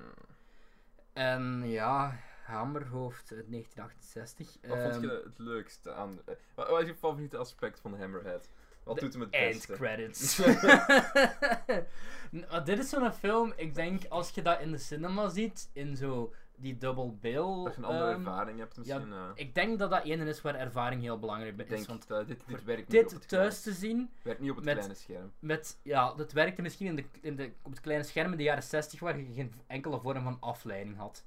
En 1.13 1.69
ja, 1.69 2.19
Hammerhoofd 2.43 3.31
uit 3.31 3.51
1968. 3.51 4.57
Wat 4.67 4.81
vond 4.81 4.93
ehm, 4.93 5.03
je 5.03 5.21
het 5.25 5.39
leukste 5.39 5.93
aan... 5.93 6.19
Wat, 6.55 6.69
wat 6.69 6.81
is 6.81 6.87
je 6.87 6.95
favoriete 6.95 7.37
aspect 7.37 7.79
van 7.79 7.99
Hammerhead? 7.99 8.49
Wat 8.83 8.99
doet 8.99 9.13
hem 9.13 9.21
het 9.21 9.31
End 9.31 9.53
beste? 9.53 9.73
credits. 9.73 10.37
Nou, 12.31 12.63
dit 12.63 12.79
is 12.79 12.89
zo'n 12.89 13.11
film, 13.13 13.53
ik 13.55 13.75
denk 13.75 14.05
als 14.09 14.29
je 14.29 14.41
dat 14.41 14.59
in 14.59 14.71
de 14.71 14.77
cinema 14.77 15.29
ziet, 15.29 15.69
in 15.73 15.97
zo 15.97 16.33
die 16.55 16.77
double 16.77 17.11
bill. 17.11 17.63
Dat 17.63 17.73
je 17.75 17.77
een 17.79 17.83
andere 17.85 18.09
ehm, 18.11 18.19
ervaring 18.19 18.59
hebt 18.59 18.77
misschien. 18.77 19.09
Ja, 19.09 19.31
ik 19.35 19.55
denk 19.55 19.79
dat 19.79 19.89
dat 19.89 20.03
ene 20.03 20.25
is 20.25 20.41
waar 20.41 20.55
ervaring 20.55 21.01
heel 21.01 21.19
belangrijk 21.19 21.55
bij 21.55 21.65
is. 21.65 21.71
denk 21.71 21.87
Want 21.87 22.07
dat 22.07 22.27
dit, 22.27 22.43
dit 22.47 22.63
werkt 22.63 22.87
niet 22.91 23.03
op 23.03 23.09
dit 23.09 23.19
het 23.19 23.27
thuis 23.29 23.61
kleine, 23.61 23.79
te 23.79 23.85
zien, 23.87 24.09
werkt 24.23 24.39
niet 24.39 24.49
op 24.49 24.55
het 24.55 24.65
met- 24.65 24.73
kleine 24.75 24.95
scherm. 24.95 25.31
met, 25.39 25.79
ja, 25.83 26.13
dat 26.13 26.31
werkte 26.31 26.61
misschien 26.61 26.87
in 26.87 26.95
de, 26.95 27.05
in 27.21 27.35
de, 27.35 27.51
op 27.61 27.71
het 27.71 27.81
kleine 27.81 28.03
scherm 28.03 28.31
in 28.31 28.37
de 28.37 28.43
jaren 28.43 28.63
60 28.63 28.99
waar 28.99 29.17
je 29.19 29.33
geen 29.33 29.53
enkele 29.67 29.99
vorm 29.99 30.23
van 30.23 30.37
afleiding 30.39 30.97
had. 30.97 31.23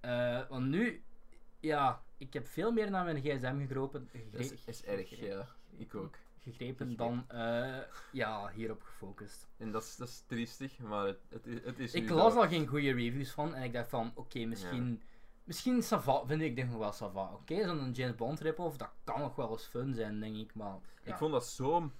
Eh, 0.00 0.40
want 0.48 0.66
nu, 0.66 1.02
ja, 1.60 2.02
ik 2.18 2.32
heb 2.32 2.46
veel 2.46 2.72
meer 2.72 2.90
naar 2.90 3.04
mijn 3.04 3.20
gsm 3.20 3.58
gegrepen, 3.60 4.08
Dat 4.30 4.40
is, 4.40 4.52
is 4.64 4.84
erg, 4.84 5.10
ja. 5.10 5.46
Ik 5.76 5.94
ook. 5.94 6.14
Gegrepen 6.52 6.96
dan 6.96 7.24
eh, 7.28 7.78
ja, 8.12 8.50
hierop 8.54 8.82
gefocust. 8.82 9.46
En 9.56 9.70
dat 9.70 9.82
is, 9.82 9.96
dat 9.96 10.08
is 10.08 10.22
triestig, 10.26 10.78
maar 10.78 11.06
het, 11.06 11.18
het, 11.28 11.46
is- 11.46 11.64
het 11.64 11.78
is 11.78 11.94
Ik 11.94 12.02
nu 12.02 12.10
las 12.10 12.34
al 12.34 12.48
geen 12.48 12.66
goede 12.66 12.92
reviews 12.92 13.30
van 13.30 13.54
en 13.54 13.62
ik 13.62 13.72
dacht 13.72 13.88
van, 13.88 14.12
oké, 14.14 14.44
misschien, 14.44 15.02
misschien 15.44 15.82
Sava, 15.82 16.26
vind 16.26 16.42
ik 16.42 16.56
denk 16.56 16.68
nog 16.70 16.78
wel 16.78 16.92
Sava. 16.92 17.32
Oké, 17.32 17.64
zo'n 17.64 17.92
James 17.92 18.14
Bond 18.14 18.40
rip-off, 18.40 18.76
dat 18.76 18.90
kan 19.04 19.20
nog 19.20 19.36
wel 19.36 19.50
eens 19.50 19.64
fun 19.66 19.94
zijn, 19.94 20.20
denk 20.20 20.36
ik, 20.36 20.54
maar... 20.54 20.74
Ik 21.02 21.14
vond 21.16 21.32
dat 21.32 21.46
zo 21.46 21.90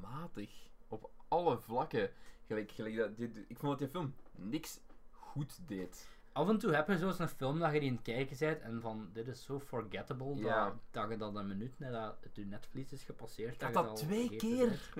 matig. 0.00 0.50
Op 0.88 1.10
alle 1.28 1.58
vlakken. 1.58 2.10
Gelijk, 2.46 2.70
gelijk 2.70 2.96
dat, 2.96 3.16
dit, 3.16 3.36
ik 3.48 3.58
vond 3.58 3.70
dat 3.70 3.78
die 3.78 3.88
film 3.88 4.14
niks 4.34 4.80
goed 5.10 5.58
deed. 5.66 6.08
Af 6.38 6.48
en 6.48 6.58
toe 6.58 6.74
heb 6.74 6.88
je 6.88 6.98
zo'n 6.98 7.28
film 7.28 7.58
dat 7.58 7.72
je 7.72 7.80
die 7.80 7.88
aan 7.88 7.94
het 7.94 8.04
kijken 8.04 8.36
bent 8.38 8.60
en 8.60 8.80
van, 8.80 9.10
dit 9.12 9.28
is 9.28 9.44
zo 9.44 9.60
forgettable, 9.60 10.34
Ja. 10.36 10.64
dat, 10.64 10.74
dat 10.90 11.10
je 11.10 11.16
dat 11.16 11.34
een 11.34 11.46
minuut 11.46 11.78
nadat 11.78 12.16
het 12.20 12.36
je 12.36 12.46
netvlies 12.46 12.92
is 12.92 13.02
gepasseerd, 13.02 13.62
Ik 13.62 13.72
dat 13.72 13.76
al 13.86 13.94
twee 13.94 14.36
keer. 14.36 14.90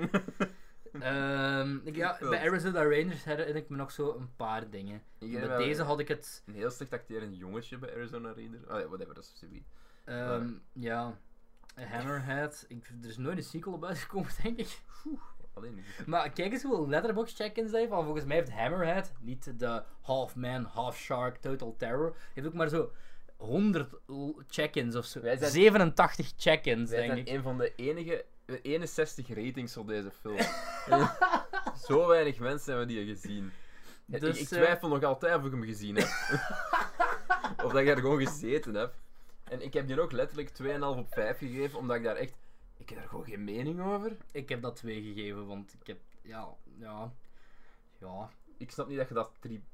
Ehm, 0.93 1.77
ik, 1.85 1.97
ja, 1.97 2.17
bij 2.21 2.49
Arizona 2.49 2.83
Rangers 2.83 3.25
herinner 3.25 3.57
ik 3.57 3.69
me 3.69 3.77
nog 3.77 3.91
zo 3.93 4.17
een 4.17 4.37
paar 4.37 4.71
dingen. 4.71 5.03
Bij 5.19 5.57
deze 5.57 5.83
had 5.83 5.99
ik 5.99 6.09
het... 6.09 6.43
Een 6.47 6.55
heel 6.55 6.71
slecht 6.71 6.93
acterend 6.93 7.37
jongetje 7.37 7.79
bij 7.79 7.95
Arizona 7.95 8.33
Raider. 8.33 8.61
Oh 8.61 8.81
ja, 8.81 8.87
whatever, 8.87 9.15
dat 9.15 9.25
is 9.25 9.39
zoiets. 9.39 9.69
ehm, 10.05 10.51
ja, 10.73 11.19
Hammerhead. 11.75 12.65
Ik, 12.69 12.87
er 13.03 13.09
is 13.09 13.17
nooit 13.17 13.37
een 13.37 13.43
sequel 13.45 13.73
op 13.73 13.85
uitgekomen, 13.85 14.31
denk 14.43 14.59
ik. 14.59 14.81
Alleen. 15.59 15.85
Maar 16.07 16.31
kijk 16.31 16.53
eens 16.53 16.63
hoeveel 16.63 16.89
letterbox 16.89 17.35
check-ins 17.35 17.71
hij 17.71 17.81
heeft. 17.81 17.93
Want 17.93 18.05
volgens 18.05 18.27
mij 18.27 18.37
heeft 18.37 18.51
Hammerhead, 18.51 19.13
niet 19.21 19.53
de 19.59 19.83
half 20.01 20.35
man, 20.37 20.65
half 20.65 20.97
shark, 20.97 21.37
total 21.37 21.75
terror, 21.77 22.17
heeft 22.35 22.47
ook 22.47 22.55
maar 22.55 22.69
zo 22.69 22.93
100 23.37 23.93
l- 24.07 24.31
check-ins 24.49 24.97
of 24.97 25.05
zo. 25.05 25.21
Wij 25.21 25.37
zijn- 25.37 25.51
87 25.51 26.33
check-ins, 26.37 26.91
Wij 26.91 26.99
denk 26.99 27.13
zijn 27.13 27.27
ik. 27.27 27.33
een 27.35 27.43
van 27.43 27.59
de 27.59 27.73
enige 27.77 28.25
eh, 28.47 28.55
61 28.63 29.29
ratings 29.29 29.73
voor 29.73 29.87
deze 29.87 30.11
film. 30.21 30.39
Zo 31.87 32.07
weinig 32.07 32.39
mensen 32.39 32.69
hebben 32.77 32.89
die 32.89 33.07
gezien. 33.07 33.53
En 34.11 34.21
Dus, 34.21 34.37
ik, 34.37 34.43
ik 34.45 34.51
eh, 34.51 34.63
twijfel 34.63 34.89
nog 34.89 35.03
altijd 35.03 35.37
of 35.37 35.45
ik 35.45 35.51
hem 35.51 35.63
gezien 35.65 35.97
heb. 35.97 36.09
of 37.65 37.73
dat 37.73 37.77
ik 37.81 37.87
daar 37.87 37.97
gewoon 37.99 38.27
gezeten 38.27 38.75
heb. 38.75 38.95
En 39.45 39.63
ik 39.63 39.73
heb 39.75 39.87
die 39.87 40.01
ook 40.01 40.13
letterlijk 40.13 40.51
2,5 40.63 40.99
op 40.99 41.07
5 41.13 41.39
gegeven, 41.39 41.79
omdat 41.79 41.97
ik 41.97 42.03
daar 42.03 42.17
echt... 42.17 42.35
Ik 42.89 42.95
heb 42.95 42.99
daar 43.03 43.09
gewoon 43.13 43.25
geen 43.25 43.45
mening 43.45 43.81
over. 43.81 44.17
Ik 44.33 44.49
heb 44.49 44.63
dat 44.63 44.77
2 44.77 45.03
gegeven, 45.03 45.47
want 45.47 45.77
ik 45.81 45.87
heb, 45.87 45.99
ja, 46.23 46.49
ja, 46.79 47.13
ja, 47.99 48.31
Ik 48.59 48.71
snap 48.71 48.89
niet 48.89 48.97
dat 48.99 49.09
je 49.09 49.15
dat 49.15 49.31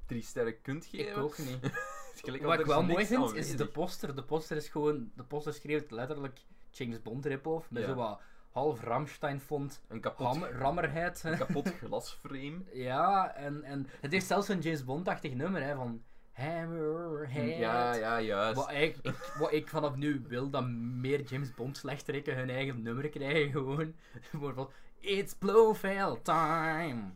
3 0.07 0.23
sterren 0.23 0.61
kunt 0.61 0.87
geven. 0.87 1.11
ik 1.13 1.17
ook 1.19 1.39
niet. 1.39 1.59
Wat 2.25 2.35
ik 2.35 2.61
er 2.61 2.67
wel 2.67 2.83
mooi 2.83 3.07
vind, 3.07 3.21
aanwezig. 3.23 3.53
is 3.53 3.57
de 3.57 3.67
poster. 3.67 4.15
De 4.15 4.23
poster 4.25 4.57
is 4.57 4.69
gewoon, 4.69 5.11
de 5.17 5.23
poster 5.25 5.53
schreef 5.53 5.91
letterlijk 5.91 6.41
James 6.71 7.03
Bond 7.03 7.27
rip-off, 7.27 7.71
met 7.71 7.83
Ja. 7.83 7.89
zo 7.89 7.95
wat 7.95 8.21
half 8.51 8.81
Ramstein 8.83 9.41
font, 9.41 9.83
Een 9.89 10.01
kapot, 10.01 10.27
ham, 10.27 10.45
rammerheid. 10.45 11.25
een 11.25 11.39
kapot 11.39 11.69
glasframe. 11.79 12.59
Ja, 12.73 13.35
en, 13.35 13.63
en 13.63 13.87
het 14.01 14.13
heeft 14.13 14.27
zelfs 14.27 14.49
een 14.49 14.61
James 14.61 14.85
Bond-achtig 14.85 15.35
nummer, 15.35 15.63
hè, 15.63 15.75
van 15.75 16.03
Hammerhead. 16.35 17.59
Ja, 17.59 17.95
ja, 17.95 18.21
juist. 18.21 18.55
Wat 18.57 18.71
ik, 18.71 18.97
ik, 19.03 19.35
wat 19.39 19.53
ik 19.53 19.69
vanaf 19.69 19.95
nu 19.95 20.25
wil, 20.29 20.51
dat 20.51 20.69
meer 20.69 21.23
James 21.23 21.55
Bond 21.55 21.77
slechterikken 21.77 22.37
hun 22.37 22.51
eigen 22.51 22.83
nummer 22.83 23.09
krijgen, 23.09 23.51
gewoon. 23.51 23.95
Van, 24.55 24.71
It's 24.99 25.35
Blofeld 25.35 26.25
time. 26.25 27.13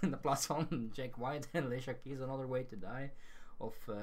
In 0.00 0.20
plaats 0.20 0.46
van 0.46 0.90
Jack 0.92 1.16
White 1.16 1.48
en 1.52 1.64
Alicia 1.64 1.92
Keys, 1.92 2.20
Another 2.20 2.48
Way 2.48 2.64
to 2.64 2.78
Die. 2.78 3.12
Of 3.56 3.88
eh, 3.88 3.96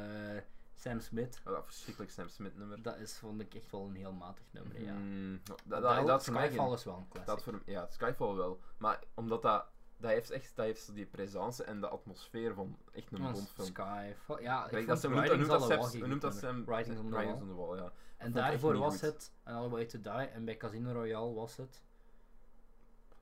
Sam 0.75 0.99
Smith. 0.99 1.41
Oh, 1.45 1.53
dat 1.53 1.65
verschrikkelijk 1.65 2.11
Sam 2.11 2.27
Smith 2.29 2.57
nummer. 2.57 2.81
Dat 2.81 2.97
is, 2.97 3.17
vond 3.17 3.41
ik 3.41 3.53
echt 3.53 3.71
wel 3.71 3.85
een 3.85 3.95
heel 3.95 4.11
matig 4.11 4.43
nummer, 4.51 4.81
ja. 4.81 4.93
Mm, 4.93 5.41
dat, 5.43 5.61
dat, 5.63 6.07
dat 6.07 6.23
Skyfall 6.23 6.73
is 6.73 6.83
wel 6.83 6.97
een 6.97 7.07
classic. 7.07 7.25
Dat 7.25 7.43
voor, 7.43 7.61
ja, 7.65 7.87
Skyfall 7.89 8.35
wel. 8.35 8.59
Maar 8.77 8.99
omdat 9.13 9.41
dat, 9.41 9.65
dat 10.01 10.11
heeft 10.11 10.29
echt 10.29 10.55
dat 10.55 10.65
heeft 10.65 10.83
zo 10.83 10.93
die 10.93 11.05
presence 11.05 11.63
en 11.63 11.81
de 11.81 11.87
atmosfeer 11.87 12.53
van 12.53 12.77
echt 12.91 13.11
een 13.11 13.21
Bondfilm. 13.21 13.67
Skyfall, 13.67 14.41
ja, 14.41 14.69
ik 14.69 14.87
dat, 14.87 15.03
noemt 15.03 15.27
dat, 15.27 15.37
noemt 16.07 16.21
dat, 16.21 16.35
Sam. 16.35 16.65
Writings 16.65 16.99
on 16.99 17.09
the 17.09 17.15
Wall. 17.15 17.33
on 17.33 17.47
the 17.47 17.55
Wall, 17.55 17.77
ja. 17.77 17.91
En 18.17 18.31
daarvoor 18.31 18.77
was 18.77 19.01
het 19.01 19.31
Another 19.43 19.69
Way 19.69 19.85
to 19.85 20.01
Die. 20.01 20.11
En 20.11 20.45
bij 20.45 20.57
Casino 20.57 20.91
Royale 20.91 21.33
was 21.33 21.57
het... 21.57 21.81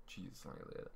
Jeez, 0.04 0.44
lang 0.44 0.58
geleden. 0.62 0.92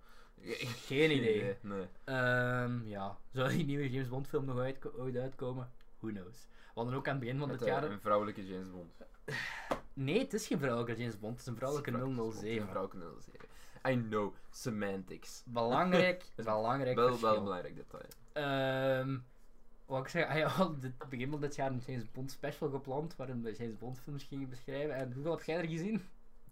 Geen 0.88 1.12
idee. 1.12 1.58
Nee. 1.62 1.88
Ehm, 2.04 2.86
ja, 2.86 3.18
zou 3.32 3.50
die 3.50 3.66
nieuwe 3.66 3.90
James 3.90 4.10
Bond 4.10 4.28
film 4.28 4.46
nog 4.46 4.60
uit, 4.60 4.94
ooit 4.94 5.16
uitkomen? 5.16 5.72
Who 6.00 6.10
knows. 6.10 6.48
We 6.50 6.80
hadden 6.80 6.94
ook 6.94 7.08
aan 7.08 7.16
het 7.16 7.24
begin 7.24 7.40
van 7.40 7.48
Met 7.48 7.60
dit 7.60 7.68
eh, 7.68 7.74
jaar... 7.74 7.84
een 7.84 8.00
vrouwelijke 8.00 8.48
James 8.48 8.72
Bond. 8.72 8.94
Nee, 9.94 10.20
het 10.20 10.34
is 10.34 10.48
geen 10.48 10.60
vrouwelijke 10.60 11.02
James 11.02 11.20
Bond, 11.20 11.32
het 11.32 11.42
is 11.42 11.48
een 11.48 11.56
vrouwelijke 11.56 11.92
Een 11.92 12.34
007. 12.34 12.68
vrouwelijke 12.68 13.22
007. 13.22 13.50
I 13.88 13.96
know, 13.96 14.34
semantics. 14.52 15.44
Belangrijk, 15.46 16.24
is 16.36 16.46
belangrijk 16.46 16.96
Wel, 16.96 17.20
wel 17.20 17.38
een 17.38 17.44
belangrijk 17.44 17.76
detail. 17.76 18.10
Ehm, 18.34 19.18
wat 19.86 20.02
ik 20.02 20.08
zeg, 20.08 20.28
hij 20.28 20.42
had 20.42 20.82
dit 20.82 21.10
begin 21.10 21.30
van 21.30 21.42
dit 21.42 21.56
jaar 21.56 21.72
een 21.72 21.84
James 21.86 22.12
Bond 22.12 22.32
special 22.32 22.70
gepland, 22.70 23.16
waarin 23.16 23.42
we 23.42 23.56
James 23.56 23.78
Bond 23.78 24.00
films 24.00 24.24
gingen 24.24 24.50
beschrijven. 24.50 24.96
En 24.96 25.14
hoeveel 25.14 25.32
heb 25.32 25.44
jij 25.44 25.58
er 25.58 25.68
gezien? 25.68 26.02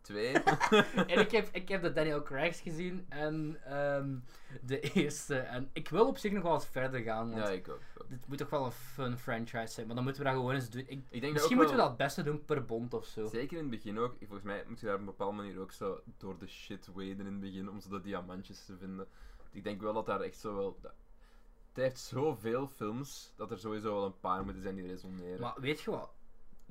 Twee. 0.02 0.34
en 1.14 1.20
ik 1.20 1.32
heb, 1.32 1.50
ik 1.52 1.70
heb 1.70 1.82
de 1.82 1.92
Daniel 1.92 2.24
Craigs 2.24 2.62
gezien 2.62 3.06
en 3.10 3.58
ehm, 3.66 4.18
de 4.62 4.80
eerste. 4.80 5.36
En 5.36 5.70
ik 5.74 5.90
wil 5.90 6.08
op 6.08 6.18
zich 6.18 6.32
nog 6.32 6.44
wel 6.44 6.54
eens 6.54 6.66
verder 6.66 7.02
gaan, 7.02 7.32
want 7.32 7.44
ja, 7.44 7.50
ik 7.50 7.70
ook. 7.70 7.82
dit 8.10 8.28
moet 8.28 8.38
toch 8.38 8.50
wel 8.50 8.66
een 8.66 8.72
fun 8.72 9.18
franchise 9.18 9.74
zijn. 9.74 9.86
Maar 9.86 9.96
dan 9.96 10.04
moeten 10.04 10.24
we 10.24 10.28
dat 10.30 10.38
gewoon 10.38 10.54
eens 10.54 10.70
doen. 10.70 10.84
Ik, 10.88 11.04
Ik 11.10 11.22
denk 11.22 11.34
misschien 11.34 11.56
moeten 11.56 11.76
we 11.76 11.82
dat 11.82 11.90
het 11.90 11.98
beste 11.98 12.24
doen 12.24 12.46
per 12.46 12.66
bond 12.66 12.94
of 12.94 13.06
zo. 13.06 13.28
Zeker 13.28 13.58
in 13.58 13.64
het 13.64 13.72
begin 13.72 14.00
ook. 14.00 14.16
Volgens 14.20 14.44
mij 14.44 14.64
moet 14.68 14.80
je 14.80 14.86
daar 14.86 14.96
op 14.96 15.00
een 15.00 15.06
bepaalde 15.06 15.36
manier 15.36 15.60
ook 15.60 15.72
zo 15.72 16.02
door 16.18 16.38
de 16.38 16.48
shit 16.48 16.88
waden 16.88 17.20
in 17.20 17.26
het 17.26 17.40
begin 17.40 17.70
om 17.70 17.80
zo 17.80 17.90
de 17.90 18.02
diamantjes 18.02 18.66
te 18.66 18.78
vinden. 18.78 19.08
Ik 19.52 19.64
denk 19.64 19.82
wel 19.82 19.94
dat 19.94 20.06
daar 20.06 20.22
echt 20.22 20.40
zo 20.40 20.56
wel. 20.56 20.80
Het 20.82 21.84
heeft 21.84 22.00
zoveel 22.00 22.68
films 22.68 23.34
dat 23.36 23.52
er 23.52 23.60
sowieso 23.60 23.94
wel 23.94 24.06
een 24.06 24.20
paar 24.20 24.44
moeten 24.44 24.62
zijn 24.62 24.76
die 24.76 24.88
resoneren. 24.88 25.40
Maar 25.40 25.54
weet 25.60 25.82
je 25.82 25.92
wat? 25.92 26.12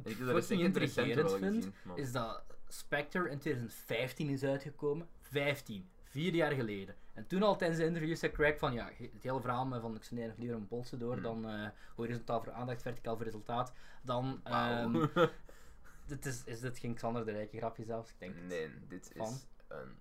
Ik 0.05 0.17
Wat 0.17 0.27
heb 0.27 0.37
ik 0.37 0.49
dat 0.49 0.49
niet 0.51 0.61
intrigerend 0.61 1.31
vind, 1.31 1.45
gezien. 1.45 1.75
is 1.95 2.13
dat 2.13 2.43
Spectre 2.69 3.31
in 3.31 3.39
2015 3.39 4.29
is 4.29 4.43
uitgekomen. 4.45 5.09
15. 5.21 5.89
Vier 6.03 6.35
jaar 6.35 6.53
geleden. 6.53 6.95
En 7.15 7.27
toen 7.27 7.43
al 7.43 7.57
tijdens 7.57 7.81
de 7.81 7.87
interview 7.87 8.17
zei 8.17 8.33
Craig 8.33 8.59
van 8.59 8.73
ja, 8.73 8.91
het 9.13 9.23
hele 9.23 9.41
verhaal 9.41 9.67
met 9.67 9.81
van 9.81 9.95
ik 9.97 10.03
sneer 10.03 10.27
nog 10.29 10.37
liever 10.37 10.57
een 10.57 10.67
polsen 10.67 10.99
door 10.99 11.13
Hmm. 11.13 11.23
dan 11.23 11.49
eh 11.49 11.69
horizontaal 11.97 12.43
voor 12.43 12.53
aandacht, 12.53 12.83
verticaal 12.83 13.17
voor 13.17 13.25
resultaat. 13.25 13.73
Dan 14.03 14.41
Wauw. 14.45 14.93
ehm, 15.03 15.07
dit 16.07 16.27
is, 16.27 16.45
is 16.45 16.61
dit 16.61 16.79
geen 16.79 16.95
Xander 16.95 17.25
de 17.25 17.33
Rijke 17.33 17.57
grapje 17.57 17.85
zelfs? 17.85 18.11
Ik 18.11 18.17
denk 18.19 18.35
het. 18.35 18.45
nee, 18.47 18.71
dit 18.89 19.11
Van? 19.17 19.27
is 19.27 19.47
een, 19.69 19.97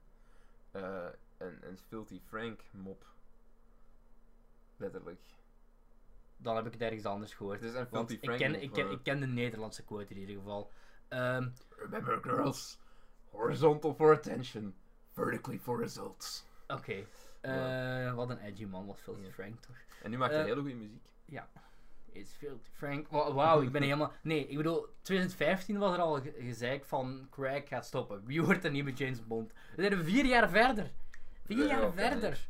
eh, 0.71 1.07
een, 1.37 1.57
een 1.67 1.77
Filthy 1.87 2.19
Frank 2.27 2.61
mop. 2.71 3.05
Letterlijk. 4.77 5.21
Dan 6.41 6.55
heb 6.55 6.65
ik 6.65 6.73
het 6.73 6.81
ergens 6.81 7.05
anders 7.05 7.33
gehoord. 7.33 7.61
Een 7.63 7.87
Want 7.89 8.11
ik 8.11 8.21
ken, 8.21 8.61
ik, 8.61 8.71
ken, 8.71 8.91
ik 8.91 9.03
ken 9.03 9.19
de 9.19 9.25
Nederlandse 9.27 9.83
quote 9.83 10.13
in 10.13 10.19
ieder 10.19 10.35
geval. 10.35 10.71
Ehm, 11.07 11.47
Remember 11.77 12.19
girls, 12.21 12.79
horizontal 13.31 13.93
for 13.93 14.13
attention, 14.15 14.75
vertically 15.11 15.59
for 15.59 15.79
results. 15.81 16.45
Oké. 16.67 17.03
Ja. 17.41 18.07
Eh, 18.07 18.13
wat 18.15 18.29
een 18.29 18.37
edgy 18.39 18.65
man 18.65 18.85
was 18.85 18.99
Filthy 18.99 19.21
Ja. 19.25 19.31
Frank 19.31 19.61
toch? 19.61 19.75
En 20.03 20.09
nu 20.11 20.17
maakt 20.17 20.31
hij 20.31 20.41
Eh, 20.41 20.47
hele 20.47 20.61
goede 20.61 20.75
muziek. 20.75 21.07
Is 22.11 22.31
Filthy 22.37 22.69
Frank. 22.73 23.07
Wa- 23.07 23.33
Wauw, 23.33 23.61
ik 23.61 23.71
ben 23.71 23.81
helemaal. 23.89 24.11
Nee, 24.21 24.47
ik 24.47 24.57
bedoel, 24.57 24.85
2015 25.01 25.77
was 25.77 25.93
er 25.93 25.99
al 26.01 26.21
ge- 26.21 26.35
gezeik 26.39 26.85
van 26.85 27.27
Craig 27.29 27.67
gaat 27.67 27.85
stoppen. 27.85 28.25
Wie 28.25 28.43
wordt 28.43 28.61
de 28.61 28.69
nieuwe 28.69 28.93
James 28.93 29.27
Bond? 29.27 29.53
We 29.75 29.81
zijn 29.81 30.03
vier 30.03 30.25
jaar 30.25 30.49
verder. 30.49 30.91
Vier 31.45 31.57
Ja, 31.57 31.65
jaar 31.65 31.81
ja, 31.81 31.91
verder. 31.91 32.47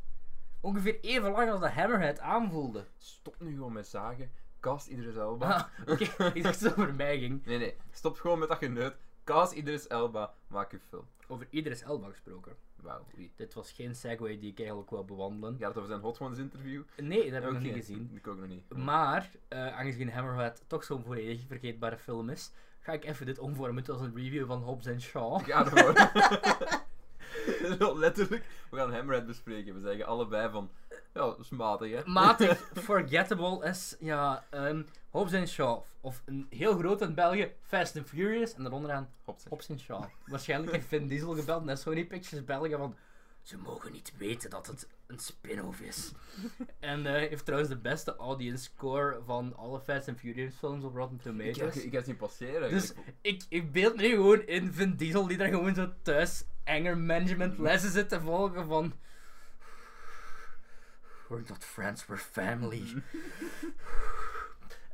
Ongeveer 0.61 0.99
even 1.01 1.31
lang 1.31 1.49
als 1.51 1.59
de 1.59 1.69
Hammerhead 1.69 2.19
aanvoelde. 2.19 2.85
Stop 2.97 3.35
nu 3.39 3.53
gewoon 3.53 3.73
met 3.73 3.87
zagen. 3.87 4.31
Cast 4.59 4.87
Idris 4.87 5.15
Elba. 5.15 5.53
Ah, 5.53 5.91
Oké, 5.93 6.03
ik 6.37 6.43
dacht 6.43 6.61
dat 6.61 6.71
het 6.71 6.79
over 6.79 6.93
mij 6.93 7.19
ging. 7.19 7.45
Nee, 7.45 7.57
nee. 7.57 7.75
Stop 7.91 8.17
gewoon 8.17 8.39
met 8.39 8.47
dat 8.47 8.57
geneut. 8.57 8.95
Cast 9.23 9.53
Idris 9.53 9.87
Elba. 9.87 10.33
Maak 10.47 10.71
je 10.71 10.79
film. 10.89 11.05
Over 11.27 11.47
Idris 11.49 11.81
Elba 11.81 12.09
gesproken. 12.09 12.55
Wauw? 12.75 13.05
Dit 13.35 13.53
was 13.53 13.71
geen 13.71 13.95
segue 13.95 14.39
die 14.39 14.51
ik 14.51 14.59
eigenlijk 14.59 14.89
wou 14.89 15.05
bewandelen. 15.05 15.55
Je 15.57 15.63
had 15.63 15.73
het 15.73 15.83
over 15.83 15.89
zijn 15.89 16.01
Hot 16.05 16.19
Ones 16.19 16.37
interview. 16.37 16.83
Nee, 16.97 17.23
dat 17.23 17.31
heb 17.33 17.43
ik 17.43 17.51
nog 17.51 17.61
niet 17.61 17.73
gezien. 17.73 18.11
Ik 18.15 18.27
ook 18.27 18.37
nog 18.37 18.47
niet. 18.47 18.73
Maar, 18.75 19.29
eh, 19.47 19.77
aangezien 19.77 20.11
Hammerhead 20.11 20.63
toch 20.67 20.83
zo'n 20.83 21.03
volledig 21.03 21.41
vergeetbare 21.47 21.97
film 21.97 22.29
is, 22.29 22.51
ga 22.79 22.91
ik 22.91 23.05
even 23.05 23.25
dit 23.25 23.39
omvormen 23.39 23.85
als 23.85 24.01
een 24.01 24.15
review 24.15 24.45
van 24.47 24.61
Hobbs 24.61 24.87
and 24.87 25.01
Shaw. 25.01 25.39
Ga 25.43 25.65
ervoor. 25.65 25.93
Letterlijk. 27.95 28.45
We 28.69 28.77
gaan 28.77 28.93
Hammerhead 28.93 29.25
bespreken. 29.25 29.73
We 29.73 29.79
zeggen 29.79 30.05
allebei 30.05 30.49
van. 30.49 30.69
Ja, 30.89 31.21
dat 31.21 31.39
is 31.39 31.49
matig, 31.49 31.91
hè? 31.91 32.01
Matig, 32.05 32.71
forgettable 32.89 33.65
is, 33.65 33.95
ja, 33.99 34.45
ehm 34.49 34.81
Hobbs 35.09 35.33
and 35.33 35.49
Shaw. 35.49 35.81
Of 36.01 36.21
een 36.25 36.47
heel 36.49 36.77
groot 36.77 37.01
in 37.01 37.13
België, 37.13 37.51
Fast 37.61 37.97
and 37.97 38.07
Furious. 38.07 38.53
En 38.53 38.63
daaronderaan 38.63 39.09
Hops. 39.23 39.45
Hobbs 39.49 39.69
and 39.69 39.79
Shaw. 39.79 40.03
Waarschijnlijk 40.25 40.71
heeft 40.71 40.87
Vin 40.87 41.07
Diesel 41.07 41.35
gebeld 41.35 41.63
naar 41.63 41.77
Sony 41.77 42.05
Pictures 42.05 42.45
België 42.45 42.75
van... 42.75 42.95
Ze 43.41 43.57
mogen 43.57 43.91
niet 43.91 44.13
weten 44.17 44.49
dat 44.49 44.67
het 44.67 44.87
een 45.09 45.19
spin-off 45.19 45.79
is. 45.81 46.11
en 46.79 47.05
eh, 47.05 47.13
heeft 47.29 47.45
trouwens 47.45 47.71
de 47.71 47.77
beste 47.77 48.15
audience 48.15 48.63
score 48.63 49.19
van 49.25 49.55
alle 49.55 49.79
Fast 49.81 50.07
and 50.07 50.19
Furious 50.19 50.53
films 50.55 50.83
op 50.83 50.95
Rotten 50.95 51.17
Ik 51.17 51.23
Tomatoes. 51.23 51.57
heb, 51.57 51.73
ik 51.73 51.83
heb 51.83 51.93
het 51.93 52.05
zien 52.05 52.15
passeren. 52.17 52.69
Dus 52.69 52.91
Ik- 52.91 52.97
ik, 53.21 53.43
ik 53.49 53.71
beeld 53.71 53.95
me 53.95 54.01
nu 54.01 54.09
gewoon 54.09 54.41
in 54.41 54.73
Vin 54.73 54.95
Diesel 54.95 55.27
die 55.27 55.37
daar 55.37 55.49
gewoon 55.49 55.75
zo 55.75 55.93
thuis 56.01 56.43
anger 56.63 56.97
management 56.97 57.53
Mhm. 57.53 57.61
lessen 57.61 57.91
zit 57.91 58.09
te 58.09 58.21
volgen 58.21 58.65
van... 58.65 58.93
We're 61.27 61.43
not 61.47 61.63
friends, 61.63 62.05
we're 62.05 62.17
family. 62.21 62.83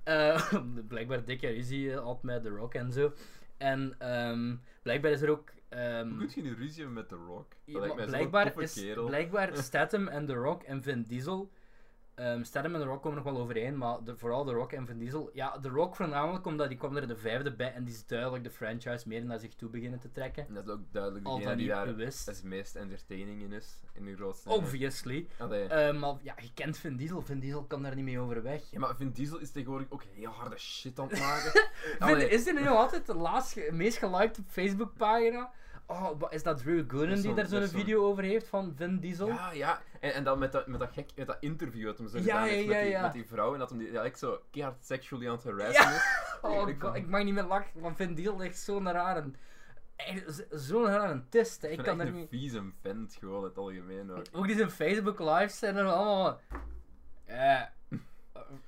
Eh, 0.03 0.53
blijkbaar 0.87 1.25
dikke 1.25 1.47
ruzie 1.47 1.93
had 1.95 2.23
met 2.23 2.43
The 2.43 2.49
Rock 2.49 2.73
en 2.73 2.91
zo. 2.91 3.13
En 3.57 3.95
ehm, 3.99 4.55
blijkbaar 4.81 5.11
is 5.11 5.21
er 5.21 5.29
ook... 5.29 5.49
ehm, 5.75 6.09
Hoe 6.09 6.17
kun 6.25 6.43
je 6.43 6.49
nu 6.49 6.55
ruzie 6.55 6.75
hebben 6.83 6.93
met 6.93 7.09
The 7.09 7.15
Rock? 7.15 7.51
Dat 7.65 8.05
blijkbaar 8.05 8.61
is 8.61 8.73
kerel. 8.73 9.05
blijkbaar 9.05 9.57
Statham 9.63 10.07
en 10.07 10.25
The 10.25 10.33
Rock 10.33 10.63
en 10.63 10.83
Vin 10.83 11.03
Diesel. 11.03 11.51
ehm 12.15 12.43
Statham 12.43 12.73
en 12.75 12.81
The 12.81 12.87
Rock 12.87 13.01
komen 13.01 13.23
nog 13.23 13.33
wel 13.33 13.41
overeen, 13.41 13.77
maar 13.77 14.03
de, 14.03 14.17
vooral 14.17 14.45
The 14.45 14.51
Rock 14.53 14.71
en 14.71 14.85
Vin 14.85 14.97
Diesel. 14.97 15.29
Ja, 15.33 15.59
The 15.59 15.69
Rock 15.69 15.95
voornamelijk 15.95 16.45
omdat 16.45 16.69
die 16.69 16.77
kwam 16.77 16.95
er 16.97 17.07
de 17.07 17.15
vijfde 17.15 17.55
bij 17.55 17.73
en 17.73 17.83
die 17.83 17.93
is 17.93 18.05
duidelijk 18.05 18.43
de 18.43 18.49
franchise 18.49 19.07
meer 19.07 19.25
naar 19.25 19.39
zich 19.39 19.53
toe 19.55 19.69
beginnen 19.69 19.99
te 19.99 20.11
trekken. 20.11 20.47
En 20.47 20.53
dat 20.53 20.65
is 20.65 20.71
ook 20.73 20.79
duidelijk 20.91 21.25
degene 21.25 21.55
die 21.55 21.67
daar 21.67 21.85
bewust. 21.85 22.25
het 22.25 22.43
meest 22.43 22.75
entertaining 22.75 23.41
in 23.41 23.51
is. 23.51 23.79
In 23.93 24.05
de 24.05 24.15
grootste. 24.15 24.49
Obviously. 24.49 25.27
Allee. 25.37 25.67
Eh, 25.67 25.99
maar 25.99 26.15
ja, 26.21 26.35
je 26.41 26.53
kent 26.53 26.77
Vin 26.77 26.95
Diesel. 26.95 27.21
Vin 27.21 27.39
Diesel 27.39 27.63
kan 27.63 27.83
daar 27.83 27.95
niet 27.95 28.05
mee 28.05 28.19
overweg. 28.19 28.71
Ja, 28.71 28.79
maar 28.79 28.95
Vin 28.95 29.11
Diesel 29.11 29.39
is 29.39 29.51
tegenwoordig 29.51 29.87
ook 29.91 30.03
heel 30.03 30.31
harde 30.31 30.57
shit 30.57 30.99
aan 30.99 31.07
het 31.09 31.19
maken. 31.29 31.51
Vin, 31.99 32.29
is 32.31 32.47
er 32.47 32.53
nu 32.53 32.61
nog 32.63 32.77
altijd 32.77 33.05
de 33.05 33.15
laatst, 33.15 33.53
ge- 33.53 33.69
meest 33.71 33.97
geliked 33.97 34.37
op 34.39 34.45
Facebookpagina? 34.47 35.51
Oh, 35.87 36.21
is 36.29 36.43
dat 36.43 36.57
Drew 36.57 36.83
Gooden 36.91 37.21
die 37.21 37.33
daar 37.33 37.45
zo'n 37.45 37.67
video 37.67 38.03
over 38.05 38.23
heeft 38.23 38.47
van 38.47 38.73
Vin 38.75 38.99
Diesel? 38.99 39.27
Ja, 39.27 39.51
ja. 39.51 39.81
En, 39.99 40.13
en 40.13 40.23
dan 40.23 40.39
met 40.39 40.51
dat, 40.51 40.67
met 40.67 40.79
dat 40.79 40.91
gek, 40.93 41.09
met 41.15 41.27
dat 41.27 41.37
interview 41.39 41.85
dat 41.85 41.97
hem 41.97 42.07
zo 42.07 42.17
gedaan 42.19 42.43
heeft 42.47 42.67
met, 42.67 42.81
die, 42.83 42.97
met 42.99 43.13
die 43.13 43.25
vrouw. 43.25 43.53
En 43.53 43.59
dat 43.59 43.69
hem 43.69 43.79
die, 43.79 43.91
ja, 43.91 44.03
ik 44.03 44.17
zo 44.17 44.41
keihard 44.51 44.85
sexually 44.85 45.27
aan 45.27 45.35
het 45.35 45.43
harassen 45.43 45.83
Ja. 45.89 45.95
is. 45.95 46.03
Oh, 46.41 46.69
Ik- 46.69 46.81
god, 46.81 46.95
ik 46.95 47.07
mag 47.07 47.23
niet 47.23 47.33
meer 47.33 47.43
lachen, 47.43 47.81
want 47.81 47.95
Vin 47.95 48.13
Diesel 48.15 48.41
is 48.41 48.47
echt 48.47 48.57
zo'n 48.57 48.91
rare... 48.91 49.31
Zo'n 50.49 50.85
rare 50.85 51.23
tist, 51.29 51.61
hè. 51.61 51.67
Ik 51.67 51.77
Ik 51.79 51.85
kan 51.85 52.01
echt 52.01 52.09
er 52.09 52.15
een 52.15 52.27
vieze 52.27 52.63
vent 52.81 53.15
gewoon, 53.19 53.43
het 53.43 53.57
algemeen 53.57 54.11
ook. 54.11 54.23
Ook 54.31 54.47
die 54.47 54.55
zijn 54.55 54.69
Facebook 54.71 55.19
lives 55.19 55.57
zijn 55.59 55.75
er 55.75 55.85
allemaal... 55.85 56.39
Ja... 57.27 57.73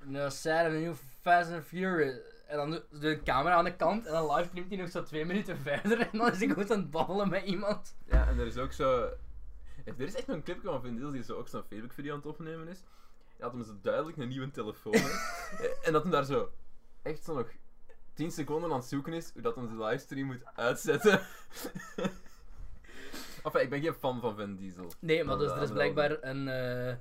No, 0.04 0.28
sad 0.28 0.64
een 0.66 0.78
nieuw 0.80 0.94
Fast 1.20 1.52
and 1.52 1.64
Furious. 1.64 2.16
En 2.48 2.56
dan 2.56 2.70
doet 2.70 3.00
de 3.00 3.20
camera 3.24 3.54
aan 3.54 3.64
de 3.64 3.76
kant 3.76 4.06
en 4.06 4.12
dan 4.12 4.36
live 4.36 4.48
knipt 4.48 4.68
hij 4.68 4.78
nog 4.78 4.90
zo 4.90 5.02
twee 5.02 5.24
minuten 5.24 5.58
verder 5.58 6.00
en 6.00 6.18
dan 6.18 6.30
is 6.30 6.38
hij 6.38 6.48
gewoon 6.48 6.70
aan 6.70 6.78
het 6.78 6.90
babbelen 6.90 7.28
met 7.28 7.44
iemand. 7.44 7.96
Ja, 8.04 8.28
en 8.28 8.38
er 8.38 8.46
is 8.46 8.56
ook 8.56 8.72
zo... 8.72 9.10
Er 9.84 10.00
is 10.00 10.14
echt 10.14 10.26
nog 10.26 10.36
een 10.36 10.42
clipje 10.42 10.68
van 10.68 10.80
Vin 10.80 10.94
Diesel 10.94 11.10
die 11.10 11.22
zo 11.22 11.36
ook 11.36 11.48
zo'n 11.48 11.62
Facebook-video 11.62 12.12
aan 12.12 12.18
het 12.18 12.26
opnemen 12.26 12.68
is. 12.68 12.78
En 12.78 12.84
dat 13.38 13.52
hem 13.52 13.64
zo 13.64 13.78
duidelijk 13.82 14.16
een 14.16 14.28
nieuwe 14.28 14.50
telefoon 14.50 14.92
heeft. 14.92 15.78
en 15.84 15.92
dat 15.92 16.02
hem 16.02 16.12
daar 16.12 16.24
zo 16.24 16.50
echt 17.02 17.24
zo 17.24 17.34
nog 17.34 17.48
10 18.14 18.30
seconden 18.30 18.70
aan 18.70 18.78
het 18.78 18.88
zoeken 18.88 19.12
is 19.12 19.30
hoe 19.32 19.42
dat 19.42 19.54
hem 19.54 19.68
de 19.68 19.84
livestream 19.84 20.26
moet 20.26 20.44
uitzetten. 20.54 21.10
enfin, 23.44 23.60
ik 23.60 23.70
ben 23.70 23.80
geen 23.80 23.94
fan 23.94 24.20
van 24.20 24.36
Vin 24.36 24.56
Diesel. 24.56 24.92
Nee, 24.98 25.24
maar 25.24 25.38
dus, 25.38 25.50
er 25.50 25.62
is 25.62 25.72
blijkbaar 25.72 26.16
een... 26.20 26.48
eh, 26.48 26.94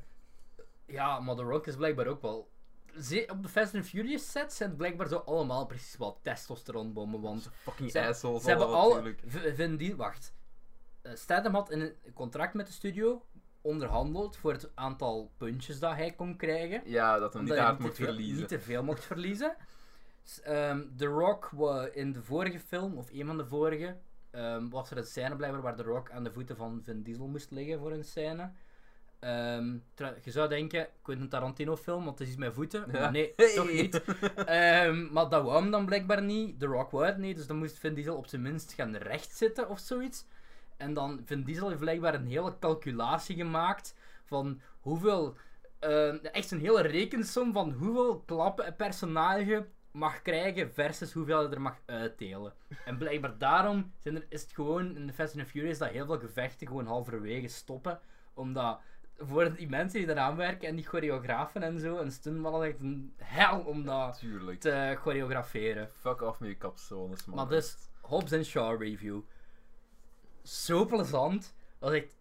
ja, 0.86 1.20
maar 1.20 1.36
The 1.36 1.44
Rock 1.44 1.68
is 1.68 1.76
blijkbaar 1.76 2.08
ook 2.08 2.22
wel... 2.22 2.50
Op 3.28 3.44
de 3.44 3.50
Fast 3.50 3.76
and 3.76 3.86
Furious 3.86 4.32
sets 4.32 4.58
zijn 4.58 4.70
het 4.70 4.78
blijkbaar 4.78 5.08
zo 5.08 5.18
allemaal 5.18 5.66
precies 5.66 5.98
wat 5.98 6.20
testosteronbommen, 6.22 7.22
want 7.22 7.50
Fucking 7.54 7.92
Ze- 7.92 8.08
assholes 8.08 8.44
ze 8.44 8.50
hebben 8.50 8.68
al... 8.68 9.02
Vin 9.54 9.78
Diesel... 9.78 9.98
Wacht. 9.98 10.34
Eh, 11.02 11.16
Statham 11.16 11.54
had 11.54 11.72
in 11.72 11.82
een 11.82 11.96
contract 12.14 12.54
met 12.54 12.68
de 12.68 12.74
studio 12.74 13.26
onderhandeld 13.62 14.38
voor 14.38 14.52
het 14.52 14.72
aantal 14.76 15.32
puntjes 15.38 15.80
dat 15.80 15.96
hij 15.96 16.12
kon 16.12 16.36
krijgen. 16.36 16.82
Ja, 16.86 17.20
dat 17.20 17.40
niet 17.40 17.50
hij 17.50 17.60
hard 17.60 17.82
veel, 17.82 17.92
verliezen. 17.92 18.38
Niet 18.38 18.48
te 18.48 18.60
veel 18.60 18.84
mocht 18.84 19.06
verliezen. 19.06 19.56
Ehm, 20.44 20.84
The 20.96 21.06
Rock 21.06 21.52
in 21.94 22.14
de 22.14 22.22
vorige 22.22 22.60
film, 22.60 22.98
of 22.98 23.10
een 23.12 23.26
van 23.26 23.38
de 23.38 23.46
vorige, 23.46 23.98
ehm, 24.32 24.70
was 24.70 24.92
er 24.92 24.98
een 24.98 25.06
scène 25.06 25.36
blijkbaar 25.36 25.62
waar 25.62 25.76
The 25.76 25.84
Rock 25.84 26.12
aan 26.12 26.24
de 26.24 26.32
voeten 26.32 26.56
van 26.56 26.82
Vin 26.84 27.04
Diesel 27.04 27.28
moest 27.28 27.52
liggen 27.52 27.80
voor 27.80 27.92
een 27.92 28.04
scène. 28.04 28.52
Ehm, 29.20 29.78
je 30.24 30.32
zou 30.32 30.50
denken, 30.50 30.88
Quentin 31.02 31.30
Tarantino 31.30 31.76
film, 31.78 32.04
want 32.06 32.20
het 32.20 32.28
is 32.28 32.34
iets 32.34 32.44
met 32.44 32.54
voeten. 32.54 32.84
Ja. 32.92 33.00
Maar 33.00 33.12
nee, 33.12 33.34
Hey. 33.36 33.54
toch 33.56 33.72
niet. 33.72 34.02
Ehm, 34.46 35.14
maar 35.14 35.30
dat 35.30 35.44
wou 35.44 35.62
hem 35.62 35.72
dan 35.72 35.86
blijkbaar 35.86 36.22
niet. 36.24 36.60
The 36.60 36.66
Rock 36.66 36.92
wou 36.92 37.06
het 37.06 37.18
niet, 37.18 37.36
dus 37.38 37.48
dan 37.48 37.58
moest 37.58 37.78
Vin 37.80 37.94
Diesel 37.94 38.16
op 38.16 38.28
zijn 38.28 38.42
minst 38.42 38.74
gaan 38.74 38.96
rechtzitten 38.96 39.70
of 39.70 39.80
zoiets. 39.80 40.26
En 40.78 40.94
dan, 40.94 41.22
Vin 41.26 41.44
Diesel 41.44 41.68
heeft 41.68 41.80
blijkbaar 41.80 42.14
een 42.14 42.28
hele 42.28 42.60
calculatie 42.60 43.36
gemaakt 43.36 43.96
van 44.26 44.62
hoeveel, 44.80 45.36
eh, 45.80 46.34
echt 46.36 46.52
een 46.52 46.60
hele 46.60 46.82
rekensom 46.82 47.54
van 47.54 47.72
hoeveel 47.72 48.20
klappen 48.26 48.68
een 48.68 48.76
personage 48.76 49.66
mag 49.92 50.22
krijgen 50.22 50.74
versus 50.74 51.14
hoeveel 51.14 51.42
hij 51.44 51.52
er 51.52 51.62
mag 51.62 51.80
uitdelen. 51.86 52.54
En 52.86 52.98
blijkbaar 52.98 53.38
daarom 53.38 53.92
zijn 54.00 54.16
er, 54.16 54.26
is 54.30 54.42
het 54.42 54.52
gewoon 54.52 54.96
in 54.96 55.08
de 55.08 55.14
Fast 55.14 55.38
and 55.38 55.48
Furious 55.48 55.78
dat 55.78 55.90
heel 55.90 56.06
veel 56.06 56.20
gevechten 56.20 56.68
gewoon 56.68 56.86
halverwege 56.86 57.48
stoppen. 57.48 58.00
Omdat 58.34 58.80
voor 59.18 59.54
die 59.56 59.70
mensen 59.70 60.00
die 60.00 60.10
eraan 60.10 60.36
werken 60.36 60.68
en 60.68 60.76
die 60.76 60.86
choreografen 60.88 61.64
en 61.64 61.80
zo, 61.80 61.98
een 61.98 62.12
stuntman 62.12 62.64
is 62.64 62.70
echt 62.72 62.80
een 62.80 63.14
hel 63.18 63.60
om 63.60 63.86
dat 63.86 64.20
Tuurlijk. 64.20 64.60
te 64.60 64.96
choreograferen. 65.00 65.90
Fuck 65.90 66.22
off 66.22 66.40
met 66.40 66.50
je 66.50 66.58
capsones, 66.58 67.26
man. 67.26 67.36
Maar 67.36 67.48
dus, 67.48 67.78
Hobbs 68.02 68.34
and 68.34 68.46
Shaw 68.46 68.82
review. 68.82 69.22
Zo 70.44 70.86
plezant. 70.86 71.56
Dat 71.80 71.92
is 71.94 72.02
echt... 72.02 72.16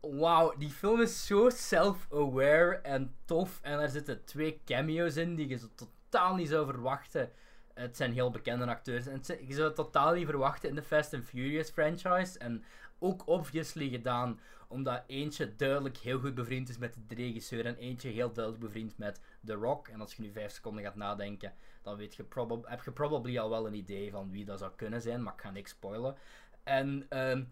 Wauw, 0.00 0.54
die 0.58 0.70
film 0.70 1.00
is 1.00 1.26
zo 1.26 1.48
self-aware 1.50 2.74
en 2.82 3.14
tof. 3.24 3.58
En 3.62 3.80
er 3.80 3.88
zitten 3.88 4.24
twee 4.24 4.60
cameo's 4.64 5.16
in 5.16 5.34
die 5.34 5.48
je 5.48 5.56
zo 5.58 5.66
totaal 5.74 6.34
niet 6.34 6.48
zou 6.48 6.66
verwachten. 6.66 7.30
Het 7.74 7.96
zijn 7.96 8.12
heel 8.12 8.30
bekende 8.30 8.66
acteurs. 8.66 9.06
En 9.06 9.24
zijn- 9.24 9.46
je 9.46 9.54
zou 9.54 9.66
het 9.66 9.76
totaal 9.76 10.14
niet 10.14 10.26
verwachten 10.26 10.68
in 10.68 10.74
de 10.74 10.82
Fast 10.82 11.14
and 11.14 11.24
Furious 11.24 11.70
franchise. 11.70 12.38
En 12.38 12.64
ook 13.00 13.26
obviously 13.26 13.88
gedaan 13.88 14.40
omdat 14.70 15.02
eentje 15.06 15.56
duidelijk 15.56 15.96
heel 15.96 16.18
goed 16.18 16.34
bevriend 16.34 16.68
is 16.68 16.78
met 16.78 16.94
de 17.06 17.14
regisseur. 17.14 17.66
En 17.66 17.76
eentje 17.76 18.08
heel 18.08 18.32
duidelijk 18.32 18.64
bevriend 18.64 18.98
met 18.98 19.20
The 19.44 19.54
Rock. 19.54 19.88
En 19.88 20.00
als 20.00 20.14
je 20.14 20.22
nu 20.22 20.32
vijf 20.32 20.52
seconden 20.52 20.84
gaat 20.84 20.96
nadenken, 20.96 21.54
dan 21.82 21.96
weet 21.96 22.14
je 22.14 22.24
heb 22.64 22.82
je 22.84 22.92
probably 22.92 23.38
al 23.38 23.50
wel 23.50 23.66
een 23.66 23.74
idee 23.74 24.10
van 24.10 24.30
wie 24.30 24.44
dat 24.44 24.58
zou 24.58 24.70
kunnen 24.76 25.02
zijn. 25.02 25.22
Maar 25.22 25.32
ik 25.32 25.40
ga 25.40 25.50
niks 25.50 25.70
spoilen. 25.70 26.16
En 26.62 27.06
ehm, 27.08 27.44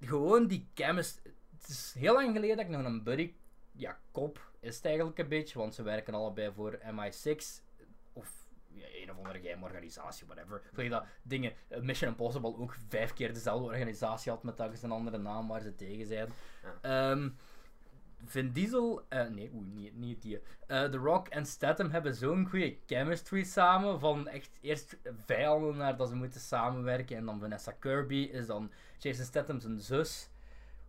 gewoon 0.00 0.46
die 0.46 0.68
chemistry. 0.74 1.32
Het 1.58 1.68
is 1.68 1.94
heel 1.98 2.14
lang 2.14 2.34
geleden 2.34 2.56
dat 2.56 2.66
ik 2.66 2.70
nog 2.70 2.84
een 2.84 3.02
buddy. 3.02 3.32
Ja, 3.72 3.98
kop 4.10 4.50
is 4.60 4.76
het 4.76 4.84
eigenlijk 4.84 5.18
een 5.18 5.28
beetje, 5.28 5.58
want 5.58 5.74
ze 5.74 5.82
werken 5.82 6.14
allebei 6.14 6.52
voor 6.52 6.78
MI6. 6.78 7.63
Een 9.02 9.10
of 9.10 9.16
andere 9.16 9.40
geheime 9.40 9.64
organisatie, 9.64 10.26
whatever. 10.26 10.56
Ik 10.70 10.76
weet 10.76 10.90
dat 10.90 11.04
dingen. 11.22 11.52
eh, 11.68 11.80
Mission 11.80 12.10
Impossible 12.10 12.56
ook 12.56 12.76
vijf 12.88 13.12
keer 13.12 13.34
dezelfde 13.34 13.64
organisatie 13.66 14.30
had 14.32 14.42
met 14.42 14.56
telkens 14.56 14.82
een 14.82 14.90
andere 14.90 15.18
naam 15.18 15.48
waar 15.48 15.60
ze 15.60 15.74
tegen 15.74 16.06
zijn. 16.06 16.28
Ja. 16.82 17.10
Ehm, 17.10 17.28
Vin 18.26 18.52
Diesel, 18.52 19.02
eh, 19.08 19.26
nee, 19.28 19.50
niet, 19.52 19.94
niet 19.96 20.22
die. 20.22 20.40
eh, 20.66 20.84
The 20.84 20.96
Rock 20.96 21.28
en 21.28 21.46
Statham 21.46 21.90
hebben 21.90 22.14
zo'n 22.14 22.46
goede 22.48 22.76
chemistry 22.86 23.44
samen. 23.44 24.00
Van 24.00 24.28
echt 24.28 24.50
eerst 24.60 24.96
vijanden 25.26 25.76
naar 25.76 25.96
dat 25.96 26.08
ze 26.08 26.14
moeten 26.14 26.40
samenwerken. 26.40 27.16
En 27.16 27.24
dan 27.26 27.40
Vanessa 27.40 27.72
Kirby 27.72 28.14
is 28.32 28.46
dan 28.46 28.70
Jason 28.98 29.24
Statham 29.24 29.60
zijn 29.60 29.80
zus. 29.80 30.28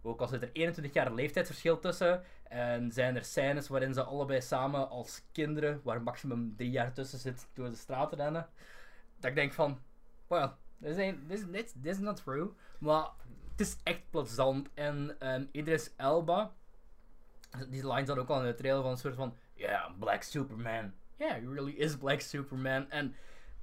Ook 0.01 0.21
al 0.21 0.27
zit 0.27 0.41
er 0.41 0.49
21 0.53 0.93
jaar 0.93 1.13
leeftijdsverschil 1.13 1.79
tussen. 1.79 2.23
En 2.47 2.91
zijn 2.91 3.15
er 3.15 3.23
scènes 3.23 3.67
waarin 3.67 3.93
ze 3.93 4.03
allebei 4.03 4.41
samen 4.41 4.89
als 4.89 5.21
kinderen, 5.31 5.81
waar 5.83 6.01
maximum 6.01 6.55
3 6.55 6.69
jaar 6.69 6.93
tussen 6.93 7.19
zit, 7.19 7.47
door 7.53 7.69
de 7.69 7.75
straten 7.75 8.17
rennen. 8.17 8.47
Dat 9.19 9.29
ik 9.29 9.35
denk 9.35 9.53
van, 9.53 9.79
well, 10.27 10.51
this, 10.81 10.97
ain't, 10.97 11.29
this, 11.29 11.43
this, 11.81 11.91
is 11.91 11.99
not 11.99 12.23
true. 12.23 12.51
Maar 12.79 13.09
het 13.51 13.59
is 13.59 13.77
echt 13.83 14.01
plezant. 14.09 14.69
En 14.73 15.15
ehm 15.19 15.45
Idris 15.51 15.93
Elba, 15.97 16.53
die 17.69 17.87
line 17.87 18.05
zat 18.05 18.17
ook 18.17 18.29
al 18.29 18.39
in 18.39 18.45
de 18.45 18.55
trailer 18.55 18.81
van 18.81 18.91
een 18.91 18.97
soort 18.97 19.15
van, 19.15 19.35
yeah, 19.53 19.91
Black 19.99 20.21
Superman. 20.21 20.93
Yeah, 21.17 21.31
he 21.31 21.53
really 21.53 21.71
is 21.71 21.97
Black 21.97 22.19
Superman. 22.19 22.89
En 22.89 23.15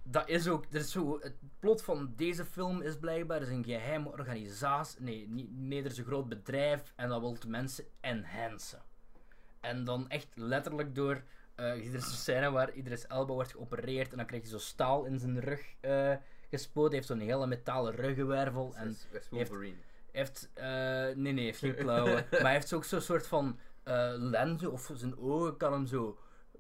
dat 0.03 0.29
is 0.29 0.49
ook, 0.49 0.65
is 0.71 0.91
zo, 0.91 1.19
het 1.21 1.35
plot 1.59 1.83
van 1.83 2.13
deze 2.17 2.45
film 2.45 2.81
is 2.83 2.97
blijkbaar, 2.99 3.43
is 3.43 3.49
een 3.49 3.65
geheime 3.65 4.09
organisatie, 4.11 5.03
nee, 5.03 5.29
niet, 5.29 5.49
nee, 5.59 5.81
er 5.81 5.91
is 5.91 5.99
een 5.99 6.05
groot 6.05 6.29
bedrijf 6.29 6.93
en 6.97 7.09
dat 7.09 7.21
wil 7.21 7.37
de 7.41 7.49
mensen 7.49 7.85
enhancen. 8.01 8.83
En 9.61 9.85
dan 9.85 10.09
echt 10.09 10.29
letterlijk 10.35 10.95
door, 10.95 11.23
eh 11.55 11.65
er 11.71 11.83
is 11.83 11.93
een 11.95 12.01
scène 12.01 12.51
waar 12.51 12.73
Idris 12.73 13.07
Elba 13.07 13.33
wordt 13.33 13.51
geopereerd 13.53 14.11
en 14.11 14.17
dan 14.17 14.27
krijg 14.27 14.43
je 14.43 14.49
zo 14.49 14.59
staal 14.59 15.05
in 15.05 15.19
zijn 15.19 15.41
rug 15.41 15.75
eh 15.81 16.13
gespoten, 16.51 16.89
hij 16.89 16.97
heeft 16.97 17.09
zo'n 17.09 17.19
hele 17.29 17.47
metalen 17.47 17.95
ruggenwervel 17.95 18.73
en 18.77 18.97
heeft- 19.39 19.51
heeft, 20.13 20.51
eh, 20.55 20.65
nee, 21.17 21.33
nee, 21.33 21.45
heeft 21.45 21.59
geen 21.59 21.75
klauwen. 21.75 22.13
maar 22.31 22.41
hij 22.41 22.53
heeft 22.53 22.73
ook 22.73 22.85
zo'n 22.85 23.01
soort 23.01 23.27
van 23.27 23.59
lenzen 24.19 24.73
of 24.73 24.91
zijn 24.95 25.19
ogen 25.19 25.57
kan 25.57 25.73
hem 25.73 25.87
zo 25.87 26.19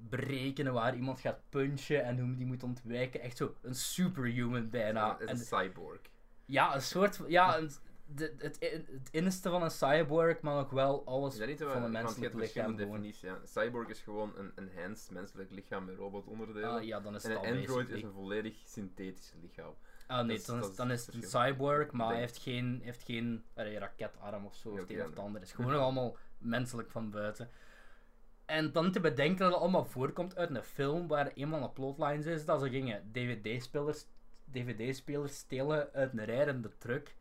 berekenen 0.08 0.72
waar 0.72 0.94
iemand 0.96 1.20
gaat 1.20 1.40
punchen 1.48 2.04
en 2.04 2.18
hoe 2.18 2.34
die 2.34 2.46
moet 2.46 2.62
ontwijken. 2.62 3.20
Echt 3.20 3.36
zo 3.36 3.54
een 3.62 3.74
superhuman 3.74 4.70
bijna. 4.70 5.10
Het 5.18 5.28
En, 5.28 5.34
is 5.34 5.50
een 5.50 5.58
cyborg. 5.60 6.00
ja, 6.44 6.74
een 6.74 6.82
soort 6.82 7.16
van, 7.16 7.30
ja, 7.30 7.58
een, 7.58 7.70
de, 8.06 8.34
het, 8.38 8.56
het 8.60 9.08
inneste 9.10 9.50
van 9.50 9.62
een 9.62 9.70
cyborg, 9.70 10.40
maar 10.40 10.54
nog 10.54 10.70
wel 10.70 11.06
alles 11.06 11.36
van 11.56 11.82
een 11.82 11.90
menselijk 11.90 12.34
lichaam. 12.34 12.78
Ja. 12.78 12.86
Een 12.86 13.48
cyborg 13.48 13.88
is 13.88 14.00
gewoon 14.00 14.32
een 14.36 14.52
enhanced 14.54 15.10
menselijk 15.10 15.50
lichaam 15.50 15.84
met 15.84 15.96
robotonderdelen. 15.96 16.70
Ah, 16.70 16.84
ja, 16.84 17.00
dan 17.00 17.14
is 17.14 17.24
en 17.24 17.30
een 17.30 17.36
android 17.36 17.66
basically. 17.66 17.96
is 17.96 18.02
een 18.02 18.12
volledig 18.12 18.56
synthetisch 18.66 19.34
lichaam. 19.40 19.74
Ah 20.06 20.26
nee, 20.26 20.36
is- 20.36 20.44
dan 20.44 20.58
is, 20.58 20.76
dan 20.76 20.88
het 20.88 20.98
is 21.00 21.06
het 21.06 21.14
een 21.14 21.22
cyborg, 21.22 21.92
maar 21.92 22.08
hij 22.08 22.18
heeft 22.18 22.38
geen, 22.38 22.80
heeft 22.82 23.02
geen 23.02 23.44
raketarm 23.54 24.44
of 24.44 24.54
zo, 24.54 24.68
of 24.68 24.78
het 24.80 24.90
een 24.90 25.00
of 25.00 25.06
het 25.06 25.18
ander. 25.18 25.40
Het 25.40 25.48
is 25.48 25.54
gewoon 25.54 25.70
nog 25.72 25.80
allemaal 25.80 26.16
menselijk 26.38 26.90
van 26.90 27.10
buiten. 27.10 27.50
En 28.52 28.72
dan 28.72 28.92
te 28.92 29.00
bedenken 29.00 29.38
dat 29.38 29.52
het 29.52 29.60
allemaal 29.60 29.84
voorkomt 29.84 30.36
uit 30.36 30.50
een 30.50 30.62
film 30.62 31.08
waar 31.08 31.30
een 31.34 31.48
van 31.48 31.60
de 31.60 31.68
plotlines 31.68 32.26
is 32.26 32.44
dat 32.44 32.60
ze 32.60 32.70
gingen 32.70 33.10
DVD-spelers 33.12 34.06
DVD-spelers 34.52 35.36
stelen 35.36 35.92
uit 35.92 36.12
een 36.12 36.24
rijdende 36.24 36.70
truck. 36.78 37.14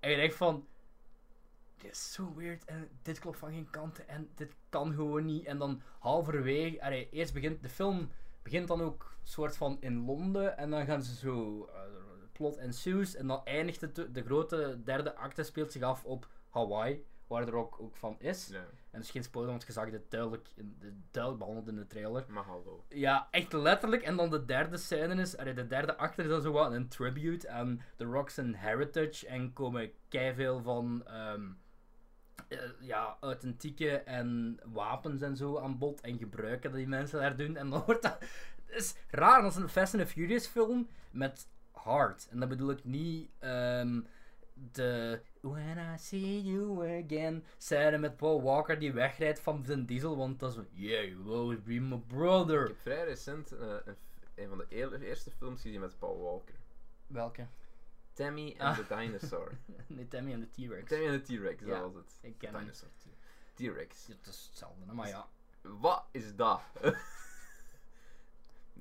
En 0.00 0.10
je 0.10 0.16
denkt 0.16 0.34
van, 0.34 0.66
dit 1.76 1.90
is 1.90 2.12
zo 2.12 2.34
weird 2.34 2.64
en 2.64 2.88
dit 3.02 3.18
klopt 3.18 3.38
van 3.38 3.52
geen 3.52 3.70
kanten 3.70 4.08
en 4.08 4.30
dit 4.34 4.54
kan 4.68 4.94
gewoon 4.94 5.24
niet. 5.24 5.44
En 5.44 5.58
dan 5.58 5.82
halverwege, 5.98 7.08
eerst 7.10 7.34
begint 7.34 7.62
de 7.62 7.68
film 7.68 8.10
begint 8.42 8.68
dan 8.68 8.80
ook 8.82 9.14
soort 9.22 9.56
van 9.56 9.76
in 9.80 10.04
Londen 10.04 10.56
en 10.58 10.70
dan 10.70 10.86
gaan 10.86 11.02
ze 11.02 11.14
zo 11.14 11.64
eh, 11.64 11.80
plot 12.32 12.56
ensues 12.56 13.14
en 13.14 13.26
dan 13.26 13.44
eindigt 13.44 13.94
de 14.14 14.22
grote 14.24 14.80
derde 14.84 15.14
acte 15.14 15.42
speelt 15.42 15.72
zich 15.72 15.82
af 15.82 16.04
op 16.04 16.28
Hawaii, 16.48 17.04
waar 17.30 17.48
er 17.48 17.54
ook, 17.54 17.80
ook 17.80 17.96
van 17.96 18.16
is. 18.18 18.48
Ja, 18.48 18.64
En 18.90 19.00
dus 19.00 19.10
geen 19.10 19.22
spoiler, 19.22 19.50
want 19.50 19.66
je 19.66 19.72
zag 19.72 19.90
dit 19.90 20.10
duidelijk, 20.10 20.48
in, 20.54 20.76
duidelijk 21.10 21.44
behandeld 21.44 21.68
in 21.68 21.76
de 21.76 21.86
trailer. 21.86 22.24
maar 22.28 22.44
hallo. 22.44 22.84
Ja, 22.88 23.28
echt 23.30 23.52
letterlijk. 23.52 24.02
En 24.02 24.16
dan 24.16 24.30
de 24.30 24.44
derde 24.44 24.76
scène 24.76 25.20
is, 25.20 25.36
allee, 25.36 25.54
de 25.54 25.66
derde 25.66 25.96
acte 25.96 26.22
is 26.22 26.28
dan 26.28 26.42
zo 26.42 26.52
wat 26.52 26.72
een 26.72 26.88
tribute 26.88 27.48
aan 27.48 27.82
The 27.96 28.04
Rock's 28.04 28.36
heritage. 28.36 29.26
En 29.26 29.52
komen 29.52 29.92
keiveel 30.08 30.62
van 30.62 31.02
eh, 31.06 32.58
ja, 32.80 33.16
authentieke 33.20 33.98
en 33.98 34.58
wapens 34.64 35.22
en 35.22 35.36
zo 35.36 35.58
aan 35.58 35.78
bod. 35.78 36.00
En 36.00 36.18
gebruiken 36.18 36.70
dat 36.70 36.78
die 36.78 36.88
mensen 36.88 37.20
daar 37.20 37.36
doen. 37.36 37.56
En 37.56 37.70
dan 37.70 37.82
wordt 37.86 38.02
dat... 38.02 38.18
Het 38.66 38.78
is 38.78 38.94
raar, 39.10 39.42
dat 39.42 39.50
is 39.50 39.56
een 39.56 39.68
Fast 39.68 39.94
and 39.94 40.08
Furious 40.08 40.46
film 40.46 40.88
met 41.10 41.48
hard. 41.70 42.28
En 42.30 42.40
dat 42.40 42.48
bedoel 42.48 42.70
ik 42.70 42.84
niet 42.84 43.30
ehm, 43.38 44.00
de 44.72 45.20
When 45.40 45.78
I 45.78 45.96
see 45.98 46.40
you 46.40 46.82
again 47.04 47.44
scène 47.58 47.98
met 47.98 48.16
Paul 48.16 48.42
Walker 48.42 48.78
die 48.78 48.92
wegrijdt 48.92 49.40
van 49.40 49.64
Vin 49.64 49.84
Diesel. 49.84 50.16
Want 50.16 50.40
dat 50.40 50.56
is 50.56 50.64
yeah, 50.72 51.04
you 51.04 51.22
will 51.24 51.34
always 51.34 51.62
be 51.62 51.80
my 51.80 51.98
brother. 51.98 52.60
Ik 52.62 52.68
heb 52.68 52.76
vrij 52.80 53.04
recent 53.04 53.52
eh, 53.52 53.74
een, 54.34 54.48
van 54.48 54.58
de 54.58 54.66
eer- 54.68 55.00
eerste 55.02 55.30
films 55.30 55.60
gezien 55.60 55.80
met 55.80 55.98
Paul 55.98 56.20
Walker. 56.22 56.54
Welke? 57.06 57.46
Tammy 58.12 58.54
and 58.58 58.78
Ah. 58.78 58.86
the 58.86 58.94
Dinosaur. 58.94 59.58
nee, 59.86 60.08
Tammy 60.08 60.32
en 60.32 60.40
de 60.40 60.50
T-Rex. 60.50 60.88
Tammy 60.90 61.08
and 61.08 61.24
the 61.24 61.36
T-Rex, 61.36 61.64
Ja, 61.64 61.80
dat 61.80 61.92
was 61.92 61.94
het. 61.94 62.18
Ik 62.20 62.38
ken. 62.38 62.52
Dinosaur. 62.52 62.90
T-Rex. 63.54 64.06
Het 64.06 64.26
is 64.26 64.46
hetzelfde, 64.48 64.92
maar 64.92 65.08
ja. 65.08 65.26
Wat 65.62 66.04
is 66.10 66.36
dat? 66.36 66.60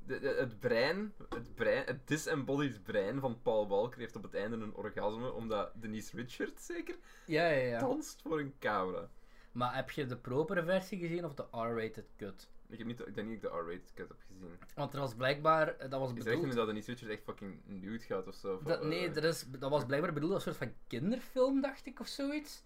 De, 0.09 0.19
de- 0.19 0.35
het 0.39 0.59
brein, 0.59 1.13
het 1.29 1.55
brein, 1.55 1.85
het 1.85 2.07
disembodied 2.07 2.83
brein 2.83 3.19
van 3.19 3.41
Paul 3.41 3.67
Walker 3.67 3.99
heeft 3.99 4.15
op 4.15 4.23
het 4.23 4.33
einde 4.33 4.57
een 4.57 4.75
orgasme, 4.75 5.31
omdat 5.31 5.71
Denise 5.75 6.15
Richards 6.15 6.65
zeker 6.65 6.95
Ja, 7.25 7.47
ja, 7.47 7.65
ja. 7.67 7.79
danst 7.79 8.21
voor 8.21 8.39
een 8.39 8.53
camera. 8.59 9.09
Maar 9.51 9.75
heb 9.75 9.91
je 9.91 10.05
de 10.05 10.17
propere 10.17 10.63
versie 10.63 10.99
gezien 10.99 11.25
of 11.25 11.33
de 11.33 11.45
R-rated 11.51 12.05
cut? 12.17 12.47
Ik, 12.69 12.77
heb 12.77 12.87
niet, 12.87 12.99
ik 12.99 13.15
denk 13.15 13.27
niet 13.27 13.41
dat 13.41 13.51
ik 13.51 13.57
de 13.57 13.63
R-rated 13.63 13.93
cut 13.93 14.07
heb 14.07 14.17
gezien. 14.27 14.57
Want 14.75 14.93
er 14.93 14.99
was 14.99 15.15
blijkbaar, 15.15 15.67
eh, 15.77 15.89
dat 15.89 15.99
was 15.99 16.13
Is 16.13 16.25
er 16.25 16.31
echt 16.31 16.35
bedoeld... 16.39 16.55
dat 16.55 16.67
Denise 16.67 16.91
Richards 16.91 17.13
echt 17.13 17.23
fucking 17.23 17.59
nude 17.65 18.03
gaat 18.03 18.27
of 18.27 18.35
zo? 18.35 18.53
Of, 18.53 18.61
Dat, 18.61 18.81
eh, 18.81 18.87
nee, 18.87 19.09
er 19.09 19.23
is, 19.23 19.45
dat 19.59 19.69
was 19.69 19.85
blijkbaar 19.85 20.13
bedoeld 20.13 20.33
als 20.33 20.45
een 20.45 20.53
soort 20.53 20.65
van 20.69 20.75
kinderfilm, 20.87 21.61
dacht 21.61 21.85
ik, 21.85 21.99
of 21.99 22.07
zoiets. 22.07 22.63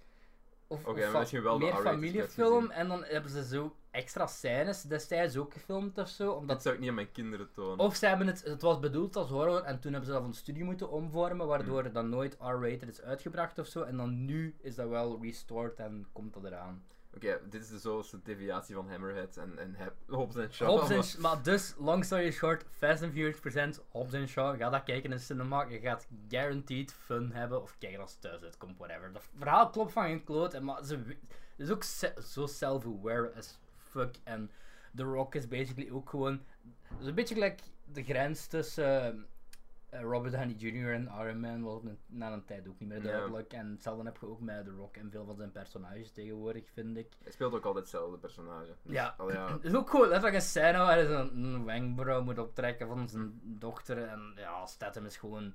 Of, 0.86 1.14
misschien 1.14 1.44
wel 1.44 1.58
meer 1.58 1.74
familiefilm. 1.74 2.70
En 2.70 2.88
dan 2.88 3.04
hebben 3.04 3.32
ze 3.32 3.46
zo 3.46 3.76
extra 3.92 4.28
scènes 4.28 4.82
destijds 4.82 5.38
ook 5.38 5.54
gefilmd 5.54 5.98
of 5.98 6.10
zo. 6.10 6.32
Omdat 6.32 6.48
Dat 6.50 6.62
zou 6.62 6.74
ik 6.74 6.80
niet 6.80 6.90
aan 6.90 6.96
mijn 6.96 7.12
kinderen 7.12 7.52
tonen. 7.52 7.80
Of 7.80 7.96
ze 7.96 8.08
hebben 8.08 8.28
het, 8.28 8.44
het 8.44 8.62
was 8.62 8.80
bedoeld 8.80 9.16
als 9.16 9.30
horror 9.30 9.64
en 9.64 9.80
toen 9.80 9.92
hebben 9.92 10.10
ze 10.10 10.14
dat 10.14 10.22
van 10.22 10.32
de 10.32 10.38
studio 10.38 10.66
moeten 10.66 10.90
omvormen, 10.90 11.48
waardoor 11.48 11.84
het 11.84 11.94
dan 11.94 12.10
nooit 12.10 12.38
R-rated 12.40 12.90
is 12.90 13.02
uitgebracht 13.02 13.60
of 13.60 13.68
zo. 13.68 13.82
En 13.82 13.98
dan 13.98 14.26
nu 14.26 14.56
is 14.62 14.76
dat 14.76 14.90
wel 14.90 15.20
restored 15.22 15.80
en 15.80 16.08
komt 16.12 16.34
dat 16.34 16.44
eraan. 16.44 16.84
Oké, 17.16 17.40
dit 17.50 17.62
is 17.62 17.70
de 17.70 17.80
zoveelste 17.80 18.20
deviatie 18.24 18.76
van 18.76 18.90
Hammerhead 18.90 19.38
en, 19.38 19.58
en 19.60 19.76
Hobbs 20.08 20.36
en 20.36 20.54
Shaw. 20.54 20.68
Hobbs 20.70 20.88
maar- 20.88 20.98
and 20.98 21.06
Sh- 21.06 21.16
maar 21.18 21.44
dus, 21.44 21.74
long 21.78 22.06
story 22.06 22.32
short, 22.32 22.66
Fast 22.72 23.04
and 23.04 23.12
Furious 23.12 23.80
Hobbs 23.90 24.14
and 24.14 24.30
Shaw. 24.30 24.58
Ga 24.58 24.70
dat 24.70 24.84
kijken 24.84 25.04
in 25.12 25.18
de 25.18 25.24
cinema. 25.24 25.64
Je 25.64 25.80
gaat 25.80 26.08
guaranteed 26.28 26.94
fun 26.94 27.32
hebben. 27.32 27.62
Of 27.62 27.78
kijken 27.78 28.00
als 28.02 28.12
het 28.12 28.22
thuis 28.22 28.44
uitkomt, 28.44 28.78
whatever. 28.78 29.14
Dat 29.14 29.30
verhaal 29.38 29.70
klopt 29.70 29.92
van 29.92 30.04
geen 30.04 30.24
kloot. 30.24 30.54
En 30.54 30.64
maar 30.64 30.84
ze, 30.84 30.96
het 30.96 31.18
is 31.58 31.70
ook 31.70 31.84
se- 31.84 32.14
zo 32.26 32.46
self-aware 32.46 33.34
as 33.38 33.60
fuck. 33.78 34.16
En 34.24 34.52
The 34.96 35.04
Rock 35.04 35.36
is 35.36 35.48
basically 35.48 35.92
ook 35.92 36.10
gewoon... 36.10 36.42
Het 36.84 37.00
is 37.02 37.08
een 37.08 37.16
beetje 37.16 37.34
gelijk 37.34 37.62
de 37.86 38.04
grens 38.04 38.48
tussen 38.48 39.26
Robert 40.02 40.34
Downey 40.34 40.54
Jr. 40.56 40.94
en 40.94 41.04
Iron 41.22 41.40
Man. 41.40 41.64
Was 41.64 41.82
na 42.06 42.32
een 42.34 42.46
tijd 42.46 42.68
ook 42.68 42.80
niet 42.80 42.90
meer 42.90 42.98
Ja. 42.98 43.04
duidelijk. 43.12 43.54
En 43.54 43.70
hetzelfde 43.72 44.04
heb 44.04 44.18
je 44.22 44.28
ook 44.28 44.40
met 44.42 44.66
The 44.66 44.72
Rock 44.72 44.98
en 44.98 45.12
veel 45.12 45.26
van 45.26 45.36
zijn 45.36 45.52
personages 45.52 46.12
tegenwoordig, 46.12 46.64
vind 46.74 46.98
ik. 46.98 47.08
Hij 47.24 47.32
speelt 47.32 47.54
ook 47.54 47.66
altijd 47.66 47.84
hetzelfde 47.84 48.18
personage. 48.18 48.76
Dus, 48.82 48.94
Ja. 48.94 49.16
al 49.18 49.32
ja. 49.32 49.52
Het 49.54 49.64
is 49.64 49.74
ook 49.76 49.90
gewoon 49.90 50.06
letterlijk 50.08 50.36
een 50.36 50.42
scène 50.42 50.78
waar 50.78 50.96
hij 50.96 51.06
een, 51.10 51.44
een 51.44 51.66
wenkbrauw 51.66 52.24
moet 52.24 52.40
optrekken 52.40 52.88
van 52.88 53.10
zijn 53.10 53.40
dochter. 53.44 53.98
En 54.08 54.34
ja, 54.36 54.66
Statham 54.66 55.06
is 55.06 55.18
gewoon 55.18 55.54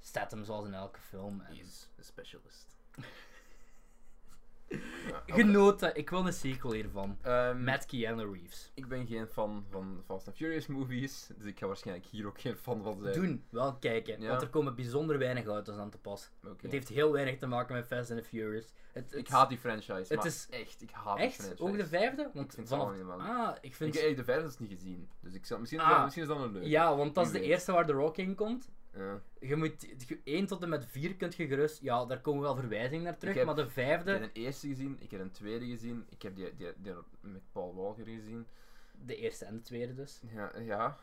Statham 0.00 0.44
zoals 0.44 0.66
in 0.66 0.74
elke 0.74 1.00
film. 1.00 1.40
En 1.40 1.54
He's 1.56 1.88
a 1.98 2.02
specialist. 2.02 2.76
Genoten, 5.26 5.94
ik 5.96 6.10
wil 6.10 6.26
een 6.26 6.32
sequel 6.32 6.72
hiervan. 6.72 7.18
Ehm, 7.22 7.64
Met 7.64 7.86
Keanu 7.86 8.32
Reeves. 8.32 8.70
Ik 8.74 8.88
ben 8.88 9.06
geen 9.06 9.26
fan 9.26 9.64
van 9.70 10.02
Fast 10.06 10.26
and 10.26 10.36
Furious 10.36 10.66
movies, 10.66 11.30
dus 11.36 11.46
ik 11.46 11.58
ga 11.58 11.66
waarschijnlijk 11.66 12.06
hier 12.06 12.26
ook 12.26 12.40
geen 12.40 12.56
fan 12.56 12.82
van 12.82 12.98
zijn. 13.02 13.14
Doen, 13.14 13.44
wel 13.50 13.74
kijken. 13.74 14.20
Ja. 14.20 14.28
Want 14.28 14.42
er 14.42 14.48
komen 14.48 14.74
bijzonder 14.74 15.18
weinig 15.18 15.46
auto's 15.46 15.76
aan 15.76 15.90
te 15.90 15.98
pas. 15.98 16.30
Het 16.62 16.72
heeft 16.72 16.88
heel 16.88 17.12
weinig 17.12 17.38
te 17.38 17.46
maken 17.46 17.74
met 17.74 17.86
Fast 17.86 18.10
and 18.10 18.20
the 18.22 18.26
Furious. 18.28 18.64
Het, 18.92 19.04
het 19.10 19.18
Ik 19.18 19.28
haat 19.28 19.48
die 19.48 19.58
franchise, 19.58 20.14
het 20.14 20.24
is- 20.24 20.46
echt, 20.50 20.82
ik 20.82 20.90
haat 20.90 21.18
die 21.18 21.30
franchise. 21.30 21.62
Ook 21.62 21.76
de 21.76 21.86
vijfde? 21.86 22.22
Ik 22.22 22.28
Want 22.34 22.54
vind 22.54 22.68
het 22.68 22.78
vanaf... 22.78 23.20
Ah, 23.20 23.48
ik 23.56 23.58
Ik 23.64 23.74
vind... 23.74 24.00
heb 24.00 24.16
de 24.16 24.24
vijfde 24.24 24.46
is 24.48 24.58
niet 24.58 24.72
gezien, 24.72 25.08
dus 25.20 25.34
ik 25.34 25.46
zal, 25.46 25.58
misschien, 25.58 25.78
is 25.80 25.84
Ah. 25.84 25.90
dat, 25.92 26.02
misschien 26.02 26.22
is 26.22 26.28
dat 26.28 26.40
een 26.40 26.52
leuk. 26.52 26.64
Ja, 26.64 26.96
want 26.96 27.14
dat 27.14 27.26
is 27.26 27.32
de 27.32 27.40
eerste 27.40 27.72
waar 27.72 27.86
The 27.86 27.92
Rock 27.92 28.16
in 28.16 28.34
komt. 28.34 28.70
Ja. 28.96 29.22
Je 29.40 29.56
moet... 29.56 29.86
1 30.24 30.46
tot 30.46 30.62
en 30.62 30.68
met 30.68 30.86
4 30.86 31.16
kunt 31.16 31.34
je 31.34 31.46
gerust... 31.46 31.82
Ja, 31.82 32.04
daar 32.04 32.20
komen 32.20 32.42
wel 32.42 32.56
verwijzingen 32.56 33.04
naar 33.04 33.18
terug. 33.18 33.34
heb- 33.34 33.46
maar 33.46 33.54
de 33.54 33.62
Ik 33.62 33.70
vijfde... 33.70 34.10
heb 34.12 34.22
een 34.22 34.30
eerste 34.32 34.68
gezien, 34.68 34.96
ik 35.00 35.10
heb 35.10 35.20
een 35.20 35.30
tweede 35.30 35.66
gezien, 35.66 36.06
ik 36.08 36.22
heb 36.22 36.36
die, 36.36 36.56
die, 36.56 36.72
die 36.76 36.92
met 37.20 37.42
Paul 37.52 37.74
Walker 37.74 38.04
gezien. 38.04 38.46
De 39.04 39.16
eerste 39.16 39.44
en 39.44 39.54
de 39.56 39.62
tweede 39.62 39.94
dus. 39.94 40.20
Ja, 40.34 40.52
ja. 40.58 40.98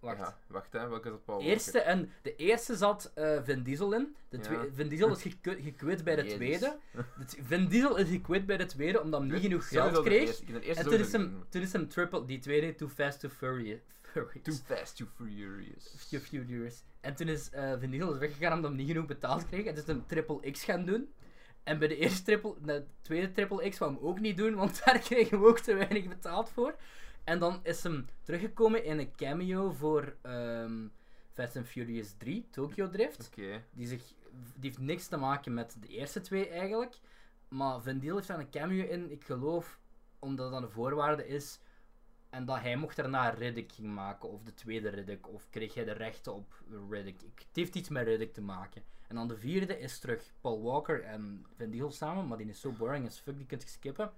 Wacht. 0.00 0.18
Ja, 0.18 0.38
wacht 0.46 0.72
hè, 0.72 0.88
welke 0.88 1.04
is 1.08 1.10
dat 1.14 1.24
Paul 1.24 1.40
Eerste 1.40 1.80
en, 1.80 2.10
de 2.22 2.36
eerste 2.36 2.76
zat 2.76 3.12
eh, 3.14 3.42
Vin 3.42 3.62
Diesel 3.62 3.94
in. 3.94 4.16
De 4.28 4.36
Ja. 4.36 4.42
twee- 4.42 4.72
Vin 4.72 4.88
Diesel 4.88 5.10
is 5.10 5.22
geku- 5.22 5.62
gekwit 5.62 6.04
bij 6.04 6.16
de 6.16 6.22
Jezus. 6.22 6.36
tweede. 6.36 6.78
De 7.18 7.24
t- 7.24 7.38
Vin 7.42 7.68
Diesel 7.68 7.96
is 7.96 8.08
gekwit 8.08 8.46
bij 8.46 8.56
de 8.56 8.66
tweede 8.66 9.02
omdat 9.02 9.20
hij 9.20 9.30
niet 9.30 9.40
genoeg 9.40 9.62
Sowieso 9.62 9.90
geld 9.90 10.04
de 10.04 10.10
kreeg. 10.10 10.20
eerste. 10.26 10.42
Ik 10.42 10.48
heb 10.48 10.60
de 10.60 10.66
eerste 10.66 10.82
En 10.82 10.88
toen 10.88 10.98
sowieso 10.98 11.16
is, 11.18 11.22
hem, 11.24 11.30
gezien. 11.32 11.48
toen 11.50 11.62
is 11.62 11.72
hem 11.72 11.88
triple, 11.88 12.24
die 12.24 12.38
tweede, 12.38 12.74
Too 12.74 12.88
Fast, 12.88 13.20
Too 13.20 13.30
Furious. 13.30 13.80
Furious. 14.12 14.42
Too 14.42 14.54
fast, 14.76 14.96
too 14.96 15.06
furious. 15.16 16.08
Too 16.08 16.20
Furious. 16.20 16.82
En 17.00 17.14
toen 17.14 17.28
is 17.28 17.50
eh 17.50 17.78
Vin 17.78 17.90
Diesel 17.90 18.18
weggegaan 18.18 18.52
omdat 18.52 18.70
hij 18.70 18.80
niet 18.80 18.90
genoeg 18.90 19.06
betaald 19.06 19.46
kreeg. 19.46 19.64
En 19.64 19.76
is 19.76 19.86
hem 19.86 20.06
triple 20.06 20.50
X 20.50 20.64
gaan 20.64 20.84
doen. 20.84 21.12
En 21.62 21.78
bij 21.78 21.88
de 21.88 21.96
eerste 21.96 22.22
triple, 22.22 22.54
de 22.62 22.84
tweede 23.00 23.32
triple 23.32 23.68
X 23.68 23.78
wou 23.78 23.94
hem 23.94 24.02
ook 24.02 24.20
niet 24.20 24.36
doen, 24.36 24.54
want 24.54 24.80
daar 24.84 24.98
kregen 24.98 25.40
we 25.40 25.46
ook 25.46 25.58
te 25.58 25.74
weinig 25.74 26.08
betaald 26.08 26.50
voor. 26.50 26.74
En 27.24 27.38
dan 27.38 27.60
is 27.62 27.82
hem 27.82 28.06
teruggekomen 28.22 28.84
in 28.84 28.98
een 28.98 29.14
cameo 29.16 29.70
voor 29.70 30.16
ehm, 30.22 30.86
Fast 31.32 31.56
and 31.56 31.66
Furious 31.66 32.14
3, 32.18 32.48
Tokyo 32.50 32.88
Drift. 32.88 33.26
Oké. 33.26 33.62
Die, 33.72 33.86
zich, 33.86 34.02
die 34.32 34.70
heeft 34.70 34.78
niks 34.78 35.06
te 35.06 35.16
maken 35.16 35.54
met 35.54 35.76
de 35.80 35.88
eerste 35.88 36.20
twee 36.20 36.48
eigenlijk. 36.48 36.98
Maar 37.48 37.82
Vin 37.82 37.98
Diesel 37.98 38.16
heeft 38.16 38.28
daar 38.28 38.38
een 38.38 38.50
cameo 38.50 38.84
in, 38.84 39.10
ik 39.10 39.24
geloof, 39.24 39.78
omdat 40.18 40.50
dat 40.50 40.62
een 40.62 40.70
voorwaarde 40.70 41.26
is. 41.26 41.60
En 42.30 42.44
dat 42.44 42.60
hij 42.60 42.76
mocht 42.76 42.96
daarna 42.96 43.28
Riddick 43.28 43.72
ging 43.72 43.94
maken, 43.94 44.28
of 44.28 44.42
de 44.42 44.54
tweede 44.54 44.88
Riddick, 44.88 45.28
of 45.28 45.46
kreeg 45.50 45.74
hij 45.74 45.84
de 45.84 45.92
rechten 45.92 46.34
op 46.34 46.62
Riddick. 46.90 47.20
Het 47.20 47.46
heeft 47.52 47.74
iets 47.74 47.88
met 47.88 48.06
Riddick 48.06 48.32
te 48.32 48.40
maken. 48.42 48.82
En 49.10 49.16
dan 49.16 49.28
de 49.28 49.36
vierde 49.36 49.78
is 49.78 49.98
terug 49.98 50.32
Paul 50.40 50.62
Walker 50.62 51.02
en 51.02 51.46
Vin 51.56 51.70
Diesel 51.70 51.90
samen, 51.90 52.26
maar 52.26 52.38
die 52.38 52.48
is 52.48 52.60
zo 52.60 52.72
boring 52.72 53.06
as 53.06 53.18
fuck, 53.18 53.36
die 53.36 53.46
kunt 53.46 53.62
je 53.62 53.68
skippen. 53.68 54.10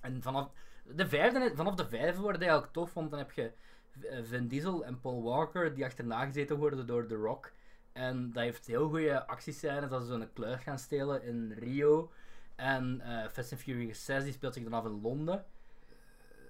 En 0.00 0.22
vanaf 0.22 0.50
de 0.84 1.08
vijfde, 1.08 1.52
vanaf 1.54 1.74
de 1.74 1.88
vijfde 1.88 2.20
wordt 2.20 2.36
het 2.36 2.46
eigenlijk 2.46 2.72
tof, 2.72 2.94
want 2.94 3.10
dan 3.10 3.18
heb 3.18 3.32
je 3.32 3.52
eh, 4.00 4.18
Vin 4.22 4.48
Diesel 4.48 4.84
en 4.84 5.00
Paul 5.00 5.22
Walker 5.22 5.74
die 5.74 5.84
achterna 5.84 6.24
gezeten 6.24 6.56
worden 6.56 6.86
door 6.86 7.06
The 7.06 7.14
Rock. 7.14 7.52
En 7.92 8.32
dat 8.32 8.42
heeft 8.42 8.66
heel 8.66 8.88
goede 8.88 9.26
actiescènes, 9.26 9.90
dat 9.90 10.02
ze 10.02 10.08
zo'n 10.08 10.32
kluis 10.32 10.62
gaan 10.62 10.78
stelen 10.78 11.22
in 11.22 11.52
Rio. 11.52 12.10
En 12.54 13.00
eh 13.00 13.28
Fast 13.28 13.52
and 13.52 13.60
Furious 13.60 14.04
6 14.04 14.24
die 14.24 14.32
speelt 14.32 14.54
zich 14.54 14.62
dan 14.62 14.72
af 14.72 14.84
in 14.84 15.00
Londen. 15.00 15.44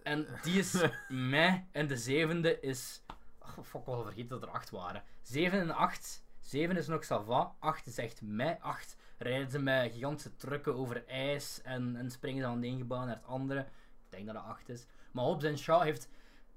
En 0.09 0.27
die 0.43 0.59
is 0.59 0.83
meh. 1.09 1.55
En 1.73 1.87
de 1.87 1.97
zevende 1.97 2.61
is... 2.61 3.03
Oh, 3.39 3.65
fuck, 3.65 3.81
ik 3.81 3.87
al 3.87 4.03
vergeten 4.03 4.29
dat 4.29 4.43
er 4.43 4.49
acht 4.49 4.71
waren. 4.71 5.03
7 5.23 5.61
en 5.61 5.71
8. 5.71 6.25
7 6.41 6.77
is 6.77 6.87
nog 6.87 7.05
sava. 7.05 7.55
8 7.59 7.87
is 7.87 7.99
echt 7.99 8.23
meh. 8.23 8.61
8 8.61 8.97
rijden 9.19 9.51
ze 9.51 9.59
met 9.59 9.93
gigantische 9.93 10.37
trucken 10.37 10.75
over 10.75 11.07
ijs 11.07 11.63
en, 11.63 11.97
en 11.97 12.11
springen 12.11 12.43
ze 12.43 12.49
van 12.49 12.57
het 12.57 12.65
ene 12.65 12.79
gebouw 12.79 13.05
naar 13.05 13.15
het 13.15 13.25
andere. 13.25 13.61
Ik 13.61 13.67
denk 14.09 14.27
dat 14.27 14.35
het 14.35 14.45
8 14.45 14.69
is. 14.69 14.87
Maar 15.13 15.25
Hobbs 15.25 15.45
en 15.45 15.59
Shaw 15.59 15.83
heeft... 15.83 16.09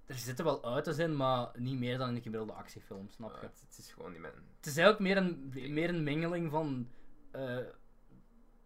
Er 0.06 0.18
zitten 0.18 0.46
wel 0.46 0.64
auto's 0.64 0.98
in, 0.98 1.16
maar 1.16 1.50
niet 1.56 1.80
meer 1.80 1.98
dan 1.98 2.10
in 2.10 2.16
een 2.16 2.22
gemiddelde 2.22 2.54
actiefilm, 2.54 3.10
snap 3.10 3.36
je? 3.40 3.46
Het, 3.46 3.64
het 3.68 3.78
is 3.78 3.92
gewoon 3.92 4.12
niet 4.12 4.22
mijn... 4.22 4.34
Het 4.58 4.66
is 4.66 4.78
eigenlijk 4.78 5.00
meer 5.00 5.18
een, 5.18 5.74
meer 5.74 5.90
een 5.90 6.04
mengeling 6.04 6.52
van 6.52 6.90
eh, 7.32 7.58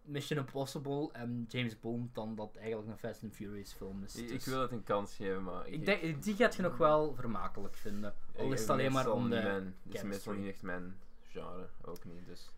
Mission 0.06 0.38
Impossible 0.38 1.08
en 1.12 1.44
James 1.48 1.80
Bond 1.80 2.14
dan 2.14 2.34
dat 2.34 2.56
eigenlijk 2.56 2.88
een 2.88 2.98
Fast 2.98 3.22
and 3.22 3.34
Furious 3.34 3.72
film 3.72 4.02
is. 4.04 4.16
Ik, 4.16 4.28
Dus 4.28 4.44
wil 4.44 4.60
het 4.60 4.72
een 4.72 4.82
kans 4.82 5.14
geven, 5.14 5.42
maar... 5.42 5.68
ik 5.68 5.84
denk, 5.84 6.22
die 6.22 6.34
gaat 6.34 6.54
je 6.54 6.62
nog 6.62 6.76
wel 6.76 7.14
vermakelijk 7.14 7.74
vinden. 7.74 8.14
Al 8.36 8.52
is 8.52 8.60
het 8.60 8.70
alleen 8.70 8.92
maar 8.92 9.10
om 9.10 9.30
de... 9.30 9.36
Het 9.36 9.94
is 9.94 10.02
meestal 10.02 10.32
niet 10.32 10.48
echt 10.48 10.62
mijn 10.62 10.96
genre, 11.28 11.68
ook 11.84 12.04
niet, 12.04 12.26
dus... 12.26 12.50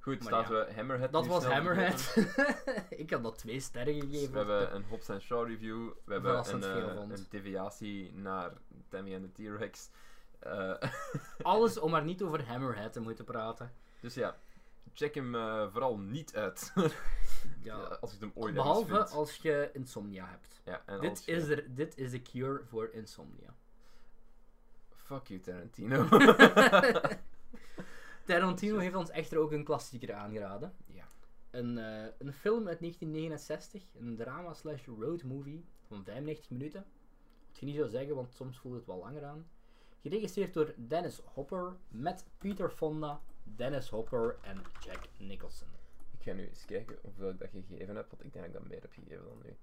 Goed, 0.00 0.18
Maar 0.18 0.32
staat 0.32 0.48
ja. 0.48 0.66
we 0.66 0.72
Hammerhead 0.74 1.12
Dat 1.12 1.26
was 1.26 1.44
Hammerhead. 1.44 2.16
ik 2.88 3.10
had 3.10 3.22
dat 3.22 3.38
twee 3.38 3.60
sterren 3.60 3.94
Dus 3.94 4.02
gegeven. 4.02 4.32
we 4.32 4.38
hebben 4.38 4.74
een 4.74 4.84
Hobbs 4.88 5.10
Shaw 5.20 5.46
review, 5.48 5.90
we 6.04 6.12
hebben 6.12 6.52
een, 6.54 6.62
eh, 6.62 7.00
een 7.08 7.26
deviatie 7.30 8.12
naar 8.12 8.52
Tammy 8.88 9.14
en 9.14 9.22
de 9.22 9.32
T-Rex. 9.32 9.90
Eh, 10.38 10.74
Alles 11.42 11.78
om 11.78 11.90
maar 11.90 12.04
niet 12.04 12.22
over 12.22 12.46
Hammerhead 12.46 12.92
te 12.92 13.00
moeten 13.00 13.24
praten. 13.24 13.72
dus 14.00 14.14
ja, 14.14 14.36
check 14.92 15.14
hem 15.14 15.34
eh, 15.34 15.66
vooral 15.72 15.98
niet 15.98 16.34
uit. 16.36 16.72
Ja. 17.62 17.76
Als 17.78 18.14
ik 18.14 18.20
hem 18.20 18.32
ooit 18.34 18.54
Behalve 18.54 19.06
als 19.08 19.36
je 19.36 19.70
insomnia 19.72 20.26
hebt. 20.26 20.60
Ja, 20.64 20.82
en 20.86 21.00
Dit 21.00 21.24
je- 21.24 21.32
is, 21.32 21.48
er, 21.48 21.74
dit 21.74 21.96
is 21.98 22.10
de 22.10 22.22
cure 22.22 22.64
voor 22.64 22.88
insomnia. 22.92 23.54
Fuck 24.94 25.26
you, 25.26 25.40
Tarantino. 25.40 26.08
Tarantino 28.26 28.78
heeft 28.78 28.94
ons 28.94 29.10
echter 29.10 29.38
ook 29.38 29.52
een 29.52 29.64
klassieker 29.64 30.14
aangeraden. 30.14 30.74
ja. 30.86 31.04
Een, 31.50 31.78
eh, 31.78 32.08
een 32.18 32.32
film 32.32 32.68
uit 32.68 32.80
1969, 32.80 33.82
een 33.94 34.16
drama 34.16 34.54
slash 34.54 34.86
road 34.86 35.22
movie 35.22 35.64
van 35.86 36.04
95 36.04 36.50
minuten. 36.50 36.86
Wat 37.48 37.58
je 37.58 37.66
niet 37.66 37.76
zou 37.76 37.88
zeggen, 37.88 38.14
want 38.14 38.34
soms 38.34 38.58
voelt 38.58 38.74
het 38.74 38.86
wel 38.86 38.98
langer 38.98 39.24
aan. 39.24 39.48
Geregisseerd 40.02 40.54
door 40.54 40.74
Dennis 40.76 41.20
Hopper 41.24 41.76
met 41.88 42.24
Peter 42.38 42.70
Fonda, 42.70 43.20
Dennis 43.56 43.88
Hopper 43.88 44.36
en 44.42 44.62
Jack 44.80 45.08
Nicholson. 45.18 45.68
Ik 46.10 46.22
ga 46.22 46.32
nu 46.32 46.48
eens 46.48 46.64
kijken 46.64 46.98
hoeveel 47.02 47.30
ik 47.30 47.38
dat 47.38 47.50
gegeven 47.50 47.96
heb, 47.96 48.10
want 48.10 48.24
ik 48.24 48.32
denk 48.32 48.44
dat 48.44 48.54
ik 48.54 48.60
dat 48.60 48.68
meer 48.68 48.80
heb 48.80 48.92
gegeven 48.92 49.24
dan 49.24 49.42
nu. 49.44 49.56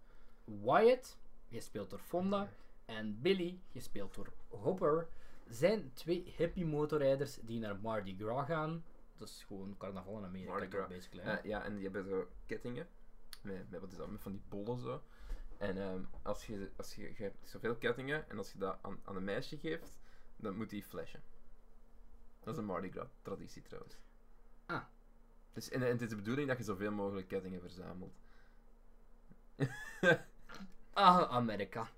Wyatt, 0.63 1.17
gespeeld 1.49 1.89
door 1.89 1.99
Fonda, 1.99 2.49
en 2.85 3.21
Billy, 3.21 3.59
gespeeld 3.71 4.15
door 4.15 4.33
Hopper, 4.47 5.07
zijn 5.47 5.91
twee 5.93 6.33
hippie 6.38 6.65
motorrijders 6.65 7.38
die 7.41 7.59
naar 7.59 7.79
Mardi 7.79 8.15
Gras 8.19 8.45
gaan. 8.45 8.83
Dat 9.15 9.27
is 9.27 9.43
gewoon 9.47 9.75
carnaval 9.77 10.17
in 10.17 10.23
Amerika, 10.23 10.51
Mardi 10.51 10.67
Gras. 10.67 10.88
basically. 10.88 11.23
Eh, 11.23 11.43
ja, 11.43 11.63
en 11.63 11.73
die 11.73 11.83
hebben 11.83 12.05
zo 12.05 12.27
kettingen. 12.45 12.88
Met, 13.41 13.69
met 13.69 13.79
wat 13.79 13.91
is 13.91 13.97
dat? 13.97 14.09
Met 14.09 14.21
van 14.21 14.31
die 14.31 14.41
bollen 14.49 14.79
zo. 14.79 15.01
En 15.57 15.77
ehm, 15.77 16.01
als 16.21 16.45
je, 16.45 16.71
als 16.75 16.95
je, 16.95 17.01
je 17.01 17.23
hebt 17.23 17.49
zoveel 17.49 17.75
kettingen 17.75 18.29
en 18.29 18.38
als 18.38 18.51
je 18.51 18.57
dat 18.57 18.77
aan, 18.81 18.99
aan 19.03 19.15
een 19.15 19.23
meisje 19.23 19.57
geeft, 19.57 19.97
dan 20.35 20.55
moet 20.57 20.69
die 20.69 20.83
flashen. 20.83 21.21
Dat 22.47 22.55
is 22.55 22.61
een 22.61 22.67
Mardi 22.67 22.91
Gras 22.91 23.17
traditie 23.21 23.61
trouwens. 23.61 23.97
Ah. 24.65 24.83
Dus, 25.53 25.69
en, 25.69 25.83
en 25.83 25.87
het 25.89 26.01
is 26.01 26.09
de 26.09 26.15
bedoeling 26.15 26.47
dat 26.47 26.57
je 26.57 26.63
zoveel 26.63 26.91
mogelijk 26.91 27.27
kettingen 27.27 27.61
verzamelt. 27.61 28.15
Ah, 30.93 31.31
Amerika. 31.31 31.89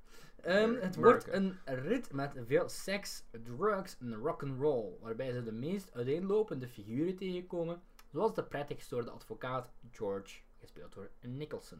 Ehm, 0.41 0.73
het 0.73 0.81
America. 0.81 0.99
wordt 0.99 1.27
een 1.27 1.57
rit 1.65 2.11
met 2.11 2.35
veel 2.45 2.69
seks, 2.69 3.23
drugs 3.43 3.97
en 3.99 4.15
rock'n'roll, 4.15 4.97
waarbij 4.99 5.31
ze 5.31 5.43
de 5.43 5.51
meest 5.51 5.93
uiteenlopende 5.93 6.67
figuren 6.67 7.15
tegenkomen, 7.15 7.81
zoals 8.11 8.33
de 8.33 8.43
prettig 8.43 8.77
gestoorde 8.77 9.11
advocaat 9.11 9.71
George, 9.91 10.39
gespeeld 10.59 10.93
door 10.93 11.09
Nicholson. 11.21 11.79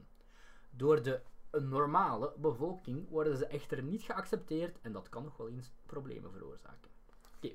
Door 0.70 1.02
de 1.02 1.22
normale 1.52 2.34
bevolking 2.38 3.10
worden 3.10 3.38
ze 3.38 3.46
echter 3.46 3.84
niet 3.84 4.02
geaccepteerd 4.02 4.80
en 4.82 4.92
dat 4.92 5.10
kan 5.10 5.24
nog 5.24 5.38
wel 5.38 5.50
eens 5.50 5.72
problemen 5.86 6.32
veroorzaken. 6.32 6.99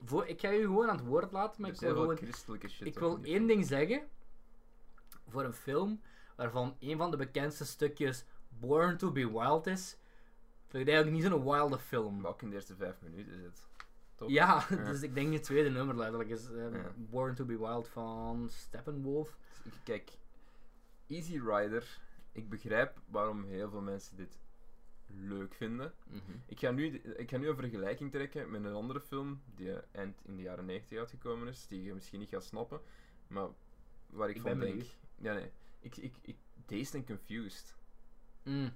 Voor, 0.05 0.27
ik 0.27 0.41
ga 0.41 0.49
je 0.49 0.61
gewoon 0.61 0.89
aan 0.89 0.97
het 0.97 1.07
woord 1.07 1.33
laten, 1.33 1.61
maar 1.61 1.71
ik 1.71 1.77
is 1.77 1.83
wil 1.83 1.95
gewoon 1.95 2.17
christelijke 2.17 2.69
shit. 2.69 2.87
ik 2.87 2.99
wil 2.99 3.19
één 3.23 3.47
ding 3.47 3.67
zeggen. 3.67 4.03
Voor 5.29 5.45
een 5.45 5.53
film 5.53 6.01
waarvan 6.37 6.77
een 6.81 6.97
van 6.97 7.11
de 7.11 7.17
bekendste 7.17 7.65
stukjes 7.65 8.25
Born 8.49 8.97
to 8.97 9.13
be 9.13 9.31
Wild 9.31 9.67
is, 9.67 9.97
vind 10.69 10.83
ik 10.89 10.95
eigenlijk 10.95 11.23
niet 11.23 11.33
zo'n 11.33 11.45
wilde 11.45 11.79
film. 11.79 12.21
Maar 12.21 12.31
ook 12.31 12.43
in 12.43 12.49
de 12.49 12.55
eerste 12.55 12.77
vijf 12.77 12.97
minuten 13.01 13.41
zit. 13.41 13.67
Toch? 14.15 14.29
Ja, 14.31 14.65
Ja. 14.71 14.77
dus 14.77 15.03
ik 15.03 15.15
denk 15.15 15.33
het 15.33 15.43
tweede 15.43 15.71
nummer 15.71 15.97
letterlijk 15.97 16.31
is 16.31 16.51
eh, 16.51 16.73
Ja. 16.73 16.93
Born 16.97 17.35
to 17.35 17.45
be 17.45 17.59
Wild 17.59 17.89
van 17.89 18.49
Steppenwolf. 18.51 19.37
Dus 19.63 19.73
Kijk, 19.83 20.11
Easy 21.07 21.41
Rider. 21.45 22.01
Ik 22.33 22.49
begrijp 22.49 23.01
waarom 23.07 23.45
heel 23.45 23.71
veel 23.71 23.81
mensen 23.81 24.17
dit 24.17 24.39
leuk 25.21 25.55
vinden. 25.55 25.95
Ik 26.47 26.59
ga, 26.59 26.71
nu, 26.71 26.85
ik 27.17 27.31
ga 27.31 27.37
nu 27.37 27.49
een 27.49 27.57
vergelijking 27.57 28.11
trekken 28.11 28.51
met 28.51 28.65
een 28.65 28.75
andere 28.75 29.01
film 29.01 29.43
die 29.55 29.73
eind 29.93 30.21
in 30.25 30.37
de 30.37 30.43
jaren 30.43 30.65
90 30.65 30.99
uitgekomen 30.99 31.49
is, 31.49 31.67
die 31.67 31.83
je 31.83 31.95
misschien 31.95 32.21
niet 32.21 32.29
gaat 32.29 32.45
snappen, 32.45 32.81
maar 33.27 33.49
waar 34.07 34.29
ik, 34.29 34.37
Ik 34.37 34.43
van 34.43 34.59
ben 34.59 34.69
denk. 34.69 34.83
Ja, 35.19 35.35
nee. 35.35 35.51
Ik, 35.81 35.97
ik, 35.97 36.15
ik, 36.23 36.37
Dazed 36.67 36.95
and 36.95 37.07
Confused. 37.07 37.75
Mm. 38.43 38.73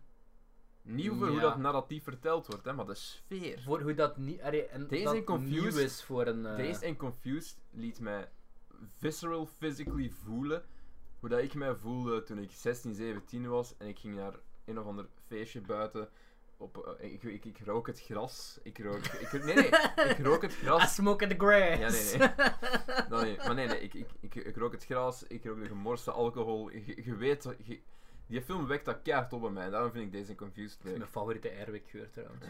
Niet 0.83 1.11
over 1.11 1.29
hoe 1.29 1.41
dat 1.41 1.57
narratief 1.57 2.03
verteld 2.05 2.47
wordt, 2.47 2.65
hè, 2.65 2.73
maar 2.73 2.87
de 2.87 2.95
sfeer. 2.95 3.61
Voor 3.63 3.81
hoe 3.83 3.95
dat 3.95 4.17
niet 4.17 4.39
en 4.41 5.25
Confused- 5.25 5.85
is 5.85 6.03
voor 6.05 6.27
een. 6.27 6.47
eh, 6.47 6.57
Dazed 6.57 6.85
and 6.85 6.97
Confused 6.97 7.59
liet 7.71 8.01
mij 8.01 8.31
visceral, 8.97 9.47
physically 9.47 10.11
voelen 10.11 10.65
hoe 11.19 11.29
dat 11.29 11.39
ik 11.41 11.55
mij 11.55 11.75
voelde 11.75 12.23
toen 12.23 12.39
ik 12.39 12.51
16, 12.53 12.95
17 12.95 13.49
was 13.49 13.77
en 13.77 13.89
ik 13.89 13.99
ging 13.99 14.15
naar 14.15 14.35
een 14.65 14.79
of 14.79 14.87
ander 14.87 15.07
feestje 15.27 15.61
buiten. 15.61 16.09
Op, 16.61 16.97
eh, 17.01 17.13
ik, 17.13 17.23
ik, 17.23 17.45
ik 17.45 17.59
rook 17.65 17.87
het 17.87 18.01
gras. 18.01 18.59
Ik 18.63 18.79
rook. 18.79 19.05
Ik, 19.07 19.33
nee, 19.33 19.55
nee, 19.55 19.69
ik 20.09 20.19
rook 20.29 20.43
het 20.43 20.53
I 20.53 20.55
gras. 20.55 20.95
smoke 20.95 21.25
in 21.27 21.31
the 21.39 21.45
grass. 21.47 22.13
Ja, 22.13 22.19
nee, 22.19 22.29
nee. 23.11 23.23
nee, 23.25 23.37
maar 23.37 23.55
nee, 23.55 23.67
nee, 23.67 23.81
ik, 23.81 23.95
ik, 23.95 24.09
ik, 24.21 24.35
ik 24.35 24.57
rook 24.57 24.73
het 24.73 24.85
gras, 24.85 25.23
ik 25.23 25.45
rook 25.45 25.61
de 25.61 25.67
gemorste 25.69 26.11
alcohol. 26.11 26.71
Je, 26.71 27.15
weet, 27.17 27.55
je- 27.65 27.81
die 28.27 28.43
film 28.43 28.67
wekt 28.67 28.85
dat 28.85 29.03
keihard 29.03 29.33
op 29.33 29.41
bij 29.41 29.51
mij. 29.51 29.71
Daarom 29.71 29.91
vind 29.93 30.05
ik 30.05 30.13
deze 30.13 30.35
Confused 30.35 30.71
Dat 30.77 30.85
is 30.85 30.91
leuk. 30.91 30.99
mijn 30.99 31.11
favoriete 31.11 31.51
Airwick 31.51 31.89
geur 31.89 32.11
trouwens. 32.11 32.45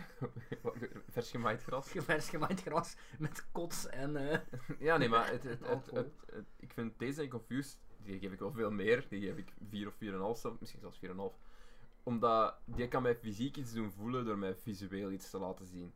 Vers 1.13 1.31
gemaaid 1.31 1.63
gras. 1.63 1.89
Vers 1.97 2.29
gemaaid 2.29 2.61
gras 2.63 2.97
met 3.19 3.47
kots 3.53 3.87
en. 3.89 4.31
eh, 4.31 4.39
Ja, 4.79 4.97
nee, 4.97 5.09
maar 5.09 5.31
het, 5.31 5.43
het, 5.43 6.07
ik 6.57 6.73
vind 6.73 6.99
deze 6.99 7.29
Confused, 7.29 7.79
die 8.05 8.19
geef 8.19 8.33
ik 8.33 8.39
wel 8.39 8.53
veel 8.53 8.71
meer. 8.71 9.07
Die 9.09 9.21
geef 9.21 9.37
ik 9.37 9.53
4 9.71 9.87
of 9.87 9.95
4,5, 10.37 10.41
zo, 10.41 10.57
misschien 10.61 10.81
zelfs 10.81 10.99
4,5. 11.07 11.48
Omdat 12.09 12.55
die 12.65 12.89
kan 12.89 13.03
mij 13.03 13.17
fysiek 13.17 13.57
iets 13.57 13.73
doen 13.73 13.91
voelen 13.91 14.25
door 14.25 14.39
mij 14.39 14.55
visueel 14.55 15.11
iets 15.11 15.31
te 15.31 15.39
laten 15.39 15.67
zien. 15.67 15.93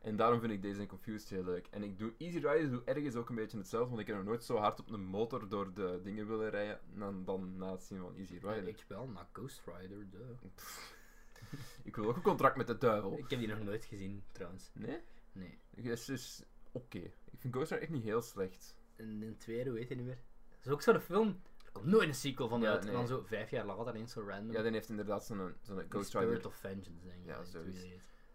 En 0.00 0.16
daarom 0.16 0.40
vind 0.40 0.52
ik 0.52 0.62
Days 0.62 0.78
and 0.78 0.88
Confused 0.88 1.28
heel 1.28 1.44
leuk. 1.44 1.66
En 1.70 1.82
ik 1.82 1.98
doe 1.98 2.12
Easy 2.18 2.36
Rider 2.36 2.70
doe 2.70 2.82
ergens 2.84 3.14
ook 3.14 3.28
een 3.28 3.34
beetje 3.34 3.58
hetzelfde, 3.58 3.88
want 3.88 4.00
ik 4.00 4.06
heb 4.06 4.16
nog 4.16 4.24
nooit 4.24 4.44
zo 4.44 4.56
hard 4.56 4.80
op 4.80 4.90
een 4.90 5.04
motor 5.04 5.48
door 5.48 5.74
de 5.74 6.00
dingen 6.02 6.28
willen 6.28 6.50
rijden 6.50 6.80
dan, 6.94 7.24
dan 7.24 7.56
na 7.56 7.70
het 7.70 7.82
zien 7.82 7.98
van 7.98 8.16
Easy 8.16 8.32
Rider. 8.32 8.68
Ik 8.68 8.84
wel, 8.88 9.08
na 9.08 9.28
Ghost 9.32 9.62
Rider, 9.64 10.10
duh. 10.10 10.28
Ik 11.88 11.96
wil 11.96 12.06
ook 12.06 12.16
een 12.16 12.22
contract 12.22 12.56
met 12.56 12.66
de 12.66 12.78
duivel. 12.78 13.18
Ik 13.18 13.30
heb 13.30 13.38
die 13.38 13.48
nog 13.48 13.62
nooit 13.62 13.84
gezien, 13.84 14.22
trouwens. 14.32 14.70
Nee? 14.72 14.98
Nee. 15.32 15.58
Het 15.74 15.84
is, 15.84 16.08
is 16.08 16.42
oké. 16.72 16.98
Ik 16.98 17.38
vind 17.38 17.54
Ghost 17.54 17.70
Rider 17.70 17.84
echt 17.84 17.92
niet 17.96 18.04
heel 18.04 18.22
slecht. 18.22 18.76
En 18.96 19.18
de 19.18 19.36
tweede 19.36 19.70
weet 19.70 19.88
je 19.88 19.94
niet 19.94 20.06
meer. 20.06 20.20
Dat 20.50 20.66
is 20.66 20.72
ook 20.72 20.82
zo'n 20.82 21.00
film. 21.00 21.40
Komt 21.76 21.86
nooit 21.90 22.08
een 22.08 22.14
sequel 22.14 22.48
van 22.48 22.60
Ja, 22.60 22.70
uit. 22.70 22.86
En 22.86 22.92
dan 22.92 23.06
zo 23.06 23.22
vijf 23.26 23.50
jaar 23.50 23.66
later 23.66 23.94
ineens 23.94 24.12
zo 24.12 24.20
random. 24.26 24.52
Ja, 24.52 24.62
die 24.62 24.72
heeft 24.72 24.88
inderdaad 24.88 25.24
zo'n 25.24 25.54
zo'n 25.62 25.76
The 25.76 25.86
Ghost 25.88 26.08
Spirit 26.08 26.28
Rider. 26.28 26.46
of 26.46 26.54
Vengeance, 26.54 26.90
denk 27.04 27.16
ik. 27.20 27.26
Ja, 27.26 27.44
zoiets. 27.44 27.84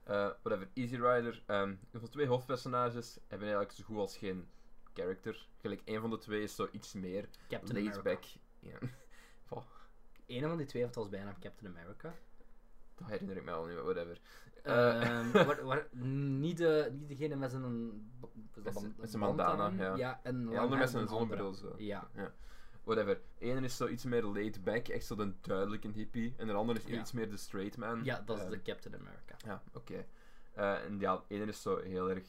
Eh, 0.03 0.29
whatever, 0.43 0.67
Easy 0.73 0.95
Rider. 0.95 1.43
de 1.91 2.09
twee 2.09 2.27
hoofdpersonages 2.27 3.19
hebben 3.27 3.47
eigenlijk 3.47 3.71
zo 3.77 3.83
goed 3.83 3.97
als 3.97 4.17
geen 4.17 4.47
character. 4.93 5.47
Gelijk, 5.61 5.81
één 5.85 6.01
van 6.01 6.09
de 6.09 6.17
twee 6.17 6.43
is 6.43 6.55
zo 6.55 6.67
iets 6.71 6.93
meer 6.93 7.29
Captain 7.47 7.83
laid 7.83 7.97
America. 7.97 8.01
back. 8.01 8.23
Ja. 8.59 8.77
Een 10.27 10.41
van 10.47 10.57
die 10.57 10.65
twee 10.65 10.83
heeft 10.83 10.97
als 10.97 11.09
bijna 11.09 11.35
Captain 11.39 11.71
America. 11.77 12.13
Dat 12.95 13.07
herinner 13.07 13.37
ik 13.37 13.43
me 13.43 13.51
al 13.51 13.65
niet 13.65 13.77
whatever. 13.77 14.19
Waar, 15.45 15.63
waar, 15.65 15.87
niet, 16.05 16.57
de, 16.57 16.89
niet 16.99 17.07
degene 17.09 17.35
met 17.35 17.51
zijn... 17.51 17.63
Met 18.63 18.73
zijn- 18.73 18.93
met 18.97 19.09
zijn 19.09 19.21
bandana, 19.21 19.69
ja. 19.83 19.95
Ja, 19.95 20.19
en 20.23 20.39
Ja, 20.39 20.45
lang 20.45 20.57
andere 20.57 20.91
dan 20.91 21.01
een 21.01 21.07
zonnebril 21.07 21.53
zo. 21.53 21.73
Ja. 21.77 22.09
Whatever. 22.83 23.21
Eén 23.39 23.63
is 23.63 23.77
zo 23.77 23.87
iets 23.87 24.03
meer 24.03 24.23
laid 24.23 24.63
back, 24.63 24.87
echt 24.87 25.05
zo 25.05 25.15
de 25.15 25.33
duidelijk 25.41 25.83
een 25.83 25.93
hippie. 25.93 26.33
En 26.37 26.47
de 26.47 26.53
andere 26.53 26.79
is 26.79 26.85
Ja. 26.85 26.99
iets 26.99 27.11
meer 27.11 27.29
de 27.29 27.37
straight 27.37 27.77
man. 27.77 28.03
ja, 28.03 28.21
dat 28.25 28.37
is 28.41 28.49
de 28.49 28.61
Captain 28.61 28.95
America. 28.95 29.35
Ja, 29.45 29.63
oké. 29.73 30.05
Eh, 30.53 30.83
en 30.83 30.99
ja, 30.99 31.23
één 31.27 31.47
is 31.47 31.61
zo 31.61 31.77
heel 31.77 32.09
erg. 32.09 32.23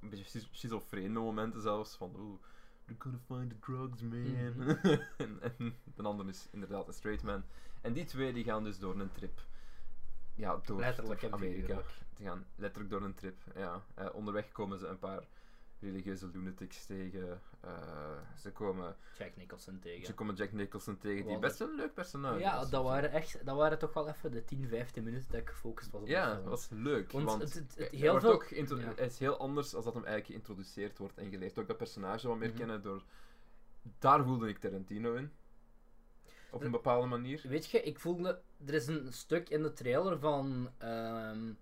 Een 0.00 0.08
beetje 0.10 0.24
schiz- 0.24 0.48
schizofrene 0.50 1.18
momenten 1.20 1.60
zelfs. 1.62 1.96
Van, 1.96 2.12
oeh, 2.18 2.38
they're 2.84 3.00
gonna 3.02 3.18
find 3.26 3.50
the 3.50 3.58
drugs, 3.58 4.02
man. 4.02 4.52
Mhm. 4.52 4.68
en, 5.16 5.38
en 5.58 5.74
de 5.94 6.02
andere 6.02 6.28
is 6.28 6.48
inderdaad 6.50 6.88
een 6.88 6.94
straight 6.94 7.22
man. 7.24 7.42
En 7.80 7.92
die 7.92 8.04
twee 8.04 8.32
die 8.32 8.44
gaan 8.44 8.64
dus 8.64 8.78
door 8.78 9.00
een 9.00 9.12
trip. 9.12 9.40
Ja, 10.34 10.60
door, 10.64 10.80
Letterlijk 10.80 11.20
door 11.20 11.32
Amerika. 11.32 11.80
Die 12.16 12.26
gaan 12.26 12.46
letterlijk 12.56 12.92
door 12.92 13.02
een 13.02 13.14
trip, 13.14 13.42
ja. 13.54 13.82
Eh, 13.94 14.06
onderweg 14.12 14.52
komen 14.52 14.78
ze 14.78 14.86
een 14.86 14.98
paar 14.98 15.22
religieuze 15.86 16.28
lunatics 16.32 16.86
tegen. 16.86 17.40
Eh, 17.60 18.18
ze, 18.38 18.52
komen, 18.52 18.96
Jack 19.18 19.36
Nicholson 19.36 19.78
tegen. 19.78 20.06
ze 20.06 20.14
komen 20.14 20.34
Jack 20.34 20.52
Nicholson 20.52 20.98
tegen, 20.98 21.22
die 21.24 21.32
Wat 21.32 21.40
best 21.40 21.60
een 21.60 21.74
leuk 21.74 21.94
personage 21.94 22.38
ja, 22.38 22.60
is. 22.60 22.68
dat 22.68 22.82
waren, 22.84 23.10
echt, 23.12 23.44
dat 23.46 23.56
waren 23.56 23.78
toch 23.78 23.92
wel 23.94 24.08
even 24.08 24.30
de 24.30 24.44
10, 24.44 24.68
15 24.68 25.04
minuten 25.04 25.30
dat 25.30 25.40
ik 25.40 25.48
gefocust 25.48 25.90
was 25.90 26.00
op 26.02 26.08
Ja, 26.08 26.34
dat 26.34 26.44
was 26.44 26.68
leuk. 26.70 27.12
Want 27.12 27.24
Want, 27.24 27.42
het- 27.42 27.54
het- 27.54 27.74
het- 27.76 27.90
heel 27.90 28.10
wordt 28.10 28.24
veel- 28.24 28.34
ook 28.34 28.46
geïntro- 28.46 28.78
ja. 28.78 28.92
hij 28.96 29.06
is 29.06 29.18
heel 29.18 29.36
anders 29.38 29.74
als 29.74 29.84
dat 29.84 29.94
hem 29.94 30.04
eigenlijk 30.04 30.32
geïntroduceerd 30.32 30.98
wordt 30.98 31.18
en 31.18 31.30
geleerd. 31.30 31.58
Ook 31.58 31.68
dat 31.68 31.76
personage 31.76 32.28
wat 32.28 32.36
meer 32.38 32.48
Mhm. 32.48 32.56
kennen 32.58 32.82
door... 32.82 33.02
Daar 33.98 34.24
voelde 34.24 34.48
ik 34.48 34.58
Tarantino 34.58 35.14
in. 35.14 35.30
Op 36.50 36.62
een 36.62 36.70
bepaalde 36.70 37.06
manier. 37.06 37.40
Weet 37.48 37.66
je, 37.70 37.82
ik 37.82 37.98
voelde... 38.00 38.40
Er 38.66 38.74
is 38.74 38.86
een 38.86 39.12
stuk 39.12 39.48
in 39.48 39.62
de 39.62 39.72
trailer 39.72 40.18
van 40.18 40.70
ehm, 40.78 41.52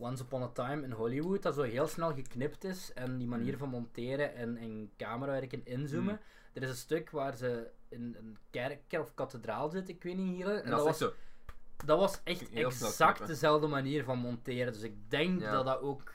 Once 0.00 0.22
Upon 0.22 0.42
a 0.42 0.48
Time 0.48 0.84
in 0.84 0.90
Hollywood 0.92 1.42
dat 1.42 1.54
zo 1.54 1.62
heel 1.62 1.86
snel 1.86 2.14
geknipt 2.14 2.64
is 2.64 2.92
en 2.92 3.18
die 3.18 3.26
manier 3.28 3.52
Mm. 3.52 3.58
van 3.58 3.68
monteren 3.68 4.34
en, 4.34 4.56
en 4.56 4.90
camerawerken 4.96 5.64
inzoomen. 5.66 6.14
Mm. 6.14 6.20
Er 6.52 6.62
is 6.62 6.68
een 6.68 6.76
stuk 6.76 7.10
waar 7.10 7.36
ze 7.36 7.70
in 7.88 8.16
een 8.18 8.38
kerk 8.50 8.80
of 9.00 9.14
kathedraal 9.14 9.68
zitten, 9.68 9.94
ik 9.94 10.02
weet 10.02 10.16
niet 10.16 10.34
hier. 10.34 10.46
En, 10.48 10.62
En 10.64 10.70
dat, 10.70 10.78
dat 10.78 10.78
is 10.78 10.84
was, 10.84 10.98
zo... 10.98 11.12
dat 11.86 11.98
was 11.98 12.20
echt 12.24 12.50
exact 12.52 13.26
dezelfde 13.26 13.66
manier 13.66 14.04
van 14.04 14.18
monteren. 14.18 14.72
Dus 14.72 14.82
ik 14.82 15.10
denk 15.10 15.40
Ja. 15.40 15.52
dat 15.52 15.64
dat 15.64 15.80
ook 15.80 16.12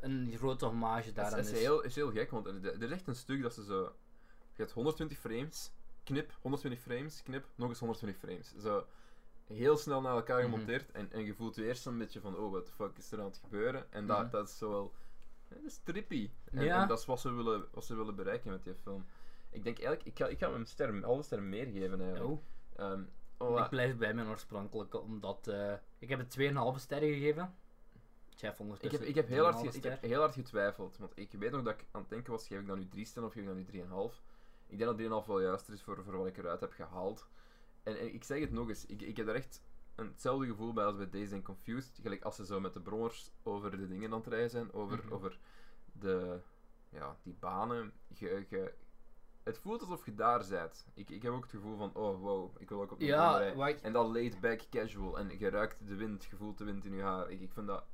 een 0.00 0.32
grote 0.36 0.64
hommage 0.66 1.06
Het 1.06 1.14
daaraan 1.14 1.38
is, 1.38 1.50
is. 1.50 1.58
heel, 1.60 1.82
is 1.82 1.94
heel 1.94 2.10
gek, 2.10 2.30
want 2.30 2.46
er, 2.46 2.64
er 2.64 2.82
is 2.82 2.90
echt 2.90 3.06
een 3.06 3.14
stuk 3.14 3.42
dat 3.42 3.54
ze 3.54 3.64
zo... 3.64 3.92
Je 4.54 4.62
hebt 4.62 4.72
120 4.72 5.18
frames, 5.18 5.70
knip, 6.04 6.32
120 6.40 6.80
frames, 6.80 7.22
knip, 7.22 7.46
nog 7.54 7.68
eens 7.68 7.78
120 7.78 8.20
frames. 8.20 8.52
Zo 8.62 8.86
heel 9.52 9.76
snel 9.76 10.00
naar 10.00 10.14
elkaar 10.14 10.42
Mhm. 10.42 10.50
gemonteerd 10.50 10.90
en, 10.90 11.12
en 11.12 11.24
je 11.24 11.34
voelt 11.34 11.54
je 11.54 11.66
eerst 11.66 11.86
een 11.86 11.98
beetje 11.98 12.20
van, 12.20 12.36
oh, 12.36 12.50
wat 12.52 12.66
de 12.66 12.72
fuck 12.72 12.98
is 12.98 13.12
er 13.12 13.18
aan 13.18 13.24
het 13.24 13.40
gebeuren? 13.42 13.92
En 13.92 14.06
dat, 14.06 14.18
Mhm. 14.22 14.30
dat 14.30 14.48
is 14.48 14.58
zo 14.58 14.70
wel... 14.70 14.92
Dat 15.48 15.58
is 15.64 15.78
trippy. 15.84 16.30
En, 16.52 16.64
Ja. 16.64 16.82
en 16.82 16.88
dat 16.88 16.98
is 16.98 17.04
wat 17.06 17.20
ze, 17.20 17.32
willen, 17.32 17.64
wat 17.72 17.84
ze 17.84 17.94
willen 17.96 18.14
bereiken 18.14 18.50
met 18.50 18.64
die 18.64 18.74
film. 18.82 19.04
Ik 19.50 19.64
denk 19.64 19.76
eigenlijk, 19.76 20.06
ik 20.06 20.16
ga, 20.18 20.26
ik 20.26 20.38
ga 20.38 20.46
hem 20.50 20.60
een 20.60 20.66
ster, 20.66 20.88
een 20.88 21.02
halve 21.02 21.22
ster 21.22 21.42
meer 21.42 21.66
geven 21.66 22.00
eigenlijk. 22.00 22.30
Oh, 22.30 22.42
Ehm, 22.76 23.02
oh, 23.36 23.58
ik 23.58 23.68
blijf 23.68 23.96
bij 23.96 24.14
mijn 24.14 24.28
oorspronkelijke, 24.28 25.00
omdat... 25.00 25.46
eh, 25.46 25.72
ik 25.98 26.08
heb 26.08 26.18
het 26.18 26.30
2,5 26.30 26.78
sterren 26.80 27.08
gegeven. 27.12 27.54
Jeff 28.36 28.60
ik, 28.80 28.90
heb, 28.90 29.00
ik, 29.00 29.14
heb 29.14 29.28
heel 29.28 29.44
hard, 29.44 29.56
ge- 29.58 29.62
3,5 29.70 29.76
ik 29.76 29.82
heb 29.82 30.02
heel 30.02 30.20
hard 30.20 30.34
getwijfeld, 30.34 30.96
want 30.98 31.12
ik 31.14 31.32
weet 31.32 31.50
nog 31.50 31.62
dat 31.62 31.74
ik 31.74 31.84
aan 31.90 32.00
het 32.00 32.10
denken 32.10 32.32
was, 32.32 32.46
geef 32.46 32.60
ik 32.60 32.66
dan 32.66 32.78
nu 32.78 32.88
3 32.88 33.04
sterren 33.04 33.24
of 33.30 33.32
geef 33.32 33.42
ik 33.42 33.48
dan 33.48 33.56
nu 33.56 33.64
3,5? 33.64 34.22
Ik 34.66 34.78
denk 34.78 34.90
dat 34.90 35.22
3,5 35.22 35.26
wel 35.26 35.40
juister 35.40 35.74
is 35.74 35.82
voor, 35.82 36.02
voor 36.04 36.16
wat 36.16 36.26
ik 36.26 36.36
eruit 36.38 36.60
heb 36.60 36.72
gehaald. 36.72 37.26
En, 37.82 37.98
en 37.98 38.14
ik 38.14 38.24
zeg 38.24 38.40
het 38.40 38.52
nog 38.52 38.68
eens, 38.68 38.86
ik, 38.86 39.02
ik 39.02 39.16
heb 39.16 39.28
er 39.28 39.34
echt 39.34 39.62
een, 39.94 40.06
hetzelfde 40.06 40.46
gevoel 40.46 40.72
bij 40.72 40.84
als 40.84 40.96
bij 40.96 41.10
Dazed 41.10 41.32
and 41.32 41.44
Confused. 41.44 41.98
Gelijk 42.02 42.22
als 42.22 42.36
ze 42.36 42.44
zo 42.46 42.60
met 42.60 42.72
de 42.74 42.80
brommers 42.80 43.30
over 43.42 43.70
de 43.70 43.88
dingen 43.88 44.12
aan 44.12 44.18
het 44.18 44.26
rijden 44.28 44.50
zijn, 44.50 44.72
over, 44.72 44.98
Mhm. 45.04 45.12
over 45.12 45.38
de, 45.92 46.40
ja, 46.88 47.16
die 47.22 47.34
banen. 47.38 47.92
Je, 48.08 48.46
je, 48.48 48.74
het 49.42 49.58
voelt 49.58 49.80
alsof 49.80 50.04
je 50.04 50.14
daar 50.14 50.46
bent. 50.48 50.86
Ik, 50.94 51.10
ik 51.10 51.22
heb 51.22 51.32
ook 51.32 51.42
het 51.42 51.50
gevoel 51.50 51.76
van, 51.76 51.94
oh 51.94 52.20
wow, 52.20 52.60
ik 52.60 52.68
wil 52.68 52.82
ook 52.82 52.92
op 52.92 52.98
de 53.00 53.06
brommer 53.06 53.24
Ja, 53.42 53.52
rijden. 53.54 53.82
En 53.82 53.92
dat 53.92 54.06
laid 54.08 54.40
back 54.40 54.60
casual. 54.70 55.18
En 55.18 55.38
je 55.38 55.48
ruikt 55.50 55.86
de 55.86 55.94
wind, 55.94 56.24
je 56.24 56.36
voelt 56.36 56.58
de 56.58 56.64
wind 56.64 56.84
in 56.84 56.94
je 56.94 57.02
haar. 57.02 57.30
Ik, 57.30 57.40
ik, 57.40 57.52
vind, 57.52 57.66
dat, 57.66 57.84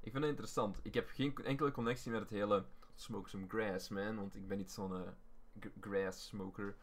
ik 0.00 0.10
vind 0.10 0.20
dat 0.20 0.30
interessant. 0.30 0.80
Ik 0.82 0.94
heb 0.94 1.08
geen 1.08 1.36
enkele 1.36 1.70
connectie 1.70 2.10
met 2.12 2.20
het 2.20 2.30
hele 2.30 2.64
smoke 2.94 3.28
some 3.28 3.48
grass, 3.48 3.88
man. 3.88 4.16
Want 4.16 4.34
ik 4.34 4.48
ben 4.48 4.56
niet 4.56 4.72
zo'n 4.72 4.94
eh, 4.94 5.70
grass 5.80 6.26
smoker. 6.26 6.76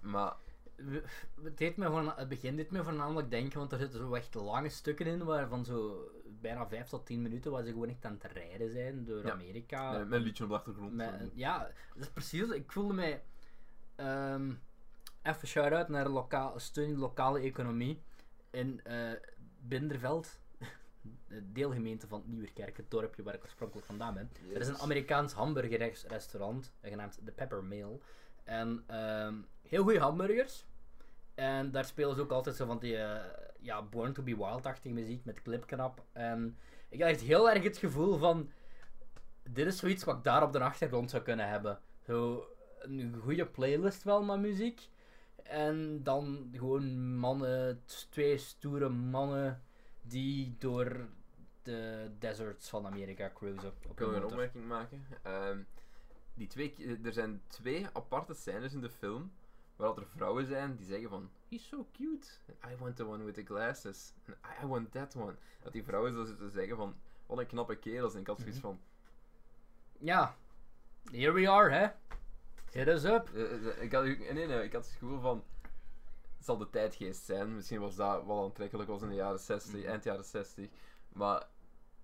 Maar 0.00 0.36
Het, 1.42 1.56
deed 1.58 1.76
me 1.76 1.90
voorna- 1.90 2.14
het 2.16 2.28
begin 2.28 2.56
deed 2.56 2.70
me 2.70 2.82
voornamelijk 2.82 3.30
denken, 3.30 3.58
want 3.58 3.72
er 3.72 3.78
zitten 3.78 3.98
zo 3.98 4.14
echt 4.14 4.34
lange 4.34 4.68
stukken 4.68 5.06
in, 5.06 5.24
waarvan 5.24 5.64
zo 5.64 6.10
bijna 6.40 6.66
5 6.68 6.88
tot 6.88 7.06
10 7.06 7.22
minuten 7.22 7.50
waar 7.50 7.62
ze 7.64 7.70
gewoon 7.70 7.88
echt 7.88 8.04
aan 8.04 8.18
het 8.20 8.32
rijden 8.32 8.70
zijn 8.70 9.04
door 9.04 9.24
Ja. 9.26 9.32
Amerika. 9.32 9.90
met, 9.92 10.08
met 10.08 10.18
een 10.18 10.24
liedje 10.24 10.44
op 10.44 10.50
de 10.50 10.56
achtergrond. 10.56 10.92
Met- 10.92 11.30
ja, 11.34 11.58
dat 11.94 12.02
is 12.02 12.08
precies. 12.10 12.48
Ik 12.48 12.72
voelde 12.72 12.94
mij. 12.94 13.22
ehm, 13.96 14.52
even 15.22 15.48
shout-out 15.48 15.88
naar 15.88 16.04
de 16.04 16.10
loka 16.10 16.58
steun 16.58 16.98
lokale 16.98 17.40
economie 17.40 18.02
in 18.50 18.80
eh 18.84 19.10
Binderveld. 19.60 20.38
De 21.28 21.52
deelgemeente 21.52 22.06
van 22.06 22.22
Nieuwerkerk, 22.26 22.76
het 22.76 22.90
dorpje 22.90 23.22
waar 23.22 23.34
ik 23.34 23.42
oorspronkelijk 23.42 23.86
vandaan 23.86 24.14
ben. 24.14 24.30
Er 24.54 24.60
is 24.60 24.68
een 24.68 24.78
Amerikaans 24.78 25.32
hamburgerrestaurant, 25.32 26.72
genaamd 26.82 27.18
The 27.24 27.32
Pepper 27.32 27.64
Mill. 27.64 27.98
En 28.44 28.84
ehm, 28.86 29.34
heel 29.62 29.82
goede 29.82 29.98
hamburgers. 30.00 30.66
En 31.38 31.70
daar 31.70 31.84
spelen 31.84 32.14
ze 32.14 32.20
ook 32.20 32.30
altijd 32.30 32.56
zo 32.56 32.66
van 32.66 32.78
die 32.78 32.96
eh, 32.96 33.24
ja, 33.60 33.82
Born 33.82 34.12
to 34.12 34.22
be 34.22 34.36
Wild-achtige 34.36 34.94
muziek 34.94 35.24
met 35.24 35.42
clipknap. 35.42 36.04
En 36.12 36.58
ik 36.88 37.00
had 37.00 37.10
echt 37.10 37.20
heel 37.20 37.50
erg 37.50 37.62
het 37.62 37.76
gevoel 37.76 38.18
van... 38.18 38.50
Dit 39.42 39.66
is 39.66 39.78
zoiets 39.78 40.04
wat 40.04 40.16
ik 40.16 40.24
daar 40.24 40.42
op 40.42 40.52
de 40.52 40.60
achtergrond 40.60 41.10
zou 41.10 41.22
kunnen 41.22 41.48
hebben. 41.48 41.80
Zo 42.06 42.46
een 42.78 43.16
goede 43.22 43.46
playlist 43.46 44.02
wel 44.02 44.22
met 44.22 44.38
muziek. 44.38 44.88
En 45.42 46.02
dan 46.02 46.48
gewoon 46.52 47.16
mannen, 47.16 47.82
twee 48.10 48.38
stoere 48.38 48.88
mannen 48.88 49.62
die 50.02 50.56
door 50.58 51.08
de 51.62 52.10
deserts 52.18 52.68
van 52.68 52.86
Amerika 52.86 53.30
cruisen. 53.34 53.72
Ik 53.90 53.98
wil 53.98 54.14
een 54.14 54.24
opmerking 54.24 54.66
maken. 54.66 55.06
Ehm, 55.22 55.58
die 56.34 56.46
twee, 56.46 56.98
er 57.04 57.12
zijn 57.12 57.42
twee 57.46 57.86
aparte 57.92 58.34
scènes 58.34 58.72
in 58.72 58.80
de 58.80 58.90
film 58.90 59.32
waar 59.78 59.88
dat 59.88 59.96
er 59.96 60.06
vrouwen 60.06 60.46
zijn 60.46 60.76
die 60.76 60.86
zeggen 60.86 61.08
van 61.08 61.30
He's 61.48 61.68
so 61.68 61.86
cute. 61.92 62.26
And 62.62 62.72
I 62.72 62.76
want 62.76 62.96
the 62.96 63.06
one 63.06 63.24
with 63.24 63.34
the 63.34 63.42
glasses. 63.44 64.12
And 64.26 64.36
I 64.62 64.66
want 64.66 64.92
that 64.92 65.16
one. 65.16 65.34
Dat 65.62 65.72
die 65.72 65.84
vrouwen 65.84 66.12
zo 66.12 66.24
zitten 66.24 66.50
zeggen 66.50 66.76
van 66.76 66.94
wat 67.26 67.38
een 67.38 67.46
knappe 67.46 67.76
kerels. 67.76 68.14
En 68.14 68.20
ik 68.20 68.26
had 68.26 68.38
zoiets 68.38 68.56
Mhm. 68.58 68.66
van 68.66 68.80
Ja, 69.98 70.36
here 71.10 71.32
we 71.32 71.48
are, 71.50 71.70
hè. 71.70 71.86
Hit 72.72 72.88
us 72.88 73.04
up. 73.04 73.28
eh, 73.34 73.52
eh, 73.68 73.82
ik 73.82 73.92
had, 73.92 74.04
nee, 74.04 74.46
nee, 74.46 74.64
ik 74.64 74.72
had 74.72 74.84
het 74.84 74.92
gevoel 74.98 75.20
van 75.20 75.44
het 76.36 76.46
zal 76.46 76.56
de 76.56 76.70
tijdgeest 76.70 77.24
zijn. 77.24 77.54
Misschien 77.54 77.80
was 77.80 77.96
dat 77.96 78.24
wel 78.26 78.44
aantrekkelijk 78.44 78.88
was 78.88 79.02
in 79.02 79.08
de 79.08 79.14
jaren 79.14 79.38
60, 79.40 79.80
Mhm. 79.80 79.88
eind 79.88 80.04
jaren 80.04 80.24
60. 80.24 80.68
Maar 81.08 81.46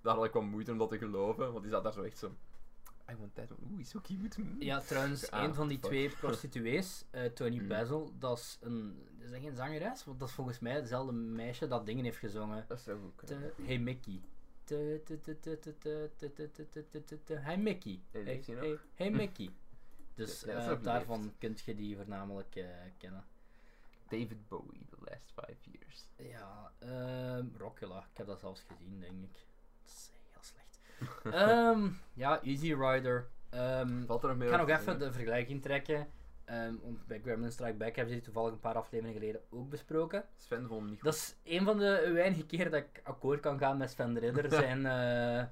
daar 0.03 0.14
had 0.14 0.25
ik 0.25 0.33
wel 0.33 0.43
moeite 0.43 0.72
om 0.72 0.79
dat 0.79 0.89
te 0.89 0.99
geloven. 0.99 1.51
Want 1.51 1.62
die 1.62 1.72
zat 1.72 1.83
daar 1.85 1.93
zo 1.93 2.03
echt 2.03 2.18
zo 2.18 2.33
I 3.11 3.17
want 3.17 3.35
that 3.35 3.51
one. 3.51 3.73
Oeh, 3.73 3.81
is 3.81 3.89
so 3.89 4.01
cute. 4.01 4.43
Ja, 4.59 4.81
trouwens, 4.81 5.33
een 5.33 5.55
van 5.55 5.69
die 5.69 5.79
twee 5.79 6.09
prostituees, 6.09 7.05
Tony 7.35 7.59
mm. 7.59 7.69
Basil, 7.69 8.13
dat 8.19 8.39
is 8.39 8.59
een... 8.61 9.09
Is 9.19 9.31
dat 9.31 9.41
geen 9.41 9.55
zangeres? 9.55 10.05
Want 10.05 10.19
dat 10.19 10.29
is 10.29 10.35
volgens 10.35 10.59
mij 10.59 10.73
hetzelfde 10.73 11.13
meisje 11.13 11.67
dat 11.67 11.87
dingen 11.87 12.05
heeft 12.05 12.19
gezongen. 12.19 12.65
Dat 12.69 12.81
zou 12.81 13.01
goed 13.01 13.15
kunnen. 13.15 13.53
Hey 13.63 13.79
Mickey. 13.79 14.21
Hey 14.65 15.03
Mickey. 17.59 18.01
Hey, 18.11 18.79
hey, 18.95 19.11
Mickey. 19.11 19.51
Dus 20.15 20.45
daarvan 20.83 21.35
kunt 21.39 21.61
je 21.61 21.75
die 21.75 21.97
voornamelijk 21.97 22.65
kennen. 22.97 23.25
David 24.09 24.49
Bowie, 24.49 24.87
The 24.91 24.97
Last 24.99 25.33
Five 25.35 25.71
Years. 25.71 26.09
Ja, 26.17 26.73
Rockula. 27.57 28.07
Ik 28.11 28.17
heb 28.17 28.27
dat 28.27 28.41
zelfs 28.41 28.63
gezien, 28.63 29.01
denk 29.01 29.25
ik. 29.25 29.47
Ehm, 31.32 31.88
ja, 32.14 32.42
Easy 32.42 32.74
Rider. 32.74 33.26
Ehm, 33.51 34.05
Valt 34.07 34.22
er 34.22 34.28
nog 34.28 34.36
meer 34.36 34.47
ik 34.47 34.55
ga 34.55 34.61
nog 34.61 34.68
even 34.68 34.99
de 34.99 35.12
vergelijking 35.12 35.62
trekken. 35.62 36.07
Ehm, 36.45 36.74
want 36.82 37.07
bij 37.07 37.20
Gremlin 37.20 37.53
Strike 37.53 37.76
Back 37.76 37.97
hebben 37.97 38.14
ze 38.14 38.20
die 38.20 38.24
toevallig 38.24 38.53
een 38.53 38.61
paar 38.61 38.74
afleveringen 38.74 39.20
geleden 39.20 39.40
ook 39.51 39.70
besproken. 39.70 40.24
Sven 40.36 40.66
vond 40.66 40.80
hem 40.80 40.90
niet 40.90 41.01
goed. 41.01 41.05
Dat 41.05 41.14
is 41.14 41.36
een 41.45 41.64
van 41.64 41.78
de 41.78 42.11
weinige 42.12 42.47
keren 42.47 42.70
dat 42.70 42.80
ik 42.80 43.01
akkoord 43.05 43.40
kan 43.40 43.59
gaan 43.59 43.76
met 43.76 43.90
Sven 43.90 44.14
de 44.14 44.20
Ridder, 44.20 44.51
zijn, 44.62 44.86
eh, 44.86 45.45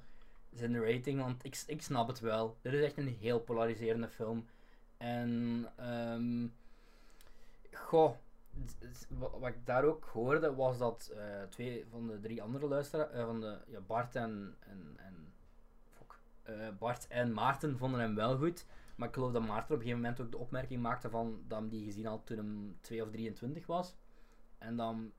zijn 0.52 0.84
rating. 0.84 1.20
Want 1.20 1.44
ik, 1.44 1.62
ik 1.66 1.82
snap 1.82 2.08
het 2.08 2.20
wel. 2.20 2.56
Dit 2.62 2.72
is 2.72 2.84
echt 2.84 2.96
een 2.96 3.16
heel 3.20 3.40
polariserende 3.40 4.08
film. 4.08 4.46
En, 4.96 5.68
goh, 7.72 8.16
wat 9.38 9.48
ik 9.48 9.66
daar 9.66 9.84
ook 9.84 10.04
hoorde 10.04 10.54
was 10.54 10.78
dat 10.78 11.12
eh, 11.16 11.42
twee 11.48 11.86
van 11.90 12.06
de 12.06 12.20
drie 12.20 12.42
andere 12.42 12.66
luisteraars, 12.66 13.10
eh, 13.10 13.24
van 13.24 13.40
de, 13.40 13.58
ja, 13.66 13.80
Bart 13.80 14.16
en, 14.16 14.56
en, 14.60 14.94
en 14.96 15.31
eh, 16.42 16.68
Bart 16.78 17.06
en 17.06 17.32
Maarten 17.32 17.78
vonden 17.78 18.00
hem 18.00 18.14
wel 18.14 18.36
goed. 18.36 18.66
Maar 18.96 19.08
ik 19.08 19.14
geloof 19.14 19.32
dat 19.32 19.46
Maarten 19.46 19.74
op 19.74 19.80
een 19.80 19.86
gegeven 19.86 20.00
moment 20.00 20.20
ook 20.20 20.30
de 20.30 20.38
opmerking 20.38 20.82
maakte 20.82 21.10
van 21.10 21.42
dat 21.48 21.58
hem 21.58 21.68
die 21.68 21.84
gezien 21.84 22.06
had 22.06 22.26
toen 22.26 22.36
hem 22.36 22.76
2 22.80 23.02
of 23.02 23.10
23 23.10 23.66
was. 23.66 23.96
En 24.58 24.76
dan 24.76 25.12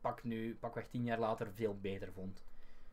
pak 0.00 0.24
nu, 0.24 0.56
pakweg 0.56 0.88
10 0.88 1.04
jaar 1.04 1.18
later, 1.18 1.52
veel 1.52 1.78
beter 1.80 2.12
vond. 2.12 2.44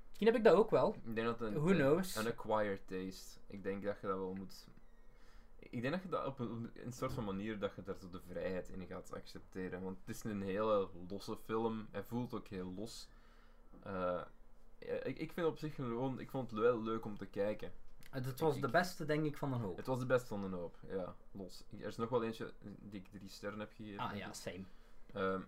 Misschien 0.07 0.27
heb 0.27 0.35
ik 0.35 0.43
dat 0.43 0.55
ook 0.55 0.69
wel. 0.69 0.95
Ik 1.05 1.15
denk 1.15 1.27
dat 1.27 1.39
het 1.39 1.53
Who 1.53 1.67
een, 1.67 1.75
knows? 1.75 2.15
een 2.15 2.27
acquired 2.27 2.87
taste. 2.87 3.39
Ik 3.47 3.63
denk 3.63 3.83
dat 3.83 3.99
je 4.01 4.07
dat 4.07 4.17
wel 4.17 4.33
moet... 4.33 4.67
Ik 5.59 5.81
denk 5.81 5.93
dat 5.93 6.03
je 6.03 6.09
dat 6.09 6.25
op 6.25 6.39
een, 6.39 6.71
een 6.73 6.93
soort 6.93 7.13
van 7.13 7.23
manier 7.23 7.59
dat 7.59 7.75
je 7.75 7.83
daar 7.83 7.95
zo 7.95 8.09
de 8.09 8.21
vrijheid 8.21 8.69
in 8.69 8.85
gaat 8.87 9.13
accepteren. 9.13 9.81
Want 9.81 9.99
het 10.05 10.15
is 10.15 10.23
een 10.23 10.41
hele 10.41 10.89
losse 11.09 11.37
film. 11.37 11.87
Hij 11.91 12.03
voelt 12.03 12.33
ook 12.33 12.47
heel 12.47 12.73
los. 12.75 13.09
Eh, 13.83 13.91
ja, 13.91 14.27
ik, 15.03 15.17
ik 15.19 15.31
vind 15.31 15.47
op 15.47 15.57
zich 15.57 15.75
gewoon... 15.75 16.19
Ik 16.19 16.29
vond 16.29 16.51
het 16.51 16.59
wel 16.59 16.81
leuk 16.83 17.05
om 17.05 17.17
te 17.17 17.25
kijken. 17.25 17.71
Het 18.09 18.39
was 18.39 18.55
ik- 18.55 18.61
de 18.61 18.69
beste, 18.69 19.05
denk 19.05 19.25
ik, 19.25 19.37
van 19.37 19.53
een 19.53 19.59
hoop. 19.59 19.77
Het 19.77 19.85
was 19.87 19.99
de 19.99 20.05
beste 20.05 20.27
van 20.27 20.49
de 20.51 20.55
hoop. 20.57 20.77
Ja, 20.87 21.15
los. 21.31 21.63
Er 21.79 21.87
is 21.87 21.95
nog 21.95 22.09
wel 22.09 22.23
eentje 22.23 22.53
die 22.79 22.99
ik 22.99 23.07
drie 23.11 23.29
sterren 23.29 23.59
heb 23.59 23.71
gegeven. 23.75 23.99
Ah 23.99 24.15
ja, 24.17 24.33
same. 24.33 24.63
Ehm, 25.13 25.41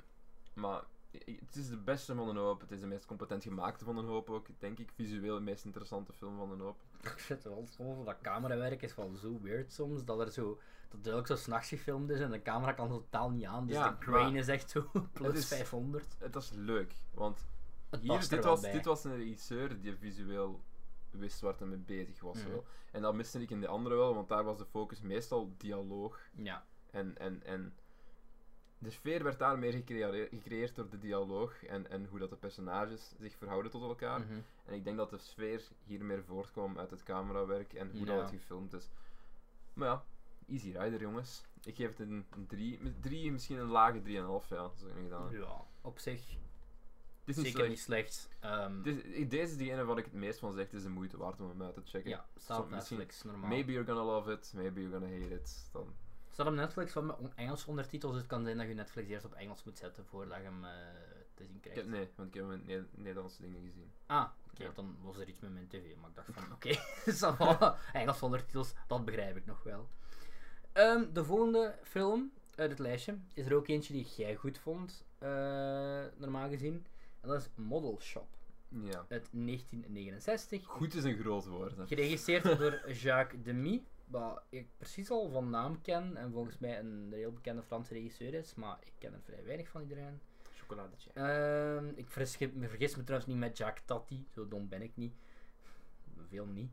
maar 0.54 0.84
het 1.26 1.56
is 1.56 1.70
de 1.70 1.78
beste 1.78 2.16
van 2.16 2.28
een 2.30 2.36
hoop. 2.38 2.62
Het 2.62 2.72
is 2.72 2.80
de 2.80 2.88
meest 2.88 3.06
competent 3.06 3.44
gemaakte 3.44 3.86
van 3.86 3.98
een 3.98 4.06
hoop 4.06 4.30
ook. 4.30 4.48
Denk 4.60 4.80
ik 4.80 4.92
visueel 4.92 5.36
de 5.36 5.42
meest 5.42 5.66
interessante 5.66 6.14
film 6.14 6.38
van 6.38 6.52
een 6.52 6.60
hoop. 6.60 6.78
Ik 7.02 7.20
zit 7.20 7.44
wel 7.44 7.68
soms, 7.76 8.06
dat 8.06 8.22
camerawerk 8.22 8.82
is 8.82 8.96
wel 8.96 9.16
zo 9.16 9.40
weird 9.42 9.74
soms, 9.74 10.04
dat 10.06 10.20
er 10.20 10.32
zo, 10.32 10.60
dat 10.90 11.06
het 11.06 11.14
ook 11.14 11.28
zo 11.28 11.36
s'nachts 11.36 11.70
gefilmd 11.70 12.10
is 12.10 12.20
en 12.20 12.32
de 12.32 12.42
camera 12.42 12.72
kan 12.74 12.90
totaal 12.90 13.30
niet 13.30 13.46
aan, 13.46 13.68
dus 13.68 13.76
Ja, 13.76 13.90
de 13.90 14.06
grain 14.06 14.36
is 14.36 14.48
echt 14.48 14.70
zo 14.70 14.90
plus 15.14 15.34
is- 15.38 15.48
500. 15.48 16.16
Het 16.20 16.34
was 16.34 16.52
leuk, 16.52 16.94
want 17.14 17.46
hier, 18.02 18.12
er 18.12 18.30
dit, 18.30 18.44
was, 18.44 18.62
bij. 18.62 18.72
dit 18.72 18.86
was 18.86 19.04
een 19.04 19.16
regisseur 19.16 19.82
die 19.82 19.96
visueel 19.96 20.62
wist 21.12 21.40
waar 21.42 21.56
hij 21.58 21.68
mee 21.68 21.78
bezig 21.78 22.20
was. 22.22 22.38
Mhm. 22.38 22.50
wel. 22.50 22.66
En 22.92 23.02
dat 23.02 23.14
miste 23.16 23.42
ik 23.42 23.50
in 23.50 23.62
de 23.62 23.68
andere 23.68 23.96
wel, 23.96 24.14
want 24.16 24.28
daar 24.28 24.44
was 24.44 24.58
de 24.58 24.66
focus 24.66 25.02
meestal 25.02 25.54
dialoog. 25.58 26.20
Ja, 26.36 26.66
En, 26.92 27.18
en, 27.18 27.44
en 27.44 27.74
de 28.78 28.90
sfeer 28.90 29.24
werd 29.24 29.40
daar 29.40 29.60
meer 29.60 29.74
gecreëerd 29.74 30.76
door 30.76 30.90
de 30.90 30.98
dialoog 30.98 31.64
en, 31.64 31.90
en 31.90 32.06
hoe 32.06 32.20
dat 32.20 32.30
de 32.30 32.36
personages 32.36 33.14
zich 33.20 33.36
verhouden 33.36 33.72
tot 33.72 33.82
elkaar. 33.82 34.20
mhm. 34.20 34.40
En 34.66 34.74
ik 34.74 34.84
denk 34.84 34.98
dat 34.98 35.10
de 35.10 35.18
sfeer 35.18 35.62
hier 35.84 36.06
meer 36.06 36.24
voortkwam 36.24 36.78
uit 36.80 36.92
het 36.92 37.04
camerawerk 37.04 37.74
en 37.74 37.90
hoe 37.92 38.00
Ja. 38.00 38.06
dat 38.06 38.22
het 38.22 38.30
gefilmd 38.40 38.74
is. 38.74 38.90
Maar 39.74 39.88
ja, 39.88 40.04
Easy 40.48 40.72
Rider 40.78 41.00
jongens. 41.00 41.44
Ik 41.64 41.76
geef 41.76 41.90
het 41.90 42.00
een 42.00 42.26
3, 42.48 42.80
drie, 43.00 43.32
misschien 43.32 43.58
een 43.58 43.68
lage 43.68 44.02
3,5 44.02 44.06
ja, 44.50 44.72
gedaan. 45.04 45.32
ja, 45.32 45.64
op 45.82 46.00
zich 46.00 46.38
is 47.28 47.36
zeker 47.36 47.52
slecht. 47.52 47.70
niet 47.70 47.80
slecht. 47.80 48.30
Het 48.40 48.86
is- 48.86 49.28
deze 49.30 49.42
is 49.52 49.58
degene 49.58 49.86
waar 49.86 49.98
ik 49.98 50.06
het 50.06 50.14
meest 50.14 50.40
van 50.40 50.54
zeg, 50.54 50.64
het 50.64 50.74
is 50.74 50.84
de 50.84 50.90
moeite 50.90 51.18
waard 51.18 51.42
om 51.42 51.50
hem 51.50 51.62
uit 51.64 51.74
te 51.74 51.82
checken. 51.86 52.10
ja, 52.10 52.26
staat 52.36 52.60
op 52.60 52.70
Netflix, 52.70 53.24
normaal. 53.24 53.50
Maybe 53.50 53.72
you're 53.72 53.88
gonna 53.88 54.04
love 54.14 54.32
it, 54.32 54.52
maybe 54.56 54.82
you're 54.82 54.98
gonna 55.00 55.14
hate 55.20 55.34
it. 55.34 55.70
Dan, 55.72 55.94
Staat 56.32 56.48
op 56.48 56.54
Netflix 56.54 56.92
van 56.92 57.16
Engels 57.36 57.66
ondertitels, 57.66 58.12
dus 58.12 58.22
het 58.22 58.30
kan 58.32 58.44
zijn 58.44 58.58
dat 58.58 58.68
je 58.68 58.74
Netflix 58.74 59.10
eerst 59.10 59.26
op 59.26 59.34
Engels 59.34 59.64
moet 59.64 59.78
zetten 59.78 60.06
voordat 60.06 60.38
je 60.38 60.44
hem 60.44 60.64
eh, 60.66 60.72
te 61.34 61.44
zien 61.46 61.56
ik 61.56 61.62
krijgt. 61.62 61.80
heb, 61.82 61.90
nee, 61.90 62.10
want 62.16 62.36
ik 62.36 62.42
heb 62.42 62.66
Ne- 62.66 62.86
Nederlandse 62.92 63.42
dingen 63.42 63.62
gezien. 63.62 63.92
Ah, 64.06 64.26
oké, 64.52 64.64
Ja. 64.64 64.72
dan 64.76 64.98
was 65.02 65.18
er 65.18 65.28
iets 65.28 65.40
met 65.40 65.54
mijn 65.54 65.68
tv, 65.68 65.96
maar 66.02 66.10
ik 66.10 66.16
dacht 66.16 66.28
van, 66.32 66.44
oké, 66.56 66.74
va. 67.36 67.78
Engels 67.94 68.22
ondertitels, 68.22 68.74
dat 68.88 69.06
begrijp 69.06 69.36
ik 69.36 69.46
nog 69.46 69.64
wel. 69.64 69.90
Ehm, 70.74 71.14
de 71.14 71.24
volgende 71.24 71.76
film 71.84 72.32
uit 72.56 72.70
het 72.70 72.80
lijstje 72.80 73.18
is 73.34 73.46
er 73.46 73.56
ook 73.56 73.68
eentje 73.68 73.94
die 73.94 74.08
jij 74.18 74.36
goed 74.36 74.58
vond, 74.58 75.06
eh, 75.18 75.30
normaal 76.18 76.50
gezien. 76.50 76.86
En 77.26 77.32
dat 77.32 77.42
is 77.42 77.50
Model 77.56 78.00
Shop 78.02 78.28
Ja. 78.68 79.06
uit 79.10 79.30
1969. 79.32 80.66
Goed 80.66 80.94
is 80.94 81.04
een 81.04 81.18
groot 81.18 81.46
woord. 81.46 81.78
Hè. 81.78 81.88
Geregisseerd 81.88 82.44
door 82.44 82.92
Jacques 82.92 83.44
Demy, 83.44 83.84
wat 84.08 84.44
ik 84.50 84.68
precies 84.78 85.10
al 85.10 85.30
van 85.30 85.50
naam 85.50 85.82
ken 85.82 86.18
en 86.18 86.32
volgens 86.32 86.58
mij 86.58 86.80
een 86.80 87.10
heel 87.14 87.32
bekende 87.32 87.64
Franse 87.64 87.94
regisseur 87.94 88.34
is, 88.34 88.56
maar 88.56 88.78
ik 88.84 88.92
ken 88.98 89.14
er 89.14 89.22
vrij 89.22 89.44
weinig 89.46 89.68
van 89.70 89.82
iedereen. 89.82 90.20
Chocoladetje. 90.52 91.12
Ehm, 91.14 91.88
ik 91.96 92.10
vergis 92.10 92.52
me, 92.54 92.68
vergis 92.68 92.96
me 92.96 93.04
trouwens 93.04 93.32
niet 93.32 93.40
met 93.40 93.58
Jack 93.58 93.80
Tati, 93.80 94.28
zo 94.34 94.48
dom 94.48 94.70
ben 94.70 94.82
ik 94.82 94.92
niet. 94.96 95.14
Veel 96.30 96.46
niet. 96.46 96.72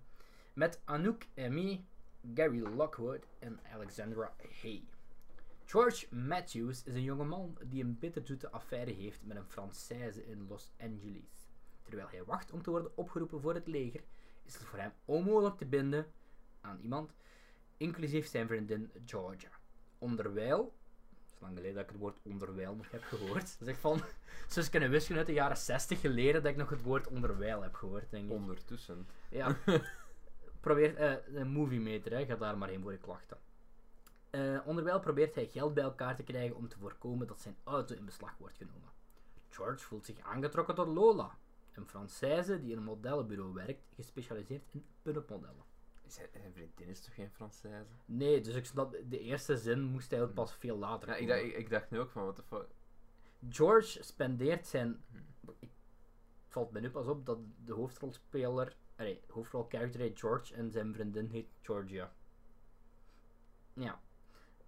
Met 0.53 0.81
Anouk 0.85 1.27
Aimee, 1.37 1.85
Gary 2.35 2.61
Lockwood 2.61 3.27
en 3.39 3.61
Alexandra 3.73 4.35
Hay. 4.63 4.83
George 5.65 6.07
Matthews 6.11 6.85
is 6.85 6.95
een 6.95 7.03
jongeman 7.03 7.59
die 7.65 7.85
een 7.85 7.99
bitterzoete 7.99 8.51
affaire 8.51 8.91
heeft 8.93 9.21
met 9.23 9.37
een 9.37 9.45
Française 9.45 10.27
in 10.27 10.47
Los 10.49 10.73
Angeles. 10.81 11.49
Terwijl 11.83 12.09
hij 12.11 12.25
wacht 12.25 12.51
om 12.51 12.63
te 12.63 12.71
worden 12.71 12.97
opgeroepen 12.97 13.41
voor 13.41 13.55
het 13.55 13.67
leger, 13.67 14.01
is 14.43 14.55
het 14.55 14.65
voor 14.65 14.79
hem 14.79 14.93
onmogelijk 15.05 15.57
te 15.57 15.67
binden 15.67 16.13
aan 16.61 16.79
iemand, 16.81 17.13
inclusief 17.77 18.27
zijn 18.27 18.47
vriendin 18.47 18.91
Georgia. 19.07 19.51
Onderwijl, 19.99 20.75
het 21.23 21.33
is 21.33 21.41
lang 21.41 21.57
geleden 21.57 21.75
dat 21.75 21.85
ik 21.85 21.91
het 21.91 21.99
woord 21.99 22.19
onderwijl 22.23 22.75
nog 22.75 22.91
heb 22.91 23.03
gehoord, 23.03 23.57
zeg 23.61 23.79
van, 23.79 24.01
Suske 24.49 24.79
en 24.79 24.91
Wiske 24.91 25.17
uit 25.17 25.27
de 25.27 25.33
jaren 25.33 25.57
60 25.57 26.01
geleden 26.01 26.43
dat 26.43 26.53
ik 26.53 26.59
nog 26.59 26.71
het 26.71 26.83
woord 26.83 27.09
onderwijl 27.09 27.63
heb 27.63 27.75
gehoord, 27.75 28.11
denk 28.11 28.25
ik. 28.25 28.31
Ondertussen. 28.31 29.07
Ja. 29.31 29.57
Probeer, 30.61 30.97
eh, 30.97 31.35
een 31.35 31.49
movie 31.49 31.81
meter, 31.81 32.13
hè. 32.13 32.25
ga 32.25 32.37
daar 32.37 32.59
maar 32.59 32.69
heen 32.69 32.83
voor 32.83 32.93
je 32.93 32.99
klachten. 32.99 33.39
Eh, 34.33 34.59
onderwijl 34.65 35.01
probeert 35.01 35.35
hij 35.35 35.47
geld 35.47 35.75
bij 35.75 35.85
elkaar 35.85 36.17
te 36.17 36.23
krijgen 36.23 36.57
om 36.57 36.69
te 36.69 36.79
voorkomen 36.79 37.27
dat 37.27 37.41
zijn 37.41 37.57
auto 37.65 37.95
in 37.95 38.05
beslag 38.05 38.37
wordt 38.39 38.57
genomen. 38.57 38.91
George 39.49 39.85
voelt 39.85 40.05
zich 40.05 40.21
aangetrokken 40.21 40.75
tot 40.75 40.87
Lola, 40.87 41.39
een 41.73 41.87
Française 41.87 42.61
die 42.61 42.71
in 42.71 42.77
een 42.77 42.85
modellenbureau 42.85 43.53
werkt, 43.53 43.83
gespecialiseerd 43.95 44.63
in 44.71 44.85
pin-up 45.03 45.29
modellen. 45.31 45.65
Zijn, 46.07 46.29
zijn 46.33 46.53
vriendin 46.53 46.89
is 46.89 47.01
toch 47.01 47.15
geen 47.15 47.31
Française? 47.31 47.89
Nee, 48.05 48.41
dus 48.41 48.55
ik 48.55 48.65
snap, 48.65 48.97
de 49.09 49.19
eerste 49.19 49.57
zin 49.57 49.83
moest 49.83 50.11
hij 50.11 50.23
ook 50.23 50.35
pas 50.35 50.55
veel 50.55 50.79
later 50.79 51.09
Ja, 51.09 51.15
ik, 51.15 51.29
dacht, 51.29 51.43
ik, 51.43 51.57
ik 51.57 51.71
dacht 51.71 51.91
nu 51.91 52.01
ook 52.01 52.11
van, 52.11 52.23
what 52.23 52.37
the 52.37 52.43
fuck. 52.43 52.69
George 53.49 54.03
spendeert 54.03 54.67
zijn. 54.67 55.05
Ik 55.59 55.71
valt 56.49 56.71
me 56.71 56.81
nu 56.81 56.91
pas 56.91 57.07
op 57.07 57.27
dat 57.27 57.39
de 57.65 57.73
hoofdrolspeler. 57.73 58.77
Nee, 58.97 59.21
de 59.27 59.33
hoofdrolcharacter 59.33 60.01
heet 60.01 60.19
George 60.19 60.55
en 60.55 60.71
zijn 60.71 60.95
vriendin 60.95 61.29
heet 61.29 61.49
Georgia. 61.61 62.13
Ja. 63.73 64.01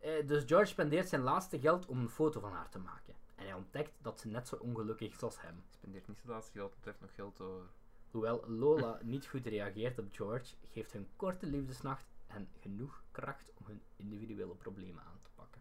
Eh, 0.05 0.27
dus 0.27 0.45
George 0.47 0.67
spendeert 0.67 1.09
zijn 1.09 1.23
laatste 1.23 1.61
geld 1.61 1.87
om 1.87 1.99
een 2.01 2.09
foto 2.09 2.41
van 2.41 2.53
haar 2.53 2.69
te 2.69 2.79
maken. 2.79 3.15
En 3.35 3.45
hij 3.45 3.55
ontdekt 3.55 3.93
dat 4.03 4.21
ze 4.21 4.29
net 4.29 4.49
zo 4.49 4.57
ongelukkig 4.57 5.13
is 5.13 5.23
als 5.23 5.41
hem. 5.41 5.65
Spendeert 5.71 6.09
niet 6.09 6.19
zo 6.19 6.29
laatste 6.29 6.53
geld, 6.53 6.75
het 6.75 6.85
heeft 6.85 7.01
nog 7.01 7.15
geld 7.15 7.41
over. 7.41 7.67
Hoewel 8.11 8.45
Lola 8.49 8.99
niet 9.13 9.27
goed 9.27 9.47
reageert 9.47 9.99
op 9.99 10.07
George, 10.11 10.55
geeft 10.73 10.93
hun 10.93 11.09
korte 11.17 11.47
liefdesnacht 11.47 12.07
hen 12.27 12.49
genoeg 12.61 13.03
kracht 13.11 13.53
om 13.55 13.67
hun 13.67 13.83
individuele 13.97 14.55
problemen 14.55 15.03
aan 15.03 15.21
te 15.23 15.31
pakken. 15.35 15.61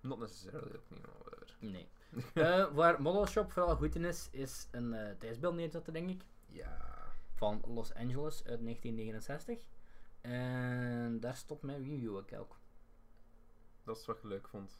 Not 0.00 0.18
necessarily 0.18 0.76
opnieuw, 0.76 1.00
maar 1.00 1.18
whatever. 1.18 1.56
Nee. 1.58 1.88
Eh, 2.34 2.72
waar 2.74 3.02
Model 3.02 3.26
Shop 3.26 3.52
vooral 3.52 3.76
goed 3.76 3.94
in 3.94 4.04
is, 4.04 4.28
is 4.30 4.68
een 4.70 4.94
eh 4.94 5.16
tijdsbeeld 5.18 5.54
neerzetten, 5.54 5.92
denk 5.92 6.10
ik. 6.10 6.22
Ja. 6.46 6.92
van 7.34 7.62
Los 7.66 7.94
Angeles 7.94 8.44
uit 8.46 8.62
1969. 8.62 9.58
En 10.20 11.20
daar 11.20 11.36
stopt 11.36 11.62
mijn 11.62 11.84
review 11.84 12.16
ook 12.16 12.32
ook. 12.32 12.56
Dat 13.84 13.96
is 13.96 14.06
wat 14.06 14.20
je 14.22 14.28
leuk 14.28 14.48
vond. 14.48 14.78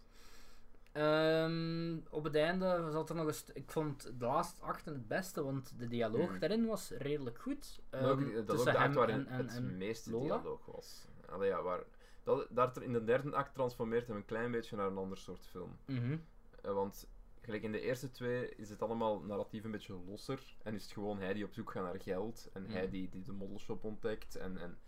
Ehm, 0.93 1.97
op 2.11 2.25
het 2.25 2.35
einde 2.35 2.89
zat 2.93 3.09
er 3.09 3.15
nog 3.17 3.27
een 3.27 3.35
st- 3.35 3.51
Ik 3.55 3.71
vond 3.71 4.03
de 4.19 4.25
laatste 4.27 4.61
acht 4.63 4.85
het 4.85 5.09
beste, 5.09 5.45
want 5.45 5.79
de 5.79 5.89
dialoog 5.89 6.29
Hmm. 6.29 6.39
daarin 6.39 6.67
was 6.67 6.91
redelijk 6.91 7.39
goed. 7.39 7.81
Ook, 7.91 8.01
Ehm, 8.01 8.33
dat 8.33 8.41
ook 8.41 8.47
tussen 8.49 8.73
de 8.73 8.79
act 8.79 8.95
waarin 8.95 9.27
en, 9.27 9.37
het 9.47 9.57
en 9.57 9.77
meeste 9.77 10.11
Lola. 10.11 10.25
dialoog 10.39 10.67
was. 10.67 11.09
Allee, 11.29 11.49
ja, 11.49 11.63
waar, 11.63 11.83
dat, 12.23 12.47
daar 12.51 12.83
in 12.83 12.93
de 12.93 13.05
derde 13.05 13.33
act 13.37 13.55
transformeert 13.55 14.07
hem 14.07 14.17
een 14.17 14.25
klein 14.25 14.51
beetje 14.51 14.77
naar 14.77 14.87
een 14.87 14.97
ander 14.97 15.19
soort 15.19 15.47
film. 15.47 15.77
Mhm. 15.87 16.17
Eh, 16.63 16.73
want 16.73 17.09
gelijk 17.41 17.63
in 17.63 17.73
de 17.73 17.81
eerste 17.81 18.11
twee 18.11 18.49
is 18.55 18.71
het 18.71 18.83
allemaal 18.83 19.21
narratief 19.21 19.65
een 19.65 19.71
beetje 19.71 19.95
losser. 20.07 20.57
En 20.63 20.75
is 20.75 20.83
het 20.83 20.93
gewoon 20.93 21.19
hij 21.19 21.35
die 21.35 21.45
op 21.45 21.53
zoek 21.53 21.71
gaat 21.71 21.83
naar 21.85 22.01
geld. 22.01 22.49
En 22.53 22.67
hij 22.67 22.83
Mhm. 22.83 22.91
die, 22.91 23.09
die 23.09 23.23
de 23.23 23.33
modelshop 23.33 23.85
ontdekt. 23.85 24.37
En, 24.37 24.59
en, 24.59 24.79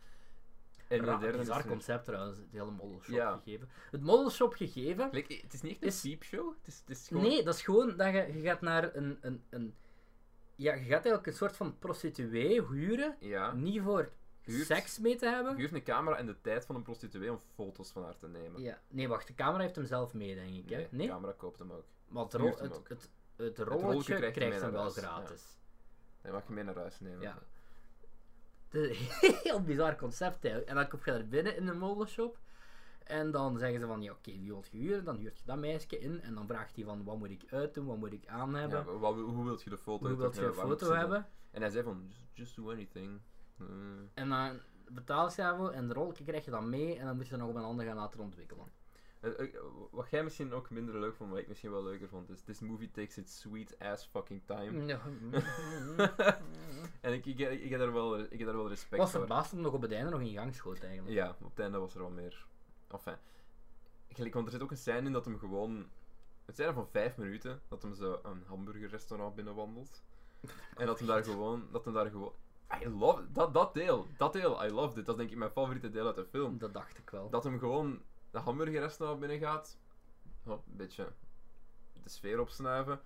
en 0.89 0.99
de 0.99 1.05
derde 1.05 1.27
is 1.29 1.37
bizar 1.37 1.57
het- 1.57 1.67
concept 1.67 2.05
trouwens, 2.05 2.39
het 2.39 2.47
hele 2.51 2.71
model 2.71 3.01
shop 3.03 3.15
Ja. 3.15 3.41
gegeven. 3.45 3.69
Het 3.91 4.01
model 4.03 4.31
shop 4.31 4.55
gegeven 4.55 5.09
het 5.13 5.53
is 5.53 5.63
niet 5.63 5.73
echt 5.73 5.83
een 5.83 5.89
Is- 5.89 6.01
peepshow. 6.03 6.49
Het 6.59 6.67
is, 6.67 6.79
het 6.87 6.91
is 6.91 7.09
gewoon... 7.09 7.23
Nee, 7.23 7.45
dat 7.45 7.55
is 7.55 7.63
gewoon 7.63 7.97
dat 7.97 8.13
je, 8.13 8.33
je 8.35 8.41
gaat 8.43 8.61
naar 8.61 8.95
een, 8.97 9.19
een, 9.21 9.43
een 9.51 9.75
Ja, 10.57 10.73
je 10.75 10.81
gaat 10.81 10.91
eigenlijk 10.91 11.27
een 11.27 11.33
soort 11.33 11.57
van 11.57 11.79
prostituee 11.79 12.67
huren. 12.67 13.17
Ja. 13.21 13.53
Niet 13.53 13.83
voor 13.83 14.11
Huurt- 14.41 14.67
seks 14.67 14.99
mee 14.99 15.17
te 15.17 15.27
hebben. 15.27 15.57
Huurt 15.57 15.73
een 15.73 15.83
camera 15.83 16.17
en 16.17 16.27
de 16.27 16.41
tijd 16.41 16.67
van 16.67 16.75
een 16.75 16.83
prostituee 16.83 17.31
om 17.33 17.41
foto's 17.55 17.91
van 17.91 18.03
haar 18.05 18.17
te 18.19 18.29
nemen. 18.29 18.63
Ja. 18.63 18.81
Nee, 18.89 19.09
wacht. 19.09 19.27
De 19.27 19.35
camera 19.35 19.63
heeft 19.63 19.77
hem 19.77 19.87
zelf 19.87 20.15
mee, 20.15 20.35
denk 20.35 20.55
ik. 20.55 20.69
Hè? 20.71 20.77
Nee, 20.77 20.89
Nee? 20.91 21.07
de 21.07 21.13
camera 21.13 21.33
koopt 21.37 21.59
hem 21.59 21.73
ook. 21.73 21.85
Maar 22.09 22.23
het, 22.25 22.35
rol- 22.35 22.57
het, 22.59 22.81
het, 22.89 23.11
het, 23.37 23.59
rolletje 23.59 23.87
rolletje 23.87 24.31
krijgt 24.31 24.61
hem 24.61 24.71
wel 24.73 24.81
huis, 24.81 24.95
ja. 24.95 25.01
gratis. 25.01 25.57
Hij 26.21 26.33
mag 26.33 26.47
je 26.47 26.53
mee 26.53 26.65
naar 26.65 26.77
huis 26.77 27.01
nemen. 27.01 27.21
Ja. 27.21 27.39
Het 28.69 28.91
is 28.91 28.99
een 29.21 29.35
heel 29.43 29.63
bizar 29.63 29.97
concept 29.97 30.45
eigenlijk. 30.45 30.69
En 30.69 30.75
dan 30.77 30.89
kom 30.89 30.99
je 31.05 31.11
daar 31.11 31.27
binnen 31.29 31.57
in 31.57 31.67
de 31.67 31.73
modelshop. 31.75 32.39
En 33.05 33.31
dan 33.31 33.59
zeggen 33.59 33.81
ze 33.81 33.87
van, 33.87 34.03
ja 34.03 34.13
oké, 34.13 34.31
wie 34.31 34.47
wilt 34.53 34.69
je 34.71 34.79
huren? 34.79 35.05
Dan 35.05 35.17
huurt 35.17 35.39
je 35.39 35.45
dat 35.47 35.59
meisje 35.59 35.99
in. 35.99 36.21
En 36.21 36.35
dan 36.35 36.47
vraagt 36.47 36.77
hij 36.77 36.85
van, 36.85 37.05
wat 37.05 37.19
moet 37.19 37.31
ik 37.31 37.45
uitdoen? 37.51 37.87
Wat 37.87 37.97
moet 37.97 38.13
ik 38.13 38.27
aan 38.27 38.55
hebben? 38.55 38.79
Ja, 38.79 38.99
wat, 38.99 39.15
hoe 39.15 39.45
wilt 39.45 39.63
je 39.63 39.71
de 39.71 39.79
foto 39.79 40.09
Hoe 40.09 40.17
wilt 40.17 40.37
je 40.37 40.53
foto 40.53 40.87
ze 40.87 40.95
hebben? 40.95 41.27
En 41.51 41.61
hij 41.61 41.71
zei 41.71 41.85
van, 41.85 42.05
just, 42.09 42.21
just 42.33 42.57
do 42.57 42.71
anything. 42.71 43.21
Eh, 43.59 43.67
En 44.15 44.29
dan 44.29 44.61
betaal 44.89 45.29
je 45.29 45.37
daarvoor. 45.37 45.71
En 45.71 45.89
de 45.89 45.95
rolletje 45.95 46.25
krijg 46.25 46.45
je 46.45 46.51
dan 46.51 46.69
mee. 46.69 46.99
En 46.99 47.07
dan 47.07 47.17
moet 47.17 47.25
je 47.25 47.31
dat 47.31 47.41
nog 47.41 47.49
op 47.49 47.55
een 47.57 47.63
ander 47.63 47.87
gaan 47.87 47.97
laten 47.97 48.21
ontwikkelen. 48.21 48.67
Eh, 49.21 49.41
eh, 49.41 49.55
wat 49.91 50.11
jij 50.11 50.25
misschien 50.25 50.53
ook 50.53 50.71
minder 50.71 51.01
leuk 51.01 51.15
vond, 51.15 51.31
wat 51.31 51.39
ik 51.39 51.49
misschien 51.49 51.71
wel 51.71 51.83
leuker 51.83 52.09
vond, 52.09 52.31
is 52.31 52.43
This 52.43 52.61
movie 52.61 52.91
takes 52.91 53.17
its 53.19 53.41
sweet 53.41 53.79
ass 53.79 54.07
fucking 54.07 54.43
time. 54.47 54.87
Ja. 54.87 55.01
En 57.01 57.13
ik, 57.13 57.27
ik, 57.27 57.39
ik, 57.39 57.61
ik 57.63 57.71
heb 57.71 57.79
daar 57.79 57.93
wel, 57.93 58.19
ik 58.19 58.39
heb 58.39 58.47
daar 58.47 58.57
wel 58.57 58.69
respect 58.69 58.93
Ik 58.93 58.99
was 58.99 59.11
voor. 59.11 59.21
verbaasd 59.21 59.51
het 59.51 59.61
nog 59.61 59.73
op 59.73 59.83
het 59.83 59.93
einde 59.93 60.11
nog 60.11 60.21
in 60.21 60.33
gang 60.33 60.55
schoot 60.55 60.83
eigenlijk. 60.83 61.15
Ja, 61.15 61.37
op 61.43 61.51
het 61.51 61.59
einde 61.59 61.79
was 61.79 61.95
er 61.95 62.01
wel 62.01 62.11
meer. 62.11 62.47
Enfin, 62.89 63.17
gelijk, 64.09 64.35
want 64.35 64.47
er 64.47 64.53
zit 64.53 64.63
ook 64.63 64.71
een 64.71 64.77
scène 64.77 65.07
in 65.07 65.13
dat 65.13 65.25
hem 65.25 65.39
gewoon. 65.39 65.91
Het 66.45 66.55
scène 66.55 66.73
van 66.73 66.89
vijf 66.89 67.17
minuten 67.17 67.61
dat 67.69 67.83
hem 67.83 67.95
zo 67.95 68.21
een 68.23 68.43
hamburgerrestaurant 68.47 69.35
binnenwandelt. 69.35 70.03
En 70.77 70.87
dat 70.87 70.99
hem 70.99 71.09
daar 71.09 71.25
gewoon. 71.25 71.69
Dat 71.73 71.85
hem 71.85 71.95
daar 71.95 72.11
gewoon. 72.11 72.33
I 72.83 72.89
love 72.89 73.33
dat, 73.33 73.55
dat 73.55 73.75
deel. 73.75 74.07
Dat 74.17 74.33
deel, 74.33 74.65
I 74.65 74.71
loved 74.71 74.97
it. 74.97 75.07
Dat 75.07 75.15
is 75.15 75.21
denk 75.21 75.31
ik 75.31 75.37
mijn 75.37 75.51
favoriete 75.51 75.91
deel 75.91 76.07
uit 76.07 76.17
de 76.17 76.25
film. 76.25 76.59
Dat 76.59 76.75
dacht 76.75 76.99
ik 76.99 77.11
wel. 77.11 77.31
Dat 77.31 77.45
hem 77.45 77.59
gewoon 77.59 78.03
de 78.37 78.43
hamburgerrestaurant 78.43 79.21
binnengaat. 79.21 79.79
Oh, 80.47 80.53
een 80.71 80.77
beetje 80.77 81.13
de 82.03 82.09
sfeer 82.09 82.41
opsnuiven. 82.41 83.01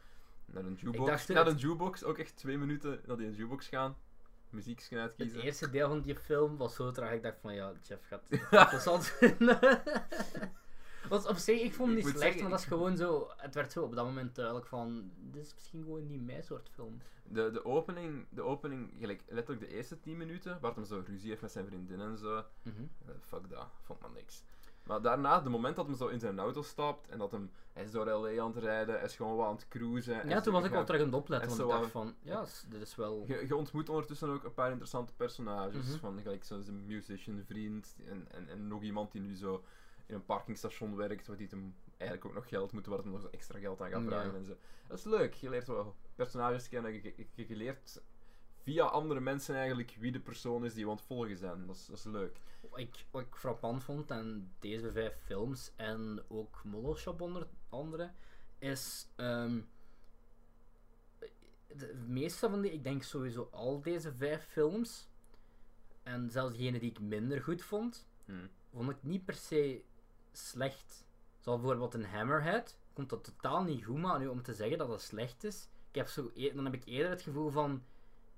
Naar 0.45 0.65
een 0.65 0.75
jukebox. 0.75 1.27
Naar 1.27 1.45
het- 1.45 1.55
een 1.55 1.61
jukebox. 1.61 2.05
Ook 2.05 2.19
echt 2.19 2.37
twee 2.37 2.59
minuten 2.59 3.01
naar 3.07 3.17
die 3.17 3.31
jukebox 3.31 3.69
gaan. 3.69 3.97
Muziek 4.51 4.81
Het 4.89 4.99
uitkiezen. 4.99 5.41
eerste 5.41 5.71
deel 5.71 5.89
van 5.89 6.01
die 6.01 6.17
film 6.17 6.57
was 6.57 6.75
zo 6.75 6.91
traag. 6.91 7.13
Ik 7.13 7.23
dacht 7.23 7.41
van 7.41 7.55
ja, 7.55 7.73
Jeff 7.83 8.07
gaat 8.07 8.23
het 8.29 8.41
interessant. 8.51 9.19
Want 11.09 11.27
op 11.27 11.37
zich, 11.37 11.61
ik 11.61 11.73
vond 11.75 11.89
het 11.89 11.97
niet 11.97 12.07
slecht, 12.07 12.21
zeggen, 12.23 12.41
maar 12.43 12.51
dat 12.51 12.61
is 12.61 12.67
gewoon 12.67 12.97
zo. 12.97 13.31
Het 13.37 13.55
werd 13.55 13.73
zo 13.73 13.83
op 13.83 13.95
dat 13.95 14.05
moment 14.05 14.35
duidelijk 14.35 14.67
van. 14.67 15.11
Dit 15.17 15.45
is 15.45 15.55
misschien 15.55 15.83
gewoon 15.83 16.07
niet 16.07 16.23
mijn 16.27 16.43
soort 16.43 16.69
film. 16.75 16.99
De, 17.23 17.51
de 17.51 17.65
opening, 17.65 18.27
de 18.31 18.43
opening 18.43 18.93
gelijk, 18.99 19.23
letterlijk 19.29 19.69
de 19.69 19.75
eerste 19.77 20.01
10 20.01 20.17
minuten, 20.17 20.61
waar 20.61 20.75
hij 20.75 20.85
zo 20.85 21.03
ruzie 21.07 21.29
heeft 21.29 21.41
met 21.43 21.51
zijn 21.53 21.67
vriendin 21.67 22.01
en 22.01 22.19
zo. 22.19 22.45
Mhm. 22.63 22.83
eh, 23.07 23.15
fuck 23.21 23.49
dat, 23.51 23.67
vond 23.83 24.01
maar 24.01 24.11
niks. 24.11 24.43
Maar 24.91 25.03
daarna, 25.03 25.41
de 25.41 25.49
moment 25.49 25.77
dat 25.77 25.87
hij 25.87 25.97
zo 25.97 26.07
in 26.07 26.21
zijn 26.21 26.39
auto 26.39 26.63
stapt 26.63 27.09
en 27.09 27.19
dat 27.19 27.31
hem, 27.31 27.51
hij 27.73 27.85
is 27.85 27.91
door 27.91 28.07
LA 28.07 28.43
aan 28.43 28.55
het 28.55 28.63
rijden, 28.65 28.95
hij 28.95 29.05
is 29.05 29.17
gewoon 29.17 29.37
wat 29.37 29.47
aan 29.47 29.55
het 29.55 29.69
cruisen. 29.69 30.23
en 30.23 30.29
Ja, 30.29 30.41
toen 30.41 30.53
was 30.53 30.65
ik 30.65 30.71
wel 30.71 30.85
terug 30.85 31.01
aan 31.01 31.07
het 31.07 31.17
opletten, 31.17 31.51
en 31.51 31.57
want 31.57 31.71
ik 31.71 31.77
dacht 31.77 31.93
wat- 31.93 32.03
van. 32.05 32.15
Ja, 32.23 32.45
dit 32.69 32.81
is 32.83 32.97
wel. 32.97 33.25
Je, 33.27 33.47
je 33.47 33.57
ontmoet 33.57 33.89
ondertussen 33.89 34.29
ook 34.29 34.45
een 34.45 34.55
paar 34.55 34.71
interessante 34.71 35.13
personages. 35.15 35.87
Mhm. 35.89 35.99
Van 35.99 36.21
gelijk 36.21 36.45
zo'n 36.45 36.87
musician 36.87 37.43
vriend 37.47 37.97
en, 38.07 38.27
en, 38.31 38.49
en 38.49 38.69
nog 38.69 38.83
iemand 38.83 39.13
die 39.13 39.21
nu 39.21 39.35
zo 39.37 39.65
in 40.07 40.15
een 40.15 40.25
parkingstation 40.25 40.97
werkt, 40.97 41.27
waar 41.27 41.37
die 41.37 41.47
hem 41.51 41.75
eigenlijk 41.97 42.25
ook 42.31 42.35
nog 42.35 42.49
geld 42.49 42.73
moeten, 42.73 42.93
waar 42.93 43.01
hij 43.03 43.11
nog 43.11 43.25
extra 43.31 43.59
geld 43.59 43.81
aan 43.81 43.91
gaat 43.91 44.01
Ja. 44.03 44.07
vragen 44.09 44.35
en 44.37 44.45
zo. 44.45 44.57
Dat 44.87 44.99
is 44.99 45.05
leuk. 45.05 45.35
Je 45.35 45.49
leert 45.51 45.67
wel 45.67 45.95
personages 46.15 46.69
kennen. 46.69 46.93
Je, 46.93 47.13
je, 47.35 47.45
je 47.49 47.57
leert 47.57 48.03
via 48.63 48.85
andere 48.85 49.21
mensen 49.21 49.55
eigenlijk 49.57 49.97
wie 49.99 50.13
de 50.13 50.21
persoon 50.21 50.65
is 50.65 50.75
die 50.75 50.85
we 50.85 50.91
aan 50.91 50.97
het 50.97 51.07
volgen 51.07 51.37
zijn. 51.37 51.67
Dat 51.67 51.77
is, 51.77 51.87
dat 51.87 51.97
is 51.99 52.05
leuk. 52.05 52.41
Wat 52.71 52.79
ik, 52.79 53.05
wat 53.11 53.23
ik 53.23 53.35
frappant 53.35 53.85
vond 53.85 54.11
aan 54.11 54.53
deze 54.59 54.93
vijf 54.93 55.15
films 55.25 55.73
en 55.77 56.23
ook 56.29 56.65
Model 56.65 56.97
Shop 56.97 57.21
onder 57.21 57.47
andere, 57.69 58.11
is 58.59 59.09
ehm, 59.17 59.61
de 61.67 61.95
meeste 62.07 62.49
van 62.51 62.61
die, 62.61 62.73
ik 62.73 62.85
denk 62.85 63.03
sowieso 63.03 63.49
al 63.53 63.81
deze 63.81 64.13
vijf 64.13 64.45
films, 64.45 65.09
en 66.03 66.31
zelfs 66.31 66.57
degene 66.57 66.79
die 66.79 66.91
ik 66.91 67.01
minder 67.01 67.43
goed 67.43 67.63
vond, 67.63 68.09
Hm. 68.25 68.47
vond 68.73 68.91
ik 68.91 69.03
niet 69.03 69.25
per 69.25 69.35
se 69.35 69.83
slecht. 70.33 71.05
Zoals 71.41 71.61
bijvoorbeeld 71.61 71.95
een 71.95 72.05
Hammerhead, 72.05 72.77
komt 72.93 73.11
dat 73.11 73.25
totaal 73.25 73.63
niet 73.63 73.85
goed, 73.85 73.97
maar 73.99 74.19
nu 74.19 74.27
om 74.27 74.43
te 74.43 74.55
zeggen 74.55 74.79
dat 74.79 74.89
het 74.89 75.01
slecht 75.01 75.45
is, 75.45 75.69
ik 75.91 75.95
heb 75.97 76.09
zo, 76.09 76.31
e- 76.35 76.55
dan 76.55 76.65
heb 76.65 76.75
ik 76.75 76.85
eerder 76.85 77.11
het 77.11 77.23
gevoel 77.23 77.51
van, 77.51 77.83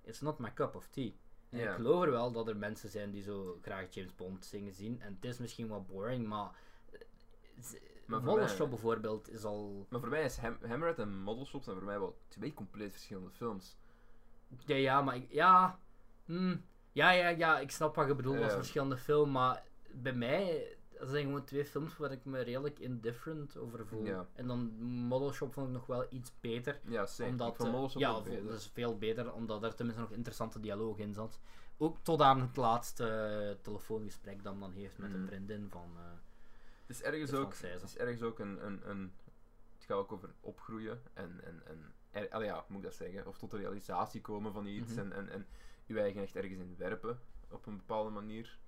it's 0.03 0.20
not 0.20 0.38
my 0.38 0.53
cup 0.55 0.74
of 0.74 0.88
tea. 0.88 1.12
En 1.50 1.59
Ja. 1.59 1.68
ik 1.70 1.74
geloof 1.76 2.03
er 2.05 2.11
wel 2.11 2.32
dat 2.32 2.48
er 2.48 2.57
mensen 2.57 2.88
zijn 2.88 3.11
die 3.11 3.22
zo 3.22 3.59
graag 3.62 3.94
James 3.94 4.14
Bond 4.14 4.44
zingen 4.44 4.72
zien. 4.72 5.00
En 5.00 5.14
het 5.14 5.24
is 5.24 5.38
misschien 5.38 5.68
wat 5.68 5.86
boring, 5.86 6.26
maar... 6.26 6.50
Maar 8.07 8.20
voor 8.20 8.30
Model 8.30 8.44
mij- 8.44 8.55
Shop 8.55 8.70
bijvoorbeeld 8.70 9.30
is 9.30 9.44
al... 9.44 9.86
Maar 9.88 10.00
voor 10.00 10.09
mij 10.09 10.24
is 10.24 10.36
Ham 10.36 10.57
Hammerhead 10.61 10.98
en 10.98 11.18
Model 11.18 11.46
Shop 11.46 11.62
zijn 11.62 11.76
voor 11.76 11.84
mij 11.84 11.98
wel 11.98 12.18
twee 12.28 12.55
compleet 12.55 12.92
verschillende 12.92 13.30
films. 13.30 13.76
Ja, 14.66 14.74
ja, 14.76 15.03
maar 15.03 15.16
ik... 15.16 15.32
Ja... 15.32 15.78
hmm, 16.24 16.64
ja, 16.92 17.11
ja, 17.11 17.28
ja, 17.28 17.59
ik 17.61 17.70
snap 17.70 17.94
wat 17.94 18.07
je 18.07 18.14
bedoelt 18.14 18.42
als 18.42 18.53
verschillende 18.53 18.96
film, 18.96 19.30
maar 19.30 19.64
bij 19.92 20.12
mij... 20.12 20.76
Dat 21.03 21.11
zijn 21.11 21.24
gewoon 21.24 21.44
twee 21.44 21.64
films 21.64 21.96
waar 21.96 22.12
ik 22.12 22.24
me 22.24 22.40
redelijk 22.40 22.78
indifferent 22.78 23.57
over 23.57 23.86
voel. 23.86 24.05
Ja. 24.05 24.26
En 24.34 24.46
dan 24.46 24.72
Model 24.84 25.32
Shop 25.32 25.53
vond 25.53 25.66
ik 25.66 25.72
nog 25.72 25.86
wel 25.86 26.07
iets 26.11 26.32
beter. 26.40 26.80
Ja, 26.84 27.07
same. 27.07 27.30
Omdat, 27.30 27.64
eh, 27.64 27.72
Model 27.72 27.88
Shop 27.90 28.00
ja, 28.00 28.20
beter. 28.20 28.44
dat 28.46 28.59
is 28.59 28.70
veel 28.72 28.98
beter, 28.98 29.32
omdat 29.32 29.62
er 29.62 29.74
tenminste 29.74 30.03
nog 30.03 30.12
interessante 30.12 30.61
dialoog 30.61 30.98
in 30.98 31.14
zat. 31.14 31.40
Ook 31.78 31.96
tot 32.03 32.20
aan 32.20 32.40
het 32.40 32.57
laatste 32.57 33.07
eh, 33.07 33.62
telefoongesprek 33.62 34.42
dat 34.44 34.61
dan 34.61 34.72
heeft 34.72 34.98
met 34.98 35.11
Mhm. 35.11 35.20
een 35.20 35.26
vriendin 35.26 35.68
van... 35.70 35.90
eh, 35.96 36.03
Het 36.86 36.96
is 36.96 37.03
ergens 37.03 37.30
de 37.30 37.36
ook, 37.36 37.55
het 37.61 37.82
is 37.82 37.96
ergens 37.96 38.22
ook 38.22 38.38
een, 38.38 38.66
een, 38.66 38.90
een... 38.90 39.12
Het 39.74 39.84
gaat 39.84 39.96
ook 39.98 40.12
over 40.12 40.30
opgroeien 40.40 41.00
en... 41.14 41.40
en, 41.44 41.62
en 41.66 41.92
er, 42.11 42.30
allee, 42.30 42.46
ja, 42.46 42.64
moet 42.68 42.78
ik 42.78 42.84
dat 42.84 42.94
zeggen? 42.94 43.26
Of 43.26 43.38
tot 43.38 43.50
de 43.50 43.57
realisatie 43.57 44.20
komen 44.20 44.53
van 44.53 44.66
iets 44.66 44.90
Mhm. 44.94 44.98
en, 45.00 45.12
en, 45.12 45.28
en 45.28 45.46
je 45.86 46.00
eigen 46.00 46.22
echt 46.22 46.36
ergens 46.36 46.59
in 46.61 46.74
werpen. 46.78 47.18
Op 47.50 47.66
een 47.66 47.76
bepaalde 47.76 48.11
manier. 48.11 48.59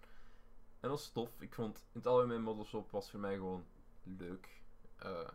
En 0.85 0.91
dat 0.91 0.99
is 0.99 1.11
tof. 1.11 1.41
Ik 1.41 1.55
vond 1.55 1.77
in 1.77 2.01
het 2.01 2.07
algemeen 2.07 2.43
Model 2.43 2.65
Shop 2.65 2.91
was 2.91 3.11
voor 3.11 3.21
mij 3.21 3.35
gewoon 3.35 3.65
leuk. 4.03 4.49
Eh, 4.97 5.29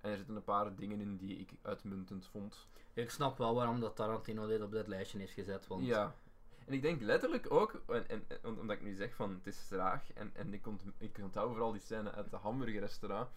en 0.00 0.10
er 0.10 0.16
zitten 0.16 0.36
een 0.36 0.44
paar 0.44 0.74
dingen 0.74 1.00
in 1.00 1.16
die 1.16 1.38
ik 1.38 1.50
uitmuntend 1.62 2.26
vond. 2.26 2.66
Ik 2.92 3.10
snap 3.10 3.38
wel 3.38 3.54
waarom 3.54 3.80
dat 3.80 3.96
Tarantino 3.96 4.46
dit 4.46 4.62
op 4.62 4.70
dit 4.70 4.86
lijstje 4.86 5.18
heeft 5.18 5.32
gezet. 5.32 5.66
Want 5.66 5.86
Ja. 5.86 6.14
En 6.66 6.72
ik 6.72 6.82
denk 6.82 7.00
letterlijk 7.00 7.52
ook, 7.52 7.82
en, 7.86 8.08
en, 8.08 8.26
omdat 8.44 8.76
ik 8.76 8.82
nu 8.82 8.94
zeg 8.94 9.14
van 9.14 9.34
het 9.34 9.46
is 9.46 9.68
traag, 9.68 10.12
en, 10.12 10.30
en 10.34 10.54
ik, 10.54 10.66
ont, 10.66 10.82
ik 10.98 11.18
onthoud 11.22 11.48
vooral 11.48 11.72
die 11.72 11.80
scène 11.80 12.12
uit 12.12 12.30
de 12.30 12.36
hamburgerrestaurant, 12.36 13.28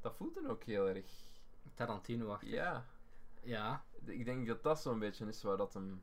dat 0.00 0.14
voelt 0.14 0.34
dan 0.34 0.46
ook 0.46 0.62
heel 0.62 0.88
erg. 0.88 1.06
Tarantino 1.74 2.30
achter. 2.30 2.48
Ja. 2.48 2.86
Ja. 3.42 3.84
Ik 4.04 4.24
denk 4.24 4.46
dat 4.46 4.62
dat 4.62 4.80
zo'n 4.80 4.98
beetje 4.98 5.26
is 5.26 5.42
waar 5.42 5.56
dat 5.56 5.74
hem. 5.74 6.02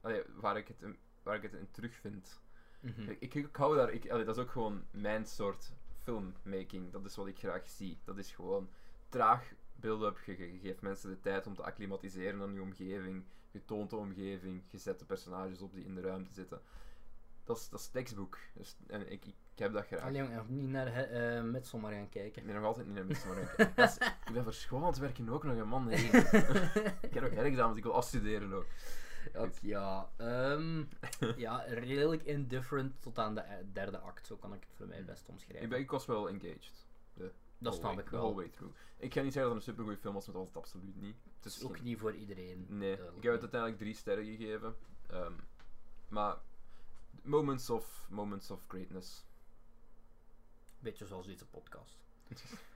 allee, 0.00 0.22
waar, 0.34 0.56
ik 0.56 0.68
het, 0.68 0.96
waar 1.22 1.36
ik 1.36 1.42
het 1.42 1.52
in 1.52 1.70
terugvind. 1.70 2.42
Mhm. 2.84 3.10
Ik, 3.10 3.16
ik, 3.20 3.34
ik 3.34 3.56
hou 3.56 3.76
daar, 3.76 3.90
ik, 3.92 4.10
allee, 4.10 4.24
dat 4.24 4.36
is 4.36 4.42
ook 4.42 4.50
gewoon 4.50 4.82
mijn 4.90 5.26
soort 5.26 5.72
filmmaking. 6.02 6.92
Dat 6.92 7.04
is 7.04 7.16
wat 7.16 7.26
ik 7.26 7.38
graag 7.38 7.68
zie. 7.68 7.98
Dat 8.04 8.18
is 8.18 8.32
gewoon 8.32 8.68
traag 9.08 9.52
build-up. 9.76 10.18
Je, 10.26 10.52
je 10.52 10.58
geeft 10.62 10.80
mensen 10.80 11.10
de 11.10 11.20
tijd 11.20 11.46
om 11.46 11.54
te 11.54 11.62
acclimatiseren 11.62 12.40
aan 12.42 12.54
je 12.54 12.60
omgeving. 12.62 13.24
Je 13.50 13.64
toont 13.64 13.90
de 13.90 13.96
omgeving. 13.96 14.62
Je 14.70 14.78
zet 14.78 14.98
de 14.98 15.04
personages 15.04 15.60
op 15.62 15.74
die 15.74 15.84
in 15.84 15.94
de 15.94 16.00
ruimte 16.00 16.32
zitten. 16.32 16.60
Dat 17.44 17.56
is, 17.56 17.68
dat 17.68 17.80
is 17.80 17.88
tekstboek. 17.88 18.38
Dus, 18.54 18.76
en 18.86 19.12
ik, 19.12 19.24
ik, 19.24 19.34
heb 19.54 19.72
dat 19.72 19.86
graag. 19.86 20.00
Allee, 20.00 20.22
jongen, 20.22 20.44
niet 20.48 20.68
naar 20.68 20.86
eh 20.86 21.42
Midsommar 21.42 21.92
gaan 21.92 22.08
kijken. 22.08 22.40
Ik 22.40 22.46
ben 22.46 22.54
nog 22.56 22.64
altijd 22.64 22.86
niet 22.86 22.94
naar 22.94 23.06
Midsommar. 23.06 23.54
Dat 23.74 23.88
is- 23.88 23.96
Ik 24.26 24.32
ben 24.32 24.42
verschoond 24.44 24.96
werken 24.98 25.28
ook 25.28 25.44
nog 25.44 25.56
een 25.56 25.68
man. 25.68 25.88
Hey. 25.88 26.04
ik 27.08 27.14
heb 27.14 27.22
nog 27.22 27.30
herexamens, 27.32 27.76
ik 27.78 27.82
wil 27.84 27.94
afstuderen 27.94 28.52
ook. 28.52 28.66
Ook, 29.42 29.52
ja, 29.62 30.10
ehm, 30.16 30.84
ja, 31.36 31.56
redelijk 31.66 32.22
indifferent 32.22 33.02
tot 33.02 33.18
aan 33.18 33.34
de 33.34 33.40
eh, 33.40 33.56
derde 33.72 33.98
act. 33.98 34.26
Zo 34.26 34.36
kan 34.36 34.54
ik 34.54 34.60
het 34.60 34.74
voor 34.76 34.86
mij 34.86 35.04
best 35.04 35.28
omschrijven. 35.28 35.62
Ik, 35.64 35.68
ben, 35.70 35.78
ik 35.78 35.90
was 35.90 36.06
wel 36.06 36.28
engaged. 36.28 36.86
dat 37.58 37.74
snap 37.74 37.98
ik 37.98 38.04
the 38.04 38.10
wel. 38.10 38.20
whole 38.20 38.34
way 38.34 38.48
through. 38.48 38.74
Ik 38.96 39.12
ga 39.12 39.22
niet 39.22 39.32
zeggen 39.32 39.52
dat 39.52 39.58
het 39.58 39.68
een 39.68 39.72
supergoeie 39.72 39.98
film 39.98 40.14
was, 40.14 40.26
maar 40.26 40.34
dat 40.34 40.44
was 40.44 40.54
het 40.54 40.62
absoluut 40.62 41.00
niet. 41.00 41.16
Het 41.36 41.44
is 41.44 41.64
ook 41.64 41.74
geen- 41.76 41.84
niet 41.84 41.98
voor 41.98 42.14
iedereen. 42.14 42.66
Nee, 42.68 42.92
ik 42.92 43.22
heb 43.22 43.32
het 43.32 43.40
uiteindelijk 43.40 43.78
drie 43.80 43.94
sterren 43.94 44.24
gegeven. 44.24 44.76
Ehm, 45.06 45.32
maar 46.08 46.36
moments 47.22 47.70
of, 47.70 48.06
moments 48.10 48.50
of 48.50 48.64
greatness. 48.68 49.24
Beetje 50.78 51.06
zoals 51.06 51.26
deze 51.26 51.46
podcast. 51.46 51.98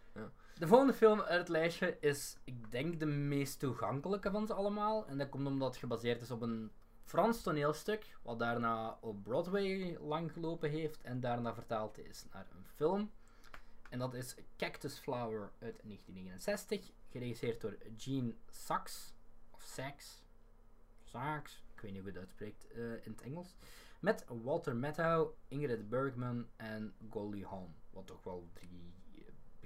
De 0.58 0.66
volgende 0.66 0.92
film 0.92 1.20
uit 1.20 1.38
het 1.38 1.48
lijstje 1.48 1.96
is, 2.00 2.36
ik 2.44 2.70
denk, 2.70 3.00
de 3.00 3.06
meest 3.06 3.58
toegankelijke 3.58 4.30
van 4.30 4.46
ze 4.46 4.54
allemaal. 4.54 5.06
En 5.06 5.18
dat 5.18 5.28
komt 5.28 5.46
omdat 5.46 5.68
het 5.68 5.76
gebaseerd 5.76 6.22
is 6.22 6.30
op 6.30 6.42
een 6.42 6.70
Frans 7.04 7.42
toneelstuk, 7.42 8.16
wat 8.22 8.38
daarna 8.38 8.98
op 9.00 9.22
Broadway 9.22 9.98
lang 10.00 10.32
gelopen 10.32 10.70
heeft 10.70 11.00
en 11.02 11.20
daarna 11.20 11.54
vertaald 11.54 11.98
is 11.98 12.24
naar 12.32 12.46
een 12.50 12.66
film. 12.74 13.10
En 13.90 13.98
dat 13.98 14.14
is 14.14 14.34
Cactus 14.56 14.98
Flower 14.98 15.50
uit 15.58 15.80
1969, 15.82 16.90
geregisseerd 17.10 17.60
door 17.60 17.76
Gene 17.96 18.34
Sachs, 18.50 19.14
of 19.50 19.62
Sachs, 19.62 20.24
Sachs, 21.04 21.62
ik 21.74 21.80
weet 21.80 21.92
niet 21.92 22.00
hoe 22.00 22.12
je 22.12 22.18
het 22.18 22.26
uitspreekt 22.28 22.72
eh, 22.72 22.92
in 22.92 23.12
het 23.12 23.22
Engels. 23.22 23.54
Met 24.00 24.24
Walter 24.42 24.76
Matthau, 24.76 25.30
Ingrid 25.48 25.88
Bergman 25.88 26.46
en 26.56 26.94
Goldie 27.10 27.46
Hawn. 27.46 27.74
Wat 27.90 28.06
toch 28.06 28.22
wel 28.22 28.48
drie 28.52 28.94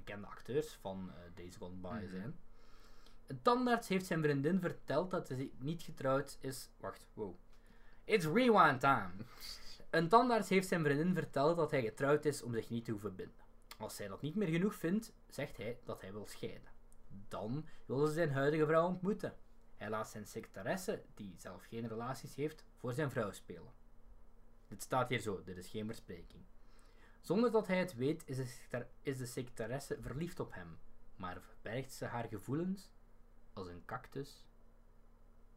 bekende 0.05 0.27
acteurs 0.27 0.73
van 0.81 1.09
eh, 1.11 1.15
Days 1.35 1.55
Gone 1.55 1.75
By 1.75 1.87
Mhm. 1.87 2.07
zijn. 2.09 2.35
Een 3.27 3.41
tandarts 3.41 3.87
heeft 3.87 4.05
zijn 4.05 4.21
vriendin 4.21 4.59
verteld 4.59 5.11
dat 5.11 5.29
hij 5.29 5.51
niet 5.57 5.81
getrouwd 5.83 6.37
is. 6.39 6.69
Wacht, 6.77 7.05
wow. 7.13 7.35
It's 8.03 8.25
rewind 8.25 8.79
time. 8.79 9.11
Een 9.89 10.07
tandarts 10.09 10.49
heeft 10.49 10.67
zijn 10.67 10.83
vriendin 10.83 11.13
verteld 11.13 11.57
dat 11.57 11.71
hij 11.71 11.81
getrouwd 11.81 12.25
is 12.25 12.41
om 12.41 12.53
zich 12.53 12.69
niet 12.69 12.85
te 12.85 12.91
hoeven 12.91 13.15
binden. 13.15 13.35
Als 13.77 13.95
zij 13.95 14.07
dat 14.07 14.21
niet 14.21 14.35
meer 14.35 14.47
genoeg 14.47 14.75
vindt, 14.75 15.13
zegt 15.29 15.57
hij 15.57 15.79
dat 15.83 16.01
hij 16.01 16.11
wil 16.11 16.25
scheiden. 16.25 16.71
Dan 17.27 17.65
wil 17.85 18.05
ze 18.07 18.13
zijn 18.13 18.31
huidige 18.31 18.65
vrouw 18.65 18.87
ontmoeten. 18.87 19.35
Hij 19.77 19.89
laat 19.89 20.09
zijn 20.09 20.27
secretaresse, 20.27 21.01
die 21.15 21.33
zelf 21.37 21.63
geen 21.65 21.87
relaties 21.87 22.35
heeft, 22.35 22.65
voor 22.77 22.93
zijn 22.93 23.11
vrouw 23.11 23.31
spelen. 23.31 23.71
Dit 24.67 24.81
staat 24.81 25.09
hier 25.09 25.19
zo, 25.19 25.43
dit 25.43 25.57
is 25.57 25.67
geen 25.69 25.85
verspreking. 25.85 26.43
Zonder 27.23 27.51
dat 27.51 27.67
hij 27.67 27.79
het 27.79 27.95
weet, 27.95 28.23
is 28.27 28.37
de, 28.69 28.85
is 29.01 29.17
de 29.17 29.25
secretaresse 29.25 29.97
verliefd 30.01 30.39
op 30.39 30.53
hem, 30.53 30.79
maar 31.15 31.41
verbergt 31.41 31.93
ze 31.93 32.05
haar 32.05 32.27
gevoelens 32.27 32.91
als 33.53 33.67
een 33.67 33.85
cactus 33.85 34.45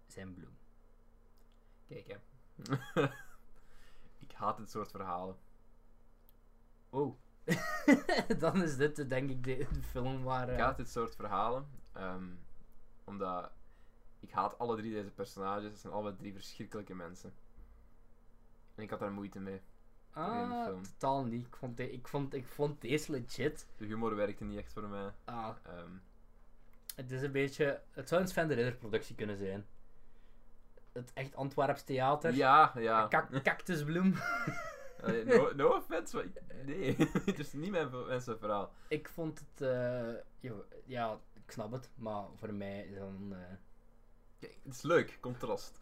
zijn 0.07 0.35
bloem. 0.35 0.57
Kijk, 1.87 2.07
hè. 2.07 2.17
ik 4.27 4.33
haat 4.33 4.57
dit 4.57 4.71
soort 4.71 4.91
verhalen. 4.91 5.37
Oh. 6.91 7.19
Dan 8.39 8.63
is 8.63 8.77
dit 8.77 9.09
denk 9.09 9.31
ik 9.31 9.45
de, 9.45 9.57
de 9.73 9.83
film 9.83 10.23
waar... 10.23 10.49
Ik 10.49 10.59
eh, 10.59 10.65
haat 10.65 10.77
dit 10.77 10.91
soort 10.91 11.17
verhalen. 11.17 11.69
ehm, 11.93 12.29
omdat 13.05 13.53
ik 14.21 14.31
haat 14.31 14.59
alle 14.59 14.77
drie 14.77 14.93
deze 14.93 15.11
personages. 15.11 15.71
Het 15.71 15.81
zijn 15.81 15.93
allebei 15.93 16.17
drie 16.17 16.33
verschrikkelijke 16.33 16.95
mensen. 16.95 17.35
En 18.75 18.83
ik 18.83 18.91
had 18.91 18.99
daar 18.99 19.13
moeite 19.13 19.41
mee. 19.41 19.63
Ah, 20.23 20.65
film. 20.65 20.83
totaal 20.83 21.25
niet. 21.25 21.47
Ik 21.47 21.57
vond, 21.57 21.77
de- 21.77 21.93
ik, 21.93 22.09
vond, 22.09 22.35
ik 22.35 22.47
vond 22.47 22.81
deze 22.81 23.11
legit. 23.13 23.67
De 23.77 23.85
humor 23.85 24.15
werkte 24.17 24.45
niet 24.45 24.59
echt 24.59 24.73
voor 24.73 24.89
mij. 24.89 25.11
Ah, 25.25 25.49
Ehm, 25.63 25.91
Het 26.95 27.11
is 27.11 27.23
een 27.23 27.33
beetje. 27.33 27.81
Het 27.91 28.09
zou 28.09 28.21
een 28.23 28.29
Sven 28.29 28.49
de 28.49 28.55
Ridder 28.55 28.75
productie 28.77 29.15
kunnen 29.15 29.37
zijn. 29.37 29.67
Het 30.93 31.11
echt 31.15 31.35
Antwerps 31.37 31.83
theater. 31.83 32.35
ja, 32.35 32.73
ja. 32.77 33.07
Kak- 33.07 33.43
cactusbloem. 33.43 34.15
Allee, 35.03 35.25
no, 35.25 35.53
no 35.55 35.69
offense, 35.69 36.17
maar 36.17 36.25
nee. 36.65 36.97
het 37.27 37.39
is 37.39 37.53
niet 37.53 37.71
mijn 37.71 38.07
mensen 38.07 38.39
verhaal. 38.39 38.73
ik 38.89 39.09
vond 39.09 39.39
het. 39.39 39.61
eh, 39.69 40.15
ja, 40.41 40.53
ja, 40.85 41.19
ik 41.45 41.51
snap 41.51 41.73
het, 41.73 41.91
maar 41.95 42.25
voor 42.37 42.55
mij 42.55 42.87
is 42.87 42.99
dan. 42.99 43.29
eh, 43.33 43.39
Kijk, 44.41 44.59
het 44.65 44.75
is 44.75 44.83
leuk, 44.83 45.19
contrast. 45.21 45.79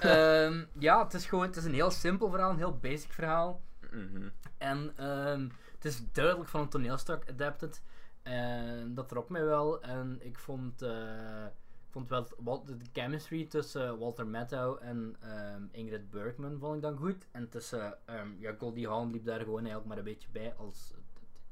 Ehm, 0.00 0.64
ja, 0.78 1.02
het 1.04 1.14
is 1.14 1.26
gewoon. 1.26 1.44
Het 1.46 1.56
is 1.56 1.64
een 1.64 1.74
heel 1.74 1.90
simpel 1.90 2.30
verhaal, 2.30 2.50
een 2.50 2.56
heel 2.56 2.78
basic 2.78 3.12
verhaal. 3.12 3.60
Mhm. 3.92 4.28
En 4.58 4.92
ehm, 4.96 5.48
het 5.74 5.84
is 5.84 6.12
duidelijk 6.12 6.48
van 6.48 6.60
een 6.60 6.68
toneelstuk 6.68 7.28
adapted. 7.30 7.82
En 8.22 8.94
dat 8.94 9.08
trok 9.08 9.28
mij 9.28 9.44
wel. 9.44 9.82
En 9.82 10.18
ik 10.22 10.38
vond, 10.38 10.82
eh, 10.82 11.44
ik 11.86 11.90
vond 11.96 12.08
wel 12.08 12.26
wat, 12.38 12.66
de 12.66 12.76
chemistry 12.92 13.46
tussen 13.46 13.98
Walter 13.98 14.26
Matthau 14.26 14.80
en 14.80 15.16
ehm, 15.20 15.62
Ingrid 15.70 16.10
Bergman 16.10 16.58
vond 16.58 16.74
ik 16.76 16.82
dan 16.82 16.96
goed. 16.96 17.26
En 17.30 17.48
tussen 17.48 17.98
ehm, 18.06 18.28
ja, 18.38 18.54
Goldie 18.58 18.88
Hawn 18.88 19.10
liep 19.10 19.24
daar 19.24 19.40
gewoon 19.40 19.56
eigenlijk 19.58 19.86
maar 19.86 19.98
een 19.98 20.04
beetje 20.04 20.28
bij 20.32 20.54
als 20.54 20.94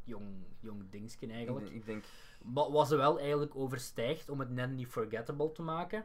jong, 0.04 0.44
jong 0.60 0.90
dingetje 0.90 1.26
Ik, 1.26 1.32
eigenlijk. 1.32 1.68
ik 1.70 1.86
denk, 1.86 2.04
Wat 2.44 2.70
wat 2.70 2.88
ze 2.88 2.96
wel 2.96 3.18
eigenlijk 3.18 3.56
overstijgt 3.56 4.28
om 4.28 4.40
het 4.40 4.50
net 4.50 4.70
niet 4.70 4.86
forgettable 4.88 5.52
te 5.52 5.62
maken. 5.62 6.04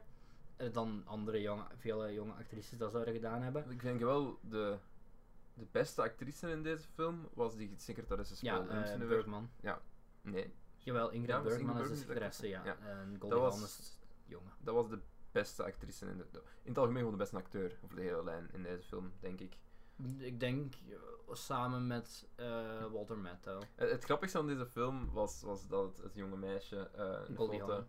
eh, 0.58 0.74
dan 0.74 1.02
andere 1.06 1.42
jonge, 1.42 1.64
vele 1.78 2.14
jonge 2.14 2.34
actrices 2.34 2.78
dat 2.78 2.92
zouden 2.92 3.14
gedaan 3.14 3.42
hebben. 3.42 3.66
ik 3.72 3.82
denk 3.82 4.00
wel 4.00 4.38
de, 4.50 4.78
de 5.54 5.66
beste 5.72 6.02
actrice 6.02 6.50
in 6.50 6.64
deze 6.64 6.88
film 6.94 7.30
was 7.34 7.56
die 7.56 7.74
secretaresse 7.78 8.36
Ja, 8.46 8.56
speelde. 8.56 8.74
Noemt 8.74 8.88
ze 8.88 8.94
eh? 8.94 9.08
Bergman. 9.08 9.50
Nee, 10.22 10.54
Jawel, 10.78 11.10
Ingrid 11.10 11.30
Ja, 11.30 11.42
Bergman 11.42 11.82
is 11.82 11.88
de 11.88 11.96
secretaresse, 11.96 12.48
ja. 12.48 12.66
ja. 12.66 12.78
En 12.78 13.16
Goldie 13.20 13.40
Dat 13.40 13.40
was- 13.60 14.00
jongen. 14.26 14.52
dat 14.60 14.74
was 14.76 14.90
de 14.90 15.00
beste 15.32 15.64
actrice 15.64 16.06
in 16.06 16.18
de, 16.18 16.26
in 16.62 16.70
het 16.70 16.78
algemeen 16.78 16.98
gewoon 16.98 17.12
de 17.18 17.24
beste 17.24 17.38
acteur 17.38 17.78
over 17.84 17.96
de 17.96 18.02
hele 18.02 18.24
lijn 18.24 18.50
in 18.54 18.64
deze 18.64 18.84
film, 18.88 19.14
denk 19.20 19.40
ik. 19.40 19.58
Ik 20.18 20.40
denk 20.40 20.74
eh, 20.90 20.96
samen 21.34 21.88
met 21.88 22.28
eh, 22.36 22.86
Walter 22.92 23.18
Matthau. 23.18 23.64
Het, 23.76 23.90
het 23.92 24.04
grappigste 24.04 24.38
aan 24.38 24.48
deze 24.48 24.66
film 24.66 25.12
was, 25.12 25.42
was 25.42 25.68
dat 25.68 25.84
het, 25.88 25.98
het 26.04 26.16
jonge 26.16 26.38
meisje 26.38 26.90
een 26.94 27.36
Goldie 27.36 27.60
foto, 27.60 27.86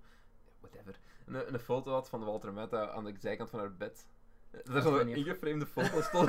whatever, 0.60 0.98
een, 1.26 1.54
een 1.54 1.60
foto 1.60 1.92
had 1.92 2.08
van 2.08 2.24
Walter 2.24 2.52
Metta 2.52 2.90
aan 2.90 3.04
de 3.04 3.14
zijkant 3.18 3.50
van 3.50 3.58
haar 3.58 3.76
bed. 3.76 4.06
Er 4.74 4.82
zo'n 4.82 4.96
vind 4.96 5.08
je- 5.10 5.16
ingeframed 5.16 5.68
foto 5.68 6.00
stond. 6.02 6.28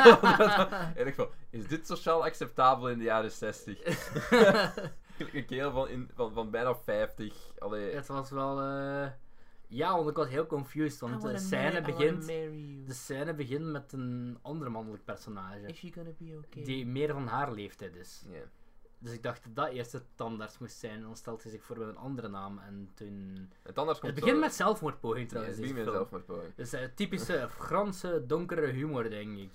en 1.00 1.08
ik 1.08 1.16
van, 1.16 1.28
is 1.50 1.68
dit 1.68 1.88
sociaal 1.88 2.24
acceptabel 2.24 2.90
in 2.90 2.98
de 2.98 3.04
jaren 3.04 3.32
60? 3.32 3.80
een 5.34 5.46
kerel 5.46 5.72
van, 5.72 5.90
in, 5.90 6.10
van, 6.14 6.34
van 6.34 6.50
bijna 6.50 6.76
50. 6.76 7.34
Allee, 7.58 7.94
het 7.96 8.08
was 8.08 8.30
wel... 8.30 8.62
eh, 8.62 9.08
Ja, 9.68 9.96
want 9.96 10.10
ik 10.10 10.16
was 10.16 10.28
heel 10.30 10.46
confused, 10.46 11.00
want 11.00 11.22
de 11.22 11.38
scène, 11.38 11.82
begint, 11.82 12.26
de 12.88 12.94
scène 12.94 13.34
begint 13.34 13.66
met 13.66 13.92
een 13.94 14.38
ander 14.42 14.72
mannelijk 14.72 15.04
personage. 15.06 15.74
she 15.74 15.92
gonna 15.94 16.10
be 16.18 16.42
okay? 16.46 16.64
Die 16.64 16.86
meer 16.86 17.14
van 17.14 17.28
haar 17.28 17.52
leeftijd 17.54 17.96
is. 17.96 18.24
Ja. 18.32 18.40
Dus 19.06 19.14
ik 19.14 19.24
dacht 19.24 19.44
dat 19.44 19.56
dat 19.56 19.70
eerst 19.74 19.92
de 19.92 20.02
tandarts 20.16 20.58
moest 20.58 20.78
zijn. 20.78 20.94
En 20.96 21.02
dan 21.02 21.16
stelt 21.16 21.42
hij 21.44 21.52
zich 21.52 21.64
voor 21.64 21.78
met 21.80 21.88
een 21.88 21.98
andere 21.98 22.28
naam. 22.28 22.58
En 22.60 22.90
toen... 22.94 23.50
Het, 23.64 23.74
komt 23.76 24.02
Het 24.02 24.02
begint 24.16 24.36
zo- 24.36 24.40
met 24.40 24.54
zelfmoordpoging 24.54 25.24
Ja, 25.24 25.28
trouwens, 25.30 25.56
het 25.58 25.66
deze 25.66 25.74
begint 25.74 25.94
met 25.96 25.96
zelfmoordpoging. 26.02 26.56
Dus 26.56 26.74
eh, 26.74 26.84
typische 26.96 27.48
Franse 27.50 28.24
donkere 28.28 28.66
humor, 28.66 29.10
denk 29.10 29.38
ik. 29.38 29.52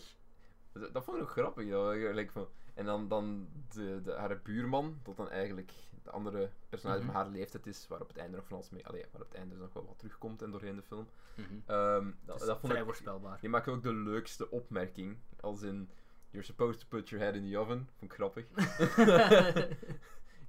Dat, 0.73 0.93
dat 0.95 1.05
vond 1.05 1.17
ik 1.17 1.23
nog 1.23 1.33
grappig. 1.33 1.69
Dat, 1.71 1.95
gelijk 1.95 2.31
van, 2.31 2.49
en 2.75 2.85
dan, 2.85 3.09
dan 3.09 3.49
de, 3.69 4.01
de, 4.05 4.13
haar 4.13 4.41
buurman, 4.43 4.99
dat 5.03 5.17
dan 5.17 5.31
eigenlijk 5.31 5.73
de 6.03 6.11
andere 6.11 6.51
personage 6.69 7.03
Mhm. 7.03 7.13
van 7.13 7.21
haar 7.23 7.31
leeftijd 7.31 7.67
is, 7.67 7.87
waar 7.89 8.01
op 8.01 8.09
het 8.09 8.17
einde 8.17 8.37
nog 8.37 8.47
van 8.47 8.57
alles 8.57 8.71
mee, 8.71 8.87
allee, 8.87 9.05
waar 9.13 9.21
op 9.23 9.29
het 9.29 9.37
einde 9.39 9.55
dus 9.55 9.63
nog 9.63 9.73
wel 9.73 9.87
wat 9.87 9.99
terugkomt 9.99 10.43
en 10.43 10.51
doorheen 10.51 10.77
de 10.77 10.83
film. 10.83 11.09
Mhm. 11.35 11.45
Ehm, 11.67 12.11
Dat 12.25 12.39
dat, 12.39 12.47
vond 12.49 12.67
vrij 12.67 12.79
ik, 12.79 12.85
voorspelbaar. 12.85 13.39
die 13.41 13.49
maakt 13.51 13.69
ook 13.69 13.83
de 13.83 13.95
leukste 13.95 14.51
opmerking, 14.51 15.17
als 15.41 15.63
in, 15.63 15.91
you're 16.31 16.47
supposed 16.47 16.81
to 16.81 16.87
put 16.87 17.09
your 17.09 17.25
head 17.25 17.35
in 17.35 17.51
the 17.51 17.59
oven. 17.59 17.89
Vond 17.99 18.11
ik 18.11 18.19
grappig. 18.19 18.47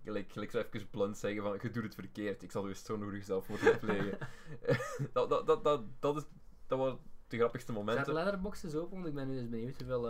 Gelijk, 0.04 0.32
gelijk 0.32 0.52
zo 0.52 0.64
even 0.72 0.90
blunt 0.90 1.18
zeggen 1.18 1.44
van, 1.44 1.60
je 1.62 1.70
doet 1.70 1.84
het 1.84 1.96
verkeerd, 1.96 2.44
ik 2.44 2.52
zal 2.52 2.68
je 2.68 2.76
zo 2.76 2.98
nog 2.98 3.24
zelf 3.24 3.50
moeten 3.50 3.80
plegen. 3.80 4.18
dat, 5.14 5.30
dat, 5.30 5.48
dat, 5.48 5.64
dat, 5.64 5.82
dat, 6.00 6.16
is, 6.16 6.24
dat 6.68 6.80
waren 6.80 7.00
de 7.28 7.38
grappigste 7.38 7.72
momenten. 7.72 8.14
letterbox 8.14 8.64
eens 8.64 8.76
open, 8.76 8.96
want 8.96 9.08
ik 9.08 9.14
ben 9.14 9.28
nu 9.28 9.38
eens 9.38 9.50
benieuwd 9.50 9.78
hoeveel, 9.78 10.10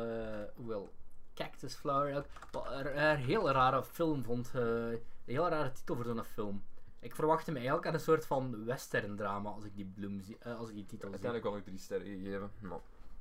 hoeveel 0.56 0.94
Cactus 1.34 1.76
Flower 1.76 2.26
een, 2.52 3.18
hele 3.18 3.52
rare 3.52 3.84
film 3.84 4.24
vond. 4.24 4.52
eh, 4.54 4.62
een 4.62 5.00
hele 5.26 5.50
rare 5.50 5.72
titel 5.72 5.96
voor 5.96 6.06
zo'n 6.06 6.24
film. 6.24 6.64
Ik 7.00 7.16
verwachtte 7.16 7.52
me 7.52 7.58
eigenlijk 7.58 7.88
aan 7.88 7.94
een 7.94 8.00
soort 8.00 8.26
van 8.26 8.66
western 8.66 9.16
drama 9.16 9.50
als 9.50 9.64
ik 9.64 9.76
die 9.76 9.86
bloem 9.86 10.22
zie, 10.22 10.38
eh, 10.40 10.58
als 10.58 10.70
ik 10.70 10.76
die 10.76 10.86
titel 10.86 11.10
zie. 11.10 11.20
Uiteindelijk 11.20 11.44
wel 11.44 11.54
nog 11.54 11.64
drie 11.64 11.78
sterren 11.78 12.08
gegeven. 12.08 12.52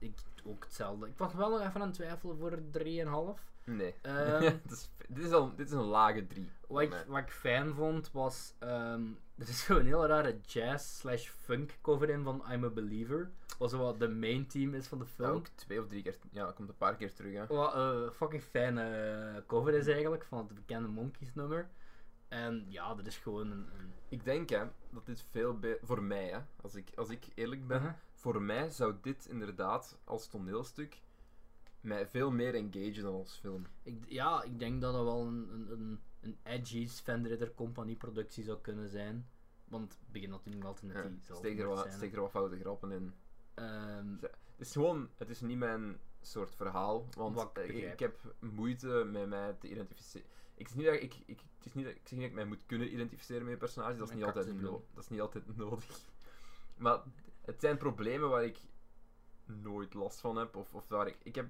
Ik 0.01 0.19
ook 0.45 0.65
hetzelfde. 0.65 1.07
Ik 1.07 1.19
was 1.19 1.35
wel 1.35 1.51
nog 1.51 1.61
even 1.61 1.81
aan 1.81 1.87
het 1.87 1.95
twijfelen 1.95 2.37
voor 2.37 2.59
3,5. 3.39 3.43
nee. 3.65 3.95
Het 4.03 4.71
is, 4.71 4.91
dit, 5.09 5.25
is 5.25 5.33
al, 5.33 5.55
dit 5.57 5.67
is 5.67 5.73
een 5.73 5.81
lage 5.81 6.27
3. 6.27 6.51
Wat 6.69 6.83
ik, 6.83 7.05
wat 7.07 7.19
ik 7.19 7.31
fijn 7.31 7.75
vond 7.75 8.13
was. 8.13 8.55
ehm 8.59 9.03
er 9.41 9.49
is 9.49 9.63
gewoon 9.65 9.81
een 9.81 9.87
heel 9.87 10.07
rare 10.07 10.41
jazz 10.47 10.99
slash 10.99 11.29
funk 11.29 11.79
cover 11.83 12.11
in 12.11 12.23
van 12.23 12.45
I'm 12.53 12.65
a 12.65 12.69
Believer. 12.69 13.31
Wat 13.59 13.71
zo 13.71 13.79
wat 13.79 14.01
de 14.01 14.09
main 14.09 14.47
team 14.47 14.75
is 14.75 14.87
van 14.87 14.99
de 14.99 15.07
film. 15.07 15.31
ook 15.31 15.47
twee 15.47 15.81
of 15.81 15.87
drie 15.87 16.03
keer. 16.03 16.17
Ja, 16.31 16.53
komt 16.53 16.69
een 16.69 16.77
paar 16.77 16.97
keer 16.97 17.15
terug. 17.15 17.35
Hè. 17.35 17.47
Wat 17.47 17.75
een 17.75 18.13
fucking 18.13 18.43
fijne 18.43 19.45
cover 19.47 19.75
is 19.75 19.87
eigenlijk 19.87 20.25
van 20.25 20.39
het 20.39 20.55
bekende 20.55 20.89
Monkeys 20.89 21.35
nummer. 21.35 21.71
En 22.29 22.65
ja, 22.69 22.95
dat 22.95 23.07
is 23.07 23.17
gewoon 23.17 23.51
een. 23.51 23.69
een 23.79 23.93
Ik 24.09 24.25
denk 24.25 24.49
hè, 24.49 24.65
dat 24.91 25.07
dit 25.07 25.25
veel 25.31 25.59
voor 25.83 26.03
mij, 26.03 26.29
hè, 26.29 26.39
als, 26.63 26.75
ik, 26.75 26.89
als 26.97 27.09
ik 27.09 27.27
eerlijk 27.35 27.67
ben, 27.67 27.77
Uh-huh. 27.77 27.95
Voor 28.21 28.43
mij 28.43 28.71
zou 28.71 28.95
dit 29.01 29.27
inderdaad 29.27 29.99
als 30.05 30.29
toneelstuk 30.29 31.01
mij 31.81 32.07
veel 32.07 32.31
meer 32.31 32.55
engagen 32.55 33.03
dan 33.03 33.15
als 33.15 33.39
film. 33.39 33.67
ik, 33.83 34.05
ja, 34.09 34.43
ik 34.43 34.59
denk 34.59 34.81
dat 34.81 34.93
dat 34.93 35.05
wel 35.05 35.27
een, 35.27 35.49
een, 35.53 35.71
een, 35.71 36.01
een 36.21 36.39
edgy 36.43 36.87
Sven 36.87 37.29
Ridder 37.29 37.55
Company 37.55 37.97
productie 37.97 38.45
zou 38.45 38.59
kunnen 38.61 38.89
zijn. 38.89 39.29
Want 39.65 39.93
het 39.93 40.13
begint 40.13 40.31
natuurlijk 40.31 40.65
altijd 40.65 40.93
met 40.93 41.03
Ja, 41.03 41.09
die 41.09 41.37
steek, 41.37 41.59
er 41.59 41.67
wat, 41.67 41.93
steek 41.93 42.15
er 42.15 42.21
wat 42.21 42.31
foute 42.31 42.59
grappen 42.59 42.91
in. 42.91 43.15
Ehm, 43.55 44.17
Het 44.21 44.37
is 44.57 44.73
gewoon, 44.73 45.09
het 45.17 45.29
is 45.29 45.41
niet 45.41 45.59
mijn 45.59 45.99
soort 46.21 46.55
verhaal, 46.55 47.07
want 47.17 47.41
ik 47.41 47.57
eh, 47.57 47.93
ik, 47.93 47.99
heb 47.99 48.35
moeite 48.39 49.05
met 49.05 49.29
mij 49.29 49.53
te 49.53 49.71
identificeren. 49.71 50.27
Ik, 50.55 50.69
is 50.69 50.75
niet 50.75 50.87
dat 50.87 50.95
ik, 50.95 51.15
ik, 51.27 51.41
het 51.57 51.67
is 51.67 51.75
niet 51.75 51.85
dat, 51.85 51.95
ik 51.95 52.01
zeg 52.03 52.11
niet 52.11 52.21
dat 52.21 52.29
ik 52.29 52.35
mij 52.35 52.45
moet 52.45 52.67
kunnen 52.67 52.93
identificeren 52.93 53.43
met 53.43 53.53
een 53.53 53.59
personage, 53.59 53.97
dat 53.97 54.09
is, 54.09 54.15
niet 54.15 54.25
altijd, 54.25 54.61
no- 54.61 54.85
dat 54.95 55.03
is 55.03 55.11
niet 55.11 55.21
altijd 55.21 55.57
nodig. 55.57 56.01
Maar 56.77 57.03
het 57.51 57.61
zijn 57.61 57.77
problemen 57.77 58.29
waar 58.29 58.45
ik 58.45 58.59
nooit 59.45 59.95
last 59.95 60.21
van 60.21 60.37
heb, 60.37 60.57
of, 60.57 60.75
of 60.75 60.89
waar 60.89 61.07
ik, 61.07 61.17
ik 61.23 61.35
heb... 61.35 61.49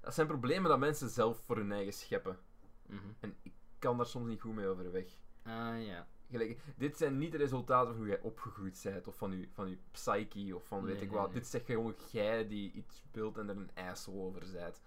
Dat 0.00 0.14
zijn 0.14 0.26
problemen 0.26 0.70
dat 0.70 0.78
mensen 0.78 1.08
zelf 1.08 1.38
voor 1.44 1.56
hun 1.56 1.72
eigen 1.72 1.92
scheppen. 1.92 2.38
mhm. 2.86 2.98
En 3.20 3.36
ik 3.42 3.52
kan 3.78 3.96
daar 3.96 4.06
soms 4.06 4.26
niet 4.28 4.40
goed 4.40 4.54
mee 4.54 4.66
overweg. 4.66 5.06
Ah 5.42 5.84
ja. 5.84 6.06
Gelijk, 6.30 6.60
dit 6.76 6.96
zijn 6.96 7.18
niet 7.18 7.32
de 7.32 7.38
resultaten 7.38 7.88
van 7.88 7.96
hoe 7.96 8.06
jij 8.06 8.20
opgegroeid 8.20 8.80
bent, 8.84 9.06
of 9.08 9.16
van 9.16 9.38
je, 9.40 9.48
van 9.52 9.68
je 9.70 9.78
psyche, 9.90 10.54
of 10.56 10.66
van 10.66 10.84
weet 10.84 10.94
Nee, 10.94 11.02
ik 11.04 11.10
wat. 11.10 11.24
nee. 11.24 11.34
Dit 11.34 11.46
zegt 11.46 11.64
gewoon 11.66 11.94
jij 12.10 12.48
die 12.48 12.72
iets 12.72 12.96
speelt 12.96 13.38
en 13.38 13.48
er 13.48 13.56
een 13.56 13.70
asshole 13.74 14.20
over 14.20 14.46
bent. 14.52 14.80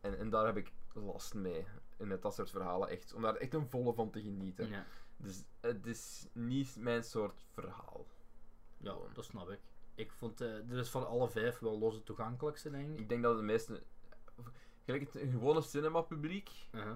En, 0.00 0.18
en 0.18 0.30
daar 0.30 0.46
heb 0.46 0.56
ik 0.56 0.72
last 0.92 1.34
mee, 1.34 1.66
in 1.96 2.08
met 2.08 2.22
dat 2.22 2.34
soort 2.34 2.50
verhalen, 2.50 2.88
echt. 2.88 3.12
Om 3.12 3.22
daar 3.22 3.36
echt 3.36 3.54
een 3.54 3.66
volle 3.68 3.94
van 3.94 4.10
te 4.10 4.20
genieten. 4.22 4.68
Ja. 4.68 4.86
Dus 5.16 5.44
het 5.60 5.86
is 5.86 6.26
niet 6.32 6.76
mijn 6.76 7.04
soort 7.04 7.44
verhaal. 7.50 8.06
ja, 8.78 8.96
dat 9.12 9.24
snap 9.24 9.48
ik. 9.50 9.60
Ik 9.94 10.12
vond 10.12 10.40
eh 10.40 10.54
dit 10.64 10.78
is 10.78 10.88
van 10.88 11.06
alle 11.06 11.28
vijf 11.30 11.58
wel 11.58 11.78
los 11.78 11.94
het 11.94 12.04
toegankelijkste, 12.06 12.70
denk 12.70 12.92
ik. 12.92 12.98
Ik 12.98 13.08
denk 13.08 13.22
dat 13.22 13.36
de 13.36 13.42
meeste... 13.42 13.82
Gelijk 14.84 15.12
het 15.12 15.30
gewone 15.30 15.62
cinema-publiek 15.62 16.50
Uh-huh. 16.72 16.94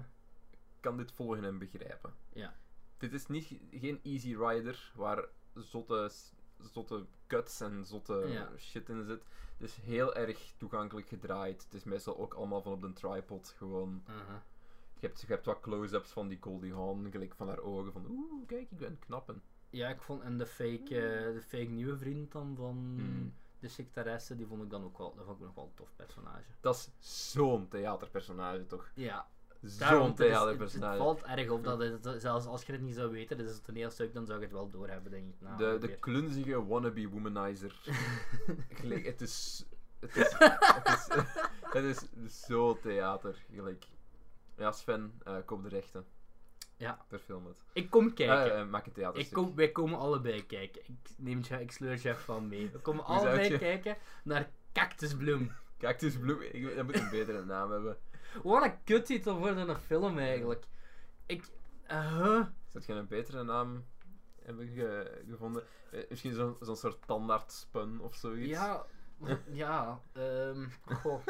kan 0.79 0.97
dit 0.97 1.11
volgen 1.11 1.43
en 1.43 1.57
begrijpen. 1.57 2.13
Ja. 2.33 2.55
Dit 2.97 3.13
is 3.13 3.27
niet, 3.27 3.59
geen 3.71 3.99
Easy 4.03 4.35
Rider 4.35 4.91
waar 4.95 5.25
zotte, 5.53 6.11
zotte 6.59 7.05
cuts 7.27 7.61
en 7.61 7.85
zotte 7.85 8.13
Ja. 8.27 8.49
shit 8.57 8.89
in 8.89 9.03
zit. 9.05 9.23
Het 9.57 9.69
is 9.69 9.75
heel 9.75 10.15
erg 10.15 10.53
toegankelijk 10.57 11.07
gedraaid. 11.07 11.63
Het 11.63 11.73
is 11.73 11.83
meestal 11.83 12.17
ook 12.17 12.33
allemaal 12.33 12.61
van 12.61 12.71
op 12.71 12.81
de 12.81 12.93
tripod 12.93 13.53
gewoon. 13.57 14.03
Uh-huh. 14.09 14.35
Je 14.99 15.07
hebt, 15.07 15.21
je 15.21 15.27
hebt 15.27 15.45
wat 15.45 15.59
close-ups 15.59 16.09
van 16.11 16.27
die 16.27 16.37
Goldie 16.41 16.73
Hawn, 16.73 17.07
gelijk 17.11 17.35
van 17.35 17.47
haar 17.47 17.59
ogen. 17.59 17.91
Van 17.91 18.05
oeh, 18.09 18.47
kijk, 18.47 18.71
ik 18.71 18.77
ben 18.77 18.99
knappen. 18.99 19.41
Ja, 19.69 19.89
ik 19.89 20.01
vond 20.01 20.21
en 20.21 20.37
de 20.37 20.45
fake, 20.45 20.83
eh, 20.95 21.33
de 21.33 21.41
fake 21.47 21.63
nieuwe 21.69 21.97
vriend 21.97 22.31
dan 22.31 22.55
van 22.55 22.75
Hmm. 22.97 23.33
de 23.59 23.67
secretaresse, 23.67 24.35
die 24.35 24.47
vond 24.47 24.63
ik 24.63 24.69
dan 24.69 24.83
ook 24.83 24.97
wel, 24.97 25.15
dat 25.15 25.25
vond 25.25 25.39
ik 25.39 25.45
nog 25.45 25.55
wel 25.55 25.63
een 25.65 25.73
tof 25.73 25.89
personage. 25.95 26.49
Dat 26.61 26.75
is 26.75 26.89
zo'n 27.31 27.67
theaterpersonage, 27.67 28.65
toch? 28.65 28.91
Ja, 28.95 29.27
Zo'n 29.61 29.79
daarom, 29.79 30.07
het, 30.07 30.15
theaterpersonage. 30.15 30.97
valt 30.97 31.23
erg 31.23 31.49
op 31.49 31.63
dat 31.63 31.79
het, 31.79 32.21
zelfs 32.21 32.45
als 32.45 32.63
je 32.63 32.71
het 32.71 32.81
niet 32.81 32.95
zou 32.95 33.11
weten, 33.11 33.37
dit 33.37 33.47
is 33.47 33.53
het 33.55 33.63
toneelstuk, 33.63 34.13
dan 34.13 34.25
zou 34.25 34.37
je 34.39 34.43
het 34.43 34.53
wel 34.53 34.69
doorhebben, 34.69 35.11
denk 35.11 35.27
ik. 35.29 35.35
Nou, 35.41 35.57
de, 35.57 35.87
de 35.87 35.97
klunzige 35.97 36.65
wannabe 36.65 37.09
womanizer. 37.09 37.79
gelijk, 38.79 39.05
het 39.05 39.21
is... 39.21 39.65
Het 39.99 40.15
is, 40.15 40.33
het 40.37 40.87
is, 40.87 41.07
het 41.73 42.15
is 42.25 42.41
zo 42.45 42.79
theater, 42.79 43.45
gelijk. 43.51 43.85
Ja, 44.57 44.71
Sven, 44.71 45.13
eh 45.23 45.35
koop 45.45 45.63
de 45.63 45.69
rechten. 45.69 46.05
Ja. 46.77 47.05
Het. 47.09 47.63
Ik 47.73 47.89
kom 47.89 48.13
kijken. 48.13 48.51
Eh, 48.53 48.59
eh, 48.61 48.67
maak 48.67 48.81
een 48.81 48.87
ik 48.87 48.93
theaterstuk. 48.93 49.33
kom, 49.33 49.55
wij 49.55 49.71
komen 49.71 49.99
allebei 49.99 50.45
kijken. 50.45 50.81
Ik, 50.85 51.09
neem, 51.17 51.41
Je- 51.43 51.61
ik 51.61 51.71
sleur 51.71 51.95
Jeff 51.95 52.25
van 52.25 52.47
mee. 52.47 52.69
We 52.71 52.79
komen 52.79 53.05
allebei 53.05 53.57
kijken 53.57 53.97
naar 54.23 54.49
Cactusbloem. 54.73 55.51
Kijk, 55.77 55.93
het 55.93 56.03
is 56.03 56.17
Bloem. 56.21 56.41
Ik, 56.41 56.75
dat 56.75 56.85
moet 56.85 56.99
een 56.99 57.09
betere 57.09 57.45
naam 57.45 57.71
hebben. 57.71 57.97
Wat 58.43 58.63
een 58.63 58.83
kuttitel 58.83 59.37
voor 59.37 59.47
een 59.49 59.75
film 59.77 60.17
eigenlijk. 60.17 60.65
Ik. 61.25 61.43
uh 61.91 62.45
Zou 62.67 62.83
je 62.87 62.93
een 62.93 63.07
betere 63.07 63.43
naam 63.43 63.85
hebben 64.41 64.67
ge- 64.67 65.23
gevonden? 65.29 65.63
Eh, 65.91 66.03
misschien 66.09 66.33
zo'n 66.33 66.57
zo'n 66.59 66.75
soort 66.75 67.07
tandartspun 67.07 68.01
of 68.01 68.15
zoiets? 68.15 68.49
Ja, 68.49 68.85
ja. 69.51 69.99
ehm 70.13 70.65
goh. 70.83 71.21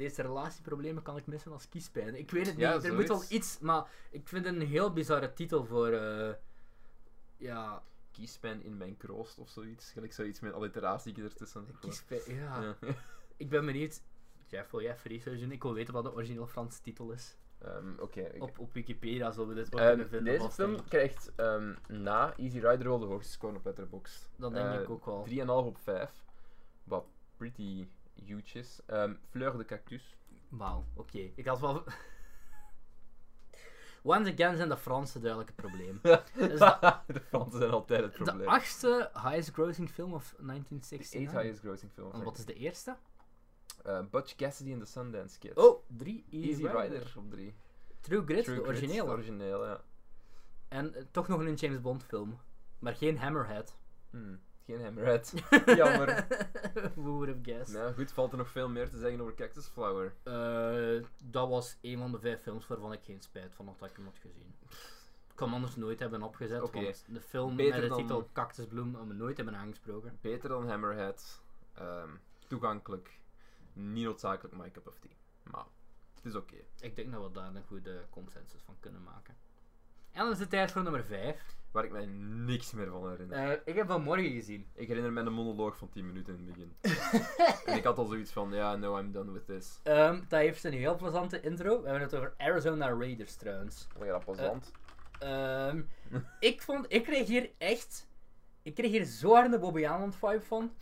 Deze 0.00 0.22
relatieproblemen 0.22 1.02
kan 1.02 1.16
ik 1.16 1.26
missen 1.26 1.52
als 1.52 1.68
kiespijn. 1.68 2.14
Ik 2.18 2.30
weet 2.30 2.46
het 2.46 2.56
Ja, 2.56 2.74
niet. 2.74 2.84
Er 2.84 2.94
moet 2.94 3.08
wel 3.08 3.22
iets, 3.28 3.58
maar 3.58 3.86
ik 4.10 4.28
vind 4.28 4.44
het 4.44 4.54
een 4.54 4.66
heel 4.66 4.92
bizarre 4.92 5.32
titel 5.32 5.64
voor. 5.64 5.88
eh 5.92 6.34
ja, 7.36 7.82
Kiespijn 8.10 8.62
in 8.62 8.76
mijn 8.76 8.96
kroost 8.96 9.38
of 9.38 9.48
zoiets. 9.48 9.92
Gelijk 9.92 10.12
zoiets 10.12 10.40
met 10.40 10.52
alliteratie 10.52 11.22
ertussen. 11.22 11.66
kiespijn. 11.80 12.20
Ja. 12.26 12.60
Ja. 12.62 12.76
Ik 13.36 13.48
ben 13.48 13.66
benieuwd. 13.66 14.02
Jeff, 14.46 14.70
wil 14.70 14.80
jij 14.82 14.96
research 15.02 15.40
doen? 15.40 15.52
Ik 15.52 15.62
wil 15.62 15.74
weten 15.74 15.94
wat 15.94 16.04
de 16.04 16.12
origineel 16.12 16.46
Franse 16.46 16.80
titel 16.82 17.10
is. 17.10 17.36
Oké. 17.98 18.20
ik- 18.20 18.42
Op, 18.42 18.58
op 18.58 18.72
Wikipedia 18.72 19.30
zullen 19.30 19.48
we 19.48 19.54
dit 19.54 19.68
wel 19.68 19.80
Ehm, 19.80 19.88
kunnen 19.88 20.08
vinden. 20.08 20.32
deze 20.38 20.50
film 20.50 20.70
denk 20.76 20.88
krijgt 20.88 21.32
ehm, 21.36 21.74
na 21.88 22.36
Easy 22.36 22.58
Rider 22.58 22.88
wel 22.88 22.98
de 22.98 23.06
hoogste 23.06 23.32
score 23.32 23.56
op 23.56 23.64
Letterboxd. 23.64 24.30
Dat 24.36 24.52
denk 24.54 24.66
Eh, 24.74 24.80
ik 24.80 24.90
ook 24.90 25.04
wel. 25.04 25.22
3,5 25.24 25.66
op 25.66 25.78
5. 25.78 26.24
Wat 26.84 27.04
pretty 27.36 27.86
huge 28.24 28.58
is. 28.58 28.80
Ehm, 28.86 29.14
Fleur 29.30 29.56
de 29.56 29.64
Cactus. 29.64 30.16
Wauw, 30.48 30.84
oké. 30.94 31.30
Ik 31.34 31.46
had 31.46 31.60
wel. 31.60 31.84
Once 34.02 34.32
again 34.32 34.56
zijn 34.56 34.68
de 34.68 34.76
Fransen 34.76 35.20
duidelijk 35.20 35.50
het 35.56 35.66
probleem. 35.66 36.00
Dus 36.48 36.58
de, 36.58 36.98
de 37.06 37.20
Fransen 37.20 37.58
zijn 37.58 37.70
altijd 37.70 38.02
het 38.02 38.16
de 38.16 38.22
probleem. 38.24 38.48
achtste 38.48 39.10
highest 39.14 39.50
grossing 39.50 39.90
film 39.90 40.12
of 40.14 40.34
De 40.38 40.44
1969. 40.46 41.20
eight 41.20 41.32
highest 41.32 41.60
grossing 41.60 41.92
film. 41.92 42.12
En 42.12 42.22
wat 42.24 42.38
is 42.38 42.44
de 42.44 42.54
eerste? 42.54 42.96
Eh, 43.84 44.00
Butch 44.10 44.34
Cassidy 44.34 44.72
and 44.72 44.80
the 44.80 44.86
Sundance 44.86 45.38
Kid. 45.38 45.56
Oh, 45.56 45.82
drie. 45.86 46.24
Easy, 46.30 46.48
Easy 46.48 46.62
Rider. 46.66 46.80
Rider 46.98 47.12
op 47.16 47.30
3. 47.30 47.54
True 48.00 48.24
Grit, 48.24 48.44
de 48.44 48.62
originele. 48.62 49.04
De 49.04 49.10
originele, 49.12 49.66
ja. 49.66 49.80
En 50.68 50.94
eh, 50.94 51.02
toch 51.10 51.28
nog 51.28 51.40
een 51.40 51.54
James 51.54 51.80
Bond 51.80 52.04
film. 52.04 52.38
Maar 52.78 52.94
geen 52.94 53.18
Hammerhead. 53.18 53.76
Hmm, 54.10 54.40
Geen 54.70 54.84
Hammerhead. 54.84 55.32
Jammer. 55.80 56.26
Who 56.94 57.12
would 57.12 57.28
have 57.28 57.40
guessed? 57.42 57.76
Nou 57.76 57.94
goed, 57.94 58.12
valt 58.12 58.32
er 58.32 58.38
nog 58.38 58.48
veel 58.48 58.68
meer 58.68 58.90
te 58.90 58.98
zeggen 58.98 59.20
over 59.20 59.34
Cactus 59.34 59.66
Flower. 59.66 60.14
Eh, 60.22 61.06
dat 61.24 61.48
was 61.48 61.76
een 61.80 61.98
van 61.98 62.12
de 62.12 62.18
vijf 62.18 62.42
films 62.42 62.66
waarvan 62.66 62.92
ik 62.92 63.02
geen 63.02 63.20
spijt 63.20 63.54
van 63.54 63.66
had 63.66 63.78
dat 63.78 63.90
ik 63.90 63.96
hem 63.96 64.04
had 64.04 64.18
gezien. 64.18 64.54
Ik 65.28 65.36
kan 65.36 65.46
hem 65.46 65.56
anders 65.56 65.76
nooit 65.76 65.98
hebben 65.98 66.22
opgezet, 66.22 66.70
want 66.70 67.04
de 67.06 67.20
film 67.20 67.56
Beter 67.56 67.80
met 67.80 67.90
de 67.90 67.96
titel 67.96 68.28
Cactusbloem 68.32 68.94
hebben 68.94 69.16
we 69.16 69.22
nooit 69.22 69.36
hebben 69.36 69.56
aangesproken. 69.56 70.18
Beter 70.20 70.48
dan 70.48 70.68
Hammerhead. 70.68 71.42
Ehm, 71.74 72.10
toegankelijk. 72.46 73.18
Niet 73.72 74.04
noodzakelijk 74.04 74.56
my 74.56 74.70
cup 74.70 74.86
of 74.86 74.98
tea. 74.98 75.10
Maar 75.42 75.64
het 76.14 76.24
is 76.24 76.34
oké. 76.34 76.56
Ik 76.80 76.96
denk 76.96 77.12
dat 77.12 77.22
we 77.22 77.30
daar 77.32 77.54
een 77.54 77.64
goede 77.66 78.06
consensus 78.10 78.60
van 78.64 78.76
kunnen 78.80 79.02
maken. 79.02 79.36
En 80.12 80.22
dan 80.22 80.32
is 80.32 80.38
het 80.38 80.50
tijd 80.50 80.72
voor 80.72 80.82
nummer 80.82 81.04
5. 81.04 81.58
Waar 81.72 81.84
ik 81.84 81.90
mij 81.90 82.06
niks 82.46 82.72
meer 82.72 82.90
van 82.90 83.10
herinner. 83.10 83.62
ik 83.64 83.74
heb 83.74 83.86
vanmorgen 83.86 84.32
gezien. 84.32 84.66
Ik 84.74 84.88
herinner 84.88 85.12
me 85.12 85.20
een 85.20 85.32
monoloog 85.32 85.76
van 85.76 85.88
10 85.88 86.06
minuten 86.06 86.38
in 86.38 86.46
het 86.46 86.54
begin. 86.54 86.76
en 87.66 87.76
ik 87.76 87.84
had 87.84 87.98
al 87.98 88.04
zoiets 88.04 88.32
van, 88.32 88.52
ja, 88.52 88.76
no, 88.76 88.98
I'm 88.98 89.12
done 89.12 89.32
with 89.32 89.46
this. 89.46 89.80
Ehm, 89.82 90.20
dat 90.28 90.40
heeft 90.40 90.64
een 90.64 90.72
heel 90.72 90.96
plezante 90.96 91.40
intro. 91.40 91.82
We 91.82 91.88
hebben 91.88 92.02
het 92.02 92.14
over 92.14 92.34
Arizona 92.36 92.88
Raiders 92.88 93.34
trouwens. 93.36 93.86
Wat 93.96 94.06
je 94.06 94.12
dat 94.12 94.24
plezant. 94.24 94.72
Ehm, 95.18 95.82
ik 96.40 96.62
vond, 96.62 96.86
ik 96.88 97.02
kreeg 97.02 97.26
hier 97.26 97.50
echt, 97.58 98.08
ik 98.62 98.74
kreeg 98.74 98.90
hier 98.90 99.04
zo 99.04 99.34
hard 99.34 99.52
een 99.52 99.60
Bobby 99.60 99.86
Aland 99.86 100.16
vibe 100.16 100.40
van. 100.40 100.72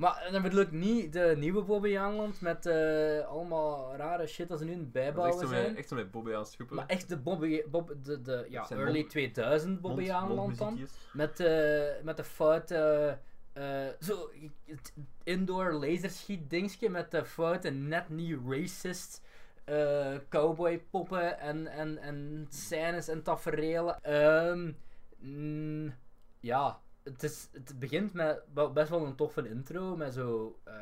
Maar 0.00 0.28
dan 0.32 0.42
bedoel 0.42 0.60
ik 0.60 0.70
niet 0.72 1.12
de 1.12 1.34
nieuwe 1.38 1.62
Bobby 1.62 1.96
Aland 1.98 2.40
met 2.40 2.66
eh, 2.66 3.26
allemaal 3.26 3.96
rare 3.96 4.26
shit 4.26 4.48
dat 4.48 4.58
ze 4.58 4.64
nu 4.64 4.70
dat 4.70 4.78
is 4.80 4.84
echt 4.84 4.92
bijbouwen 4.92 5.38
zo 5.38 5.48
met, 5.48 5.60
zijn. 5.60 5.76
echt 5.76 5.88
zo 5.88 5.94
met 5.94 6.10
Bobby 6.10 6.30
schoepen. 6.42 6.76
Maar 6.76 6.86
echt 6.86 7.08
de 7.08 7.16
Bobby, 7.16 7.62
Bob, 7.70 7.94
de, 8.02 8.22
de 8.22 8.46
ja, 8.48 8.64
Zijn 8.64 8.80
early 8.80 8.98
mond- 8.98 9.10
2000 9.10 9.80
Bobby 9.80 10.10
Mond- 10.28 10.58
dan. 10.58 10.78
Met, 11.12 11.40
eh 11.40 12.02
met 12.02 12.16
de 12.16 12.24
foute, 12.24 13.18
eh, 13.52 13.86
zo, 14.00 14.30
het 14.64 14.94
indoor 15.22 15.72
laserschiet 15.72 16.50
dingetje 16.50 16.90
met 16.90 17.10
de 17.10 17.24
foute 17.24 17.70
net 17.70 18.08
niet 18.08 18.38
racist 18.48 19.22
cowboy 20.28 20.78
poppen 20.90 21.38
en, 21.38 21.66
en, 21.66 21.98
en 21.98 22.46
scènes 22.48 23.08
en 23.08 23.22
tafereelen. 23.22 23.98
Mm, 25.18 25.94
ja, 26.40 26.80
het, 27.02 27.22
is, 27.22 27.48
het 27.52 27.78
begint 27.78 28.12
met 28.12 28.42
wel- 28.54 28.72
best 28.72 28.90
wel 28.90 29.06
een 29.06 29.14
toffe 29.16 29.48
intro, 29.48 29.96
met 29.96 30.14
zo 30.14 30.58
eh, 30.64 30.74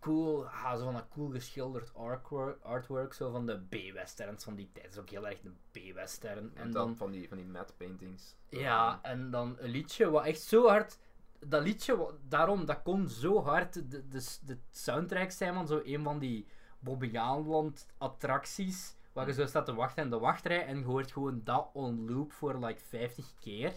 cool, 0.00 0.46
ah, 0.46 0.76
zo 0.78 0.84
van 0.84 0.94
een 0.96 1.08
cool 1.08 1.30
geschilderd 1.30 1.94
artwork, 1.94 2.62
artwork 2.62 3.12
zo 3.14 3.30
van 3.30 3.46
de 3.46 3.60
B-westerns 3.68 4.44
van 4.44 4.54
die 4.54 4.70
tijd. 4.72 4.84
Het 4.86 4.94
is 4.94 5.00
ook 5.00 5.10
heel 5.10 5.28
erg 5.28 5.40
de 5.40 5.52
B-western. 5.92 6.38
En 6.38 6.62
En 6.62 6.70
dan 6.70 6.86
dan 6.86 6.96
van 6.96 7.10
die, 7.10 7.28
van 7.28 7.36
die 7.36 7.46
matte 7.46 7.72
paintings. 7.76 8.36
ja, 8.48 8.98
en 9.02 9.30
dan 9.30 9.56
een 9.58 9.70
liedje 9.70 10.10
wat 10.10 10.24
echt 10.24 10.40
zo 10.40 10.68
hard. 10.68 10.98
Dat 11.40 11.62
liedje, 11.62 12.14
daarom, 12.28 12.64
dat 12.64 12.82
kon 12.82 13.08
zo 13.08 13.42
hard 13.42 13.74
de, 13.90 14.08
de, 14.08 14.36
de 14.44 14.58
soundtrack 14.70 15.30
zijn 15.30 15.54
van 15.54 15.66
zo 15.66 15.80
een 15.84 16.02
van 16.02 16.18
die 16.18 16.46
Bobbejaanland 16.78 17.86
attracties. 17.98 18.94
Waar 19.12 19.26
je 19.26 19.32
zo 19.32 19.46
staat 19.46 19.66
te 19.66 19.74
wachten 19.74 20.04
in 20.04 20.10
de 20.10 20.18
wachtrij 20.18 20.64
en 20.66 20.78
je 20.78 20.84
hoort 20.84 21.12
gewoon 21.12 21.40
dat 21.44 21.70
on 21.72 22.10
loop 22.10 22.32
voor 22.32 22.58
like 22.64 22.80
50 22.80 23.34
keer. 23.40 23.72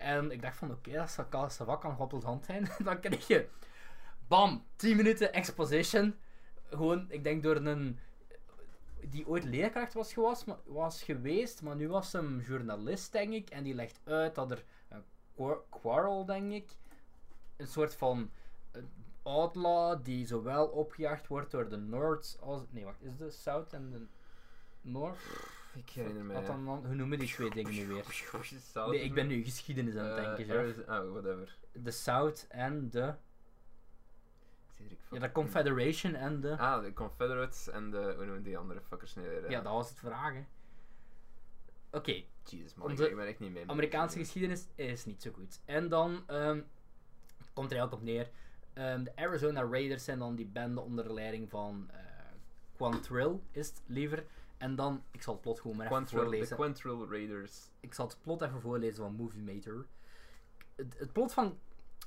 En 0.00 0.30
ik 0.30 0.42
dacht 0.42 0.56
van 0.56 0.70
oké, 0.70 0.92
dat 0.92 1.10
zou 1.10 1.28
kan, 1.28 1.50
dat 1.58 1.78
kan 1.78 2.08
de 2.20 2.26
hand 2.26 2.44
zijn. 2.44 2.68
dan 2.84 3.00
krijg 3.00 3.26
je 3.26 3.48
bam, 4.28 4.64
10 4.76 4.96
minuten 4.96 5.32
exposition. 5.32 6.14
Gewoon, 6.70 7.06
ik 7.08 7.24
denk 7.24 7.42
door 7.42 7.56
een 7.56 7.98
die 9.00 9.26
ooit 9.26 9.44
leerkracht 9.44 9.92
was, 9.92 10.14
was 10.64 11.02
geweest, 11.02 11.62
maar 11.62 11.76
nu 11.76 11.88
was 11.88 12.12
hem 12.12 12.40
journalist, 12.40 13.12
denk 13.12 13.32
ik. 13.32 13.50
En 13.50 13.62
die 13.62 13.74
legt 13.74 14.00
uit 14.04 14.34
dat 14.34 14.50
er 14.50 14.64
een 14.88 15.04
quar- 15.34 15.62
quarrel, 15.68 16.24
denk 16.24 16.52
ik, 16.52 16.76
een 17.56 17.66
soort 17.66 17.94
van 17.94 18.30
outlaw 19.22 20.04
die 20.04 20.26
zowel 20.26 20.66
opgejaagd 20.66 21.26
wordt 21.26 21.50
door 21.50 21.68
de 21.68 21.76
North 21.76 22.38
als. 22.40 22.62
Nee, 22.70 22.84
wacht, 22.84 23.02
is 23.02 23.16
de 23.16 23.30
South 23.30 23.72
en 23.72 23.90
de 23.90 24.06
North? 24.80 25.18
Ik 25.74 25.90
herinner 25.90 26.24
me. 26.24 26.32
Wat 26.34 26.46
dan, 26.46 26.64
dan- 26.64 26.86
hoe 26.86 26.94
noemen 26.94 27.18
die 27.18 27.28
twee 27.28 27.50
dingen 27.50 27.72
nu 27.72 27.86
weer? 27.86 28.04
Nee, 28.90 29.00
ik 29.00 29.14
ben 29.14 29.26
nu 29.26 29.42
geschiedenis 29.44 29.96
aan 29.96 30.04
het 30.04 30.18
Eh, 30.18 30.36
denken. 30.36 30.56
Arizo- 30.58 30.80
Oh, 30.80 31.12
whatever. 31.12 31.56
De 31.72 31.90
South 31.90 32.46
en 32.48 32.90
de. 32.90 33.14
Ja, 35.10 35.18
de 35.18 35.32
Confederation 35.32 36.14
en 36.14 36.40
de. 36.40 36.56
Ah, 36.58 36.82
de 36.84 36.92
Confederates 36.92 37.68
en 37.70 37.90
de, 37.90 37.96
hoe 38.16 38.24
noemen 38.24 38.42
die 38.42 38.58
andere 38.58 38.80
fuckers 38.80 39.14
nu 39.14 39.22
weer? 39.22 39.50
Ja, 39.50 39.60
dat 39.60 39.72
was 39.72 39.88
het 39.88 39.98
vragen. 39.98 40.46
Oké, 41.90 42.22
Jezus 42.44 42.74
man, 42.74 42.90
ik 42.90 43.16
ben 43.16 43.26
echt 43.26 43.38
niet 43.40 43.52
mee. 43.52 43.64
Amerikaanse 43.66 44.18
geschiedenis 44.18 44.66
is 44.74 45.04
niet 45.04 45.22
zo 45.22 45.30
goed. 45.32 45.60
En 45.64 45.88
dan 45.88 46.22
ehm, 46.26 46.60
komt 47.52 47.70
er 47.70 47.78
eigenlijk 47.78 47.92
op 47.92 48.02
neer. 48.02 48.30
ehm, 48.72 49.04
de 49.04 49.16
Arizona 49.16 49.62
Raiders 49.64 50.04
zijn 50.04 50.18
dan 50.18 50.34
die 50.34 50.46
bende 50.46 50.80
onder 50.80 51.04
de 51.04 51.12
leiding 51.12 51.50
van 51.50 51.90
eh 51.92 51.98
Quantrill, 52.76 53.38
is 53.50 53.68
het 53.68 53.82
liever. 53.86 54.24
En 54.60 54.74
dan, 54.74 55.02
ik 55.10 55.22
zal 55.22 55.32
het 55.32 55.42
plot 55.42 55.60
gewoon 55.60 55.76
maar 55.76 55.86
even 55.86 55.96
Quantrill, 55.96 56.20
de 56.20 56.26
voorlezen. 56.26 56.56
Quantrill 56.56 57.06
Raiders. 57.08 57.70
ik 57.80 57.94
zal 57.94 58.06
het 58.06 58.18
plot 58.20 58.42
even 58.42 58.60
voorlezen 58.60 58.96
van 58.96 59.14
Movie 59.14 59.42
Meter. 59.42 59.86
Het, 60.74 60.98
het 60.98 61.12
plot 61.12 61.32
van 61.32 61.58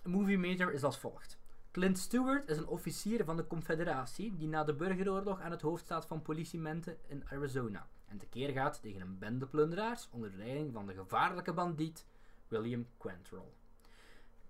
Movie 0.03 0.37
Meter 0.37 0.73
is 0.73 0.83
als 0.83 0.97
volgt. 0.97 1.37
Clint 1.71 1.97
Stewart 1.97 2.49
is 2.49 2.57
een 2.57 2.67
officier 2.67 3.23
van 3.23 3.37
de 3.37 3.47
Confederatie 3.47 4.35
die 4.35 4.47
na 4.47 4.63
de 4.63 4.73
burgeroorlog 4.73 5.41
aan 5.41 5.51
het 5.51 5.61
hoofd 5.61 5.83
staat 5.83 6.05
van 6.05 6.21
politiementen 6.21 6.97
in 7.07 7.23
Arizona 7.29 7.87
en 8.13 8.17
tekeer 8.17 8.49
gaat 8.49 8.81
tegen 8.81 9.01
een 9.01 9.17
bende 9.17 9.47
plunderaars 9.47 10.07
onder 10.11 10.31
de 10.31 10.37
leiding 10.37 10.73
van 10.73 10.87
de 10.87 10.93
gevaarlijke 10.93 11.53
bandiet 11.53 12.05
William 12.47 12.87
Quantrill. 12.97 13.51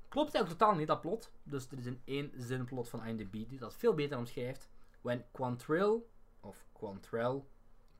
Klopt 0.07 0.33
eigenlijk 0.33 0.59
totaal 0.59 0.75
niet 0.75 0.87
dat 0.87 1.01
plot, 1.01 1.31
dus 1.43 1.71
er 1.71 1.77
is 1.77 1.85
een 1.85 2.01
één 2.03 2.31
zin 2.37 2.65
plot 2.65 2.89
van 2.89 3.05
IMDb 3.05 3.31
die 3.31 3.59
dat 3.59 3.75
veel 3.75 3.93
beter 3.93 4.17
omschrijft. 4.17 4.69
When 5.01 5.25
Quantrill, 5.31 6.01
of 6.39 6.65
Quantrell, 6.71 7.43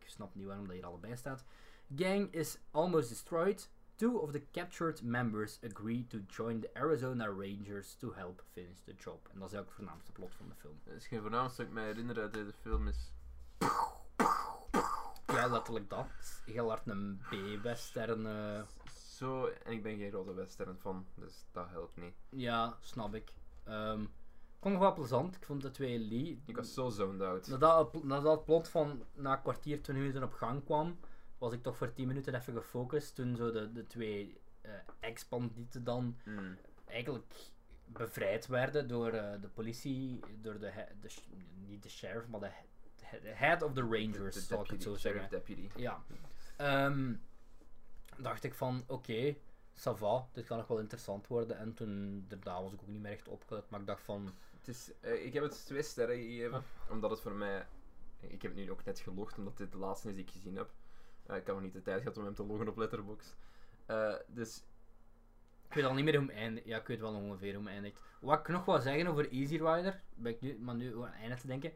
ik 0.03 0.09
snap 0.09 0.35
niet 0.35 0.45
waarom 0.47 0.65
dat 0.67 0.75
hier 0.75 0.85
allebei 0.85 1.17
staat, 1.17 1.43
gang 1.95 2.33
is 2.33 2.57
almost 2.71 3.09
destroyed, 3.09 3.69
two 3.95 4.17
of 4.17 4.31
the 4.31 4.41
captured 4.51 5.01
members 5.01 5.59
agree 5.63 6.07
to 6.07 6.17
join 6.27 6.59
the 6.61 6.69
Arizona 6.73 7.25
Rangers 7.25 7.95
to 7.95 8.13
help 8.13 8.43
finish 8.51 8.79
the 8.83 8.93
job. 8.93 9.29
En 9.33 9.39
dat 9.39 9.51
is 9.51 9.57
ook 9.59 9.65
het 9.65 9.73
voornaamste 9.73 10.11
plot 10.11 10.33
van 10.35 10.47
de 10.49 10.55
film. 10.55 10.79
Het 10.83 10.95
is 10.95 11.07
geen 11.07 11.21
voornaamste 11.21 11.57
dat 11.57 11.67
ik 11.67 11.73
mij 11.73 11.85
herinner 11.85 12.19
uit 12.19 12.33
deze 12.33 12.53
film 12.61 12.87
is... 12.87 13.11
Ja, 15.25 15.47
letterlijk 15.47 15.89
dat. 15.89 16.07
Heel 16.45 16.69
hard 16.69 16.87
een 16.87 17.21
B-western. 17.29 18.25
eh, 18.25 18.61
Zo, 18.93 19.45
en 19.47 19.71
ik 19.71 19.83
ben 19.83 19.97
geen 19.97 20.09
grote 20.09 20.33
western 20.33 20.77
fan, 20.79 21.05
dus 21.15 21.45
dat 21.51 21.69
helpt 21.69 21.97
niet. 21.97 22.13
ja, 22.29 22.77
snap 22.81 23.13
ik. 23.15 23.33
Ehm, 23.63 24.01
ik 24.01 24.09
vond 24.63 24.73
het 24.75 24.83
wel 24.83 24.93
plezant. 24.93 25.35
Ik 25.35 25.43
vond 25.45 25.61
de 25.61 25.71
twee 25.71 25.99
Lee. 25.99 26.41
Ik 26.45 26.55
was 26.55 26.73
zo 26.73 26.89
zoned 26.89 27.21
out. 27.21 27.47
Nadat, 27.47 27.93
het- 27.93 28.03
nadat 28.03 28.35
het 28.35 28.45
plot 28.45 28.69
van 28.69 29.03
na 29.13 29.33
een 29.33 29.41
kwartier, 29.41 29.81
20 29.81 29.95
minuten 30.05 30.23
op 30.23 30.33
gang 30.33 30.63
kwam, 30.63 30.99
was 31.37 31.53
ik 31.53 31.63
toch 31.63 31.77
voor 31.77 31.93
10 31.93 32.07
minuten 32.07 32.35
even 32.35 32.53
gefocust. 32.53 33.15
Toen 33.15 33.35
zo 33.35 33.51
de, 33.51 33.71
de 33.71 33.87
twee 33.87 34.41
eh 34.61 34.71
ex-bandieten 34.99 35.83
dan 35.83 36.17
Mm. 36.25 36.57
eigenlijk 36.85 37.25
bevrijd 37.85 38.47
werden 38.47 38.87
door 38.87 39.09
eh, 39.11 39.41
de 39.41 39.47
politie, 39.49 40.19
door 40.41 40.59
de, 40.59 40.71
de, 41.01 41.09
niet 41.67 41.83
de 41.83 41.89
sheriff, 41.89 42.27
maar 42.27 42.39
de, 42.39 42.49
he- 43.01 43.19
de 43.21 43.29
head 43.29 43.61
of 43.61 43.73
the 43.73 43.81
Rangers, 43.81 44.35
De 44.35 44.41
zal 44.41 44.63
ik 44.63 44.69
het 44.69 44.83
zo 44.83 44.95
sheriff 44.97 45.01
zeggen. 45.29 45.29
deputy. 45.29 45.69
Ja. 45.81 46.03
Ehm, 46.57 47.13
dacht 48.17 48.43
ik 48.43 48.53
van, 48.53 48.83
oké, 48.87 49.35
ça 49.75 49.91
va, 49.97 50.27
dit 50.31 50.45
kan 50.45 50.57
nog 50.57 50.67
wel 50.67 50.79
interessant 50.79 51.27
worden. 51.27 51.57
En 51.57 51.73
toen, 51.73 52.25
daarna 52.27 52.61
was 52.61 52.73
ik 52.73 52.81
ook 52.81 52.87
niet 52.87 53.01
meer 53.01 53.11
echt 53.11 53.27
opgelet, 53.27 53.69
maar 53.69 53.79
ik 53.79 53.87
dacht 53.87 54.03
van, 54.03 54.33
Het 54.63 54.75
is, 54.75 54.91
eh, 54.99 55.25
ik 55.25 55.33
heb 55.33 55.43
het 55.43 55.65
twee 55.65 55.81
sterren 55.81 56.15
gegeven, 56.15 56.63
omdat 56.89 57.09
het 57.09 57.19
voor 57.19 57.31
mij... 57.31 57.67
Ik 58.19 58.41
heb 58.41 58.55
het 58.55 58.65
nu 58.65 58.71
ook 58.71 58.85
net 58.85 58.99
gelogd, 58.99 59.37
omdat 59.37 59.57
dit 59.57 59.71
de 59.71 59.77
laatste 59.77 60.09
is 60.09 60.15
die 60.15 60.23
ik 60.23 60.31
gezien 60.31 60.55
heb. 60.55 60.69
Eh, 61.25 61.35
ik 61.35 61.45
had 61.45 61.55
nog 61.55 61.63
niet 61.63 61.73
de 61.73 61.81
tijd 61.81 62.01
gehad 62.01 62.17
om 62.17 62.23
hem 62.23 62.33
te 62.33 62.45
loggen 62.45 62.67
op 62.67 62.77
Letterboxd. 62.77 63.35
Eh, 63.85 64.15
dus 64.27 64.63
ik 65.67 65.73
weet 65.73 65.83
al 65.83 65.93
niet 65.93 66.03
meer 66.03 66.17
hoe 66.17 66.27
het 66.27 66.35
eindigt. 66.35 66.65
Ja, 66.67 66.77
ik 66.77 66.87
weet 66.87 66.99
wel 66.99 67.13
ongeveer 67.13 67.53
hoe 67.53 67.63
het 67.63 67.73
eindigt. 67.73 67.99
Wat 68.19 68.39
ik 68.39 68.47
nog 68.47 68.65
wil 68.65 68.81
zeggen 68.81 69.07
over 69.07 69.31
Easy 69.31 69.57
Rider, 69.57 70.01
ben 70.15 70.31
ik 70.31 70.41
nu, 70.41 70.59
maar 70.59 70.75
nu 70.75 70.95
aan 70.95 71.03
het 71.03 71.13
einde 71.13 71.35
te 71.35 71.47
denken. 71.47 71.73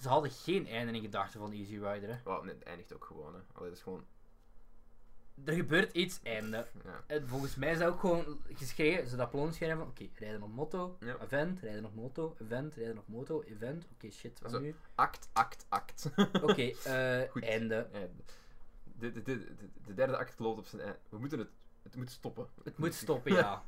Ze 0.00 0.08
hadden 0.08 0.30
geen 0.30 0.66
einde 0.66 0.92
in 0.92 1.00
gedachten 1.00 1.40
van 1.40 1.52
Easy 1.52 1.74
Rider. 1.74 2.08
Hè. 2.08 2.20
Well, 2.24 2.40
nee, 2.42 2.54
het 2.54 2.62
eindigt 2.62 2.94
ook 2.94 3.04
gewoon. 3.04 3.34
Hè. 3.34 3.40
Allee, 3.52 3.68
dat 3.68 3.78
is 3.78 3.82
gewoon. 3.82 4.04
Er 5.44 5.52
gebeurt 5.54 5.92
iets, 5.92 6.20
einde. 6.22 6.66
Ja. 6.84 7.04
En 7.06 7.28
volgens 7.28 7.54
mij 7.56 7.70
is 7.72 7.78
dat 7.78 7.88
ook 7.88 8.00
gewoon 8.00 8.40
geschreven, 8.52 9.08
ze 9.08 9.16
dat 9.16 9.30
plon 9.30 9.52
schrijven 9.52 9.78
van, 9.78 9.88
oké, 9.88 10.06
rijden 10.14 10.42
op 10.42 10.52
moto, 10.54 10.96
Ja. 11.00 11.16
event, 11.20 11.60
rijden 11.60 11.84
op 11.84 11.94
moto, 11.94 12.36
event, 12.40 12.74
rijden 12.74 12.98
op 12.98 13.08
moto, 13.08 13.42
event, 13.42 13.86
oké, 13.92 14.10
shit, 14.10 14.40
wat 14.40 14.60
nu? 14.60 14.74
Act, 14.94 15.28
act, 15.32 15.66
act. 15.68 16.10
Oké, 16.42 16.62
eh, 16.84 17.30
Goed. 17.30 17.42
einde. 17.42 17.86
Ja, 17.92 17.98
de, 18.98 19.12
de, 19.12 19.22
de, 19.22 19.38
de, 19.38 19.68
de 19.86 19.94
derde 19.94 20.16
act 20.16 20.38
loopt 20.38 20.58
op 20.58 20.66
zijn 20.66 20.82
eind. 20.82 20.96
We 21.08 21.18
moeten 21.18 21.38
het. 21.38 21.48
Het 21.82 21.96
moet 21.96 22.10
stoppen. 22.10 22.46
Het 22.64 22.78
moet 22.78 22.94
stoppen, 22.94 23.32
ja. 23.42 23.64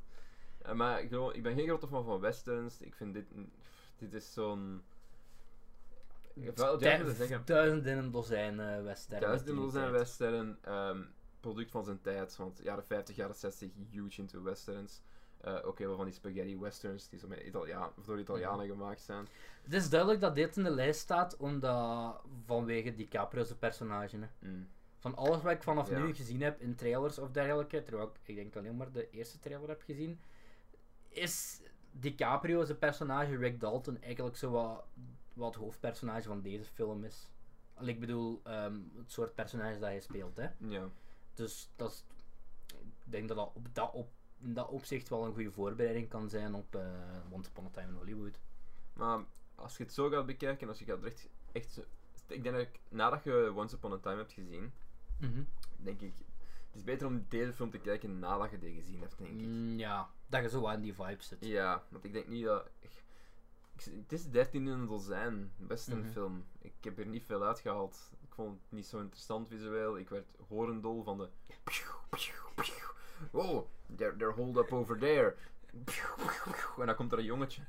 Eh, 0.62 0.72
maar 0.72 1.02
ik, 1.02 1.10
ik 1.32 1.42
ben 1.42 1.54
geen 1.54 1.66
grote 1.66 1.88
fan 1.88 2.04
van 2.04 2.20
westerns. 2.20 2.80
Ik 2.80 2.94
vind 2.94 3.14
dit. 3.14 3.26
Dit 3.98 4.14
is 4.14 4.32
zo'n. 4.32 4.82
Duizend 7.44 7.86
in 7.86 7.98
een 7.98 8.10
dozijn 8.10 8.60
eh 8.60 8.82
western. 8.82 9.20
Duizend 9.20 9.48
in 9.48 9.54
die 9.60 9.70
zijn 9.70 9.84
tijd. 9.84 9.96
western. 9.98 10.58
Product 11.40 11.70
van 11.70 11.84
zijn 11.84 12.00
tijd. 12.00 12.36
Want 12.36 12.60
jaren 12.62 12.84
50, 12.84 13.16
jaren 13.16 13.34
60, 13.34 13.70
huge 13.90 14.20
into 14.20 14.42
westerns. 14.42 15.02
Eh, 15.40 15.54
ook 15.64 15.78
heel 15.78 15.86
veel 15.86 15.96
van 15.96 16.04
die 16.04 16.14
spaghetti 16.14 16.58
westerns 16.58 17.08
die 17.08 17.18
zo 17.18 17.28
met 17.28 17.40
Italiaan, 17.40 17.90
of 17.98 18.04
door 18.04 18.18
Italianen 18.18 18.66
Mhm. 18.66 18.74
gemaakt 18.76 19.00
zijn. 19.00 19.28
Het 19.62 19.72
is 19.72 19.88
duidelijk 19.90 20.20
dat 20.20 20.34
dit 20.34 20.56
in 20.56 20.62
de 20.64 20.70
lijst 20.70 21.00
staat, 21.00 21.36
omdat 21.36 22.20
vanwege 22.44 22.94
DiCaprio's 22.94 23.54
personage. 23.54 24.16
Hè. 24.16 24.48
Mm. 24.48 24.68
Van 24.98 25.14
alles 25.16 25.42
wat 25.42 25.52
ik 25.52 25.62
vanaf 25.62 25.90
Ja. 25.90 25.98
nu 25.98 26.14
gezien 26.14 26.42
heb 26.42 26.60
in 26.60 26.74
trailers 26.74 27.18
of 27.18 27.30
dergelijke, 27.30 27.82
terwijl 27.82 28.08
ik, 28.08 28.18
ik 28.28 28.34
denk 28.34 28.56
alleen 28.56 28.76
maar 28.76 28.92
de 28.92 29.10
eerste 29.10 29.38
trailer 29.38 29.68
heb 29.68 29.82
gezien, 29.82 30.20
is 31.08 31.60
DiCaprio's 31.92 32.72
personage 32.78 33.36
Rick 33.36 33.60
Dalton 33.60 34.00
eigenlijk 34.02 34.36
zo 34.36 34.50
wat, 34.50 34.84
wat 35.32 35.54
het 35.54 35.62
hoofdpersonage 35.62 36.22
van 36.28 36.42
deze 36.42 36.64
film 36.64 37.04
is. 37.04 37.28
Ik 37.80 38.00
bedoel, 38.00 38.40
ehm, 38.44 38.74
het 38.96 39.12
soort 39.12 39.34
personage 39.34 39.78
dat 39.78 39.88
hij 39.88 40.00
speelt. 40.00 40.36
Hè. 40.36 40.48
Ja. 40.58 40.88
Dus 41.38 41.70
dat 41.76 41.90
is, 41.90 42.04
ik 42.76 43.10
denk 43.12 43.28
dat 43.28 43.36
dat 43.36 43.50
op 43.54 43.74
dat, 43.74 43.92
op, 43.92 44.10
in 44.40 44.54
dat 44.54 44.68
opzicht 44.68 45.08
wel 45.08 45.24
een 45.24 45.32
goede 45.34 45.50
voorbereiding 45.52 46.08
kan 46.08 46.28
zijn 46.28 46.54
op 46.54 46.74
eh 46.74 46.82
Once 47.30 47.50
Upon 47.50 47.66
a 47.66 47.68
Time 47.70 47.88
in 47.88 47.94
Hollywood. 47.94 48.38
Maar 48.92 49.24
als 49.54 49.76
je 49.76 49.82
het 49.82 49.92
zo 49.92 50.08
gaat 50.08 50.26
bekijken, 50.26 50.68
als 50.68 50.78
je 50.78 50.84
gaat 50.84 51.02
echt, 51.02 51.28
echt 51.52 51.80
ik 52.26 52.42
denk 52.42 52.54
dat 52.54 52.64
ik, 52.66 52.80
nadat 52.88 53.22
je 53.24 53.52
Once 53.54 53.74
Upon 53.76 53.92
a 53.92 53.98
Time 53.98 54.16
hebt 54.16 54.32
gezien, 54.32 54.72
denk 55.76 56.00
ik, 56.00 56.12
het 56.66 56.76
is 56.76 56.84
beter 56.84 57.06
om 57.06 57.26
deze 57.28 57.52
film 57.52 57.70
te 57.70 57.78
kijken 57.78 58.18
nadat 58.18 58.50
je 58.50 58.58
die 58.58 58.74
gezien 58.74 59.00
hebt, 59.00 59.18
denk 59.18 59.30
ik. 59.40 59.46
Mm, 59.46 59.78
ja, 59.78 60.10
dat 60.26 60.42
je 60.42 60.48
zo 60.48 60.66
aan 60.66 60.80
die 60.80 60.94
vibe 60.94 61.22
zit. 61.22 61.44
Ja, 61.44 61.82
want 61.88 62.04
ik 62.04 62.12
denk 62.12 62.26
niet 62.28 62.44
dat. 62.44 62.66
Ik, 62.78 62.90
ik- 63.74 63.92
het 64.02 64.12
is 64.12 64.30
13 64.30 64.66
in 64.66 64.72
een 64.72 64.86
dozijn, 64.86 65.52
best 65.56 65.88
een 65.88 65.98
Mhm. 66.00 66.08
film. 66.10 66.44
Ik 66.58 66.72
heb 66.80 66.98
er 66.98 67.06
niet 67.06 67.24
veel 67.24 67.44
uitgehaald. 67.44 68.10
Vond 68.38 68.60
het 68.62 68.72
niet 68.72 68.86
zo 68.86 68.98
interessant 68.98 69.48
visueel. 69.48 69.98
Ik 69.98 70.08
werd 70.08 70.26
horendol 70.48 71.02
van 71.02 71.18
de. 71.18 71.28
Oh, 73.30 73.66
they're, 73.96 74.16
they're 74.16 74.32
holed 74.32 74.56
up 74.56 74.72
over 74.72 74.98
there. 74.98 75.34
En 76.78 76.86
dan 76.86 76.94
komt 76.94 77.12
er 77.12 77.18
een 77.18 77.24
jongetje. 77.24 77.62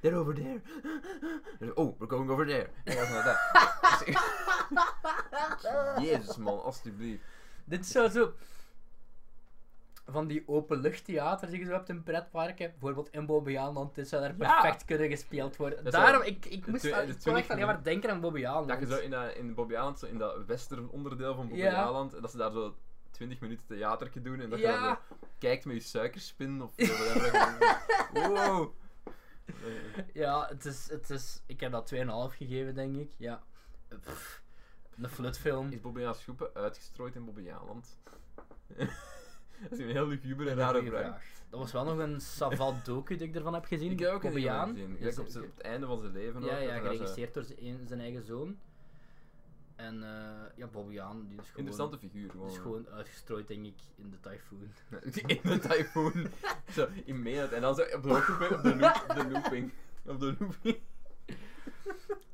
They're 0.00 0.16
over 0.16 0.34
there. 0.34 0.60
Oh, 1.74 1.98
we're 1.98 2.08
going 2.08 2.30
over 2.30 2.46
there. 2.46 2.70
En 2.84 2.96
dan 2.96 3.24
dat. 3.24 3.38
Jezus 6.04 6.36
man, 6.36 6.62
alstublieft. 6.62 7.24
Dit 7.64 7.80
is 7.80 7.90
zo, 7.90 8.08
zo 8.08 8.32
van 10.10 10.26
die 10.26 10.42
openluchttheaters 10.48 11.50
die 11.50 11.60
je 11.60 11.66
zo 11.66 11.72
hebt 11.72 11.88
in 11.88 12.02
pretparken. 12.02 12.70
Bijvoorbeeld 12.70 13.08
in 13.10 13.26
Bobbejaanland. 13.26 13.94
Dit 13.94 14.08
zou 14.08 14.22
daar 14.22 14.34
Ja. 14.38 14.60
perfect 14.60 14.84
kunnen 14.84 15.08
gespeeld 15.08 15.56
worden. 15.56 15.84
Dat 15.84 15.92
Daarom, 15.92 16.22
ik, 16.22 16.44
ik 16.46 16.66
moest 16.66 16.92
aan- 16.92 17.06
de 17.06 17.06
ik 17.06 17.12
kon 17.12 17.18
20 17.20 17.42
echt 17.42 17.50
alleen 17.50 17.66
maar 17.66 17.82
denken 17.82 18.10
aan 18.10 18.20
Bobbejaanland. 18.20 18.68
Dat 18.68 18.78
je 18.80 18.86
zo 18.86 18.96
in, 19.00 19.10
dat, 19.10 19.34
in 19.34 19.54
zo 19.98 20.06
in 20.06 20.18
dat 20.18 20.44
western 20.46 20.88
onderdeel 20.90 21.34
van 21.34 21.48
Bobby 21.48 21.60
Ja. 21.62 21.84
Dat 22.20 22.30
ze 22.30 22.36
daar 22.36 22.50
zo 22.52 22.74
20 23.10 23.40
minuten 23.40 23.66
theater 23.66 24.10
doen 24.22 24.40
en 24.40 24.50
dat 24.50 24.58
je 24.58 24.66
zo 24.66 24.96
kijkt 25.38 25.64
met 25.64 25.74
je 25.76 25.82
suikerspin 25.82 26.62
of 26.62 26.70
whatever. 26.76 27.82
wow! 28.12 28.72
Eh, 29.46 30.04
Ja, 30.12 30.46
het 30.48 30.64
is, 30.64 30.88
het 30.90 31.10
is... 31.10 31.42
Ik 31.46 31.60
heb 31.60 31.72
dat 31.72 31.92
2,5 31.94 32.36
gegeven, 32.36 32.74
denk 32.74 32.96
ik. 32.96 33.10
Ja. 33.16 33.42
Pff, 34.00 34.42
een 35.02 35.08
flutfilm. 35.08 35.70
Is 35.72 35.80
Bobby 35.80 35.98
Island 36.00 36.22
groepen 36.22 36.50
uitgestrooid 36.54 37.14
in 37.14 37.24
Bobby 37.24 37.40
Island? 37.40 37.98
Dat 39.62 39.72
is 39.72 39.78
een 39.78 39.90
heel 39.90 40.06
luguber 40.06 40.48
en 40.48 40.56
rare 40.56 40.84
vraag. 40.84 41.22
Dat 41.50 41.60
was 41.60 41.72
wel 41.72 41.84
nog 41.84 41.98
een 41.98 42.20
savat 42.20 42.84
docu 42.84 43.16
die 43.16 43.28
ik 43.28 43.34
ervan 43.34 43.54
heb 43.54 43.64
gezien. 43.64 43.90
Ik 43.96 43.98
heb 43.98 44.12
ook 44.12 44.20
gezien. 44.20 44.34
Dus, 44.34 45.16
Ja, 45.16 45.22
op, 45.22 45.26
het 45.26 45.60
einde 45.60 45.86
van 45.86 45.98
zijn 46.00 46.12
leven 46.12 46.42
Ja, 46.42 46.56
ook, 46.56 46.62
ja, 46.62 46.78
geregisseerd 46.78 47.34
door 47.34 47.44
zijn, 47.86 48.00
eigen 48.00 48.22
zoon. 48.22 48.58
En 49.76 50.02
eh 50.02 50.56
ja, 50.56 50.66
Bobbejaan, 50.66 51.26
die 51.28 51.38
is 51.38 51.44
gewoon, 51.48 51.56
Interessante 51.56 51.98
figuur 51.98 52.22
die 52.22 52.30
gewoon. 52.30 52.48
is 52.48 52.58
gewoon 52.58 52.88
uitgestrooid, 52.88 53.48
denk 53.48 53.66
ik, 53.66 53.78
in 53.96 54.10
de 54.10 54.20
typhoon. 54.20 54.70
in 55.36 55.40
de 55.42 55.58
typhoon. 55.58 56.26
zo, 56.76 56.88
in 57.04 57.22
Maynard. 57.22 57.52
En 57.52 57.60
dan 57.60 57.74
zo 57.74 57.82
op 57.82 58.02
de 58.02 58.08
hoogtepunt 58.08 58.52
op 58.52 58.62
de, 58.62 58.76
loop, 58.76 59.04
op 59.08 59.14
de 59.16 59.30
looping. 59.30 59.72
Op 60.04 60.20
de 60.20 60.36
looping. 60.38 60.78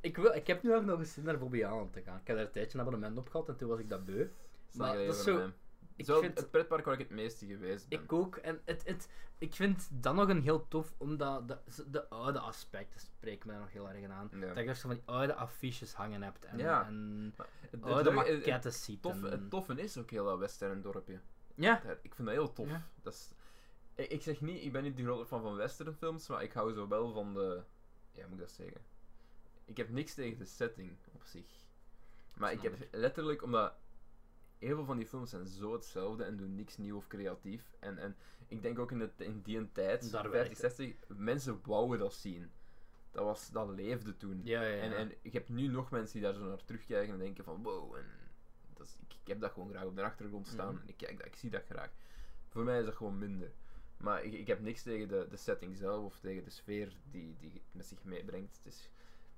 Ik, 0.00 0.16
wil, 0.16 0.34
ik 0.34 0.46
heb 0.46 0.62
nu 0.62 0.74
ook 0.74 0.84
nog 0.84 0.98
eens 0.98 1.12
zin 1.12 1.24
naar 1.24 1.38
Bobbejaanland 1.38 1.92
te 1.92 2.02
gaan. 2.02 2.18
Ik 2.20 2.26
heb 2.26 2.36
daar 2.36 2.46
een 2.46 2.52
tijdje 2.52 2.78
een 2.78 2.84
abonnement 2.84 3.18
op 3.18 3.28
gehad 3.28 3.48
en 3.48 3.56
toen 3.56 3.68
was 3.68 3.78
ik 3.78 3.88
dat 3.88 4.04
beu. 4.04 4.26
Maar 4.72 4.96
dat 4.96 5.14
is 5.14 5.22
zo-. 5.22 5.50
Ik 5.96 6.04
Zo 6.04 6.20
vind- 6.20 6.38
het 6.38 6.50
pretpark 6.50 6.84
waar 6.84 6.94
ik 6.94 7.00
het 7.00 7.10
meeste 7.10 7.46
geweest 7.46 7.88
ben. 7.88 8.02
Ik 8.02 8.12
ook. 8.12 8.36
En 8.36 8.60
het, 8.64 8.86
het, 8.86 9.08
ik 9.38 9.54
vind 9.54 9.88
dat 9.92 10.14
nog 10.14 10.28
een 10.28 10.42
heel 10.42 10.68
tof, 10.68 10.94
omdat 10.96 11.48
de, 11.48 11.58
de 11.90 12.08
oude 12.08 12.38
aspecten 12.38 13.00
spreken 13.00 13.46
me 13.46 13.52
daar 13.52 13.62
nog 13.62 13.72
heel 13.72 13.88
erg 13.90 14.10
aan. 14.10 14.30
Ja. 14.32 14.52
Dat 14.54 14.64
je 14.64 14.74
zo 14.74 14.80
van 14.88 14.90
die 14.96 15.02
oude 15.06 15.34
affiches 15.34 15.92
hangen 15.94 16.22
hebt 16.22 16.44
en, 16.44 16.58
Ja. 16.58 16.86
en 16.86 17.34
het, 17.70 17.82
oude 17.82 18.02
leuke- 18.02 18.18
het- 18.18 18.28
het 18.28 18.36
maquettes 18.36 18.84
ziet. 18.84 19.02
toffe, 19.02 19.26
en- 19.26 19.32
het 19.40 19.50
toffe 19.50 19.80
is 19.82 19.96
ook 19.98 20.10
heel 20.10 20.24
dat 20.24 20.38
western 20.38 20.82
dorpje. 20.82 21.20
Ja, 21.54 21.82
Ik 22.02 22.14
vind 22.14 22.28
dat 22.28 22.36
heel 22.36 22.52
tof. 22.52 22.68
Ja. 22.68 22.86
Dat 23.02 23.12
is, 23.12 23.30
ik, 23.94 24.10
ik 24.10 24.22
zeg 24.22 24.40
niet, 24.40 24.62
ik 24.64 24.72
ben 24.72 24.82
niet 24.82 24.96
de 24.96 25.02
grote 25.02 25.26
fan 25.26 25.42
van 25.42 25.54
westernfilms, 25.56 26.28
maar 26.28 26.42
ik 26.42 26.52
hou 26.52 26.72
zo 26.74 26.88
wel 26.88 27.12
van 27.12 27.34
de. 27.34 27.62
Ja, 28.12 28.22
moet 28.24 28.32
ik 28.34 28.38
dat 28.40 28.50
zeggen? 28.50 28.80
Ik 29.64 29.76
heb 29.76 29.88
niks 29.88 30.14
tegen 30.14 30.38
de 30.38 30.44
setting 30.44 30.96
op 31.12 31.24
zich. 31.24 31.46
Maar 32.34 32.52
ik 32.52 32.62
heb 32.62 32.74
letterlijk, 32.90 33.42
omdat 33.42 33.74
heel 34.58 34.74
veel 34.74 34.84
van 34.84 34.96
die 34.96 35.06
films 35.06 35.30
zijn 35.30 35.46
zo 35.46 35.72
hetzelfde 35.72 36.24
en 36.24 36.36
doen 36.36 36.54
niks 36.54 36.76
nieuw 36.76 36.96
of 36.96 37.06
creatief. 37.06 37.72
En, 37.78 37.98
en 37.98 38.16
ik 38.48 38.62
denk 38.62 38.78
ook 38.78 38.90
in, 38.90 38.98
de, 38.98 39.10
in 39.16 39.40
die 39.42 39.72
tijd, 39.72 40.00
Daar 40.10 40.22
50, 40.22 40.30
werkt 40.30 40.62
het. 40.62 40.74
60, 40.76 40.94
mensen 41.16 41.60
wouden 41.64 41.98
dat 41.98 42.14
zien. 42.14 42.50
Dat, 43.10 43.24
was, 43.24 43.50
dat 43.50 43.68
leefde 43.68 44.16
toen. 44.16 44.40
ja, 44.44 44.62
ja. 44.62 44.68
ja. 44.68 44.82
En, 44.82 44.96
en 44.96 45.12
ik 45.22 45.32
heb 45.32 45.48
nu 45.48 45.66
nog 45.66 45.90
mensen 45.90 46.12
die 46.12 46.22
daar 46.22 46.34
zo 46.34 46.44
naar 46.48 46.64
terugkijken 46.64 47.12
en 47.12 47.18
denken 47.18 47.44
van 47.44 47.62
wow, 47.62 47.94
en 47.94 48.04
dat 48.74 48.86
is, 48.86 48.96
ik, 49.08 49.12
ik 49.22 49.26
heb 49.28 49.40
dat 49.40 49.52
gewoon 49.52 49.68
graag 49.70 49.84
op 49.84 49.96
de 49.96 50.02
achtergrond 50.02 50.46
staan 50.46 50.72
Mhm. 50.74 50.82
en 50.82 50.88
ik 50.88 50.96
kijk 50.96 51.16
dat, 51.16 51.26
ik 51.26 51.34
zie 51.36 51.50
dat 51.50 51.64
graag. 51.68 51.90
Voor 52.48 52.64
mij 52.64 52.78
is 52.78 52.84
dat 52.84 52.94
gewoon 52.94 53.18
minder. 53.18 53.52
Maar 53.96 54.24
ik, 54.24 54.32
ik 54.32 54.46
heb 54.46 54.60
niks 54.60 54.82
tegen 54.82 55.08
de, 55.08 55.26
de 55.30 55.36
setting 55.36 55.76
zelf 55.76 56.04
of 56.04 56.18
tegen 56.18 56.44
de 56.44 56.50
sfeer 56.50 56.96
die, 57.10 57.36
die 57.38 57.50
het 57.52 57.62
met 57.72 57.86
zich 57.86 58.04
meebrengt. 58.04 58.56
Het 58.56 58.66
is, 58.66 58.90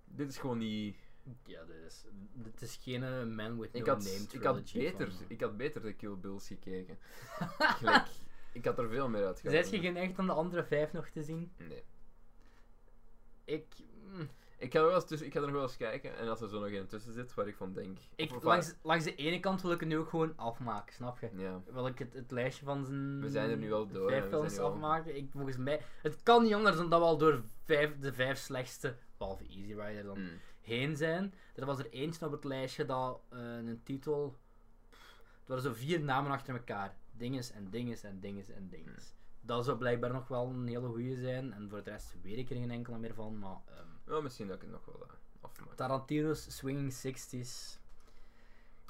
dit 0.04 0.28
is 0.28 0.38
gewoon 0.38 0.58
niet... 0.58 0.96
ja, 1.44 1.64
dit 1.64 1.76
is, 1.86 2.04
dit 2.32 2.62
is 2.62 2.78
geen 2.82 3.02
eh, 3.02 3.24
Man 3.24 3.58
with 3.58 3.72
No 3.72 3.80
Ik 3.80 3.86
had, 3.86 3.98
Name 4.04 4.26
ik, 4.32 4.42
had 4.42 4.72
beter, 4.72 5.12
van- 5.12 5.24
ik 5.28 5.40
had 5.40 5.56
beter 5.56 5.82
de 5.82 5.92
Kill 5.92 6.16
Bills 6.16 6.46
gekeken. 6.46 6.98
Gelijk, 7.78 8.06
ik 8.52 8.64
had 8.64 8.78
er 8.78 8.88
veel 8.88 9.08
meer 9.08 9.26
uit. 9.26 9.40
Zijt 9.44 9.70
je 9.70 9.78
geneigd 9.80 10.18
om 10.18 10.26
de 10.26 10.32
andere 10.32 10.64
vijf 10.64 10.92
nog 10.92 11.08
te 11.08 11.22
zien? 11.22 11.52
Nee. 11.56 11.82
Ik... 13.44 13.66
mm, 14.12 14.28
Ik 14.58 14.72
ga, 14.72 14.78
er 14.78 14.84
wel 14.86 14.94
eens 14.94 15.06
tussen, 15.06 15.26
ik 15.26 15.32
ga 15.32 15.38
er 15.38 15.44
nog 15.46 15.54
wel 15.54 15.62
eens 15.62 15.76
kijken 15.76 16.16
en 16.16 16.28
als 16.28 16.40
er 16.40 16.48
zo 16.48 16.60
nog 16.60 16.70
een 16.72 16.86
tussen 16.86 17.12
zit 17.12 17.34
waar 17.34 17.46
ik 17.48 17.56
van 17.56 17.72
denk... 17.72 17.98
ik, 18.16 18.34
of- 18.36 18.42
langs, 18.42 18.74
langs 18.82 19.04
de 19.04 19.14
ene 19.14 19.40
kant 19.40 19.62
wil 19.62 19.72
ik 19.72 19.80
het 19.80 19.88
nu 19.88 19.98
ook 19.98 20.08
gewoon 20.08 20.36
afmaken, 20.36 20.94
snap 20.94 21.18
je? 21.18 21.30
Ja. 21.36 21.62
Wil 21.72 21.86
ik 21.86 21.98
het, 21.98 22.14
het 22.14 22.30
lijstje 22.30 22.64
van 22.64 22.84
zijn 22.84 23.20
We 23.20 23.28
zijn 23.28 23.50
er 23.50 23.56
nu 23.56 23.68
wel 23.68 23.86
door, 23.86 24.08
vijf 24.10 24.28
films 24.28 24.52
zijn 24.54 24.66
al- 24.66 24.72
afmaken? 24.72 25.16
Ik, 25.16 25.30
volgens 25.30 25.56
mij... 25.56 25.80
Het 26.02 26.22
kan 26.22 26.42
niet 26.42 26.54
anders 26.54 26.76
dan 26.76 26.90
dat 26.90 27.00
we 27.00 27.06
al 27.06 27.18
door 27.18 27.42
vijf, 27.64 27.98
de 27.98 28.12
vijf 28.12 28.38
slechtste, 28.38 28.96
behalve 29.16 29.44
Easy 29.44 29.74
Rider 29.74 30.02
dan, 30.04 30.18
Mm. 30.20 30.30
Heen 30.68 30.96
zijn. 30.96 31.34
Er 31.54 31.66
was 31.66 31.78
er 31.78 31.90
eentje 31.90 32.26
op 32.26 32.32
het 32.32 32.44
lijstje 32.44 32.84
dat 32.84 33.20
eh, 33.28 33.38
een 33.56 33.80
titel. 33.84 34.38
Het 34.90 35.48
waren 35.48 35.62
zo 35.62 35.72
vier 35.72 36.00
namen 36.00 36.30
achter 36.30 36.54
elkaar: 36.54 36.96
Dinges 37.12 37.50
en 37.50 37.70
Dinges 37.70 38.02
en 38.02 38.20
Dinges 38.20 38.48
en 38.48 38.68
Dinges. 38.68 39.14
Dat 39.40 39.64
zou 39.64 39.78
blijkbaar 39.78 40.12
nog 40.12 40.28
wel 40.28 40.46
een 40.48 40.66
hele 40.66 40.88
goede 40.88 41.16
zijn. 41.16 41.52
En 41.52 41.68
voor 41.70 41.82
de 41.82 41.90
rest 41.90 42.14
weet 42.22 42.36
ik 42.38 42.50
er 42.50 42.56
geen 42.56 42.70
enkele 42.70 42.98
meer 42.98 43.14
van. 43.14 43.38
Maar 43.38 43.56
ehm, 43.66 44.14
Ja, 44.14 44.20
misschien 44.20 44.46
dat 44.46 44.56
ik 44.56 44.62
het 44.62 44.70
nog 44.70 44.84
wel 44.84 45.02
uh, 45.06 45.12
afmaak. 45.40 45.74
Tarantino's 45.74 46.56
Swinging 46.56 46.92
60s. 46.94 47.78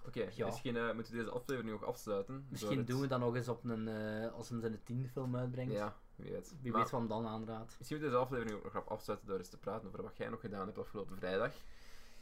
Oké, 0.06 0.28
Ja. 0.34 0.46
misschien 0.46 0.76
eh, 0.76 0.92
moeten 0.94 1.12
we 1.12 1.18
deze 1.18 1.30
aflevering 1.30 1.72
nog 1.72 1.84
afsluiten. 1.84 2.46
Misschien 2.48 2.78
het- 2.78 2.86
doen 2.86 3.00
we 3.00 3.06
dat 3.06 3.20
nog 3.20 3.34
eens 3.36 3.48
op 3.48 3.64
een. 3.64 3.88
eh, 3.88 4.32
als 4.32 4.46
zijn 4.46 4.80
tiende 4.84 5.08
film 5.08 5.36
uitbrengt. 5.36 5.72
Ja, 5.72 5.96
wie 6.22 6.32
weet. 6.32 6.54
Wie 6.60 6.72
Maar 6.72 6.80
weet 6.80 6.90
wat 6.90 7.00
hem 7.00 7.08
dan 7.08 7.26
aanraadt. 7.26 7.74
Misschien 7.78 7.98
moeten 7.98 7.98
we 7.98 8.08
deze 8.08 8.16
aflevering 8.16 8.56
ook 8.56 8.64
nog 8.64 8.72
gaan 8.72 8.96
afsluiten 8.96 9.28
door 9.28 9.38
eens 9.38 9.48
te 9.48 9.58
praten 9.58 9.88
over 9.88 10.02
wat 10.02 10.16
jij 10.16 10.28
nog 10.28 10.40
gedaan 10.40 10.66
hebt 10.66 10.78
afgelopen 10.78 11.16
vrijdag. 11.16 11.52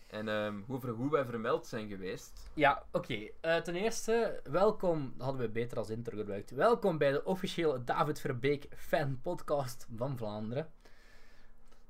En 0.06 0.28
ehm, 0.28 0.60
over 0.68 0.89
hoe 0.89 1.10
wij 1.10 1.24
vermeld 1.24 1.66
zijn 1.66 1.89
geweest. 1.89 2.51
Ja, 2.55 2.86
oké. 2.93 3.28
Eh, 3.40 3.56
ten 3.56 3.74
eerste, 3.74 4.40
welkom, 4.51 5.12
dat 5.16 5.27
hadden 5.27 5.47
we 5.47 5.52
beter 5.52 5.78
als 5.78 5.90
intro 5.90 6.16
gebruikt. 6.16 6.51
Welkom 6.51 6.98
bij 6.98 7.12
de 7.12 7.24
officiële 7.24 7.85
David 7.85 8.20
Verbeek 8.20 8.68
fan 8.77 9.20
podcast 9.23 9.89
van 9.97 10.16
Vlaanderen. 10.16 10.73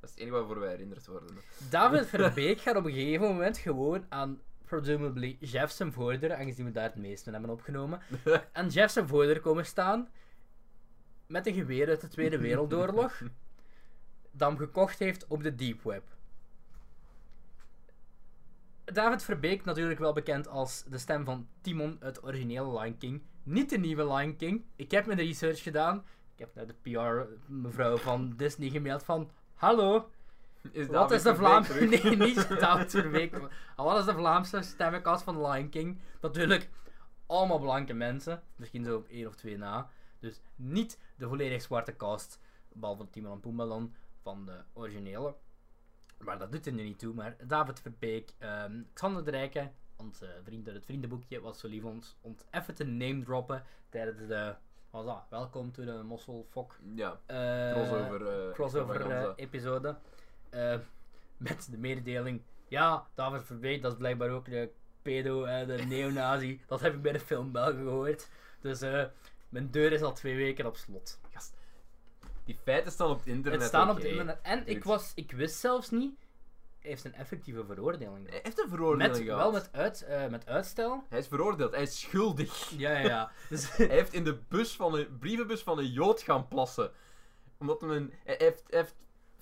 Dat 0.00 0.08
is 0.08 0.10
het 0.10 0.18
enige 0.18 0.36
waarvoor 0.36 0.60
wij 0.60 0.70
herinnerd 0.70 1.06
worden. 1.06 1.36
David 1.70 2.06
Verbeek 2.16 2.60
gaat 2.60 2.76
op 2.76 2.84
een 2.84 2.92
gegeven 2.92 3.26
moment 3.26 3.58
gewoon 3.58 4.06
aan 4.08 4.40
presumably 4.64 5.36
Jeff 5.40 5.72
zijn 5.72 5.92
voordeur, 5.92 6.34
aangezien 6.34 6.64
we 6.64 6.72
daar 6.72 6.84
het 6.84 6.96
meest 6.96 7.24
van 7.24 7.32
hebben 7.32 7.50
opgenomen, 7.50 8.00
aan 8.52 8.68
Jeff 8.68 8.92
zijn 8.92 9.08
voordeur 9.08 9.40
komen 9.40 9.66
staan 9.66 10.08
met 11.26 11.46
een 11.46 11.54
geweer 11.54 11.88
uit 11.88 12.00
de 12.00 12.08
Tweede 12.08 12.38
Wereldoorlog 12.38 13.20
dat 14.30 14.48
hem 14.48 14.58
gekocht 14.58 14.98
heeft 14.98 15.26
op 15.26 15.42
de 15.42 15.54
Deep 15.54 15.82
Web. 15.82 16.02
David 18.84 19.22
Verbeek, 19.22 19.64
natuurlijk 19.64 19.98
wel 19.98 20.12
bekend 20.12 20.48
als 20.48 20.84
de 20.88 20.98
stem 20.98 21.24
van 21.24 21.48
Timon 21.60 21.96
uit 22.00 22.14
de 22.14 22.22
originele 22.22 22.80
Lion 22.80 22.98
King. 22.98 23.22
Niet 23.42 23.70
de 23.70 23.78
nieuwe 23.78 24.14
Lion 24.14 24.36
King. 24.36 24.64
Ik 24.76 24.90
heb 24.90 25.06
mijn 25.06 25.18
research 25.18 25.62
gedaan. 25.62 26.04
Ik 26.34 26.38
heb 26.38 26.54
naar 26.54 26.66
de 26.66 26.74
PR-mevrouw 26.82 27.96
van 27.96 28.32
Disney 28.36 28.68
gemaild 28.68 29.04
van... 29.04 29.30
Hallo, 29.54 30.10
Is 30.72 30.86
wat 30.86 31.10
is 31.10 31.22
de 31.22 31.34
Vlaamse... 31.34 31.84
Nee, 31.84 32.16
niet 32.16 32.48
David 32.60 32.90
Verbeek. 32.90 33.38
Wat 33.76 33.98
is 33.98 34.04
de 34.04 34.14
Vlaamse 34.14 34.62
stemmenkast 34.62 35.22
van 35.22 35.46
Lion 35.46 35.68
King? 35.68 35.98
Natuurlijk 36.20 36.68
allemaal 37.26 37.58
blanke 37.58 37.92
mensen. 37.92 38.42
Misschien 38.56 38.84
zo 38.84 38.96
op 38.96 39.08
één 39.08 39.26
of 39.26 39.34
twee 39.34 39.58
na. 39.58 39.90
Dus 40.20 40.40
niet 40.56 40.98
de 41.16 41.28
volledig 41.28 41.62
zwarte 41.62 41.96
cast. 41.96 42.40
Behalve 42.68 43.10
Timon 43.10 43.40
en 43.42 43.56
dan, 43.56 43.94
van 44.22 44.46
de 44.46 44.60
originele. 44.72 45.34
Maar 46.18 46.38
dat 46.38 46.52
doet 46.52 46.66
er 46.66 46.72
nu 46.72 46.82
niet 46.82 46.98
toe. 46.98 47.14
Maar 47.14 47.36
David 47.46 47.80
Verbeek, 47.80 48.34
ehm 48.38 48.82
Xander 48.92 49.24
de 49.24 49.30
Rijken, 49.30 49.72
onze 49.96 50.40
vriend 50.44 50.66
uit 50.66 50.76
het 50.76 50.84
vriendenboekje, 50.84 51.40
was 51.40 51.58
zo 51.60 51.68
lief 51.68 51.84
ons 51.84 52.16
om 52.20 52.30
het 52.30 52.46
even 52.50 52.74
te 52.74 52.84
name 52.84 53.22
droppen 53.22 53.62
tijdens 53.88 54.18
de... 54.28 54.54
Wat 54.90 55.04
was 55.04 55.14
dat? 55.14 55.24
Welkom 55.30 55.72
to 55.72 55.84
de 55.84 56.02
Mosselfok 56.02 56.78
Ja, 56.94 57.20
eh, 57.26 57.72
crossover. 57.72 58.46
eh, 58.48 58.52
crossover 58.52 59.34
episode. 59.34 59.96
Eh, 60.50 60.78
met 61.36 61.68
de 61.70 61.78
mededeling. 61.78 62.42
Ja, 62.68 63.06
David 63.14 63.42
Verbeek, 63.44 63.82
dat 63.82 63.92
is 63.92 63.98
blijkbaar 63.98 64.30
ook 64.30 64.44
de 64.44 64.70
pedo 65.02 65.44
en 65.44 65.66
de 65.66 65.76
neonazi. 65.84 66.60
dat 66.66 66.80
heb 66.80 66.94
ik 66.94 67.02
bij 67.02 67.12
de 67.12 67.20
film 67.20 67.52
Belgen 67.52 67.82
gehoord. 67.82 68.28
Dus 68.60 68.80
mijn 69.56 69.70
deur 69.70 69.92
is 69.92 70.02
al 70.02 70.12
twee 70.12 70.36
weken 70.36 70.66
op 70.66 70.76
slot. 70.76 71.18
Gast, 71.32 71.54
die 72.44 72.58
feiten 72.62 72.92
staan 72.92 73.10
op 73.10 73.18
het 73.18 73.26
internet. 73.26 73.60
het 73.60 73.68
staan 73.68 73.90
op 73.90 73.96
het 73.96 74.04
internet. 74.04 74.38
En 74.42 74.66
ik, 74.66 74.84
was, 74.84 75.12
ik 75.14 75.32
wist 75.32 75.56
zelfs 75.56 75.90
niet. 75.90 76.18
Hij 76.78 76.90
heeft 76.90 77.04
een 77.04 77.14
effectieve 77.14 77.64
veroordeling. 77.64 78.28
Hij 78.28 78.40
heeft 78.42 78.58
een 78.62 78.68
veroordeling 78.68 79.12
Met, 79.16 79.22
gehad. 79.22 79.40
wel 79.40 79.52
met, 79.52 79.68
uit, 79.72 80.02
eh, 80.02 80.26
met 80.26 80.46
uitstel. 80.46 81.04
Hij 81.08 81.18
is 81.18 81.26
veroordeeld, 81.26 81.72
hij 81.72 81.82
is 81.82 82.00
schuldig. 82.00 82.70
Ja, 82.70 82.90
ja, 82.90 82.98
ja. 82.98 83.30
Dus, 83.48 83.76
Hij 83.76 83.86
heeft 83.86 84.12
in 84.12 84.24
de 84.24 84.34
bus 84.48 84.76
van 84.76 84.94
een, 84.94 85.18
brievenbus 85.18 85.62
van 85.62 85.78
een 85.78 85.90
jood 85.92 86.22
gaan 86.22 86.48
plassen. 86.48 86.92
Omdat 87.58 87.80
hem 87.80 87.90
een, 87.90 88.12
hij 88.24 88.34
heeft, 88.38 88.64
hij 88.68 88.78
heeft 88.78 88.94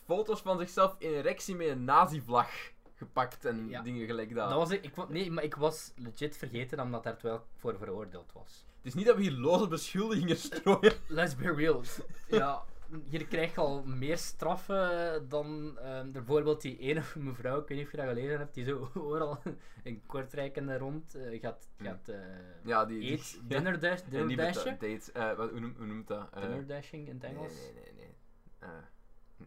foto's 0.05 0.41
van 0.41 0.59
zichzelf 0.59 0.95
in 0.99 1.11
erectie 1.11 1.55
met 1.57 1.69
een 1.69 1.85
nazi-vlag 1.85 2.51
gepakt 2.95 3.45
en 3.45 3.69
Ja. 3.69 3.83
dingen 3.83 4.07
gelijk 4.07 4.35
dat. 4.35 4.49
dat 4.49 4.59
was 4.59 4.71
ik, 4.71 5.09
nee, 5.09 5.31
maar 5.31 5.45
ik 5.45 5.55
was 5.55 5.93
legit 5.97 6.37
vergeten 6.37 6.81
omdat 6.81 7.03
daar 7.03 7.19
wel 7.23 7.47
voor 7.57 7.77
veroordeeld 7.79 8.33
was. 8.33 8.65
Het 8.85 8.93
is 8.93 8.99
niet 8.99 9.07
dat 9.09 9.17
we 9.17 9.23
hier 9.23 9.33
loze 9.33 9.69
beschuldigingen 9.69 10.37
strooien. 10.37 10.93
Let's 11.09 11.37
be 11.37 11.53
real. 11.55 11.83
Ja, 12.29 12.65
hier 13.09 13.27
krijg 13.27 13.55
je 13.55 13.61
al 13.61 13.83
meer 13.85 14.19
straffen 14.19 15.29
dan 15.29 15.79
ehm, 15.79 16.11
bijvoorbeeld 16.11 16.61
die 16.61 16.79
ene 16.79 17.03
mevrouw, 17.19 17.61
ik 17.61 17.69
weet 17.69 17.79
niet 17.79 17.87
of 17.87 17.93
je 17.93 17.97
dat 17.97 18.07
gelezen 18.09 18.39
hebt, 18.39 18.55
die 18.55 18.65
zo 18.65 18.79
overal 18.95 19.39
in 19.83 20.03
Kortrijk 20.07 20.57
en 20.57 20.79
rond 20.79 21.15
eh, 21.15 21.41
gaat, 21.41 21.69
gaat 21.79 22.09
eh 22.09 22.19
Ja, 22.65 22.85
die... 22.85 23.01
die 23.01 23.23
dinner, 23.47 23.81
dash, 23.81 24.03
dinner 24.09 24.37
dat 24.37 24.65
dates, 24.65 25.13
eh, 25.13 25.33
wat, 25.37 25.51
hoe, 25.51 25.61
noem- 25.61 25.75
hoe 25.77 25.87
noemt 25.87 26.07
dat? 26.09 26.33
Dinner 26.35 26.67
dashing 26.67 27.09
in 27.09 27.15
het 27.15 27.25
Engels. 27.25 27.53
nee, 27.55 27.73
nee, 27.73 27.93
nee. 27.97 28.15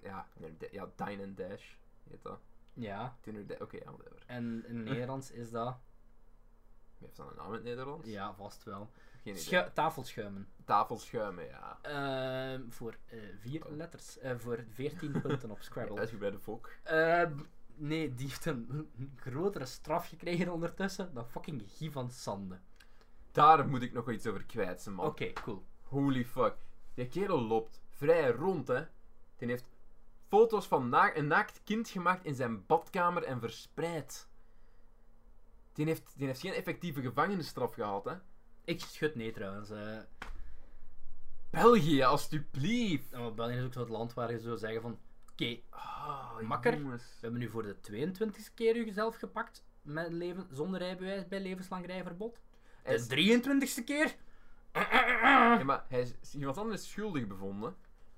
Ja, 0.01 0.27
nee, 0.37 0.57
da- 0.57 0.67
ja, 0.71 0.89
dine 0.95 1.23
and 1.23 1.37
dash 1.37 1.73
heet 2.09 2.23
dat. 2.23 2.39
Ja, 2.73 3.17
Dinner 3.21 3.61
Oké, 3.61 3.77
ja, 3.77 3.91
whatever. 3.91 4.23
en 4.25 4.63
in 4.67 4.75
het 4.75 4.85
Nederlands 4.85 5.31
is 5.31 5.51
dat, 5.51 5.77
heeft 6.99 7.15
dan 7.15 7.27
een 7.29 7.35
naam 7.35 7.47
in 7.47 7.53
het 7.53 7.63
Nederlands? 7.63 8.07
ja, 8.07 8.33
vast 8.33 8.63
wel. 8.63 8.91
Geen 9.23 9.33
idee. 9.33 9.43
Schu- 9.45 9.71
tafelschuimen. 9.73 10.47
Tafelschuimen, 10.65 11.45
ja. 11.45 11.79
Ehm, 11.81 12.69
voor 12.69 12.97
eh, 13.05 13.19
vier 13.39 13.65
Oh. 13.65 13.71
letters. 13.75 14.17
Eh, 14.19 14.35
voor 14.37 14.63
14 14.71 15.21
punten 15.21 15.51
op 15.51 15.61
Scrabble. 15.61 15.97
Uitgebreide 15.99 16.39
volk. 16.39 16.69
Ehm, 16.83 17.37
nee, 17.75 18.13
die 18.13 18.27
heeft 18.27 18.45
een 18.45 18.89
grotere 19.15 19.65
straf 19.65 20.07
gekregen 20.07 20.51
ondertussen 20.53 21.13
dan 21.13 21.25
fucking 21.27 21.63
Guy 21.77 21.91
van 21.91 22.11
Sande. 22.11 22.59
Daar 23.31 23.67
moet 23.67 23.81
ik 23.81 23.93
nog 23.93 24.11
iets 24.11 24.27
over 24.27 24.43
kwijt, 24.45 24.81
zijn 24.81 24.95
man. 24.95 25.05
Oké, 25.05 25.33
cool. 25.33 25.65
Holy 25.83 26.25
fuck. 26.25 26.55
Die 26.93 27.07
kerel 27.07 27.41
loopt 27.41 27.81
vrij 27.89 28.29
rond, 28.31 28.67
hè. 28.67 28.83
Die 29.37 29.47
heeft 29.49 29.69
foto's 30.27 30.67
van 30.67 30.89
na 30.89 31.15
een 31.17 31.27
naakt 31.27 31.61
kind 31.63 31.89
gemaakt 31.89 32.25
in 32.25 32.35
zijn 32.35 32.65
badkamer 32.65 33.23
en 33.23 33.39
verspreid. 33.39 34.27
Die 35.73 35.85
heeft, 35.85 36.13
die 36.17 36.27
heeft 36.27 36.39
geen 36.39 36.53
effectieve 36.53 37.01
gevangenisstraf 37.01 37.73
gehad, 37.73 38.05
hè. 38.05 38.13
Ik 38.67 38.79
schud 38.81 39.15
nee 39.15 39.31
trouwens. 39.31 39.69
eh 39.69 39.97
België, 41.49 42.01
alstublieft. 42.03 43.11
maar 43.11 43.33
België 43.33 43.55
is 43.57 43.63
ook 43.63 43.73
zo 43.73 43.79
het 43.79 43.89
land 43.89 44.13
waar 44.13 44.31
je 44.31 44.39
zou 44.39 44.57
zeggen 44.57 44.81
van... 44.81 44.99
Oké, 45.31 45.59
Ah, 45.69 46.39
Makker. 46.39 46.77
jongens. 46.79 47.03
we 47.03 47.17
hebben 47.21 47.39
nu 47.39 47.49
voor 47.49 47.63
de 47.63 47.75
22e 47.91 48.53
keer 48.53 48.75
u 48.75 48.91
zelf 48.91 49.15
gepakt 49.15 49.63
met 49.81 50.11
leven, 50.11 50.47
zonder 50.51 50.79
rijbewijs 50.79 51.27
bij 51.27 51.41
levenslang 51.41 51.85
rijverbod. 51.85 52.39
De 52.83 53.41
23e 53.79 53.83
keer 53.83 54.15
Ja, 54.73 55.63
maar 55.63 55.85
hij 55.87 56.01
is, 56.01 56.33
iemand 56.33 56.57
anders 56.57 56.81
is 56.81 56.89
schuldig 56.89 57.27
bevonden, 57.27 57.75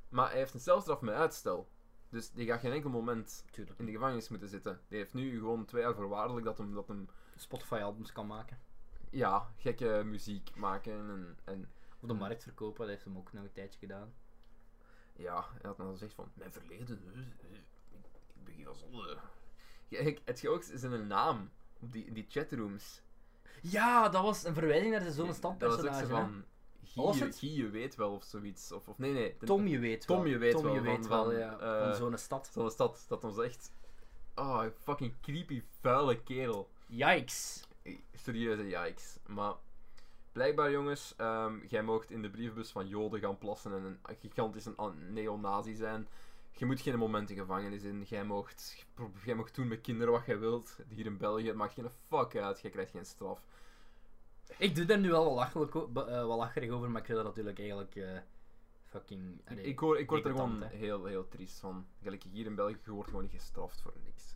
maar 0.09 0.30
hij 0.30 0.38
heeft 0.39 0.53
een 0.53 0.59
celstraf 0.59 1.01
met 1.01 1.13
uitstel. 1.15 1.69
Dus 2.09 2.31
die 2.31 2.47
gaat 2.47 2.59
geen 2.59 2.71
enkel 2.71 2.89
moment 2.89 3.43
Tuurlijk. 3.51 3.80
in 3.80 3.85
de 3.85 3.91
gevangenis 3.91 4.30
moeten 4.30 4.47
zitten. 4.49 4.81
Die 4.88 4.97
heeft 4.97 5.13
nu 5.13 5.38
gewoon 5.39 5.65
twee 5.65 5.81
jaar 5.81 5.95
voorwaardelijk 5.95 6.45
dat 6.45 6.57
hem, 6.57 6.73
dat 6.73 6.88
hem 6.88 7.09
Spotify-albums 7.35 8.11
kan 8.11 8.27
maken. 8.27 8.59
Ja, 9.10 9.52
gekke 9.57 10.02
muziek 10.06 10.56
maken 10.56 10.94
en, 10.94 11.38
en 11.44 11.69
Op 12.02 12.07
de 12.07 12.14
markt 12.14 12.44
verkopen, 12.44 12.80
dat 12.80 12.90
heeft 12.90 13.03
hem 13.03 13.18
ook 13.18 13.34
nog 13.34 13.44
een 13.44 13.52
tijdje 13.52 13.80
gedaan. 13.80 14.14
ja, 15.14 15.45
hij 15.52 15.61
had 15.61 15.77
dan 15.77 15.91
gezegd 15.91 16.14
van, 16.14 16.31
mijn 16.34 16.52
verleden, 16.52 17.02
hè, 17.06 17.19
eh, 17.48 17.56
ik, 17.98 18.03
begin 18.44 18.68
als 18.68 18.80
zonde. 18.80 19.18
Ja, 19.88 20.14
het 20.26 20.40
je 20.40 20.49
ook 20.49 20.64
zijn 20.64 21.07
naam 21.07 21.49
op 21.80 21.91
die, 21.91 22.11
die 22.11 22.26
chatrooms. 22.30 23.02
Ja, 23.61 24.10
dat 24.10 24.23
was 24.23 24.44
een 24.44 24.53
verwijzing 24.53 24.91
naar 24.91 25.03
de 25.03 25.11
zo'n 25.11 25.18
Dat 25.18 25.27
was 25.27 25.36
standpersonage. 25.38 26.06
van, 26.07 26.44
Wat 26.95 27.06
was 27.06 27.18
Guy, 27.18 27.26
het? 27.26 27.38
Guy, 27.38 27.49
je 27.57 27.69
weet 27.69 27.95
wel 27.95 28.11
of 28.14 28.23
zoiets. 28.23 28.72
Of, 28.72 28.88
of 28.88 28.98
nee, 28.98 29.14
nee. 29.14 29.36
de- 29.40 29.45
Tom, 29.45 29.68
je 29.68 29.80
weet 29.80 30.06
wel. 30.06 30.18
Tom, 30.18 30.27
je 30.27 30.38
weet 30.38 30.52
Tom, 30.53 30.64
wel 30.64 30.73
je 30.73 30.80
van- 30.80 30.88
weet 30.88 31.07
wel, 31.07 31.23
van, 31.23 31.36
ja. 31.38 31.60
eh, 31.60 31.84
van 31.88 31.95
zo'n 31.95 32.18
stad. 32.18 32.49
Zo'n 32.53 32.72
stad, 32.72 33.06
dat 33.07 33.23
ons 33.23 33.38
echt... 33.38 33.72
Oh, 34.36 34.65
fucking 34.77 35.14
creepy, 35.22 35.64
vuile 35.81 36.23
kerel. 36.23 36.69
Yikes. 36.88 37.68
Serieuze 38.14 38.68
yikes. 38.68 39.18
Maar 39.28 39.53
blijkbaar, 40.32 40.72
jongens, 40.72 41.14
ehm, 41.18 41.57
jij 41.68 41.84
moogt 41.84 42.11
in 42.11 42.22
de 42.22 42.30
brievenbus 42.30 42.72
van 42.72 42.88
Joden 42.88 43.20
gaan 43.20 43.38
plassen 43.38 43.74
en 43.74 43.84
een 43.84 44.18
gigantische 44.20 44.74
an- 44.76 45.14
neonazi 45.14 45.76
zijn. 45.76 46.07
Je 46.52 46.66
moet 46.66 46.82
geen 46.82 46.98
moment 46.98 47.28
de 47.28 47.34
gevangenis 47.36 47.84
in. 47.84 48.02
Jij 48.03 48.26
moogt, 48.26 48.86
jij 49.26 49.36
moogt 49.36 49.56
doen 49.56 49.68
met 49.68 49.82
kinderen 49.82 50.14
wat 50.14 50.26
jij 50.26 50.40
wilt. 50.40 50.78
Hier 50.88 51.06
in 51.06 51.18
België, 51.18 51.48
het 51.48 51.56
maakt 51.56 51.74
geen 51.74 51.90
fuck 52.07 52.36
uit. 52.36 52.60
Jij 52.61 52.72
krijgt 52.72 52.91
geen 52.91 53.06
straf. 53.06 53.41
Ik 54.57 54.76
doe 54.76 54.86
daar 54.86 54.99
nu 54.99 55.10
wel 55.10 55.34
lachelijk, 55.34 55.76
eh, 55.76 56.28
lacherig 56.38 56.70
over, 56.70 56.90
maar 56.91 56.99
ik 57.02 57.06
vind 57.06 57.18
dat 57.18 57.28
natuurlijk 57.28 57.57
eigenlijk 57.60 57.95
eh, 57.95 58.18
fucking... 58.84 59.40
Ik, 59.40 59.49
allee, 59.49 59.64
ik, 59.64 59.80
hoor, 59.80 59.99
ik 59.99 60.10
word 60.10 60.26
er 60.26 60.32
gewoon 60.32 60.61
heel, 60.64 61.06
heel 61.06 61.28
triest 61.28 61.60
van. 61.60 61.88
Gelijk 62.02 62.24
hier 62.24 62.45
in 62.45 62.56
België, 62.56 62.78
je 62.84 62.91
wordt 62.91 63.10
gewoon 63.10 63.24
niet 63.24 63.32
gestraft 63.32 63.82
voor 63.82 63.94
niks. 64.03 64.36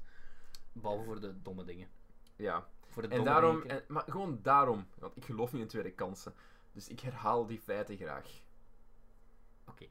Behalve 0.71 1.03
voor 1.03 1.19
de 1.21 1.41
domme 1.41 1.63
dingen. 1.63 1.87
Ja, 2.35 2.67
Voor 2.93 3.01
de 3.01 3.07
en 3.07 3.23
daarom, 3.23 3.63
en, 3.63 3.83
maar 3.87 4.03
gewoon 4.07 4.39
daarom, 4.41 4.87
want 4.99 5.17
ik 5.17 5.25
geloof 5.25 5.51
niet 5.51 5.61
in 5.61 5.67
tweede 5.67 5.91
kansen. 5.91 6.33
Dus 6.71 6.87
ik 6.87 6.99
herhaal 6.99 7.45
die 7.45 7.59
feiten 7.59 7.97
graag. 7.97 8.27
Oké. 9.67 9.85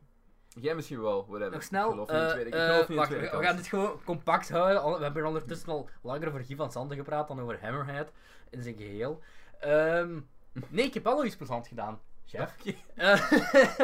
Jij 0.49 0.74
misschien 0.74 1.01
wel, 1.01 1.27
whatever. 1.27 1.53
Nog 1.53 1.62
snel. 1.62 1.87
Ik 1.87 1.93
geloof 1.93 2.09
niet 2.09 2.19
in 2.19 2.24
eh, 2.24 2.31
tweede, 2.31 2.51
ik 2.51 2.55
eh, 2.55 2.89
niet 2.89 2.99
in 2.99 3.05
tweede 3.05 3.37
we, 3.37 3.43
gaan 3.43 3.57
dit 3.57 3.66
gewoon 3.66 4.01
compact 4.05 4.51
houden. 4.51 4.99
We 4.99 5.03
hebben 5.03 5.27
ondertussen 5.27 5.69
al 5.69 5.89
langer 6.03 6.29
over 6.29 6.45
Guy 6.45 6.57
van 6.57 6.73
Zanten 6.73 6.97
gepraat 6.97 7.29
dan 7.29 7.41
over 7.41 7.61
Hammerhead 7.61 8.12
in 8.51 8.62
zijn 8.62 8.77
geheel. 8.77 9.20
Ehm, 9.61 10.20
nee, 10.69 10.85
ik 10.85 10.95
heb 10.95 11.05
wel 11.05 11.16
nog 11.16 11.24
iets 11.24 11.37
plezant 11.37 11.69
gedaan, 11.69 12.01
chef. 12.27 12.57
Eh, 12.95 13.16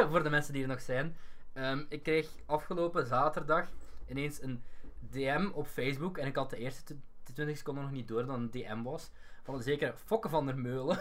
voor 0.09 0.23
de 0.23 0.29
mensen 0.29 0.53
die 0.53 0.61
er 0.61 0.67
nog 0.67 0.81
zijn. 0.81 1.17
Ehm, 1.53 1.83
ik 1.89 2.03
kreeg 2.03 2.29
afgelopen 2.45 3.07
zaterdag 3.07 3.67
ineens 4.07 4.41
een 4.41 4.63
DM 4.99 5.49
op 5.53 5.67
Facebook. 5.67 6.17
En 6.17 6.27
ik 6.27 6.35
had 6.35 6.49
de 6.49 6.57
eerste 6.57 6.95
20 7.39 7.57
seconden 7.57 7.83
nog 7.83 7.91
niet 7.91 8.07
door 8.07 8.25
dat 8.25 8.35
een 8.35 8.51
DM 8.51 8.81
was. 8.81 9.09
Van 9.43 9.55
een 9.55 9.63
zekere 9.63 9.93
Fokke 9.97 10.29
van 10.29 10.45
der 10.45 10.57
Meulen. 10.57 10.99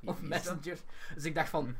Dat? 0.00 0.20
Messenger. 0.20 0.78
Dus 1.14 1.24
ik 1.24 1.34
dacht 1.34 1.48
van, 1.48 1.76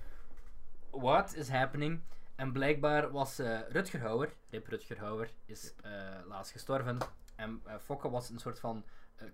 what 0.90 1.35
is 1.35 1.48
happening? 1.48 2.01
En 2.35 2.52
blijkbaar 2.52 3.10
was 3.10 3.39
eh 3.39 3.60
Rutger 3.68 4.01
Hauer, 4.01 4.32
Rip 4.51 4.66
Rutger 4.66 4.98
Hauer, 4.98 5.30
is 5.44 5.74
eh, 5.82 5.90
laatst 6.26 6.52
gestorven. 6.52 6.98
En 7.35 7.60
eh, 7.64 7.74
Fokke 7.78 8.10
was 8.10 8.30
een 8.30 8.39
soort 8.39 8.60
van 8.60 8.85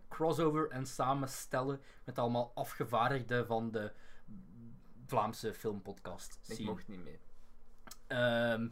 crossover 0.09 0.70
en 0.70 0.86
samenstellen 0.86 1.80
met 2.05 2.18
allemaal 2.18 2.52
afgevaardigden 2.55 3.46
van 3.46 3.70
de 3.70 3.92
Vlaamse 5.06 5.55
filmpodcast. 5.55 6.38
Ik 6.46 6.59
mocht 6.59 6.88
niet 6.88 7.05
mee. 7.05 7.18
Ehm, 8.06 8.68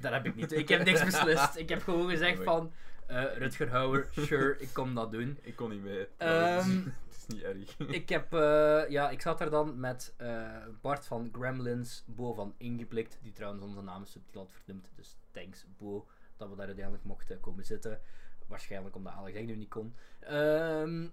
dat 0.00 0.12
heb 0.12 0.26
ik 0.26 0.34
niet. 0.34 0.52
Ik 0.52 0.68
heb 0.68 0.84
niks 0.84 1.04
beslist. 1.04 1.56
Ik 1.56 1.68
heb 1.68 1.82
gewoon 1.82 2.08
gezegd 2.08 2.42
van, 2.50 2.72
eh, 3.08 3.36
Rutger 3.36 3.70
Hauer, 3.70 4.08
sure, 4.26 4.58
ik 4.58 4.68
kom 4.72 4.94
dat 4.94 5.10
doen. 5.10 5.38
Ik 5.42 5.56
kon 5.56 5.70
niet 5.70 5.82
mee. 5.82 6.08
Ehm, 6.16 6.84
het 6.84 7.16
is 7.16 7.26
niet 7.26 7.42
erg. 7.42 7.78
Ik 7.78 8.08
heb, 8.08 8.32
eh, 8.32 8.88
ja, 8.88 9.10
ik 9.10 9.20
zat 9.20 9.38
daar 9.38 9.50
dan 9.50 9.80
met 9.80 10.14
eh, 10.16 10.66
Bart 10.80 11.06
van 11.06 11.28
Gremlins, 11.32 12.04
Bo 12.06 12.32
van 12.32 12.54
Ingeblikt, 12.56 13.18
die 13.22 13.32
trouwens 13.32 13.62
onze 13.62 13.82
naam 13.82 14.06
subtiel 14.06 14.40
had 14.40 14.52
vernoemd. 14.52 14.88
Dus 14.94 15.16
thanks 15.30 15.66
Bo, 15.76 16.06
dat 16.36 16.48
we 16.48 16.56
daar 16.56 16.66
uiteindelijk 16.66 17.04
mochten 17.04 17.40
komen 17.40 17.64
zitten. 17.64 18.00
Waarschijnlijk 18.46 18.96
omdat 18.96 19.12
Alex 19.12 19.36
echt 19.36 19.46
nu 19.46 19.56
niet 19.56 19.68
kon. 19.68 19.94
Ehm, 20.20 21.06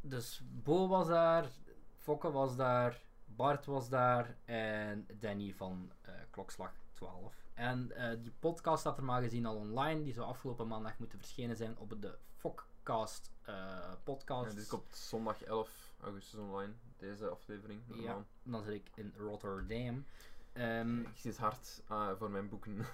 dus 0.00 0.42
Bo 0.44 0.88
was 0.88 1.08
daar, 1.08 1.50
Fokke 1.98 2.30
was 2.30 2.56
daar, 2.56 3.00
Bart 3.24 3.66
was 3.66 3.88
daar 3.88 4.36
en 4.44 5.06
Danny 5.18 5.54
van 5.56 5.92
Klokslag 6.30 6.72
12. 6.92 7.41
En 7.54 7.92
eh, 7.92 8.16
die 8.22 8.32
podcast 8.38 8.80
staat 8.80 8.96
er 8.96 9.04
maar 9.04 9.22
gezien 9.22 9.46
al 9.46 9.56
online. 9.56 10.02
Die 10.02 10.12
zou 10.12 10.26
afgelopen 10.26 10.68
maandag 10.68 10.98
moeten 10.98 11.18
verschenen 11.18 11.56
zijn 11.56 11.78
op 11.78 12.00
de 12.02 12.14
Fokcast 12.36 13.30
eh 13.42 13.92
podcast. 14.04 14.50
Ja, 14.50 14.56
dit 14.56 14.68
komt 14.68 14.96
zondag 14.96 15.42
11 15.42 15.94
augustus 16.02 16.38
online, 16.38 16.72
deze 16.96 17.28
aflevering. 17.28 17.80
Ja, 17.86 17.94
normaal. 17.94 18.24
dan 18.42 18.62
zit 18.62 18.74
ik 18.74 18.90
in 18.94 19.14
Rotterdam. 19.18 20.04
Ehm 20.52 21.00
Ik 21.00 21.16
zit 21.16 21.36
hard 21.36 21.82
ah, 21.86 22.16
voor 22.18 22.30
mijn 22.30 22.48
boeken. 22.48 22.76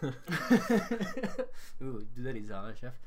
Oeh, 1.83 2.03
doe 2.15 2.25
daar 2.25 2.35
iets 2.35 2.51
aan, 2.51 2.75
chef. 2.75 3.01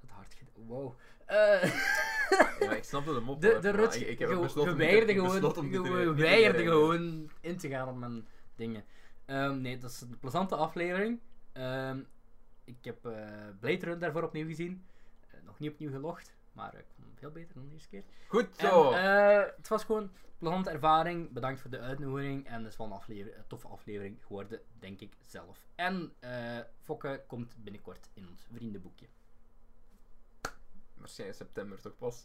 Het 0.00 0.10
hart. 0.10 0.34
Wow. 0.66 0.94
Eh, 1.24 1.62
ja, 2.60 2.72
ik 2.72 2.84
snapte 2.84 3.14
de 3.14 3.20
mop. 3.20 3.40
de 3.40 3.52
hoor, 3.52 3.60
de 3.60 3.70
Rut 3.70 3.94
ik, 3.94 4.06
ik 4.08 4.18
heb 4.18 4.28
ge- 4.30 4.38
besloten 4.38 4.70
geweigerde 4.72 5.12
ik 5.12 5.20
heb 5.20 5.26
gewoon, 5.26 5.56
om 5.56 5.70
ge- 6.16 6.26
erin- 6.26 6.66
gewoon 6.66 7.30
in 7.40 7.56
te 7.58 7.68
gaan 7.68 7.88
op 7.88 7.96
mijn 7.96 8.26
dingen. 8.54 8.84
Ehm, 9.24 9.60
nee, 9.60 9.78
dat 9.78 9.90
is 9.90 10.00
een 10.00 10.18
plezante 10.18 10.56
aflevering. 10.56 11.20
Ehm, 11.52 12.00
ik 12.64 12.84
heb 12.84 13.06
eh 13.06 13.12
Blade 13.60 13.78
Runner 13.78 13.98
daarvoor 13.98 14.22
opnieuw 14.22 14.46
gezien. 14.46 14.86
Eh, 15.30 15.40
nog 15.44 15.58
niet 15.58 15.70
opnieuw 15.70 15.90
gelogd, 15.90 16.34
maar 16.52 16.74
ik 16.74 16.86
vond 16.94 17.06
hem 17.06 17.16
veel 17.16 17.30
beter 17.30 17.54
dan 17.54 17.66
de 17.66 17.72
eerste 17.72 17.88
keer. 17.88 18.02
Goed 18.28 18.56
En, 18.56 18.68
zo! 18.68 18.92
eh, 18.92 19.46
het 19.56 19.68
was 19.68 19.84
gewoon 19.84 20.02
een 20.02 20.10
plezante 20.38 20.70
ervaring. 20.70 21.32
Bedankt 21.32 21.60
voor 21.60 21.70
de 21.70 21.80
uitnodiging. 21.80 22.46
En 22.46 22.62
het 22.62 22.72
is 22.72 22.76
wel 22.78 23.02
een, 23.08 23.32
toffe 23.46 23.68
aflevering 23.68 24.18
geworden, 24.26 24.60
denk 24.78 25.00
ik 25.00 25.12
zelf. 25.20 25.66
En 25.74 26.12
eh 26.20 26.58
Fokke 26.80 27.24
komt 27.26 27.56
binnenkort 27.58 28.08
in 28.14 28.28
ons 28.28 28.46
vriendenboekje. 28.52 29.06
Waarschijnlijk 30.94 31.38
september 31.38 31.80
toch 31.80 31.96
pas. 31.96 32.24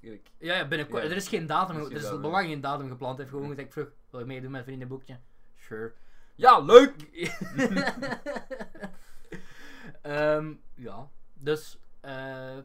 Ik, 0.00 0.30
Ja, 0.38 0.54
ja 0.54 0.68
binnenkort. 0.68 1.02
Ja, 1.02 1.08
Er 1.08 1.16
is 1.16 1.28
geen 1.28 1.46
datum, 1.46 1.76
er 1.76 1.80
is 1.82 1.86
er 1.86 1.92
geen 1.92 2.00
is 2.00 2.60
datum, 2.60 2.80
geen 2.80 2.90
gepland. 2.90 3.16
Hij 3.16 3.24
heeft 3.26 3.36
gewoon 3.36 3.48
gezegd, 3.48 3.72
vroeg, 3.72 3.90
wil 4.10 4.20
je 4.20 4.26
meedoen 4.26 4.50
met 4.50 4.60
het 4.60 4.68
vriendenboekje? 4.68 5.18
Sure. 5.56 5.92
Ja, 6.40 6.58
leuk! 6.58 6.94
Ehm, 10.02 10.54
ja, 10.74 11.08
dus... 11.34 11.78
eh, 12.00 12.56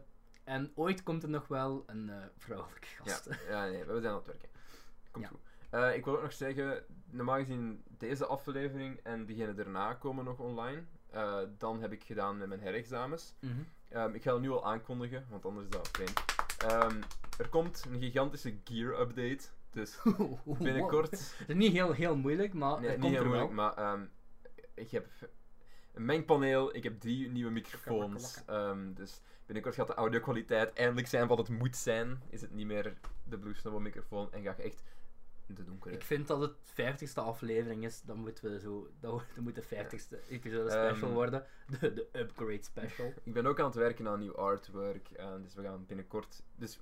en 0.44 0.72
ooit 0.76 1.04
komt 1.04 1.24
er 1.24 1.30
nog 1.30 1.48
wel 1.48 1.84
een 1.88 2.10
eh, 2.10 2.16
vrouwelijke 2.38 2.88
gast. 2.88 3.30
ja, 3.50 3.66
nee, 3.66 3.84
we 3.84 4.00
zijn 4.02 4.12
aan 4.14 4.16
het 4.16 4.26
werken. 4.26 4.50
Komt 5.12 5.26
Ja. 5.26 5.30
goed. 5.32 5.40
Eh, 5.70 5.96
ik 5.96 6.06
wil 6.06 6.16
ook 6.16 6.22
nog 6.22 6.34
zeggen, 6.34 6.84
normaal 7.10 7.38
gezien 7.38 7.84
deze 7.88 8.26
aflevering 8.26 9.00
en 9.04 9.26
diegene 9.26 9.54
daarna 9.54 9.94
komen 9.94 10.26
nog 10.26 10.40
online. 10.40 10.84
Dan 11.58 11.82
heb 11.82 11.92
ik 11.92 12.04
gedaan 12.04 12.38
met 12.38 12.48
mijn 12.48 12.60
herexamens. 12.60 13.34
Mhm. 13.40 13.54
Ehm, 13.90 14.14
ik 14.14 14.22
ga 14.22 14.32
het 14.34 14.42
nu 14.42 14.50
al 14.52 14.66
aankondigen, 14.66 15.26
want 15.30 15.46
anders 15.46 15.66
is 15.66 15.72
dat 15.72 15.90
vreemd. 15.92 16.24
Ehm, 16.58 17.02
er 17.38 17.50
komt 17.50 17.86
een 17.92 18.00
gigantische 18.00 18.58
gear 18.64 19.00
update. 19.00 19.48
Dus 19.76 19.98
binnenkort. 20.60 21.12
Het 21.38 21.50
is 21.50 21.56
niet 21.56 21.72
heel, 21.72 21.92
heel 21.92 22.16
moeilijk, 22.16 22.54
maar 22.54 22.80
Nee, 22.80 22.90
het 22.90 23.00
niet 23.00 23.00
komt 23.00 23.14
heel 23.14 23.24
er 23.24 23.28
moeilijk, 23.28 23.54
wel. 23.54 23.66
maar 23.66 23.94
ehm, 23.94 24.06
ik 24.74 24.92
heb 24.92 25.08
een 25.94 26.06
mengpaneel, 26.06 26.76
ik 26.76 26.84
heb 26.84 27.00
drie 27.00 27.30
nieuwe 27.30 27.52
microfoons. 27.52 28.44
ehm, 28.46 28.94
dus 28.94 29.22
binnenkort 29.46 29.76
gaat 29.76 29.88
de 29.88 29.94
audio-kwaliteit 29.94 30.74
eindelijk 30.74 31.08
zijn 31.08 31.28
wat 31.28 31.38
het 31.38 31.50
moet 31.50 31.76
zijn. 31.76 32.22
Is 32.30 32.42
het 32.42 32.52
niet 32.54 32.66
meer 32.66 32.94
de 33.24 33.38
Blue 33.38 33.54
Snowball 33.54 33.82
microfoon 33.82 34.32
en 34.34 34.44
ga 34.44 34.52
ik 34.52 34.58
echt 34.58 34.84
de 35.48 35.64
donkere. 35.64 35.94
Ik 35.96 36.04
vind 36.04 36.28
dat 36.28 36.42
het 36.42 36.54
50ste 36.74 37.14
aflevering 37.14 37.84
is, 37.86 38.02
dan 38.02 38.18
moeten 38.18 38.52
we 38.52 38.60
zo. 38.60 38.90
Dat 39.00 39.24
moet 39.40 39.56
de 39.56 39.64
50ste 39.64 40.28
episode 40.30 40.70
Ehm, 40.70 40.88
special 40.90 41.12
worden. 41.14 41.46
De, 41.80 41.94
de 41.94 42.08
upgrade 42.12 42.64
special. 42.64 43.14
Ik 43.24 43.34
ben 43.34 43.46
ook 43.46 43.60
aan 43.60 43.66
het 43.66 43.76
werken 43.76 44.08
aan 44.08 44.20
nieuw 44.20 44.36
artwork, 44.36 45.10
eh, 45.10 45.34
dus 45.44 45.54
we 45.56 45.62
gaan 45.64 45.86
binnenkort... 45.86 46.44
Dus 46.56 46.80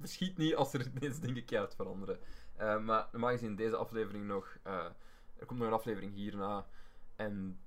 verschiet 0.00 0.36
niet 0.36 0.54
als 0.54 0.72
er 0.72 0.86
ineens 0.94 1.20
dingen 1.20 1.44
keihard 1.44 1.74
veranderen. 1.74 2.18
Eh, 2.56 2.78
maar 2.78 3.08
normaal 3.12 3.30
gezien 3.30 3.56
deze 3.56 3.76
aflevering 3.76 4.26
nog... 4.26 4.56
eh, 4.62 4.84
er 5.36 5.46
komt 5.46 5.58
nog 5.58 5.68
een 5.68 5.74
aflevering 5.74 6.14
hierna. 6.14 6.66
En 7.16 7.60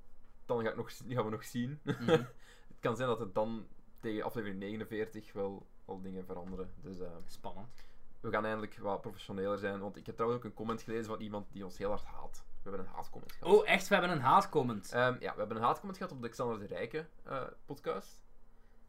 dan 0.46 0.64
ga 0.64 0.70
ik 0.70 0.76
nog, 0.76 0.92
gaan 1.08 1.26
we 1.26 1.32
nog 1.32 1.44
zien. 1.44 1.80
Mhm. 1.84 2.10
het 2.10 2.80
kan 2.80 2.96
zijn 2.96 3.08
dat 3.08 3.20
het 3.20 3.34
dan 3.34 3.68
tegen 4.00 4.24
aflevering 4.24 4.60
49 4.60 5.34
wel 5.34 5.68
al 5.86 6.02
dingen 6.02 6.26
veranderen. 6.26 6.72
Dus 6.82 7.00
eh, 7.00 7.08
Spannend. 7.28 7.86
we 8.20 8.30
gaan 8.30 8.46
eindelijk 8.46 8.78
wat 8.78 9.02
professioneler 9.02 9.58
zijn. 9.58 9.80
Want 9.80 9.98
ik 9.98 10.06
heb 10.06 10.16
trouwens 10.16 10.42
ook 10.44 10.50
een 10.50 10.56
comment 10.56 10.82
gelezen 10.82 11.06
van 11.06 11.20
iemand 11.22 11.48
die 11.52 11.64
ons 11.66 11.78
heel 11.78 11.90
hard 11.90 12.04
haat. 12.06 12.44
We 12.64 12.70
hebben 12.70 12.88
een 12.88 12.94
haatcomment 12.94 13.32
gehad. 13.32 13.54
Oh, 13.54 13.68
echt? 13.68 13.88
We 13.88 13.96
hebben 13.96 14.12
een 14.12 14.22
haatcomment. 14.22 14.92
Ehm, 14.92 15.16
ja, 15.20 15.34
we 15.34 15.40
hebben 15.40 15.58
een 15.58 15.64
haatcomment 15.64 15.98
gehad 15.98 16.12
op 16.12 16.18
de 16.20 16.26
Alexander 16.26 16.60
de 16.60 16.66
Rijke 16.66 17.06
eh, 17.24 17.44
podcast. 17.66 18.24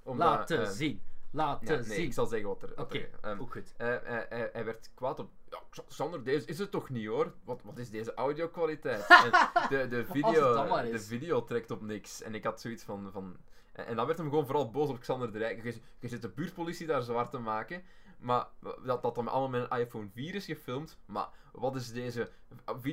Omdat, 0.02 0.28
Laten 0.28 0.62
ehm, 0.64 0.72
zien. 0.72 1.02
Laten 1.34 1.66
Ja, 1.66 1.74
nee, 1.74 1.84
zien. 1.96 2.04
ik 2.04 2.12
zal 2.12 2.26
zeggen 2.26 2.48
wat 2.48 2.62
er... 2.62 2.72
Oké, 2.80 3.08
ehm, 3.20 3.40
ook 3.40 3.52
goed. 3.52 3.74
hij, 3.76 4.00
hij, 4.04 4.26
hij- 4.28 4.50
hij 4.52 4.64
werd 4.64 4.90
kwaad 4.94 5.18
op... 5.18 5.30
Ja, 5.50 5.58
Sander, 5.88 6.24
deze 6.24 6.46
is 6.46 6.58
het 6.58 6.70
toch 6.70 6.88
niet 6.90 7.06
hoor? 7.06 7.32
Wat, 7.44 7.62
wat 7.62 7.78
is 7.78 7.90
deze 7.90 8.14
audio-kwaliteit? 8.14 9.06
De, 9.68 9.86
de, 9.88 10.04
video, 10.04 10.54
de 10.82 10.98
video 11.00 11.44
trekt 11.44 11.70
op 11.70 11.82
niks. 11.82 12.22
En 12.22 12.34
ik 12.34 12.44
had 12.44 12.60
zoiets 12.60 12.82
van... 12.84 13.08
van 13.12 13.36
en, 13.72 13.96
dan 13.96 14.06
werd 14.06 14.18
hem 14.18 14.28
gewoon 14.28 14.46
vooral 14.46 14.70
boos 14.70 14.88
op 14.88 14.98
Xander 15.00 15.32
de 15.32 15.38
Rijk. 15.38 15.62
Je, 15.64 15.74
je 16.00 16.08
zit 16.08 16.22
de 16.22 16.28
buurtpolitie 16.28 16.86
daar 16.86 17.02
zwaar 17.02 17.28
te 17.30 17.38
maken. 17.38 17.82
Maar 18.18 18.46
dat 18.84 19.02
dat 19.02 19.14
dan 19.14 19.28
allemaal 19.28 19.60
met 19.60 19.70
een 19.70 19.78
iPhone 19.78 20.08
4 20.14 20.34
is 20.34 20.44
gefilmd. 20.44 20.98
Maar 21.06 21.28
wat 21.52 21.76
is 21.76 21.92
deze 21.92 22.30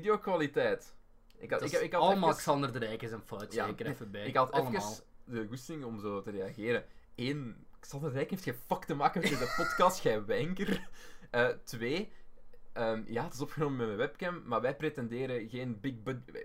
videokwaliteit? 0.01 0.95
Ik 1.37 1.51
had, 1.51 1.61
ik, 1.61 1.71
ik 1.71 1.91
had 1.93 2.01
allemaal 2.01 2.29
even- 2.29 2.41
Xander 2.41 2.71
de 2.73 2.79
Rijk 2.79 3.01
is 3.01 3.11
een 3.11 3.21
fout, 3.21 3.53
Ja, 3.53 3.65
zeker 3.65 3.85
even 3.85 4.11
bij. 4.11 4.25
ik 4.25 4.35
had 4.35 4.51
allemaal. 4.51 4.73
even 4.91 5.03
de 5.23 5.47
goesting 5.47 5.83
om 5.83 5.99
zo 5.99 6.21
te 6.21 6.31
reageren. 6.31 6.85
Eén, 7.15 7.65
Xander 7.81 8.11
Rijk 8.11 8.29
heeft 8.29 8.43
geen 8.43 8.55
fuck 8.67 8.83
te 8.83 8.95
maken 8.95 9.21
met 9.21 9.29
deze 9.29 9.53
podcast, 9.57 10.03
jij 10.03 10.25
wanker. 10.25 10.89
Eh, 11.31 11.47
twee, 11.63 12.11
ehm, 12.73 13.01
ja, 13.05 13.23
het 13.23 13.33
is 13.33 13.41
opgenomen 13.41 13.77
met 13.77 13.85
mijn 13.85 13.97
webcam, 13.97 14.41
maar 14.45 14.61
wij 14.61 14.75
pretenderen 14.75 15.49
geen 15.49 15.79
big 15.79 15.93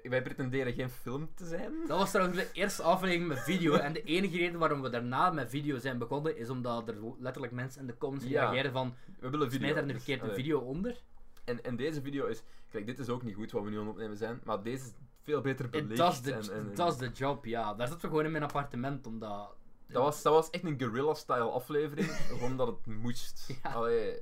wij 0.03 0.23
pretenderen 0.23 0.73
geen 0.73 0.91
film 0.91 1.31
te 1.35 1.47
zijn. 1.47 1.73
Dat 1.87 1.99
was 1.99 2.11
trouwens 2.11 2.39
de 2.39 2.49
eerste 2.53 2.83
aflevering 2.83 3.29
met 3.29 3.39
video. 3.39 3.75
En 3.75 3.93
de 3.93 4.03
enige 4.03 4.37
reden 4.37 4.59
waarom 4.59 4.83
we 4.83 4.89
daarna 4.91 5.31
met 5.31 5.49
video 5.51 5.79
zijn 5.79 5.99
begonnen, 5.99 6.37
is 6.37 6.49
omdat 6.51 6.89
er 6.89 6.97
letterlijk 7.19 7.53
mensen 7.53 7.81
in 7.81 7.87
de 7.87 7.97
comments 7.99 8.27
Ja. 8.27 8.41
reageerden 8.43 8.73
van 8.73 8.95
We 9.21 9.31
willen 9.31 9.51
video. 9.51 9.69
daar 9.75 9.83
een 9.83 9.89
dus, 9.89 9.97
verkeerde 9.97 10.23
allee. 10.23 10.35
video 10.35 10.59
onder. 10.59 11.03
En, 11.45 11.65
en 11.65 11.77
deze 11.77 12.03
video 12.03 12.27
is, 12.27 12.43
kijk, 12.71 12.87
dit 12.87 12.99
is 12.99 13.09
ook 13.09 13.23
niet 13.23 13.35
goed 13.35 13.53
wat 13.53 13.63
we 13.63 13.71
nu 13.71 13.77
aan 13.77 13.83
het 13.83 13.93
opnemen 13.93 14.17
zijn, 14.17 14.41
maar 14.45 14.63
deze 14.63 14.85
is 14.85 14.93
veel 15.23 15.41
beter 15.41 15.69
belicht. 15.69 15.91
it 15.91 16.77
does 16.77 16.97
the 16.97 17.11
job, 17.15 17.45
ja. 17.45 17.75
Daar 17.75 17.87
zitten 17.89 18.05
we 18.05 18.09
gewoon 18.09 18.25
in 18.25 18.33
mijn 18.33 18.45
appartement, 18.45 19.07
omdat... 19.07 19.57
Dat 19.89 20.03
was, 20.03 20.23
dat 20.23 20.33
was 20.33 20.51
echt 20.51 20.65
een 20.65 20.79
guerrilla-style 20.79 21.51
aflevering, 21.51 22.09
gewoon 22.29 22.51
omdat 22.51 22.67
het 22.67 22.87
moest. 22.87 23.53
Ja. 23.63 23.73
Allee, 23.73 24.21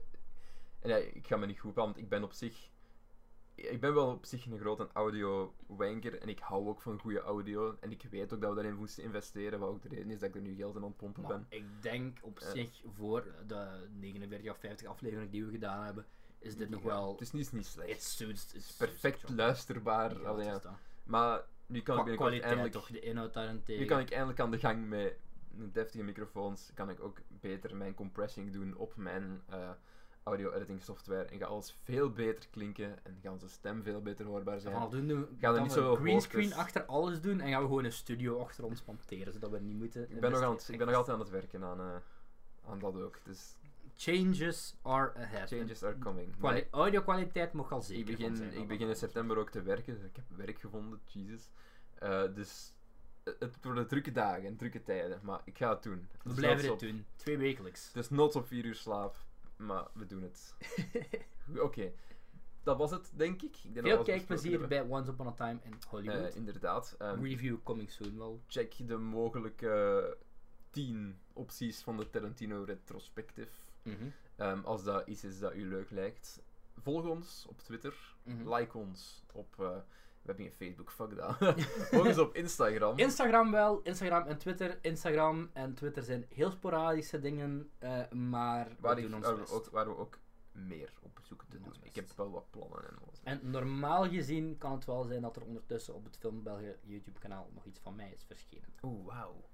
en 0.81 0.89
ja, 0.89 0.97
ik 0.97 1.27
ga 1.27 1.37
me 1.37 1.47
niet 1.47 1.61
goed 1.61 1.75
want 1.75 1.97
ik 1.97 2.09
ben 2.09 2.23
op 2.25 2.33
zich... 2.33 2.73
Ik 3.55 3.81
ben 3.81 3.95
wel 3.95 4.07
op 4.11 4.25
zich 4.27 4.47
een 4.47 4.59
grote 4.59 4.89
audio-wanker 4.93 6.21
en 6.21 6.29
ik 6.29 6.39
hou 6.39 6.69
ook 6.69 6.81
van 6.81 6.99
goede 7.01 7.21
audio. 7.21 7.77
En 7.81 7.91
ik 7.91 8.03
weet 8.11 8.33
ook 8.33 8.41
dat 8.41 8.49
we 8.51 8.55
daarin 8.55 8.75
moesten 8.77 9.03
investeren, 9.03 9.59
wat 9.59 9.69
ook 9.69 9.83
de 9.83 9.89
reden 9.89 10.11
is 10.11 10.19
dat 10.19 10.29
ik 10.29 10.35
er 10.35 10.41
nu 10.41 10.55
geld 10.55 10.77
in 10.77 10.83
aan 10.83 10.89
het 10.89 10.97
pompen 10.97 11.23
Maar 11.23 11.31
ben. 11.33 11.47
ik 11.49 11.65
denk 11.81 12.19
op 12.23 12.39
Ja. 12.39 12.51
zich, 12.51 12.83
voor 12.97 13.25
de 13.47 13.89
49 13.99 14.51
of 14.51 14.59
50 14.59 14.89
afleveringen 14.89 15.31
die 15.31 15.45
we 15.45 15.51
gedaan 15.51 15.85
hebben, 15.85 16.07
is 16.39 16.57
dit 16.57 16.71
nog 16.71 16.83
wel... 16.83 17.11
Het 17.13 17.21
is 17.21 17.33
niet, 17.33 17.53
niet 17.53 17.67
slecht. 17.67 18.19
Het 18.19 18.55
is 18.55 18.73
perfect 18.79 19.29
luisterbaar. 19.29 20.27
Allee, 20.27 20.51
dat. 20.51 20.69
Maar 21.05 21.45
nu 21.67 21.81
kan 21.81 21.81
ik 21.81 21.85
Qua 21.85 21.95
binnenkort 21.95 22.17
kwaliteit 22.19 22.45
eindelijk... 22.45 22.75
toch, 22.75 22.91
de 22.91 23.01
inhoud 23.01 23.35
daarentegen. 23.35 23.83
Nu 23.83 23.89
kan 23.89 24.01
ik 24.01 24.11
eindelijk 24.11 24.41
aan 24.41 24.51
de 24.51 24.59
gang 24.59 24.89
met 24.89 25.17
deftige 25.73 26.05
microfoons. 26.05 26.71
Kan 26.75 26.91
ik 26.91 27.01
ook 27.03 27.19
beter 27.29 27.77
mijn 27.77 27.95
compressing 27.95 28.53
doen 28.53 28.77
op 28.77 28.97
mijn 28.97 29.43
eh, 29.49 29.71
audio-editing 30.23 30.83
software. 30.83 31.25
En 31.25 31.39
gaat 31.39 31.49
alles 31.49 31.77
veel 31.83 32.11
beter 32.11 32.51
klinken. 32.51 33.05
En 33.05 33.19
gaat 33.23 33.33
onze 33.33 33.49
stem 33.49 33.83
veel 33.83 34.03
beter 34.03 34.27
hoorbaar 34.27 34.61
zijn. 34.61 34.75
Vanaf 34.75 34.91
doen 34.91 35.07
we 35.07 35.27
gaan 35.39 35.55
niet 35.55 35.63
we 35.63 35.81
zoveel 35.81 35.97
greenscreen 35.97 36.45
hoogtes. 36.45 36.63
achter 36.63 36.85
alles 36.85 37.21
doen 37.21 37.41
en 37.41 37.51
gaan 37.51 37.61
we 37.61 37.67
gewoon 37.67 37.85
een 37.85 37.93
studio 37.93 38.41
achter 38.41 38.65
ons 38.65 38.85
monteren, 38.85 39.33
zodat 39.33 39.51
we 39.51 39.61
niet 39.61 39.77
moeten... 39.79 40.11
ik, 40.11 40.21
ben 40.21 40.31
nog 40.31 40.43
aan 40.43 40.53
het, 40.53 40.69
ik 40.69 40.79
ben 40.79 40.87
nog 40.87 40.97
altijd 40.97 41.17
aan 41.17 41.23
het 41.23 41.33
werken 41.33 41.65
aan, 41.65 41.81
eh, 41.81 41.97
aan 42.71 42.79
dat 42.79 43.01
ook. 43.01 43.19
Dus 43.25 43.57
Changes 43.97 44.77
are 44.83 45.15
ahead. 45.15 45.49
changes 45.49 45.83
are 45.83 45.99
coming. 45.99 46.37
Kwali- 46.37 46.67
audio-kwaliteit 46.71 47.53
mag 47.53 47.73
al 47.73 47.79
ik 47.79 47.85
zeker 47.85 48.05
van 48.05 48.15
begin, 48.15 48.37
zijn. 48.37 48.53
ik 48.53 48.69
begin 48.69 48.89
in 48.89 48.97
september 48.97 49.39
ook 49.39 49.51
te 49.51 49.63
werken. 49.63 49.95
Dus 49.95 50.05
ik 50.05 50.17
heb 50.17 50.25
werk 50.37 50.59
gevonden, 50.59 51.01
Jesus. 51.05 51.51
Eh, 51.95 52.23
dus 52.35 52.74
het- 53.25 53.37
het 53.39 53.65
worden 53.65 53.87
drukke 53.89 54.13
dagen 54.13 54.45
en 54.47 54.57
drukke 54.57 54.83
tijden. 54.83 55.21
Maar 55.23 55.41
ik 55.45 55.59
ga 55.59 55.71
het 55.71 55.83
doen. 55.83 56.09
We 56.23 56.29
Dus 56.29 56.35
blijven 56.35 56.73
op- 56.73 56.79
doen. 56.79 57.07
Twee 57.17 57.37
wekelijks. 57.39 57.87
Het 57.87 57.97
is 57.97 58.11
noods 58.11 58.37
op 58.37 58.47
4 58.47 58.65
uur 58.65 58.75
slaap, 58.75 59.17
maar 59.57 59.87
we 59.93 60.07
doen 60.07 60.23
het. 60.23 60.55
Oké, 61.59 61.93
dat 62.63 62.77
was 62.79 62.91
het, 62.91 63.13
denk 63.15 63.43
ik. 63.43 63.57
ik 63.65 63.75
denk 63.75 63.87
Veel 63.87 64.03
kijkplezier 64.03 64.69
bij 64.69 64.83
Once 64.89 65.11
Upon 65.11 65.27
a 65.27 65.33
Time 65.33 65.59
in. 65.63 65.75
Hollywood. 65.89 66.31
Eh, 66.31 66.37
inderdaad. 66.37 66.95
ehm, 66.99 67.23
Review 67.23 67.57
coming 67.63 67.91
soon 67.91 68.19
wel. 68.19 68.41
check 68.47 68.89
de 68.89 68.97
mogelijke 68.97 70.17
10 70.71 71.19
opties 71.33 71.83
van 71.83 71.97
de 71.97 72.11
Tarantino 72.11 72.63
Retrospective. 72.63 73.51
Mhm. 73.83 74.05
Ehm, 74.37 74.61
als 74.65 74.85
dat 74.85 75.07
iets 75.07 75.25
is 75.25 75.39
dat 75.39 75.55
u 75.55 75.69
leuk 75.69 75.91
lijkt. 75.91 76.43
Volg 76.77 77.05
ons 77.07 77.47
op 77.49 77.59
Twitter. 77.61 78.15
Mhm. 78.23 78.55
Like 78.55 78.79
ons 78.79 79.25
op... 79.33 79.61
eh, 79.61 79.77
we 80.25 80.33
hebben 80.33 80.53
geen 80.53 80.69
Facebook, 80.69 80.91
fuck 80.91 81.17
dat. 81.17 81.37
Volg 81.91 82.07
ons 82.07 82.19
op 82.19 82.35
Instagram. 82.35 82.99
Instagram 82.99 83.51
wel, 83.51 83.81
Instagram 83.83 84.27
en 84.27 84.39
Twitter. 84.39 84.79
Instagram 84.81 85.51
en 85.53 85.75
Twitter 85.75 86.03
zijn 86.03 86.27
heel 86.29 86.51
sporadische 86.51 87.21
dingen, 87.21 87.71
eh, 87.79 88.11
maar 88.11 88.69
waar, 88.81 88.95
we 88.95 89.01
ik, 89.01 89.07
doen 89.07 89.17
ons 89.17 89.27
waar, 89.27 89.35
we 89.35 89.41
best. 89.41 89.53
ook, 89.53 89.69
waar 89.71 89.87
we 89.87 89.97
ook 89.97 90.19
meer 90.53 90.93
op 91.01 91.21
zoeken 91.23 91.49
te 91.49 91.61
Doen 91.61 91.73
Ik 91.83 91.95
heb 91.95 92.11
wel 92.17 92.31
wat 92.31 92.51
plannen 92.51 92.89
en 92.89 92.99
alles. 93.07 93.21
En 93.23 93.51
normaal 93.51 94.09
gezien 94.09 94.59
kan 94.59 94.73
het 94.73 94.85
wel 94.85 95.05
zijn 95.05 95.23
dat 95.23 95.37
er 95.37 95.45
ondertussen 95.45 95.95
op 95.95 96.05
het 96.05 96.17
Film 96.17 96.43
België 96.43 96.77
YouTube 96.83 97.19
kanaal 97.19 97.49
nog 97.55 97.65
iets 97.65 97.81
van 97.81 97.95
mij 97.95 98.11
is 98.15 98.25
verschenen. 98.27 98.69
Oeh, 98.83 99.07
wauw. 99.07 99.45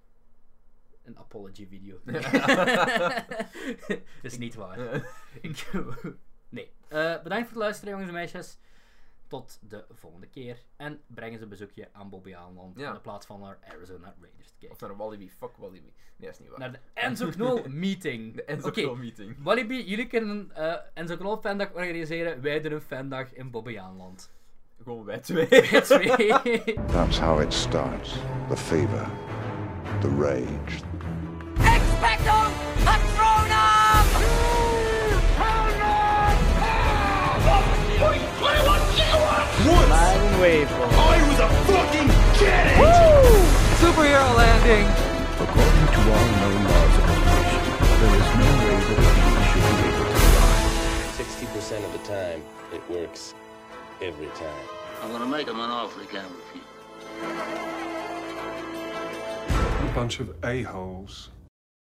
Een 1.03 1.19
apology 1.19 1.67
video. 1.69 2.01
Ja. 2.05 3.27
is 4.23 4.39
niet 4.39 4.55
waar. 4.55 4.79
Nee. 6.49 6.73
Eh, 6.89 7.23
bedankt 7.23 7.49
voor 7.49 7.57
het 7.57 7.57
luisteren 7.57 7.91
jongens 7.91 8.09
en 8.09 8.15
meisjes. 8.15 8.59
Tot 9.31 9.59
de 9.69 9.85
volgende 9.91 10.27
keer. 10.27 10.63
En 10.77 11.01
breng 11.07 11.33
eens 11.33 11.41
een 11.43 11.49
bezoekje 11.49 11.89
aan 11.93 12.09
Bobby 12.11 12.35
Aanland 12.35 12.79
Ja. 12.79 12.95
in 12.95 13.01
plaats 13.01 13.27
van 13.27 13.41
naar 13.41 13.59
Arizona 13.75 14.15
Raiders 14.21 14.49
te 14.49 14.55
kijken. 14.59 14.71
Of 14.71 14.81
naar 14.89 14.97
Walibi, 14.97 15.31
fuck 15.31 15.57
Walibi. 15.57 15.93
Nee, 16.17 16.29
dat 16.29 16.31
is 16.31 16.39
niet 16.39 16.49
waar. 16.49 16.59
Naar 16.59 16.73
de 16.73 16.79
Enzo 16.95 17.29
Knol 17.37 17.63
meeting. 17.69 18.35
De 18.35 18.45
Enzo 18.45 18.71
Knol 18.71 18.95
meeting. 18.97 19.37
Walibi, 19.43 19.85
jullie 19.89 20.07
kunnen 20.07 20.51
eh 20.55 20.75
Enzo 20.95 21.17
Knol 21.17 21.37
fandag 21.37 21.73
organiseren. 21.73 22.43
Wij 22.43 22.61
doen 22.61 22.73
een 22.73 22.81
fandag 22.81 23.33
in 23.35 23.51
Bobby 23.51 23.79
Aanland. 23.79 24.31
Gewoon 24.83 25.05
wij 25.05 25.19
twee. 25.19 25.49
Wij 25.71 25.81
twee. 25.81 26.17
That's 26.93 27.19
how 27.19 27.41
it 27.41 27.53
starts. 27.53 28.13
The 28.49 28.57
fever, 28.57 29.09
the 30.01 30.09
rage, 30.19 30.83
Expecto 31.77 32.39
Patronum! 32.85 33.80
Superhero 43.81 44.37
landing! 44.37 44.87
according 45.41 45.87
to 45.87 46.01
all 46.13 46.29
known 46.37 46.65
laws 46.65 46.95
of 46.99 47.05
evolution, 47.11 47.65
there 48.01 48.17
is 48.21 48.29
no 48.37 48.51
way 48.61 48.77
that 48.87 48.99
a 48.99 49.09
bee 49.17 49.41
should 49.49 49.67
be 49.81 49.87
able 49.89 50.05
to 50.05 50.19
fly. 50.37 50.59
60% 51.17 51.85
of 51.85 51.93
the 51.93 52.03
time, 52.07 52.43
it 52.75 52.83
works 52.91 53.35
every 54.03 54.27
time. 54.29 54.67
I'm 55.03 55.13
gonna 55.13 55.27
make 55.27 55.49
him 55.49 55.59
an 55.59 55.71
offer 55.71 56.01
he 56.01 56.07
can't 56.07 56.31
refuse. 56.31 56.65
A 59.89 59.93
bunch 59.95 60.21
of 60.21 60.35
a-holes. 60.45 61.31